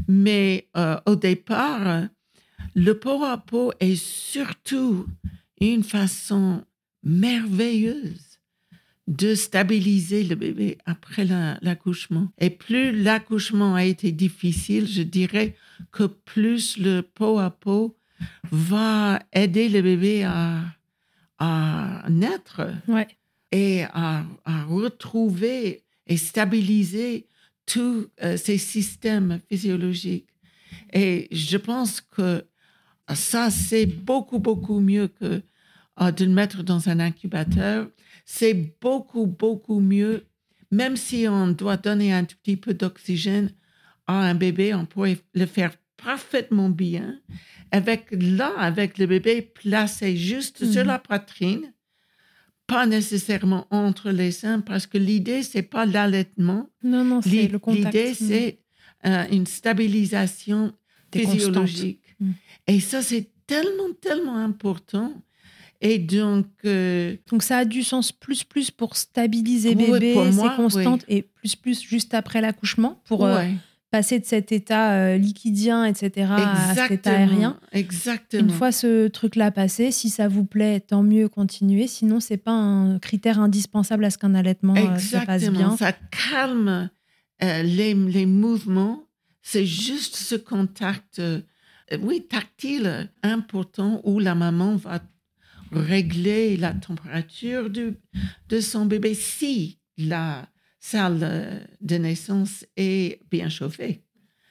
Mais 0.08 0.68
euh, 0.78 0.98
au 1.06 1.16
départ, 1.16 2.08
le 2.76 2.94
peau 2.98 3.24
à 3.24 3.38
peau 3.38 3.72
est 3.80 3.96
surtout 3.96 5.08
une 5.62 5.84
façon 5.84 6.64
merveilleuse 7.04 8.40
de 9.08 9.34
stabiliser 9.34 10.24
le 10.24 10.36
bébé 10.36 10.78
après 10.86 11.26
la- 11.26 11.58
l'accouchement. 11.62 12.30
Et 12.40 12.50
plus 12.52 12.92
l'accouchement 12.92 13.74
a 13.76 13.84
été 13.84 14.12
difficile, 14.12 14.88
je 14.88 15.02
dirais 15.02 15.56
que 15.92 16.04
plus 16.04 16.78
le 16.78 17.02
peau 17.02 17.40
à 17.40 17.50
peau 17.50 17.98
va 18.52 19.20
aider 19.34 19.68
le 19.70 19.82
bébé 19.82 20.24
à, 20.24 20.62
à 21.40 22.06
naître 22.10 22.62
Ouais. 22.88 23.08
et 23.52 23.84
à, 23.94 24.26
à 24.46 24.64
retrouver 24.66 25.84
et 26.10 26.18
stabiliser 26.18 27.28
tous 27.66 28.08
euh, 28.24 28.36
ces 28.36 28.58
systèmes 28.58 29.40
physiologiques. 29.50 30.28
Et 30.92 31.28
je 31.32 31.58
pense 31.58 32.02
que 32.02 32.44
ça, 33.14 33.50
c'est 33.50 33.86
beaucoup, 33.86 34.40
beaucoup 34.40 34.80
mieux 34.82 35.08
que 35.08 35.42
euh, 36.02 36.12
de 36.12 36.26
le 36.26 36.32
mettre 36.32 36.64
dans 36.64 36.90
un 36.90 37.00
incubateur. 37.00 37.88
C'est 38.26 38.54
beaucoup, 38.82 39.26
beaucoup 39.28 39.80
mieux, 39.80 40.26
même 40.72 40.98
si 40.98 41.28
on 41.28 41.48
doit 41.48 41.78
donner 41.78 42.12
un 42.14 42.26
tout 42.26 42.36
petit 42.44 42.58
peu 42.58 42.74
d'oxygène 42.74 43.52
à 44.08 44.20
un 44.30 44.36
bébé, 44.36 44.74
on 44.74 44.86
pourrait 44.86 45.20
le 45.34 45.46
faire 45.46 45.74
parfaitement 46.04 46.70
bien 46.70 47.20
avec 47.72 48.08
là, 48.12 48.52
avec 48.58 48.98
le 48.98 49.06
bébé 49.06 49.42
placé 49.42 50.18
juste 50.18 50.66
sur 50.66 50.82
Mhm. 50.82 50.88
la 50.88 51.00
poitrine, 51.00 51.74
pas 52.70 52.86
nécessairement 52.86 53.68
entre 53.72 54.12
les 54.12 54.32
seins, 54.32 54.62
parce 54.62 54.86
que 54.88 54.98
l'idée, 54.98 55.44
c'est 55.44 55.64
pas 55.64 55.86
l'allaitement. 55.86 56.70
Non, 56.84 57.04
non, 57.04 57.22
c'est 57.22 57.48
le 57.48 57.60
contact. 57.60 57.86
L'idée, 57.94 58.12
Mm. 58.12 58.16
c'est 58.28 58.60
euh, 59.06 59.26
une 59.32 59.46
stabilisation 59.48 60.74
physiologique. 61.14 62.02
Mm. 62.20 62.32
Et 62.68 62.80
ça, 62.80 63.02
c'est 63.02 63.30
tellement, 63.48 63.92
tellement 64.02 64.38
important. 64.38 65.14
Et 65.82 65.98
donc, 65.98 66.48
euh, 66.66 67.16
Donc 67.32 67.42
ça 67.42 67.60
a 67.60 67.66
du 67.66 67.84
sens 67.84 68.12
plus 68.12 68.44
plus 68.44 68.70
pour 68.70 68.98
stabiliser 68.98 69.70
Oui, 69.70 69.92
bébé, 69.92 70.14
pour 70.14 70.26
c'est 70.26 70.56
constante, 70.58 71.06
et 71.08 71.22
plus 71.22 71.56
plus 71.56 71.82
juste 71.82 72.14
après 72.14 72.42
l'accouchement 72.42 73.02
pour 73.06 73.26
euh, 73.26 73.38
ouais. 73.38 73.54
Passer 73.92 74.20
de 74.20 74.26
cet 74.26 74.52
état 74.52 74.94
euh, 74.94 75.18
liquidien, 75.18 75.86
etc., 75.86 76.32
à 76.32 76.76
cet 76.76 76.92
état 76.92 77.12
aérien. 77.12 77.60
Exactement. 77.72 78.44
Une 78.44 78.50
fois 78.52 78.72
ce 78.72 79.08
truc-là 79.08 79.52
passé, 79.52 79.92
si 79.92 80.10
ça 80.10 80.28
vous 80.28 80.46
plaît, 80.46 80.80
tant 80.80 81.04
mieux, 81.04 81.28
continuez. 81.28 81.88
Sinon, 81.88 82.20
c'est 82.20 82.38
pas 82.38 82.52
un 82.52 83.00
critère 83.00 83.40
indispensable 83.40 84.06
à 84.06 84.10
ce 84.10 84.18
qu'un 84.18 84.36
allaitement 84.36 84.76
euh, 84.76 84.98
se 85.00 85.18
passe 85.26 85.50
bien. 85.50 85.76
Ça 85.78 85.94
calme 85.94 86.90
euh, 87.44 87.64
les, 87.64 87.94
les, 87.94 88.26
mouvements. 88.26 89.04
C'est 89.42 89.66
juste 89.66 90.16
ce 90.16 90.36
contact, 90.36 91.22
oui, 92.02 92.26
tactile 92.30 93.10
important 93.24 94.02
où 94.04 94.20
la 94.20 94.36
maman 94.36 94.76
va 94.76 95.00
régler 95.72 96.58
la 96.58 96.74
température 96.74 97.70
du, 97.70 97.96
de 98.50 98.60
son 98.60 98.86
bébé 98.86 99.14
si 99.14 99.80
la 99.98 100.48
salle 100.80 101.68
de 101.82 101.96
naissance 101.96 102.66
est 102.78 103.22
bien 103.30 103.50
chauffée. 103.50 104.04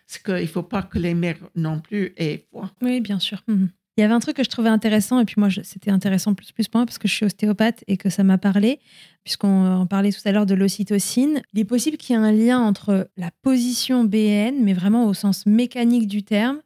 Parce 0.06 0.22
qu'il 0.22 0.34
ne 0.34 0.46
faut 0.46 0.62
pas 0.62 0.82
que 0.82 0.98
les 0.98 1.14
mères 1.14 1.38
non 1.54 1.80
plus 1.80 2.14
aient 2.16 2.46
froid. 2.48 2.70
Oui, 2.80 3.00
bien 3.00 3.18
sûr. 3.18 3.42
Mhm. 3.46 3.70
Il 3.98 4.02
y 4.02 4.04
avait 4.04 4.14
un 4.14 4.20
truc 4.20 4.36
que 4.36 4.44
je 4.44 4.48
trouvais 4.48 4.68
intéressant, 4.68 5.18
et 5.18 5.24
puis 5.24 5.34
moi, 5.38 5.48
c'était 5.64 5.90
intéressant 5.90 6.32
plus, 6.32 6.52
plus 6.52 6.68
pour 6.68 6.78
moi 6.78 6.86
parce 6.86 6.98
que 6.98 7.08
je 7.08 7.14
suis 7.14 7.26
ostéopathe 7.26 7.82
et 7.88 7.96
que 7.96 8.10
ça 8.10 8.22
m'a 8.22 8.38
parlé, 8.38 8.78
puisqu'on 9.24 9.88
parlait 9.90 10.12
tout 10.12 10.20
à 10.24 10.30
l'heure 10.30 10.46
de 10.46 10.54
l'ocytocine. 10.54 11.42
Il 11.52 11.58
est 11.58 11.64
possible 11.64 11.96
qu'il 11.96 12.14
y 12.14 12.18
ait 12.18 12.22
un 12.22 12.30
lien 12.30 12.60
entre 12.60 13.10
la 13.16 13.32
position 13.42 14.04
BN, 14.04 14.62
mais 14.62 14.72
vraiment 14.72 15.06
au 15.06 15.14
sens 15.14 15.46
mécanique 15.46 16.06
du 16.06 16.22
terme, 16.22 16.60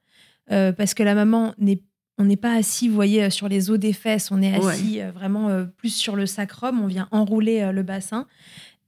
euh, 0.51 0.73
parce 0.73 0.93
que 0.93 1.03
la 1.03 1.15
maman 1.15 1.55
n'est 1.57 1.81
on 2.19 2.25
n'est 2.25 2.37
pas 2.37 2.53
assis, 2.53 2.89
vous 2.89 2.95
voyez, 2.95 3.31
sur 3.31 3.49
les 3.49 3.71
os 3.71 3.79
des 3.79 3.95
fesses, 3.95 4.31
on 4.31 4.43
est 4.43 4.55
assis 4.55 5.01
euh, 5.01 5.11
vraiment 5.11 5.49
euh, 5.49 5.65
plus 5.65 5.95
sur 5.95 6.15
le 6.15 6.27
sacrum, 6.27 6.83
on 6.83 6.87
vient 6.87 7.09
enrouler 7.11 7.73
le 7.73 7.83
bassin. 7.83 8.27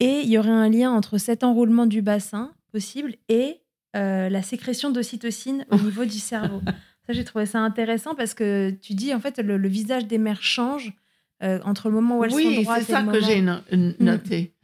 Et 0.01 0.21
il 0.21 0.29
y 0.29 0.39
aurait 0.39 0.51
un 0.51 0.69
lien 0.69 0.91
entre 0.91 1.19
cet 1.19 1.45
enroulement 1.45 1.87
du 1.87 2.03
bassin 2.03 2.53
possible 2.73 3.15
et 3.29 3.61
euh, 3.97 4.29
la 4.29 4.43
sécrétion 4.43 4.91
d'ocytocine 4.91 5.65
au 5.71 5.77
niveau 5.77 6.05
du 6.05 6.19
cerveau. 6.19 6.61
Ça, 7.07 7.13
j'ai 7.13 7.25
trouvé 7.25 7.47
ça 7.47 7.61
intéressant 7.61 8.15
parce 8.15 8.35
que 8.35 8.71
tu 8.81 8.95
dis, 8.95 9.15
en 9.15 9.21
fait, 9.21 9.39
le, 9.39 9.69
visage 9.69 10.07
des 10.07 10.19
mères 10.19 10.43
change 10.43 10.95
euh, 11.43 11.61
entre 11.65 11.91
le 11.91 11.95
moment 11.97 12.19
où 12.19 12.25
elles 12.25 12.31
sont 12.31 12.63
droites 12.63 12.89
et 12.89 12.93
le 12.93 12.99
moment... 12.99 13.13
Oui, 13.13 13.19
c'est 13.19 13.27
ça 13.27 13.37
que 13.37 13.69
j'ai 13.69 13.77
mm. 13.77 13.95
noté. 14.01 14.55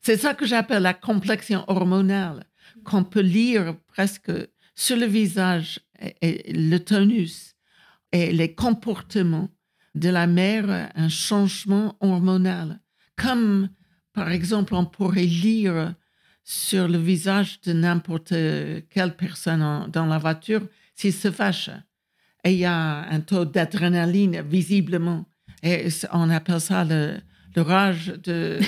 C'est 0.00 0.16
ça 0.16 0.34
que 0.34 0.46
j'appelle 0.46 0.82
la 0.82 0.94
complexion 0.94 1.64
hormonale, 1.66 2.44
qu'on 2.84 3.04
peut 3.04 3.20
lire 3.20 3.74
presque 3.88 4.32
sur 4.74 4.96
le 4.96 5.06
visage, 5.06 5.80
et 6.22 6.52
le 6.52 6.78
tonus 6.78 7.54
et 8.12 8.32
les 8.32 8.54
comportements 8.54 9.48
de 9.94 10.08
la 10.08 10.26
mère, 10.26 10.90
un 10.94 11.08
changement 11.08 11.96
hormonal. 12.00 12.80
Comme 13.16 13.68
par 14.12 14.30
exemple, 14.30 14.74
on 14.74 14.84
pourrait 14.84 15.22
lire 15.22 15.94
sur 16.42 16.88
le 16.88 16.98
visage 16.98 17.60
de 17.62 17.72
n'importe 17.72 18.34
quelle 18.90 19.16
personne 19.16 19.88
dans 19.92 20.06
la 20.06 20.18
voiture 20.18 20.62
s'il 20.94 21.12
se 21.12 21.30
fâche. 21.30 21.70
Et 22.44 22.52
il 22.52 22.58
y 22.58 22.64
a 22.64 23.06
un 23.08 23.20
taux 23.20 23.44
d'adrénaline 23.44 24.42
visiblement. 24.42 25.26
Et 25.62 25.88
on 26.12 26.30
appelle 26.30 26.60
ça 26.60 26.84
le, 26.84 27.20
rage 27.56 28.14
de, 28.24 28.58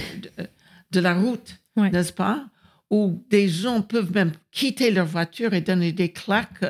de, 0.91 1.01
la 1.01 1.15
route, 1.15 1.57
n'est-ce 1.77 2.13
pas? 2.13 2.47
Où 2.91 3.25
des 3.31 3.49
gens 3.49 3.81
peuvent 3.81 4.13
même 4.13 4.33
quitter 4.51 4.91
leur 4.91 5.07
voiture 5.07 5.55
et 5.55 5.63
donner 5.63 5.93
des 5.93 6.13
claques, 6.13 6.63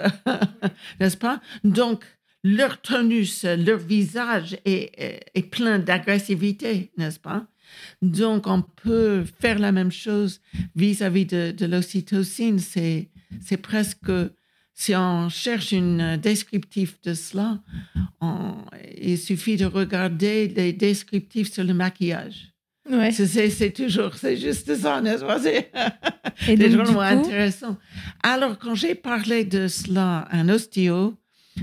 n'est-ce 1.00 1.16
pas? 1.16 1.40
Donc, 1.64 2.04
leur 2.44 2.80
tonus, 2.80 3.44
leur 3.44 3.78
visage 3.78 4.56
est, 4.64 5.28
est 5.34 5.42
plein 5.42 5.78
d'agressivité, 5.78 6.92
n'est-ce 6.96 7.18
pas? 7.18 7.46
Donc, 8.00 8.46
on 8.46 8.62
peut 8.62 9.24
faire 9.40 9.58
la 9.58 9.72
même 9.72 9.92
chose 9.92 10.40
vis-à-vis 10.76 11.26
de, 11.26 11.66
l'ocytocine. 11.66 12.58
C'est, 12.58 13.08
c'est 13.40 13.56
presque, 13.56 14.10
si 14.74 14.94
on 14.94 15.28
cherche 15.28 15.72
un 15.72 16.16
descriptif 16.16 17.00
de 17.02 17.14
cela, 17.14 17.60
il 19.00 19.18
suffit 19.18 19.56
de 19.56 19.66
regarder 19.66 20.48
les 20.48 20.72
descriptifs 20.72 21.52
sur 21.52 21.64
le 21.64 21.74
maquillage. 21.74 22.52
Ouais. 22.90 23.12
C'est, 23.12 23.70
toujours, 23.70 24.14
c'est 24.14 24.36
juste 24.36 24.74
ça, 24.74 25.00
n'est-ce 25.00 25.24
pas? 25.24 25.38
C'est, 25.38 25.70
vraiment 26.56 27.00
intéressant. 27.00 27.78
Alors, 28.22 28.58
quand 28.58 28.74
j'ai 28.74 28.96
parlé 28.96 29.44
de 29.44 29.68
cela 29.68 30.26
un 30.32 30.48
ostéo, 30.48 31.14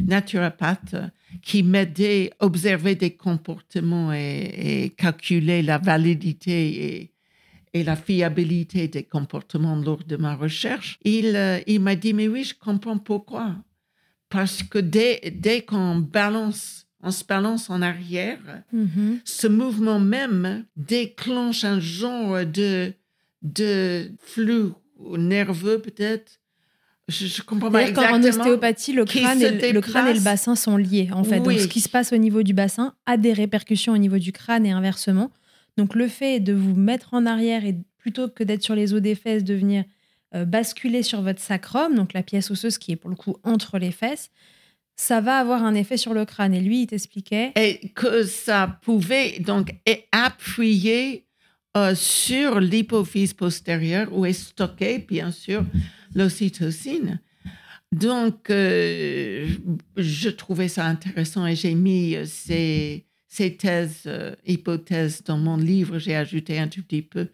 naturopathe, 0.01 0.95
qui 1.41 1.63
m'aidait 1.63 2.31
à 2.39 2.45
observer 2.45 2.95
des 2.95 3.11
comportements 3.11 4.11
et, 4.13 4.93
calculer 4.97 5.61
la 5.61 5.77
validité 5.77 7.11
et, 7.73 7.83
la 7.83 7.95
fiabilité 7.95 8.87
des 8.87 9.03
comportements 9.03 9.75
lors 9.75 10.03
de 10.03 10.17
ma 10.17 10.35
recherche. 10.35 10.97
Il, 11.03 11.35
euh, 11.35 11.59
il 11.67 11.79
m'a 11.81 11.95
dit, 11.95 12.13
mais 12.13 12.27
oui, 12.27 12.43
je 12.43 12.55
comprends 12.55 12.97
pourquoi. 12.97 13.55
Parce 14.29 14.63
que 14.63 14.79
dès, 14.79 15.21
dès 15.35 15.61
qu'on 15.61 15.97
balance, 15.97 16.87
on 17.01 17.11
se 17.11 17.23
balance 17.23 17.69
en 17.69 17.81
arrière, 17.83 18.39
mm-hmm. 18.73 19.19
ce 19.23 19.47
mouvement 19.47 19.99
même 19.99 20.65
déclenche 20.75 21.63
un 21.63 21.79
genre 21.79 22.43
de, 22.43 22.93
de 23.43 24.11
flux 24.19 24.71
nerveux 25.17 25.79
peut-être 25.79 26.38
je, 27.09 27.41
comprends 27.41 27.71
pas 27.71 27.81
exactement. 27.81 28.17
En 28.17 28.23
ostéopathie, 28.23 28.93
le 28.93 29.05
crâne, 29.05 29.41
et, 29.41 29.71
le 29.71 29.81
crâne 29.81 30.07
et 30.07 30.13
le 30.13 30.19
bassin 30.19 30.55
sont 30.55 30.77
liés, 30.77 31.09
en 31.11 31.23
fait. 31.23 31.39
Donc, 31.39 31.59
ce 31.59 31.67
qui 31.67 31.81
se 31.81 31.89
passe 31.89 32.13
au 32.13 32.17
niveau 32.17 32.43
du 32.43 32.53
bassin 32.53 32.93
a 33.05 33.17
des 33.17 33.33
répercussions 33.33 33.93
au 33.93 33.97
niveau 33.97 34.17
du 34.17 34.31
crâne 34.31 34.65
et 34.65 34.71
inversement. 34.71 35.31
Donc, 35.77 35.95
le 35.95 36.07
fait 36.07 36.39
de 36.39 36.53
vous 36.53 36.75
mettre 36.75 37.13
en 37.13 37.25
arrière 37.25 37.65
et 37.65 37.75
plutôt 37.97 38.29
que 38.29 38.43
d'être 38.43 38.63
sur 38.63 38.75
les 38.75 38.93
os 38.93 39.01
des 39.01 39.15
fesses, 39.15 39.43
de 39.43 39.53
venir 39.53 39.83
euh, 40.35 40.45
basculer 40.45 41.03
sur 41.03 41.21
votre 41.21 41.41
sacrum, 41.41 41.95
donc 41.95 42.13
la 42.13 42.23
pièce 42.23 42.51
osseuse 42.51 42.77
qui 42.77 42.91
est 42.91 42.95
pour 42.95 43.09
le 43.09 43.15
coup 43.15 43.37
entre 43.43 43.79
les 43.79 43.91
fesses, 43.91 44.29
ça 44.95 45.21
va 45.21 45.37
avoir 45.37 45.63
un 45.63 45.73
effet 45.75 45.97
sur 45.97 46.13
le 46.13 46.25
crâne. 46.25 46.53
Et 46.53 46.59
lui, 46.59 46.81
il 46.81 46.87
t'expliquait. 46.87 47.53
Et 47.55 47.89
que 47.95 48.23
ça 48.23 48.79
pouvait 48.81 49.39
donc 49.39 49.73
appuyer 50.11 51.25
euh, 51.77 51.95
sur 51.95 52.59
l'hypophyse 52.59 53.33
postérieure 53.33 54.09
où 54.11 54.25
est 54.25 54.33
stocké, 54.33 54.99
bien 54.99 55.31
sûr, 55.31 55.63
l'ocytocine. 56.15 57.19
Donc, 57.91 58.49
euh, 58.49 59.47
je 59.97 60.29
trouvais 60.29 60.67
ça 60.67 60.85
intéressant 60.85 61.47
et 61.47 61.55
j'ai 61.55 61.73
mis 61.73 62.15
euh, 62.15 62.23
ces, 62.27 63.05
ces 63.27 63.55
thèses, 63.55 64.03
euh, 64.05 64.35
hypothèses 64.45 65.23
dans 65.25 65.39
mon 65.39 65.57
livre. 65.57 65.97
J'ai 65.97 66.15
ajouté 66.15 66.59
un 66.59 66.67
tout 66.67 66.83
petit 66.83 67.01
peu 67.01 67.29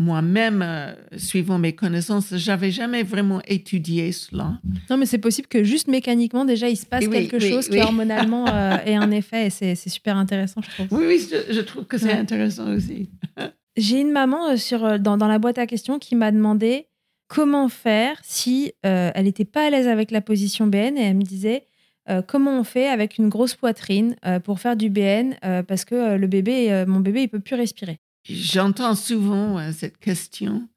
moi-même, 0.00 0.96
suivant 1.16 1.60
mes 1.60 1.74
connaissances. 1.74 2.34
J'avais 2.34 2.72
jamais 2.72 3.04
vraiment 3.04 3.40
étudié 3.46 4.10
cela. 4.10 4.58
Non, 4.90 4.96
mais 4.96 5.06
c'est 5.06 5.18
possible 5.18 5.46
que 5.46 5.62
juste 5.62 5.86
mécaniquement, 5.86 6.44
déjà, 6.44 6.68
il 6.68 6.76
se 6.76 6.86
passe 6.86 7.06
quelque 7.06 7.38
chose 7.38 7.68
qui 7.68 7.78
hormonalement 7.78 8.46
ait 8.84 8.96
un 8.96 9.10
effet 9.12 9.46
et 9.46 9.50
c'est 9.50 9.88
super 9.88 10.16
intéressant, 10.16 10.62
je 10.62 10.70
trouve. 10.70 10.98
Oui, 10.98 11.04
oui, 11.06 11.28
je, 11.48 11.60
trouve 11.60 11.84
que 11.84 11.96
c'est 11.96 12.12
intéressant 12.12 12.74
aussi. 12.74 13.08
J'ai 13.76 14.00
une 14.00 14.12
maman 14.12 14.56
sur, 14.56 14.98
dans, 14.98 15.16
dans 15.16 15.28
la 15.28 15.38
boîte 15.38 15.58
à 15.58 15.66
questions 15.66 15.98
qui 15.98 16.14
m'a 16.14 16.30
demandé 16.30 16.86
comment 17.32 17.70
faire 17.70 18.18
si 18.22 18.74
euh, 18.84 19.10
elle 19.14 19.24
n'était 19.24 19.46
pas 19.46 19.66
à 19.66 19.70
l'aise 19.70 19.88
avec 19.88 20.10
la 20.10 20.20
position 20.20 20.66
BN 20.66 20.98
et 20.98 21.02
elle 21.02 21.16
me 21.16 21.22
disait 21.22 21.66
euh, 22.10 22.20
comment 22.20 22.60
on 22.60 22.64
fait 22.64 22.88
avec 22.88 23.16
une 23.16 23.30
grosse 23.30 23.54
poitrine 23.54 24.16
euh, 24.26 24.38
pour 24.38 24.60
faire 24.60 24.76
du 24.76 24.90
BN 24.90 25.36
parce 25.66 25.86
que 25.86 26.16
le 26.16 26.26
bébé, 26.26 26.84
mon 26.86 27.00
bébé, 27.00 27.22
il 27.22 27.28
peut 27.28 27.40
plus 27.40 27.56
respirer. 27.56 28.00
J'entends 28.24 28.94
souvent 28.94 29.72
cette 29.72 29.96
question, 29.96 30.68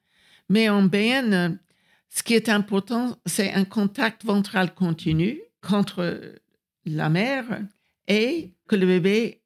mais 0.49 0.69
en 0.69 0.83
BN, 0.83 1.57
ce 2.09 2.23
qui 2.23 2.33
est 2.33 2.47
important, 2.47 3.17
c'est 3.25 3.51
un 3.51 3.65
contact 3.65 4.23
ventral 4.23 4.73
continu 4.73 5.41
contre 5.61 6.21
la 6.85 7.09
mère 7.09 7.59
et 8.07 8.51
que 8.67 8.77
le 8.77 8.87
bébé, 8.87 9.41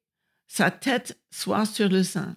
sa 0.46 0.70
tête 0.70 1.18
soit 1.30 1.66
sur 1.66 1.88
le 1.88 2.04
sein. 2.04 2.36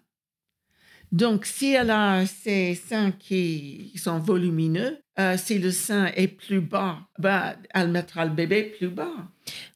Donc, 1.14 1.46
si 1.46 1.74
elle 1.74 1.92
a 1.92 2.26
ses 2.26 2.74
seins 2.74 3.12
qui 3.12 3.92
sont 3.96 4.18
volumineux, 4.18 4.98
euh, 5.20 5.38
si 5.38 5.60
le 5.60 5.70
sein 5.70 6.08
est 6.16 6.28
plus 6.28 6.60
bas, 6.60 7.02
bah, 7.20 7.56
elle 7.72 7.90
mettra 7.90 8.26
le 8.26 8.32
bébé 8.32 8.64
plus 8.64 8.88
bas. 8.88 9.14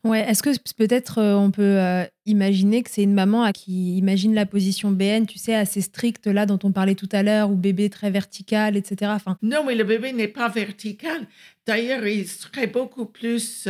Ouais, 0.03 0.21
est-ce 0.21 0.41
que 0.41 0.49
peut-être 0.75 1.19
euh, 1.19 1.35
on 1.35 1.51
peut 1.51 1.61
euh, 1.61 2.05
imaginer 2.25 2.81
que 2.81 2.89
c'est 2.89 3.03
une 3.03 3.13
maman 3.13 3.51
qui 3.51 3.99
imagine 3.99 4.33
la 4.33 4.47
position 4.47 4.89
BN, 4.89 5.27
tu 5.27 5.37
sais, 5.37 5.53
assez 5.53 5.81
stricte 5.81 6.25
là 6.25 6.47
dont 6.47 6.57
on 6.63 6.71
parlait 6.71 6.95
tout 6.95 7.09
à 7.11 7.21
l'heure, 7.21 7.51
ou 7.51 7.55
bébé 7.55 7.91
très 7.91 8.09
vertical, 8.09 8.75
etc. 8.75 9.11
Enfin... 9.13 9.37
Non, 9.43 9.63
mais 9.63 9.75
le 9.75 9.83
bébé 9.83 10.13
n'est 10.13 10.27
pas 10.27 10.49
vertical. 10.49 11.27
D'ailleurs, 11.67 12.07
il 12.07 12.27
serait 12.27 12.65
beaucoup 12.65 13.05
plus 13.05 13.67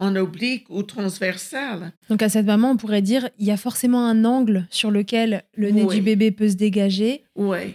en 0.00 0.16
oblique 0.16 0.64
ou 0.70 0.82
transversal. 0.82 1.92
Donc 2.08 2.22
à 2.22 2.30
cette 2.30 2.46
maman, 2.46 2.70
on 2.70 2.76
pourrait 2.76 3.02
dire 3.02 3.28
il 3.38 3.46
y 3.46 3.50
a 3.50 3.58
forcément 3.58 4.06
un 4.06 4.24
angle 4.24 4.66
sur 4.70 4.90
lequel 4.90 5.44
le 5.54 5.70
nez 5.70 5.84
du 5.84 6.00
bébé 6.00 6.30
peut 6.30 6.48
se 6.48 6.54
dégager 6.54 7.24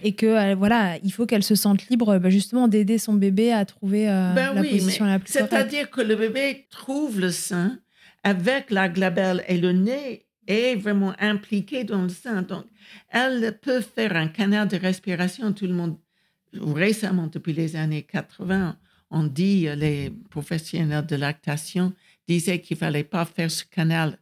et 0.02 0.12
que 0.12 0.26
euh, 0.26 0.54
voilà, 0.56 0.98
il 1.04 1.12
faut 1.12 1.24
qu'elle 1.24 1.44
se 1.44 1.54
sente 1.54 1.88
libre 1.88 2.18
bah, 2.18 2.28
justement 2.28 2.66
d'aider 2.66 2.98
son 2.98 3.14
bébé 3.14 3.52
à 3.52 3.64
trouver 3.64 4.10
euh, 4.10 4.32
ben 4.34 4.54
la 4.54 4.62
position 4.62 5.06
la 5.06 5.20
plus 5.20 5.32
C'est-à-dire 5.32 5.88
que 5.88 6.00
le 6.00 6.16
bébé 6.16 6.66
trouve 6.70 7.20
le 7.20 7.30
sein 7.30 7.78
avec 8.24 8.72
la 8.72 8.88
glabelle 8.88 9.44
et 9.46 9.56
le 9.56 9.72
nez 9.72 10.26
est 10.48 10.74
vraiment 10.74 11.14
impliqué 11.20 11.84
dans 11.84 12.02
le 12.02 12.08
sein. 12.08 12.42
Donc 12.42 12.64
elle 13.10 13.56
peut 13.62 13.80
faire 13.80 14.16
un 14.16 14.26
canal 14.26 14.66
de 14.66 14.76
respiration. 14.76 15.52
Tout 15.52 15.66
le 15.66 15.74
monde 15.74 15.96
récemment 16.52 17.28
depuis 17.28 17.52
les 17.52 17.76
années 17.76 18.02
80 18.02 18.76
on 19.10 19.24
dit, 19.24 19.68
les 19.76 20.10
professionnels 20.30 21.06
de 21.06 21.16
lactation 21.16 21.92
disaient 22.28 22.60
qu'il 22.60 22.76
fallait 22.76 23.04
pas 23.04 23.24
faire 23.24 23.50
ce 23.50 23.64
canal. 23.64 24.18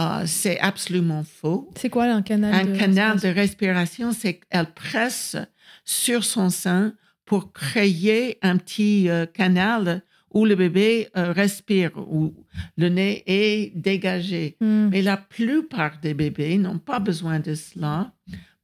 Euh, 0.00 0.24
c'est 0.26 0.58
absolument 0.60 1.24
faux. 1.24 1.70
C'est 1.76 1.88
quoi 1.88 2.04
un 2.04 2.22
canal 2.22 2.54
Un 2.54 2.72
de 2.72 2.76
canal 2.76 3.18
de 3.18 3.28
respiration? 3.28 4.08
respiration, 4.08 4.12
c'est 4.12 4.34
qu'elle 4.34 4.72
presse 4.72 5.36
sur 5.84 6.24
son 6.24 6.50
sein 6.50 6.94
pour 7.24 7.52
créer 7.52 8.38
un 8.42 8.56
petit 8.58 9.08
euh, 9.08 9.26
canal 9.26 10.02
où 10.32 10.44
le 10.44 10.54
bébé 10.54 11.08
euh, 11.16 11.32
respire, 11.32 11.92
où 11.96 12.34
le 12.76 12.88
nez 12.88 13.22
est 13.26 13.76
dégagé. 13.76 14.56
Hmm. 14.60 14.88
Mais 14.90 15.02
la 15.02 15.16
plupart 15.16 15.98
des 16.00 16.14
bébés 16.14 16.58
n'ont 16.58 16.78
pas 16.78 16.98
besoin 16.98 17.40
de 17.40 17.54
cela 17.54 18.12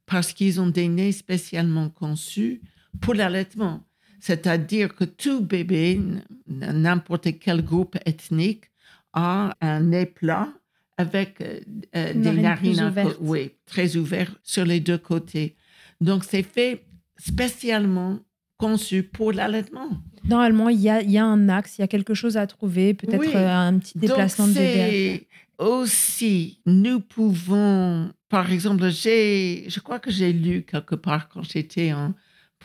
parce 0.05 0.33
qu'ils 0.33 0.61
ont 0.61 0.67
des 0.67 0.87
nez 0.87 1.11
spécialement 1.11 1.89
conçus 1.89 2.61
pour 3.01 3.15
l'allaitement. 3.15 3.83
C'est-à-dire 4.19 4.95
que 4.95 5.03
tout 5.03 5.41
bébé, 5.41 5.99
n'importe 6.47 7.39
quel 7.39 7.63
groupe 7.63 7.97
ethnique, 8.05 8.65
a 9.13 9.55
un 9.61 9.79
nez 9.79 10.05
plat 10.05 10.49
avec 10.97 11.41
euh, 11.41 11.59
euh, 11.95 12.13
des 12.13 12.31
narine 12.31 12.75
narines 12.75 13.13
oui, 13.21 13.51
très 13.65 13.95
ouvertes 13.97 14.37
sur 14.43 14.65
les 14.65 14.79
deux 14.79 14.97
côtés. 14.97 15.55
Donc, 16.01 16.23
c'est 16.23 16.43
fait 16.43 16.83
spécialement 17.17 18.19
conçu 18.57 19.03
pour 19.03 19.31
l'allaitement. 19.31 19.89
Normalement, 20.27 20.69
il 20.69 20.79
y 20.79 20.89
a, 20.89 21.01
il 21.01 21.11
y 21.11 21.17
a 21.17 21.25
un 21.25 21.49
axe, 21.49 21.77
il 21.77 21.81
y 21.81 21.83
a 21.83 21.87
quelque 21.87 22.13
chose 22.13 22.37
à 22.37 22.47
trouver, 22.47 22.93
peut-être 22.93 23.19
Oui. 23.19 23.31
euh, 23.35 23.49
un 23.49 23.77
petit 23.77 23.97
déplacement 23.97 24.47
Donc, 24.47 24.55
de 24.55 24.59
bébé. 24.59 25.27
Aussi, 25.57 26.59
nous 26.65 26.99
pouvons, 26.99 28.11
par 28.27 28.51
exemple, 28.51 28.89
j'ai, 28.89 29.65
je 29.69 29.79
crois 29.79 29.99
que 29.99 30.11
j'ai 30.11 30.33
lu 30.33 30.63
quelque 30.63 30.95
part 30.95 31.29
quand 31.29 31.43
j'étais 31.43 31.93
en 31.93 32.13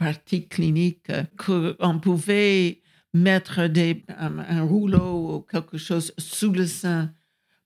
pratique 0.01 0.48
clinique 0.48 1.10
euh, 1.10 1.24
qu'on 1.36 1.98
pouvait 1.98 2.81
mettre 3.12 3.66
des, 3.66 4.02
un, 4.18 4.39
un 4.39 4.62
rouleau 4.62 5.10
ou 5.36 5.40
quelque 5.43 5.77
chose 5.77 6.14
sous 6.16 6.52
le 6.52 6.66
sein 6.66 7.12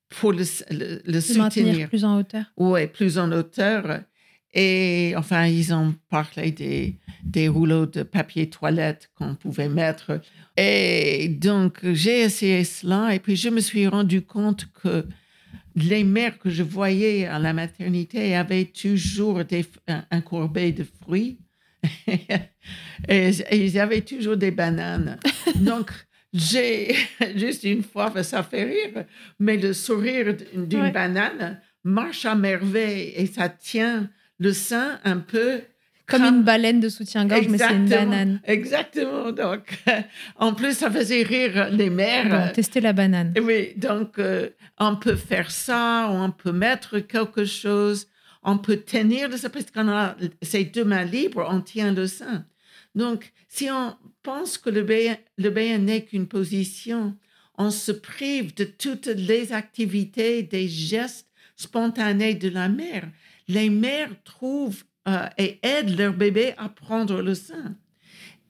pour 0.08 0.32
le, 0.32 0.44
le, 0.70 1.00
le 1.04 1.20
soutenir. 1.20 1.88
plus 1.88 2.04
en 2.04 2.18
hauteur. 2.18 2.46
Oui, 2.56 2.88
plus 2.88 3.18
en 3.18 3.30
hauteur. 3.30 4.00
Et 4.52 5.14
enfin, 5.16 5.46
ils 5.46 5.72
ont 5.72 5.94
parlé 6.08 6.50
des, 6.50 6.98
des 7.24 7.48
rouleaux 7.48 7.86
de 7.86 8.02
papier 8.02 8.48
toilette 8.50 9.10
qu'on 9.14 9.34
pouvait 9.36 9.68
mettre. 9.68 10.20
Et 10.56 11.28
donc, 11.28 11.80
j'ai 11.92 12.22
essayé 12.22 12.64
cela 12.64 13.14
et 13.14 13.20
puis 13.20 13.36
je 13.36 13.48
me 13.48 13.60
suis 13.60 13.86
rendu 13.86 14.22
compte 14.22 14.66
que 14.82 15.06
les 15.76 16.04
mères 16.04 16.38
que 16.38 16.50
je 16.50 16.62
voyais 16.62 17.26
à 17.26 17.38
la 17.38 17.52
maternité 17.52 18.34
avaient 18.36 18.66
toujours 18.66 19.44
des, 19.44 19.66
un, 19.88 20.04
un 20.10 20.20
courbet 20.20 20.72
de 20.72 20.84
fruits 21.00 21.38
et, 23.08 23.30
et 23.50 23.56
ils 23.64 23.78
avaient 23.78 24.00
toujours 24.00 24.36
des 24.36 24.50
bananes. 24.50 25.18
Donc, 25.56 25.90
j'ai 26.32 26.94
juste 27.36 27.64
une 27.64 27.82
fois, 27.82 28.12
ça 28.22 28.42
fait 28.42 28.64
rire, 28.64 29.04
mais 29.38 29.56
le 29.56 29.72
sourire 29.72 30.34
d'une 30.54 30.82
Ouais. 30.82 30.90
banane 30.90 31.60
marche 31.84 32.24
à 32.24 32.34
merveille 32.34 33.12
et 33.16 33.26
ça 33.26 33.48
tient 33.48 34.08
le 34.38 34.52
sein 34.52 34.98
un 35.04 35.18
peu 35.18 35.60
Comme 36.06 36.22
une 36.22 36.42
baleine 36.42 36.80
de 36.80 36.88
soutien-gorge, 36.88 37.46
mais 37.48 37.58
c'est 37.58 37.72
une 37.72 37.88
banane. 37.88 38.40
Exactement. 38.44 39.30
Donc, 39.32 39.60
en 40.36 40.52
plus, 40.54 40.76
ça 40.76 40.90
faisait 40.90 41.22
rire 41.22 41.68
les 41.70 41.88
mères. 41.90 42.28
Bon, 42.28 42.52
testez 42.52 42.80
la 42.80 42.92
banane. 42.92 43.32
Oui, 43.40 43.72
donc 43.76 44.18
euh, 44.18 44.48
on 44.78 44.96
peut 44.96 45.16
faire 45.16 45.50
ça, 45.50 46.08
on 46.10 46.30
peut 46.30 46.52
mettre 46.52 46.98
quelque 46.98 47.44
chose, 47.44 48.08
on 48.44 48.58
peut 48.58 48.76
tenir 48.76 49.28
le 49.28 49.36
sein, 49.36 49.50
parce 49.50 49.70
qu'on 49.70 49.88
a 49.88 50.16
ses 50.42 50.64
deux 50.64 50.84
mains 50.84 51.04
libres, 51.04 51.46
on 51.50 51.60
tient 51.60 51.92
le 51.92 52.06
sein. 52.06 52.46
Donc, 52.94 53.32
si 53.48 53.70
on 53.70 53.96
pense 54.22 54.58
que 54.58 54.70
le 54.70 54.82
bébé 54.82 55.78
n'est 55.78 56.04
qu'une 56.04 56.28
position, 56.28 57.16
on 57.56 57.70
se 57.70 57.92
prive 57.92 58.54
de 58.54 58.64
toutes 58.64 59.06
les 59.06 59.52
activités, 59.52 60.42
des 60.42 60.68
gestes 60.68 61.28
spontanés 61.56 62.34
de 62.34 62.48
la 62.48 62.68
mère. 62.68 63.08
Les 63.48 63.70
mères 63.70 64.10
trouvent 64.24 64.84
euh, 65.08 65.28
et 65.38 65.58
aident 65.62 65.96
leur 65.98 66.14
bébé 66.14 66.54
à 66.56 66.68
prendre 66.68 67.22
le 67.22 67.34
sein. 67.34 67.76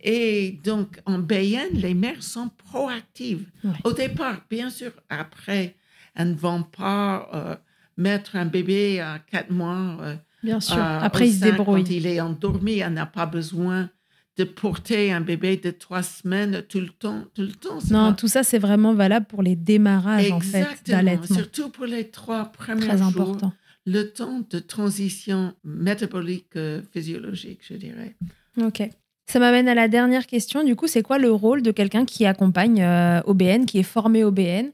Et 0.01 0.61
donc, 0.63 1.01
en 1.07 1.19
BN, 1.19 1.71
les 1.73 1.95
mères 1.95 2.23
sont 2.23 2.51
proactives. 2.51 3.47
Au 3.85 3.93
départ, 3.93 4.43
bien 4.51 4.69
sûr, 4.69 4.93
après, 5.09 5.77
elles 6.15 6.31
ne 6.31 6.35
vont 6.35 6.63
pas 6.63 7.31
euh, 7.33 7.57
mettre 7.97 8.37
un 8.37 8.47
bébé 8.47 9.01
à 9.01 9.19
quatre 9.31 9.51
mois. 9.51 9.97
euh, 10.01 10.15
Bien 10.43 10.61
sûr. 10.61 10.77
euh, 10.77 10.99
Après, 11.01 11.29
ils 11.29 11.33
se 11.35 11.41
sein 11.41 11.51
débrouillent. 11.53 11.85
Quand 11.85 11.91
il 11.91 12.07
est 12.07 12.21
endormi, 12.21 12.79
elle 12.79 12.93
n'a 12.93 13.07
pas 13.07 13.27
besoin 13.27 13.89
de 14.37 14.45
porter 14.45 15.13
un 15.13 15.21
bébé 15.21 15.57
de 15.57 15.71
trois 15.71 16.03
semaines 16.03 16.63
tout 16.69 16.81
le 16.81 16.89
temps. 16.89 17.23
Tout 17.35 17.43
le 17.43 17.53
temps 17.53 17.79
Non, 17.91 18.11
pas- 18.11 18.13
tout 18.15 18.29
ça, 18.29 18.43
c'est 18.43 18.59
vraiment 18.59 18.93
valable 18.93 19.27
pour 19.27 19.43
les 19.43 19.55
démarrages, 19.57 20.33
en 20.33 20.41
fait, 20.41 20.67
d'allaitement. 20.87 21.37
Surtout 21.37 21.69
pour 21.71 21.87
les 21.87 22.09
trois 22.11 22.47
premiers 22.47 22.87
Très 22.87 22.99
jours. 22.99 23.07
important. 23.07 23.53
Le 23.87 24.03
temps 24.11 24.41
de 24.51 24.59
transition 24.59 25.55
métabolique 25.63 26.57
euh, 26.57 26.81
physiologique, 26.93 27.61
je 27.69 27.75
dirais. 27.75 28.17
Ok. 28.61 28.83
Ça 29.27 29.39
m'amène 29.39 29.69
à 29.69 29.75
la 29.75 29.89
dernière 29.89 30.27
question. 30.27 30.65
Du 30.65 30.75
coup, 30.77 30.87
c'est 30.87 31.03
quoi 31.03 31.19
le 31.19 31.31
rôle 31.31 31.63
de 31.63 31.71
quelqu'un 31.71 32.05
qui 32.05 32.27
accompagne 32.27 32.83
euh, 32.83 33.21
OBN, 33.27 33.65
qui 33.67 33.79
est 33.79 33.83
formé 33.83 34.25
OBN 34.25 34.71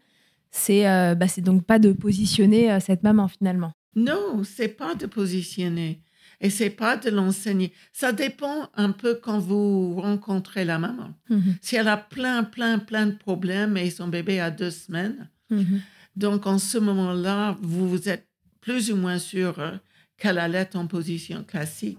C'est 0.51 0.89
euh, 0.89 1.15
bah, 1.15 1.29
c'est 1.29 1.41
donc 1.43 1.65
pas 1.65 1.79
de 1.79 1.93
positionner 1.93 2.73
euh, 2.73 2.81
cette 2.81 3.03
maman 3.03 3.29
finalement. 3.29 3.73
Non, 3.97 4.43
c'est 4.45 4.69
pas 4.69 4.95
de 4.95 5.07
positionner 5.07 6.01
et 6.41 6.51
c'est 6.51 6.71
pas 6.71 6.97
de 6.97 7.11
l'enseigner. 7.11 7.73
Ça 7.93 8.13
dépend 8.13 8.69
un 8.75 8.93
peu 8.93 9.15
quand 9.15 9.39
vous 9.39 10.01
rencontrez 10.01 10.65
la 10.65 10.79
maman. 10.79 11.11
Mhm. 11.29 11.57
Si 11.61 11.77
elle 11.77 11.89
a 11.89 11.97
plein, 11.97 12.45
plein, 12.45 12.79
plein 12.79 13.07
de 13.07 13.17
problèmes 13.17 13.77
et 13.77 13.91
son 13.91 14.09
bébé 14.09 14.41
a 14.41 14.51
deux 14.51 14.71
semaines, 14.71 15.29
Mhm. 15.51 15.81
donc 16.17 16.47
en 16.47 16.59
ce 16.59 16.79
moment-là, 16.79 17.57
vous 17.61 18.09
êtes 18.09 18.27
plus 18.61 18.91
ou 18.93 18.97
moins 18.97 19.19
sûr 19.19 19.59
euh, 19.59 19.73
qu'elle 20.17 20.39
allait 20.39 20.77
en 20.77 20.87
position 20.87 21.43
classique. 21.45 21.99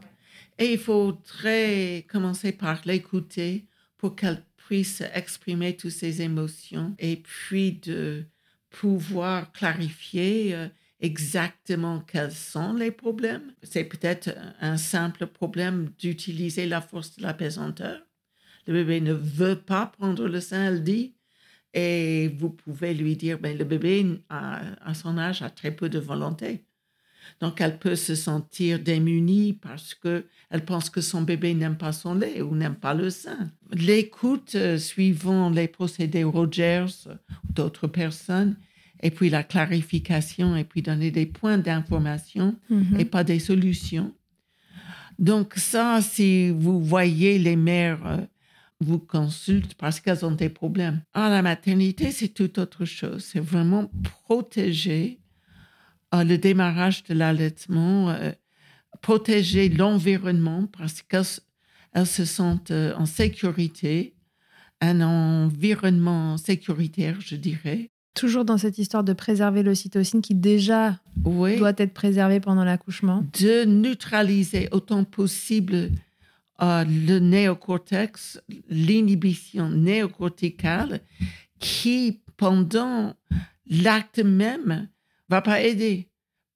Et 0.58 0.74
il 0.74 0.80
faudrait 0.80 2.06
commencer 2.10 2.52
par 2.52 2.82
l'écouter 2.86 3.66
pour 3.98 4.16
qu'elle 4.16 4.44
puisse 4.58 5.02
exprimer 5.14 5.76
toutes 5.76 5.92
ses 5.92 6.22
émotions 6.22 6.96
et 7.00 7.18
puis 7.18 7.74
de 7.74 8.24
pouvoir 8.72 9.52
clarifier 9.52 10.56
euh, 10.56 10.68
exactement 11.00 12.00
quels 12.02 12.32
sont 12.32 12.74
les 12.74 12.92
problèmes. 12.92 13.54
C'est 13.64 13.84
peut-être 13.84 14.30
un 14.60 14.78
simple 14.78 15.28
problème 15.28 15.90
d'utiliser 16.00 16.66
la 16.66 16.82
force 16.82 17.16
de 17.18 17.24
la 17.24 17.34
pesanteur. 17.34 18.02
Le 18.68 18.74
bébé 18.74 19.02
ne 19.02 19.14
veut 19.14 19.60
pas 19.60 19.88
prendre 19.88 20.28
le 20.28 20.40
sein, 20.40 20.66
elle 20.68 20.84
dit. 20.84 21.16
Et 21.74 22.30
vous 22.38 22.50
pouvez 22.50 22.94
lui 22.94 23.16
dire, 23.16 23.40
ben, 23.40 23.58
le 23.58 23.64
bébé, 23.64 24.20
à 24.30 24.94
son 24.94 25.18
âge, 25.18 25.42
a 25.42 25.50
très 25.50 25.72
peu 25.72 25.90
de 25.90 26.00
volonté. 26.00 26.66
Donc, 27.40 27.62
elle 27.62 27.80
peut 27.80 27.96
se 27.96 28.16
sentir 28.16 28.80
démunie 28.80 29.54
parce 29.54 29.94
que 29.94 30.26
elle 30.50 30.66
pense 30.66 30.90
que 30.90 31.00
son 31.02 31.22
bébé 31.22 31.54
n'aime 31.54 31.78
pas 31.78 31.94
son 31.94 32.14
lait 32.16 32.42
ou 32.42 32.56
n'aime 32.56 32.76
pas 32.76 32.94
le 32.94 33.10
sein. 33.10 33.52
L'écoute, 33.72 34.56
euh, 34.56 34.78
suivant 34.78 35.50
les 35.50 35.68
procédés 35.70 36.24
Rogers 36.26 36.86
ou 37.08 37.54
d'autres 37.54 37.88
personnes, 37.88 38.58
et 39.02 39.12
puis 39.12 39.30
la 39.30 39.44
clarification, 39.44 40.56
et 40.56 40.64
puis 40.66 40.82
donner 40.82 41.10
des 41.10 41.26
points 41.26 41.58
d'information 41.58 42.56
Mhm. 42.70 43.00
et 43.00 43.06
pas 43.06 43.24
des 43.24 43.40
solutions. 43.40 44.14
Donc 45.20 45.54
ça, 45.56 46.00
si 46.02 46.50
vous 46.50 46.84
voyez 46.84 47.40
les 47.40 47.56
mères 47.56 48.06
euh, 48.06 48.18
vous 48.80 49.00
consultent 49.00 49.76
parce 49.76 50.00
qu'elles 50.00 50.26
ont 50.26 50.32
des 50.32 50.50
problèmes. 50.50 51.02
À 51.14 51.30
la 51.30 51.42
maternité, 51.44 52.12
c'est 52.12 52.30
tout 52.30 52.60
autre 52.60 52.86
chose. 52.86 53.24
C'est 53.24 53.40
vraiment 53.40 53.92
protéger 54.26 55.20
le 56.14 56.38
démarrage 56.38 57.04
de 57.04 57.14
l'allaitement, 57.14 58.10
euh, 58.10 58.32
protéger 59.02 59.70
l'environnement 59.70 60.68
parce 60.78 61.02
qu'elles 61.02 62.06
se 62.06 62.26
sentent 62.26 62.72
euh, 62.72 62.94
en 62.98 63.06
sécurité, 63.06 64.14
un 64.82 65.02
environnement 65.02 66.38
sécuritaire, 66.38 67.20
je 67.22 67.36
dirais. 67.36 67.90
Toujours 68.14 68.44
dans 68.44 68.58
cette 68.58 68.78
histoire 68.78 69.04
de 69.06 69.14
préserver 69.14 69.64
l'ocytocine 69.64 70.22
qui 70.22 70.36
déjà 70.36 71.00
Oui. 71.24 71.58
doit 71.58 71.74
être 71.78 71.94
préservée 71.94 72.40
pendant 72.42 72.66
l'accouchement. 72.66 73.24
de 73.40 73.64
neutraliser 73.64 74.68
autant 74.72 75.06
possible 75.06 75.92
euh, 76.62 76.84
le 76.84 77.20
néocortex, 77.20 78.42
l'inhibition 78.70 79.70
néocorticale, 79.70 81.00
qui, 81.60 82.20
pendant 82.38 83.14
l'acte 83.70 84.20
même, 84.20 84.90
va 85.32 85.42
pas 85.42 85.62
aider 85.62 86.08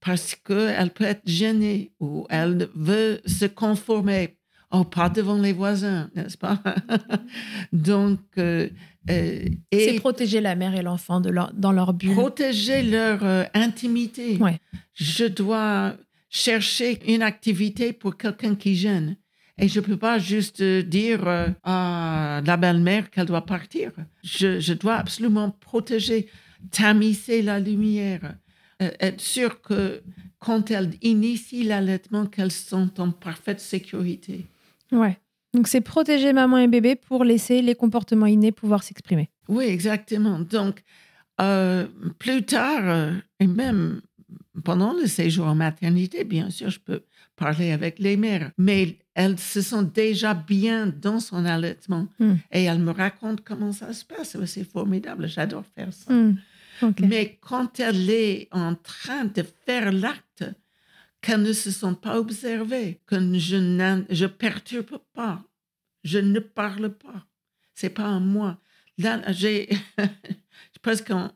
parce 0.01 0.35
qu'elle 0.35 0.91
peut 0.91 1.05
être 1.05 1.23
gênée 1.25 1.91
ou 1.99 2.27
elle 2.29 2.69
veut 2.75 3.21
se 3.25 3.45
conformer. 3.45 4.37
Oh, 4.71 4.83
pas 4.83 5.09
devant 5.09 5.37
les 5.37 5.53
voisins, 5.53 6.09
n'est-ce 6.15 6.37
pas? 6.37 6.61
Donc, 7.71 8.19
euh, 8.37 8.67
euh, 9.09 9.45
C'est 9.71 9.99
protéger 9.99 10.41
la 10.41 10.55
mère 10.55 10.75
et 10.75 10.81
l'enfant 10.81 11.21
de 11.21 11.29
leur- 11.29 11.53
dans 11.53 11.71
leur 11.71 11.93
bulle. 11.93 12.13
protéger 12.13 12.83
leur 12.83 13.23
euh, 13.23 13.43
intimité. 13.53 14.37
Ouais. 14.37 14.59
Je 14.93 15.25
dois 15.25 15.95
chercher 16.29 16.99
une 17.11 17.21
activité 17.21 17.93
pour 17.93 18.17
quelqu'un 18.17 18.55
qui 18.55 18.75
gêne. 18.75 19.15
Et 19.57 19.69
je 19.69 19.79
ne 19.79 19.85
peux 19.85 19.97
pas 19.97 20.19
juste 20.19 20.61
dire 20.61 21.21
à 21.63 22.41
la 22.45 22.57
belle-mère 22.57 23.09
qu'elle 23.09 23.27
doit 23.27 23.45
partir. 23.45 23.91
Je, 24.21 24.59
je, 24.59 24.73
dois 24.73 24.95
absolument 24.95 25.49
protéger, 25.49 26.27
tamiser 26.71 27.41
la 27.41 27.61
lumière, 27.61 28.35
euh, 28.81 28.91
être 28.99 29.21
sûr 29.21 29.61
que 29.61 30.01
quand 30.39 30.69
elle 30.71 30.91
initie 31.01 31.63
l'allaitement, 31.63 32.25
qu'elles 32.25 32.51
sont 32.51 32.99
en 32.99 33.11
parfaite 33.11 33.59
sécurité. 33.59 34.45
Ouais. 34.91 35.17
Donc 35.53 35.67
c'est 35.67 35.81
protéger 35.81 36.33
maman 36.33 36.57
et 36.57 36.67
bébé 36.67 36.95
pour 36.95 37.23
laisser 37.23 37.61
les 37.61 37.75
comportements 37.75 38.25
innés 38.25 38.51
pouvoir 38.51 38.83
s'exprimer. 38.83 39.29
Oui, 39.47 39.65
exactement. 39.65 40.39
Donc 40.39 40.83
euh, 41.41 41.87
plus 42.19 42.43
tard, 42.43 43.13
et 43.39 43.47
même 43.47 44.01
pendant 44.63 44.93
le 44.93 45.07
séjour 45.07 45.47
en 45.47 45.55
maternité, 45.55 46.23
bien 46.23 46.49
sûr, 46.49 46.69
je 46.69 46.79
peux 46.79 47.03
parler 47.35 47.71
avec 47.71 47.99
les 47.99 48.15
mères, 48.17 48.51
mais 48.57 48.97
elles 49.13 49.37
se 49.39 49.61
sentent 49.61 49.93
déjà 49.93 50.33
bien 50.33 50.87
dans 50.87 51.19
son 51.19 51.45
allaitement 51.45 52.07
Hmm. 52.19 52.35
et 52.51 52.63
elles 52.63 52.79
me 52.79 52.91
racontent 52.91 53.43
comment 53.45 53.71
ça 53.73 53.93
se 53.93 54.05
passe. 54.05 54.37
C'est 54.45 54.63
formidable, 54.63 55.27
j'adore 55.27 55.63
faire 55.75 55.93
ça. 55.93 56.13
Hmm. 56.13 56.35
Mais 57.07 57.37
quand 57.41 57.79
elle 57.79 58.09
est 58.09 58.47
en 58.51 58.75
train 58.75 59.25
de 59.25 59.43
faire 59.65 59.91
l'acte, 59.91 60.45
qu'elle 61.21 61.41
ne 61.41 61.53
se 61.53 61.71
sent 61.71 61.95
pas 62.01 62.19
observée, 62.19 63.01
que 63.07 63.15
je 63.39 63.55
ne 63.55 64.27
perturbe 64.27 64.99
pas, 65.13 65.43
je 66.03 66.19
ne 66.19 66.39
parle 66.39 66.89
pas. 66.93 67.25
C'est 67.73 67.89
pas 67.89 68.15
à 68.15 68.19
moi. 68.19 68.59
Là, 68.97 69.21
j'ai 69.31 69.69
presque 70.81 71.09
en- 71.11 71.31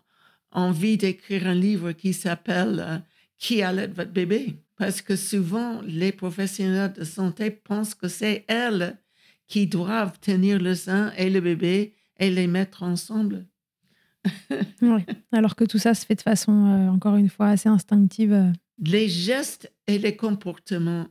envie 0.51 0.97
d'écrire 0.97 1.47
un 1.47 1.55
livre 1.55 1.91
qui 1.91 2.13
s'appelle 2.13 2.79
euh, 2.79 2.97
Qui 3.37 3.61
allait 3.61 3.87
votre 3.87 4.11
bébé? 4.11 4.57
Parce 4.77 5.01
que 5.01 5.15
souvent, 5.15 5.81
les 5.81 6.11
professionnels 6.11 6.93
de 6.93 7.03
santé 7.03 7.51
pensent 7.51 7.95
que 7.95 8.07
c'est 8.07 8.45
elles 8.47 8.97
qui 9.47 9.65
doivent 9.67 10.19
tenir 10.19 10.59
le 10.59 10.75
sein 10.75 11.11
et 11.17 11.29
le 11.29 11.41
bébé 11.41 11.95
et 12.19 12.29
les 12.29 12.47
mettre 12.47 12.83
ensemble. 12.83 13.47
Ouais. 14.81 15.05
Alors 15.31 15.55
que 15.55 15.63
tout 15.63 15.77
ça 15.79 15.93
se 15.93 16.05
fait 16.05 16.15
de 16.15 16.21
façon, 16.21 16.51
euh, 16.65 16.89
encore 16.89 17.15
une 17.15 17.29
fois, 17.29 17.47
assez 17.49 17.69
instinctive. 17.69 18.33
euh. 18.33 18.51
Les 18.83 19.07
gestes 19.09 19.71
et 19.87 19.97
les 19.99 20.15
comportements, 20.15 21.07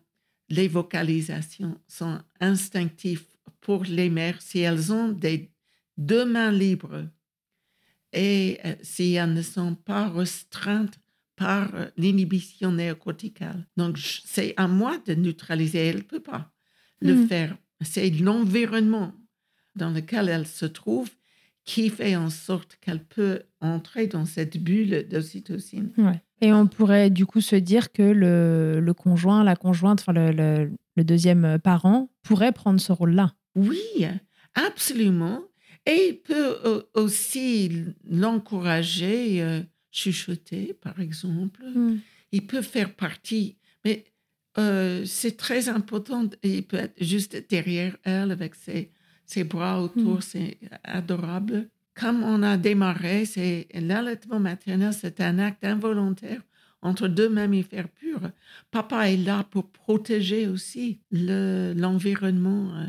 les 0.49 0.69
vocalisations 0.69 1.79
sont 1.87 2.19
instinctifs 2.41 3.27
pour 3.61 3.85
les 3.85 4.09
mères 4.11 4.41
si 4.41 4.61
elles 4.61 4.93
ont 4.93 5.09
des 5.11 5.51
deux 5.97 6.25
mains 6.25 6.53
libres 6.53 7.07
et 8.13 8.59
euh, 8.65 8.75
si 8.83 9.15
elles 9.15 9.35
ne 9.35 9.43
sont 9.43 9.75
pas 9.75 10.09
restreintes 10.09 10.99
par 11.37 11.75
euh, 11.75 11.87
l'inhibition 11.97 12.73
néocorticale. 12.73 13.67
Donc, 13.77 13.99
c'est 14.25 14.55
à 14.57 14.67
moi 14.67 14.99
de 15.07 15.15
neutraliser. 15.15 15.79
Elle 15.79 15.97
ne 15.99 16.03
peut 16.03 16.21
pas 16.21 16.51
le 17.01 17.15
Mm. 17.15 17.29
faire. 17.29 17.57
C'est 17.83 18.11
l'environnement 18.11 19.13
dans 19.77 19.91
lequel 19.91 20.29
elle 20.29 20.47
se 20.47 20.67
trouve 20.67 21.11
qui 21.69 21.91
fait 21.91 22.17
en 22.17 22.31
sorte 22.31 22.79
qu'elle 22.81 23.05
peut 23.05 23.43
entrer 23.61 24.07
dans 24.07 24.25
cette 24.25 24.57
bulle 24.57 25.07
d'ocytocine. 25.11 25.91
Ouais. 25.99 26.23
Et 26.41 26.51
on 26.53 26.67
pourrait 26.67 27.11
du 27.11 27.27
coup 27.27 27.43
se 27.43 27.57
dire 27.57 27.93
que 27.93 28.03
le, 28.03 28.81
le 28.81 28.95
conjoint, 28.95 29.45
la 29.45 29.55
conjointe, 29.55 30.01
enfin 30.01 30.15
le, 30.15 30.31
le- 30.33 30.71
le 30.97 31.05
deuxième 31.05 31.59
parent 31.59 32.11
pourrait 32.23 32.53
prendre 32.53 32.81
ce 32.81 32.91
rôle-là. 32.93 33.35
Oui, 33.55 33.79
absolument. 34.55 35.43
Et 35.85 36.09
il 36.09 36.23
peut 36.23 36.57
euh, 36.65 36.83
aussi 36.95 37.71
l'encourager, 38.05 39.43
euh, 39.43 39.61
chuchoter, 39.91 40.75
par 40.81 41.01
exemple. 41.01 41.63
Il 42.33 42.47
peut 42.47 42.63
faire 42.63 42.95
partie, 42.95 43.59
mais 43.85 44.05
euh, 44.59 45.05
c'est 45.05 45.37
très 45.37 45.69
important. 45.69 46.29
Il 46.43 46.65
peut 46.65 46.79
être 46.79 47.03
juste 47.03 47.37
derrière 47.51 47.97
elle 48.05 48.31
avec 48.31 48.55
ses, 48.55 48.91
ses 49.29 49.45
bras 49.45 49.81
autour, 49.83 50.17
Mm. 50.19 50.21
c'est 50.23 50.59
adorable. 50.83 51.69
Comme 51.95 52.23
on 52.23 52.43
a 52.43 52.57
démarré, 52.57 53.25
c'est 53.27 53.69
l'allaitement 53.75 54.41
maternel, 54.41 54.93
c'est 54.93 55.21
un 55.21 55.39
acte 55.39 55.65
involontaire 55.65 56.41
entre 56.81 57.09
deux 57.09 57.29
mammifères 57.29 57.89
purs. 57.89 58.31
Papa 58.71 59.11
est 59.11 59.17
là 59.17 59.45
pour 59.51 59.69
protéger 59.71 60.47
aussi 60.49 61.01
le- 61.11 61.75
l'environnement 61.77 62.65
euh, 62.77 62.87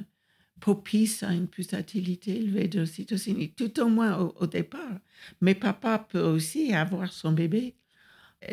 propice 0.59 1.23
à 1.23 1.33
une 1.33 1.47
pulsatilité 1.47 2.37
élevée 2.37 2.67
d'ocytocine, 2.67 3.39
et 3.41 3.49
tout 3.49 3.73
au 3.81 3.87
moins 3.89 4.17
au, 4.21 4.33
au 4.39 4.47
départ. 4.47 4.97
Mais 5.41 5.55
papa 5.55 6.07
peut 6.11 6.21
aussi 6.35 6.73
avoir 6.73 7.11
son 7.11 7.31
bébé 7.31 7.75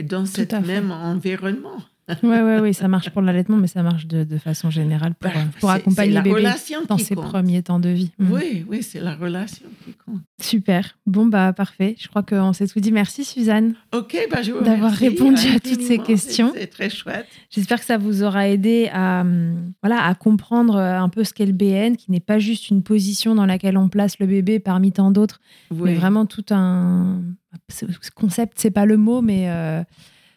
dans 0.02 0.26
cet 0.26 0.52
même 0.52 0.90
environnement. 0.90 1.82
Ouais, 2.22 2.40
ouais, 2.40 2.60
oui, 2.60 2.72
ça 2.72 2.86
marche 2.86 3.10
pour 3.10 3.20
l'allaitement, 3.20 3.56
mais 3.56 3.66
ça 3.66 3.82
marche 3.82 4.06
de, 4.06 4.22
de 4.22 4.38
façon 4.38 4.70
générale 4.70 5.14
pour, 5.16 5.30
Bah, 5.30 5.40
pour 5.58 5.70
accompagner 5.70 6.10
c'est 6.10 6.14
la 6.14 6.20
le 6.20 6.24
bébé 6.24 6.36
relation 6.36 6.78
dans 6.88 6.98
ses 6.98 7.16
compte. 7.16 7.24
premiers 7.26 7.62
temps 7.62 7.80
de 7.80 7.88
vie. 7.88 8.12
Mhm. 8.20 8.32
Oui, 8.32 8.64
oui, 8.68 8.82
c'est 8.84 9.00
la 9.00 9.16
relation 9.16 9.66
qui 9.84 9.92
compte. 9.94 10.20
Super. 10.40 10.96
Bon, 11.06 11.26
bah, 11.26 11.52
parfait. 11.52 11.96
Je 11.98 12.06
crois 12.06 12.22
qu'on 12.22 12.52
s'est 12.52 12.68
tout 12.68 12.78
dit. 12.78 12.92
Merci, 12.92 13.24
Suzanne. 13.24 13.74
OK, 13.92 14.16
bah, 14.30 14.42
je 14.42 14.52
vous 14.52 14.62
D'avoir 14.62 14.92
répondu 14.92 15.48
à 15.48 15.58
toutes 15.58 15.82
ces 15.82 15.98
questions. 15.98 16.52
C'est 16.54 16.68
très 16.68 16.90
chouette. 16.90 17.26
J'espère 17.50 17.80
que 17.80 17.86
ça 17.86 17.98
vous 17.98 18.22
aura 18.22 18.48
aidé 18.48 18.88
à, 18.92 19.22
hum, 19.22 19.72
voilà, 19.82 20.04
à 20.06 20.14
comprendre 20.14 20.76
euh, 20.76 20.98
un 21.00 21.08
peu 21.08 21.24
ce 21.24 21.32
qu'est 21.32 21.46
le 21.46 21.52
BN, 21.52 21.96
qui 21.96 22.12
n'est 22.12 22.20
pas 22.20 22.38
juste 22.38 22.70
une 22.70 22.82
position 22.84 23.34
dans 23.34 23.46
laquelle 23.46 23.76
on 23.76 23.88
place 23.88 24.18
le 24.20 24.26
bébé 24.26 24.60
parmi 24.60 24.92
tant 24.92 25.10
d'autres, 25.10 25.40
Oui. 25.72 25.78
mais 25.90 25.94
vraiment 25.94 26.24
tout 26.26 26.44
un 26.50 27.20
ce 27.68 27.84
concept, 28.14 28.58
c'est 28.58 28.70
pas 28.70 28.84
le 28.86 28.96
mot, 28.96 29.22
mais 29.22 29.46
euh, 29.48 29.82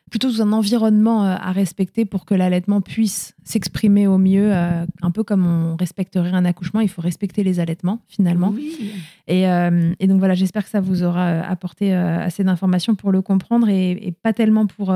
plutôt 0.09 0.31
tout 0.31 0.41
un 0.41 0.51
environnement 0.51 1.25
euh, 1.25 1.35
à 1.39 1.51
respecter 1.51 2.05
pour 2.05 2.25
que 2.25 2.33
l'allaitement 2.33 2.81
puisse 2.81 3.35
s'exprimer 3.43 4.07
au 4.07 4.17
mieux, 4.17 4.51
euh, 4.51 4.85
un 5.01 5.11
peu 5.11 5.23
comme 5.23 5.45
on 5.45 5.75
respecterait 5.75 6.31
un 6.31 6.45
accouchement. 6.45 6.81
Il 6.81 6.89
faut 6.89 7.01
respecter 7.01 7.43
les 7.43 7.59
allaitements 7.59 7.99
finalement. 8.07 8.51
Oui. 8.55 8.91
Et, 9.27 9.47
euh, 9.47 9.93
et 9.99 10.07
donc 10.07 10.19
voilà, 10.19 10.35
j'espère 10.35 10.63
que 10.63 10.69
ça 10.69 10.81
vous 10.81 11.03
aura 11.03 11.41
apporté 11.41 11.93
euh, 11.93 12.19
assez 12.19 12.43
d'informations 12.43 12.95
pour 12.95 13.11
le 13.11 13.21
comprendre 13.21 13.69
et, 13.69 13.91
et 13.91 14.11
pas 14.11 14.33
tellement 14.33 14.65
pour, 14.65 14.95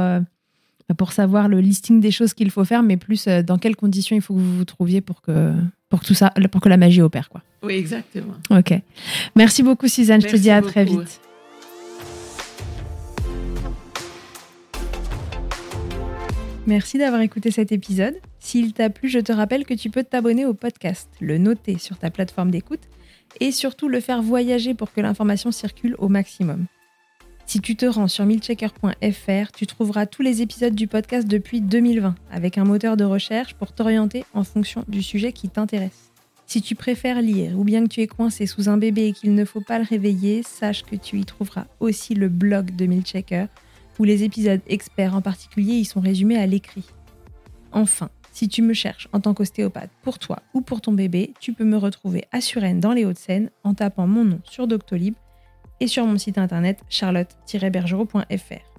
pour 0.98 1.12
savoir 1.12 1.48
le 1.48 1.60
listing 1.62 2.00
des 2.00 2.12
choses 2.12 2.34
qu'il 2.34 2.52
faut 2.52 2.66
faire, 2.66 2.84
mais 2.84 2.98
plus 2.98 3.28
dans 3.28 3.58
quelles 3.58 3.76
conditions 3.76 4.16
il 4.16 4.22
faut 4.22 4.34
que 4.34 4.40
vous 4.40 4.58
vous 4.58 4.66
trouviez 4.66 5.02
pour 5.02 5.22
que, 5.22 5.54
pour 5.90 6.02
que, 6.02 6.06
tout 6.06 6.14
ça, 6.14 6.32
pour 6.52 6.62
que 6.62 6.70
la 6.70 6.78
magie 6.78 7.02
opère. 7.02 7.30
Quoi. 7.30 7.42
Oui, 7.64 7.74
exactement. 7.74 8.34
Ok. 8.50 8.74
Merci 9.36 9.64
beaucoup, 9.64 9.88
Suzanne. 9.88 10.22
Je 10.22 10.28
te 10.28 10.36
dis 10.36 10.52
à 10.52 10.62
très 10.62 10.86
vite. 10.86 11.22
Merci 16.66 16.98
d'avoir 16.98 17.22
écouté 17.22 17.52
cet 17.52 17.74
épisode. 17.74 18.16
S'il 18.40 18.72
t'a 18.72 18.90
plu, 18.90 19.10
je 19.10 19.20
te 19.20 19.34
rappelle 19.34 19.66
que 19.66 19.74
tu 19.74 19.90
peux 19.90 20.04
t'abonner 20.04 20.46
au 20.46 20.54
podcast, 20.54 21.10
le 21.20 21.38
noter 21.38 21.78
sur 21.78 21.98
ta 21.98 22.10
plateforme 22.10 22.52
d'écoute 22.52 22.88
et 23.42 23.52
surtout 23.52 23.90
le 23.90 24.00
faire 24.00 24.22
voyager 24.22 24.74
pour 24.74 24.94
que 24.94 25.02
l'information 25.02 25.52
circule 25.52 25.96
au 25.98 26.08
maximum. 26.08 26.68
Si 27.46 27.60
tu 27.60 27.76
te 27.76 27.86
rends 27.86 28.08
sur 28.08 28.26
milchecker.fr, 28.26 29.52
tu 29.54 29.68
trouveras 29.68 30.06
tous 30.06 30.22
les 30.22 30.42
épisodes 30.42 30.74
du 30.74 30.88
podcast 30.88 31.28
depuis 31.28 31.60
2020 31.60 32.16
avec 32.32 32.58
un 32.58 32.64
moteur 32.64 32.96
de 32.96 33.04
recherche 33.04 33.56
pour 33.56 33.74
t'orienter 33.74 34.24
en 34.34 34.46
fonction 34.46 34.86
du 34.88 35.04
sujet 35.04 35.34
qui 35.34 35.50
t'intéresse. 35.50 36.12
Si 36.48 36.62
tu 36.62 36.76
préfères 36.76 37.22
lire 37.22 37.60
ou 37.60 37.66
bien 37.66 37.84
que 37.84 37.90
tu 37.90 38.00
es 38.00 38.08
coincé 38.08 38.46
sous 38.46 38.70
un 38.70 38.78
bébé 38.78 39.08
et 39.08 39.14
qu'il 39.14 39.36
ne 39.36 39.44
faut 39.44 39.62
pas 39.62 39.80
le 39.80 39.86
réveiller, 39.86 40.44
sache 40.44 40.84
que 40.84 40.96
tu 40.96 41.20
y 41.20 41.26
trouveras 41.26 41.66
aussi 41.82 42.16
le 42.16 42.30
blog 42.30 42.74
de 42.74 42.86
Milchecker 42.86 43.48
où 44.00 44.04
les 44.04 44.24
épisodes 44.24 44.62
experts 44.68 45.16
en 45.16 45.22
particulier 45.22 45.74
y 45.74 45.86
sont 45.86 46.00
résumés 46.00 46.38
à 46.38 46.46
l'écrit. 46.46 46.86
Enfin, 47.72 48.10
si 48.32 48.48
tu 48.48 48.62
me 48.62 48.74
cherches 48.74 49.08
en 49.14 49.20
tant 49.20 49.34
qu'ostéopathe 49.34 49.92
pour 50.02 50.18
toi 50.20 50.42
ou 50.54 50.62
pour 50.62 50.82
ton 50.82 50.92
bébé, 50.92 51.34
tu 51.40 51.54
peux 51.54 51.66
me 51.66 51.78
retrouver 51.78 52.26
à 52.32 52.42
Suresnes 52.42 52.80
dans 52.80 52.94
les 52.94 53.06
Hauts-de-Seine 53.06 53.52
en 53.64 53.74
tapant 53.74 54.08
mon 54.08 54.26
nom 54.26 54.40
sur 54.44 54.68
Doctolib 54.68 55.14
et 55.80 55.88
sur 55.88 56.06
mon 56.06 56.18
site 56.18 56.38
internet 56.38 56.80
charlotte-bergerot.fr. 56.90 58.74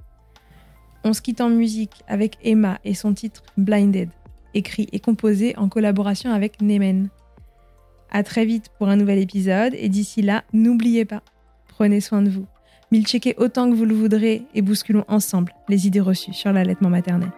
On 1.05 1.13
se 1.13 1.21
quitte 1.21 1.41
en 1.41 1.51
musique 1.51 2.03
avec 2.09 2.39
Emma 2.43 2.81
et 2.85 2.95
son 2.95 3.15
titre 3.15 3.43
Blinded, 3.57 4.09
écrit 4.55 4.89
et 4.91 5.01
composé 5.01 5.57
en 5.57 5.69
collaboration 5.69 6.33
avec 6.33 6.61
Nemen. 6.61 7.11
À 8.11 8.23
très 8.23 8.45
vite 8.45 8.71
pour 8.79 8.89
un 8.89 8.97
nouvel 8.97 9.19
épisode 9.19 9.75
et 9.77 9.89
d'ici 9.89 10.23
là, 10.23 10.45
n'oubliez 10.53 11.05
pas, 11.05 11.23
prenez 11.69 12.01
soin 12.01 12.23
de 12.23 12.31
vous. 12.31 12.47
Milcheckez 12.91 13.35
autant 13.39 13.71
que 13.71 13.75
vous 13.75 13.85
le 13.85 13.95
voudrez 13.95 14.43
et 14.55 14.63
bousculons 14.63 15.05
ensemble 15.09 15.53
les 15.69 15.87
idées 15.87 16.01
reçues 16.01 16.35
sur 16.35 16.53
l'allaitement 16.53 16.91
maternel. 16.91 17.31